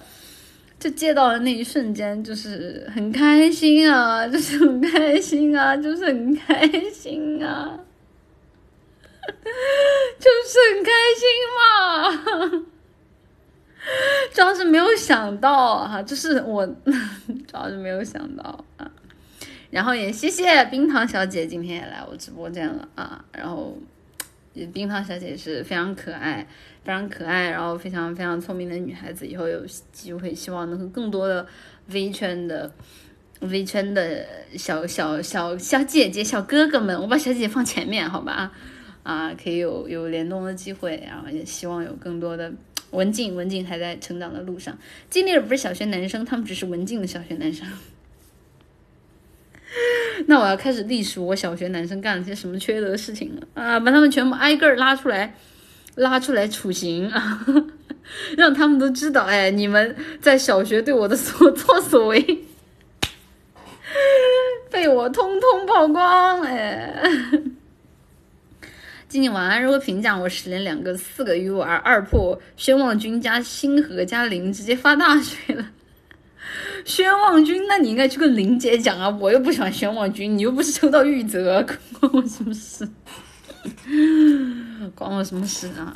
[0.78, 7.80] 就接到的那一瞬间， 就是很开心啊，就是很开心啊，就是很开心啊，
[10.20, 11.26] 就是很开心
[11.58, 12.64] 嘛，
[14.32, 18.88] 主要是没有想到哈，就是我 主要是没有想到啊，
[19.70, 23.76] 然后也谢谢冰糖小姐今天也来我直播间了啊，然后。
[24.72, 26.46] 冰糖小姐是非常可爱，
[26.84, 29.26] 非常可爱，然后非常非常聪明的女孩子。
[29.26, 31.46] 以后有机会，希望能和更多的
[31.88, 32.72] V 圈的
[33.40, 38.52] V 圈的小小小小姐姐、小哥哥们，我把小姐姐放前面，好吧？
[39.02, 42.52] 啊，可以有有联动的机会，然后也希望有更多的
[42.90, 44.76] 文静，文静还在成长的路上。
[45.08, 47.66] 经历了不是小学男生，他们只是文静的小学男生。
[50.26, 53.78] 那我要开始隶属我小学男生干了些什么缺德事情了啊！
[53.78, 55.34] 把他们全部挨个拉出来，
[55.94, 57.46] 拉出来处刑啊！
[58.36, 62.44] 让他们都知道，哎，你们在小学对我的所作所为，
[64.70, 67.02] 被我通通曝光，哎！
[69.08, 69.62] 静静晚安。
[69.62, 75.66] 如果评价我十连两个四个 U R 二破宣望君加星河加零，直接发大水了。
[76.84, 79.08] 宣望君，那你应该去跟林姐讲啊！
[79.20, 81.64] 我又不喜欢宣望君，你又不是抽到玉泽，
[82.00, 82.88] 关我什么事？
[84.94, 85.94] 关我什么事啊？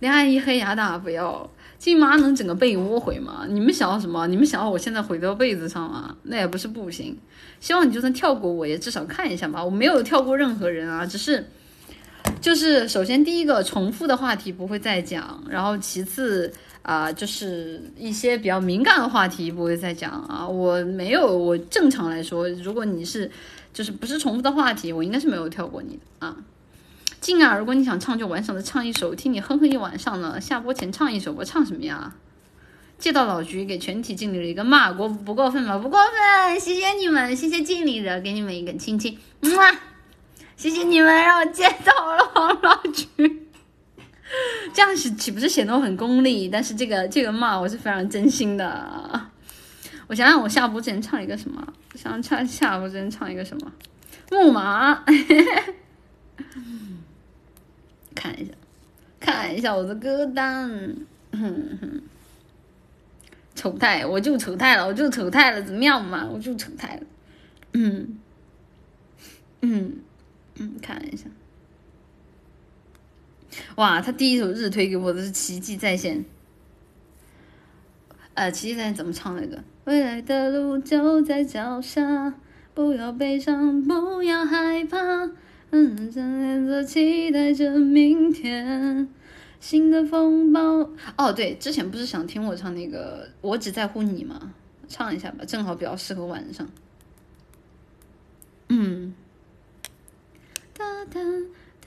[0.00, 3.46] 恋爱一黑牙打不要，静妈能整个被窝毁吗？
[3.48, 4.26] 你们想要什么？
[4.26, 6.16] 你们想要我现在毁到被子上吗？
[6.24, 7.16] 那也不是不行。
[7.60, 9.64] 希望你就算跳过我，也至少看一下吧。
[9.64, 11.48] 我没有跳过任何人啊，只是，
[12.40, 16.52] 就是首先第一个重复的话题不会再讲，然后其次
[16.88, 20.48] 啊，就是一些比较敏感的话题不会再讲啊。
[20.48, 23.30] 我没有，我正常来说，如果你是
[23.74, 26.34] 就是不是重复的话题，我应该是没有跳过你的啊。
[27.20, 30.40] 静啊，如果你想唱，就完整的唱一首，听你哼哼一晚上呢。
[30.40, 32.14] 下播前唱一首，我唱什么呀？
[32.98, 35.76] 借到老局，给全体经理了一个骂，过不过分吧？
[35.76, 39.50] 不过分，谢谢你们，谢谢经理的，给你们一个亲亲，么，
[40.56, 43.47] 谢谢你们让我借到了老局。
[44.74, 46.48] 这样是岂不是显得我很功利？
[46.48, 49.28] 但是这个这个骂我是非常真心的。
[50.06, 51.66] 我想想，我下播之前唱一个什么？
[51.92, 53.72] 我想唱下播之前唱一个什么？
[54.30, 55.04] 木马。
[58.14, 58.52] 看一下，
[59.20, 60.68] 看一下我的歌单，
[61.32, 62.02] 哼哼，
[63.54, 66.26] 丑态，我就丑态了，我就丑态了，怎么样嘛？
[66.28, 67.02] 我就丑态了，
[67.74, 68.18] 嗯，
[69.60, 69.98] 嗯
[70.56, 71.26] 嗯，看一下，
[73.76, 76.18] 哇，他第一首日推给我的是《奇迹在线》，
[78.34, 79.62] 呃，《奇迹在线》怎么唱来着？
[79.84, 82.34] 未来的路就在脚下，
[82.74, 84.98] 不要悲伤，不要害怕。
[85.70, 89.08] 嗯，正念着期待着明天，
[89.60, 90.60] 新的风暴。
[91.16, 94.54] 哦，对，之前不是想听我唱那个《我只在乎你》吗？
[94.88, 96.66] 唱一下吧，正好比较适合晚上。
[98.68, 99.14] 嗯。
[100.72, 101.20] 哒哒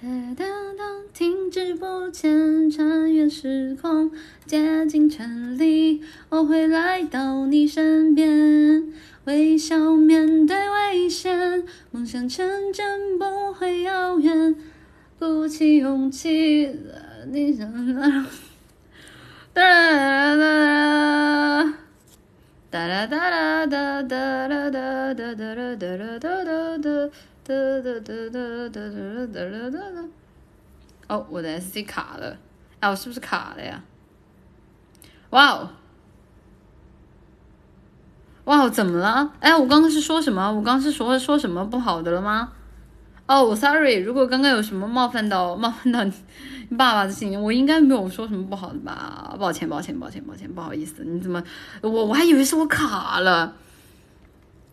[0.02, 4.10] 哒哒哒，停止不前，穿越时空，
[4.48, 8.92] 竭尽全力，我会来到你身边。
[9.26, 14.56] 微笑面对危险，梦想成真不会遥远。
[15.20, 16.76] 鼓起勇气，
[17.32, 18.26] 你想哪？
[19.54, 21.64] 哒哒哒
[22.72, 27.10] 哒哒哒哒哒哒哒哒哒哒哒啦哒啦哒哒
[27.52, 28.90] 哒哒哒哒哒
[29.28, 30.08] 哒哒哒哒。
[31.08, 32.38] 哦，我的 S D 卡了，
[32.80, 33.84] 哎，我是不是卡了呀？
[35.32, 35.70] 哇哦！
[38.46, 39.34] 哇哦，怎么了？
[39.42, 40.50] 哎，我刚刚是说什么？
[40.50, 42.54] 我刚刚是说说什么不好的了吗？
[43.28, 46.14] 哦，sorry，如果刚刚有什么冒犯到冒犯到你
[46.78, 49.36] 爸爸的心，我应该没有说什么不好的吧？
[49.40, 51.04] 抱歉，抱歉，抱歉，抱歉，不好意思。
[51.04, 51.44] 你怎么？
[51.82, 53.54] 我我还以为是我卡了，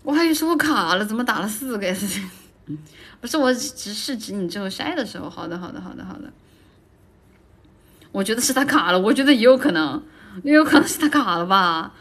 [0.02, 2.20] 我还以为是我卡了，怎么打了四个 S？
[3.20, 5.28] 不是，我只是指你最后筛的时候。
[5.30, 6.32] 好的，好的，好的，好的。
[8.10, 10.02] 我觉得是他卡了，我觉得也有可能，
[10.42, 11.94] 也有可能是他卡了吧。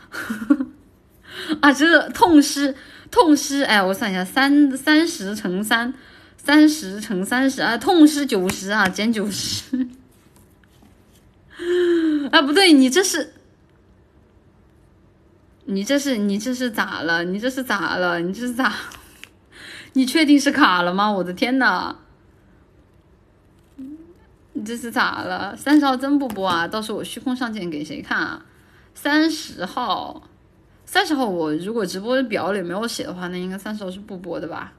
[1.62, 2.76] 啊，这痛失
[3.12, 5.94] 痛失，哎，我算一下，三三十乘三，
[6.38, 9.88] 三十乘三十啊，痛失九十啊，减九十。
[12.32, 13.34] 啊，不对，你这是，
[15.66, 17.24] 你这是你这是咋了？
[17.24, 18.20] 你这是咋了？
[18.22, 18.74] 你这是咋？
[19.98, 21.12] 你确定是卡了吗？
[21.12, 21.96] 我的天呐！
[24.54, 25.58] 你这是咋了？
[25.58, 26.68] 三十号真不播啊？
[26.68, 28.46] 到时候我虚空上线给谁看啊？
[28.94, 30.30] 三十号。
[30.86, 34.72] 三十号我如果直播表里没有写的话，那应该三十号是不播的吧？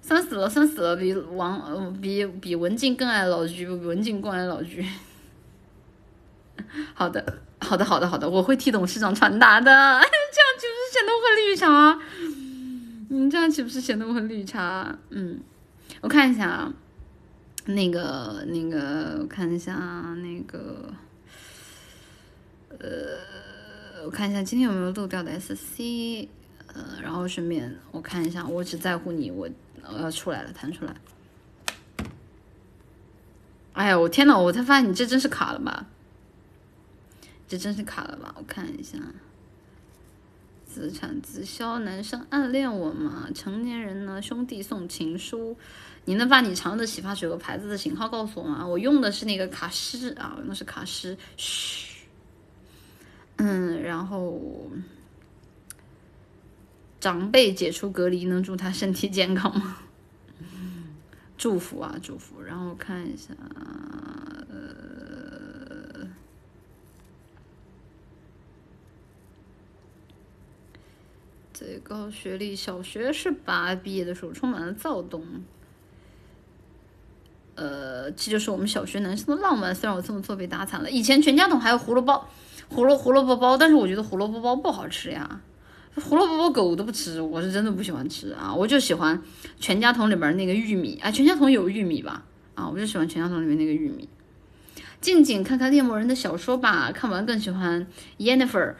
[0.00, 4.86] 三死了，三死了，比王比比文静更爱老菊，文静更爱老菊。
[6.94, 9.64] 好的，好的，好的，好的，我会替董事长传达的。
[9.64, 10.06] 这样
[10.60, 11.98] 岂不是显得我很绿茶？
[13.08, 14.96] 你，这样岂不是显得我很绿茶？
[15.10, 15.40] 嗯，
[16.00, 16.72] 我看一下啊，
[17.66, 19.74] 那个那个，我看一下
[20.22, 20.92] 那个，
[22.78, 23.44] 呃。
[24.04, 26.28] 我看一下今天有没有漏掉的 SC，
[26.66, 29.48] 呃，然后顺便我看一下，我只在乎你，我
[29.82, 30.94] 我要出来了，弹出来。
[33.72, 35.86] 哎呀，我天呐，我才发现你这真是卡了吧？
[37.48, 38.34] 这真是卡了吧？
[38.36, 38.98] 我看一下，
[40.74, 43.28] 自产自销，男生暗恋我吗？
[43.32, 44.20] 成年人呢？
[44.20, 45.56] 兄弟送情书，
[46.04, 48.66] 你能把你常用的洗发水和牌子的型号告诉我吗？
[48.66, 52.06] 我用的是那个卡诗啊，用的是卡诗，嘘。
[53.36, 54.68] 嗯，然后
[56.98, 59.76] 长辈解除隔离，能祝他身体健康吗？
[61.38, 62.42] 祝福啊，祝福。
[62.42, 63.32] 然后看一下，
[71.54, 73.74] 最高学历小学是吧？
[73.74, 75.24] 毕业的时候充满了躁动。
[77.54, 78.10] 呃。
[78.10, 79.74] 这就是我们小学男生的浪漫。
[79.74, 80.90] 虽然我这么做被打惨了。
[80.90, 82.22] 以前全家桶还有胡萝卜
[82.68, 85.40] 胡萝胡萝卜包，但是我觉得胡萝卜包不好吃呀。
[85.96, 88.52] 胡萝卜包狗都不吃，我是真的不喜欢吃啊！
[88.54, 89.22] 我就喜欢
[89.60, 92.24] 全家桶里边那个玉米啊，全家桶有玉米吧？
[92.54, 94.08] 啊，我就喜欢全家桶里面那个玉米。
[95.00, 97.86] 静静看看猎魔人的小说吧，看完更喜欢
[98.18, 98.74] Yennefer。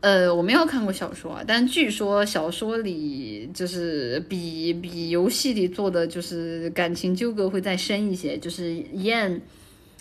[0.00, 9.40] 呃，我没有看过小说啊，但据说小说里就是比比游戏里做的就是感情纠葛会再深一些，就是燕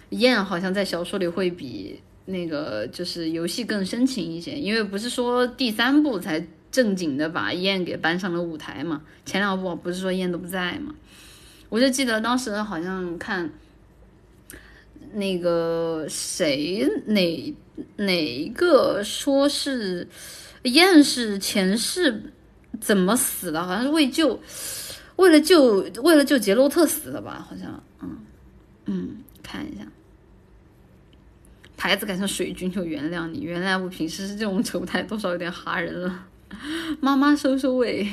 [0.09, 2.00] 燕好像在小说里会比。
[2.30, 10.93] 那个就是游戏更深情一些，因为不是说第三部才正经的把燕给搬上了舞台嘛，前两部不是说燕都不在嘛，
[11.69, 13.50] 我就记得当时好像看
[15.14, 17.56] 那个谁哪
[17.98, 20.08] 哪一个说是
[20.64, 22.34] 燕是前世
[22.80, 24.40] 怎么死的，好像是为救
[25.18, 28.18] 为了救为了救杰洛特死的吧，好像嗯
[28.86, 29.86] 嗯看一下。
[31.76, 36.26] 牌子改成水军就原谅你，原来我平时是这种丑态，多少有点哈人了。
[37.00, 38.10] 妈妈收收尾，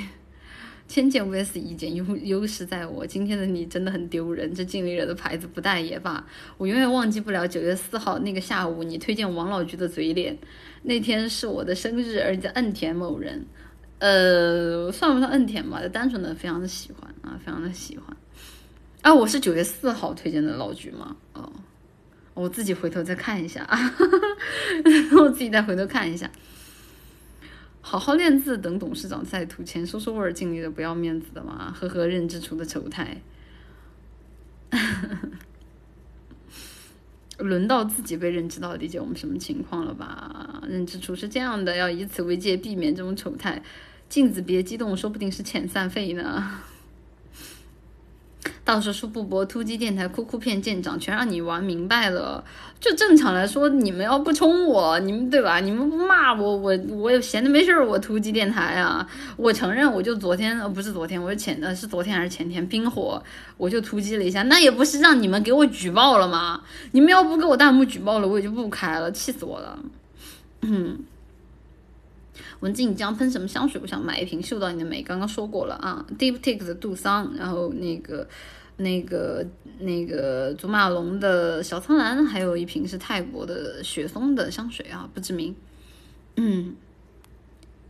[0.86, 3.06] 千件 vs 一件，优优势在我。
[3.06, 6.24] 今天的你真的很丢人，这尽力惹的牌子不带也罢。
[6.56, 10.36] 我永远忘记不了九月四号那个下午，你推荐王老菊的嘴脸。
[10.82, 13.44] 那天是我的生日，而且摁甜某人，
[13.98, 18.16] 呃，算不上摁甜吧，就单纯的非常的喜欢啊，非常的喜欢。
[19.00, 21.16] 啊，我是九月四号推荐的老菊吗？
[21.32, 21.50] 哦。
[22.34, 23.78] 我自己回头再看一下啊，
[25.16, 26.28] 我自己再回头看一下。
[27.86, 33.20] 好好练字，等董事长再图钱，说说我尽力的不要面子的嘛，呵呵，认知出的丑态。
[37.36, 40.62] 轮到自己被认知到，理解我们什么情况了吧？
[40.66, 43.62] 认知出是这样的，要以此为戒，避免这种丑态。
[44.08, 46.60] 镜子别激动，说不定是遣散费呢。
[48.64, 52.42] 到时候不播突击电台哭哭骗舰长，全让你玩明白了。
[52.80, 55.60] 就正常来说，你们要不冲我，你们对吧？
[55.60, 59.06] 你们不骂我，我我也闲的没事儿，我突击电台啊。
[59.36, 63.22] 我承认，我就昨天呃不是昨天，我是前呃是昨天还是前天冰火，
[63.58, 66.62] 我就突击了一下，那也不是让你们给我举报了吗？
[66.92, 69.78] 你们要不给我弹幕举报了，我也就不开了，气死我了。
[70.62, 70.98] 嗯，
[72.64, 73.78] 文静，你将喷什么香水？
[73.78, 75.02] 我想买一瓶，嗅到你的美。
[75.02, 78.26] 刚刚说过了啊，Deep Take 的杜桑，然后那个。
[78.76, 79.46] 那个
[79.78, 85.54] 那个祖马龙的小苍兰，还有一瓶是泰国的雪松的香水啊，不知名。
[86.34, 86.74] 嗯，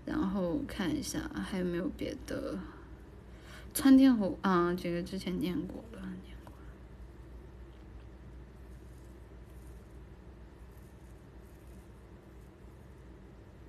[0.05, 2.59] 然后看一下还有没有别的。
[3.73, 6.59] 川天猴啊，这个之前念过了，念过了。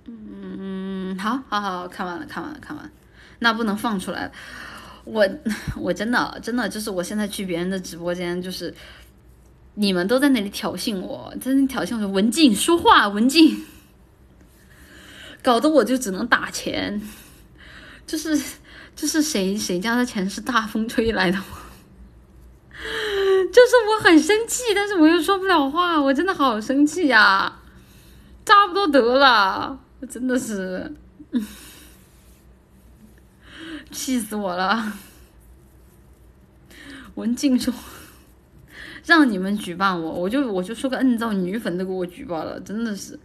[0.06, 2.90] 嗯，好，好，好，看完了，看完了，看完，
[3.40, 4.30] 那不能放出来。
[5.04, 5.28] 我
[5.76, 8.74] 我真的真的就是我现在去别人的直播间，就是
[9.74, 13.64] 你们都在那里挑衅我，在那挑衅我说文静说话文静，
[15.42, 17.00] 搞得我就只能打钱，
[18.06, 18.36] 就是
[18.96, 21.44] 就是谁谁家的钱是大风吹来的吗？
[23.52, 27.60] 就是我很生气，但是我又说不了话，我真的好生气呀，
[28.44, 30.92] 差不多得了，真的是。
[33.90, 34.92] 气死我了！
[37.14, 37.72] 文静说
[39.06, 43.18] ：“让你们举报我，我就我就说个摁造女粉都给我举报了，真的是，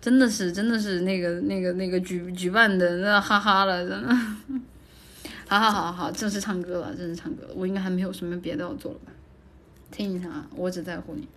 [0.00, 4.16] 真的是，真的是那个那个那个举举办的那哈哈了，真的。
[5.48, 7.50] 好好好好，正式唱歌了，正式唱歌了。
[7.54, 9.12] 我应该还没有什么别的要做了吧？
[9.92, 11.28] 听一下啊，我只在乎你，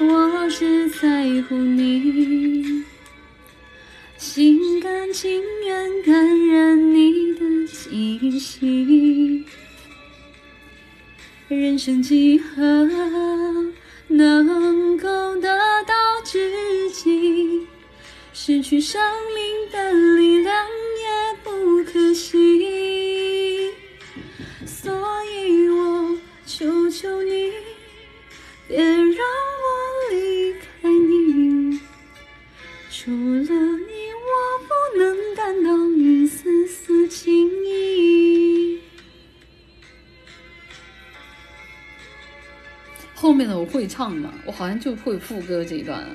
[0.00, 2.84] 我只在乎你。”
[4.18, 9.44] 心甘情愿感染你的气息，
[11.48, 12.84] 人生几何
[14.08, 15.48] 能够得
[15.84, 15.94] 到
[16.24, 17.66] 知己？
[18.32, 19.00] 失去生
[19.34, 20.66] 命的力量
[20.98, 21.06] 也
[21.44, 23.70] 不可惜，
[24.66, 24.92] 所
[25.24, 27.52] 以我求求你，
[28.68, 31.80] 别让我离开你，
[32.90, 34.08] 除了你。
[34.28, 38.82] 我不能感到一丝丝情意。
[43.14, 44.34] 后面的我会唱吗？
[44.44, 46.10] 我好像就会副歌这一段啊。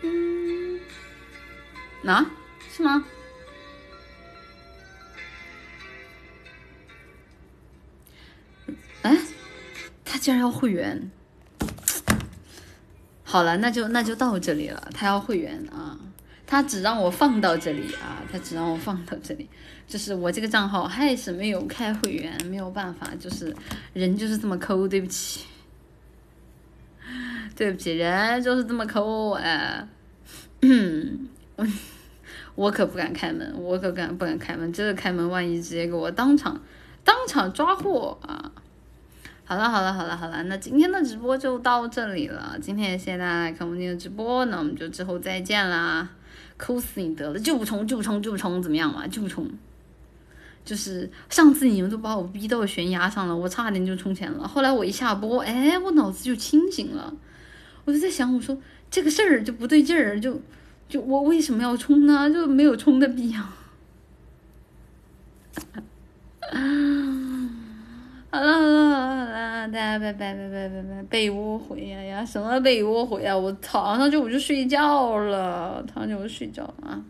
[0.00, 0.80] 嗯，
[2.06, 2.30] 啊？
[2.74, 3.04] 是吗？
[9.04, 9.18] 哎，
[10.02, 11.10] 他竟然要会员！
[13.22, 14.88] 好了，那就那就到这里了。
[14.94, 15.98] 他要会员啊，
[16.46, 19.46] 他只让我放到这里啊，他只让我放到这里，
[19.86, 23.54] 就是我这个账号还是没有开会员，没有办法，就是
[23.92, 25.44] 人就是这么抠，对不起，
[27.54, 29.86] 对不起，人就是这么抠啊，
[31.56, 31.66] 我
[32.56, 36.62] 我可不敢开门，我可敢不敢开门，这个开门万一直接给我当场
[37.04, 38.52] 当场抓获啊！
[39.46, 46.08] 好了好了好了好了，那今天的直播就到这里了，今天也谢谢大家来看我们的直播，那我们就之后再见啦。
[46.56, 49.06] 抠死你得了，就不充就不充就不充，怎么样嘛？
[49.06, 49.50] 就不充。
[50.64, 54.48] 就是上次你们都把我逼到悬崖上了，我差点就充钱了。
[54.48, 57.14] 后来我一下播，哎，我脑子就清醒了，
[57.84, 58.56] 我就在想，我说
[58.90, 60.40] 这个事儿就不对劲儿，就
[60.88, 62.30] 就我为什么要充呢？
[62.30, 63.42] 就没有充的必要。
[66.52, 67.20] 啊
[68.34, 73.36] 好了好了好了，大家拜拜拜拜拜拜，被窝回呀呀，什么被窝回呀？
[73.36, 77.04] 我躺上去我就睡觉了，躺上去我就睡觉了啊！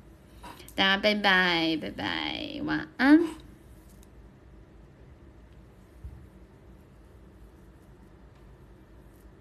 [0.74, 3.43] 大家拜拜拜拜，晚安。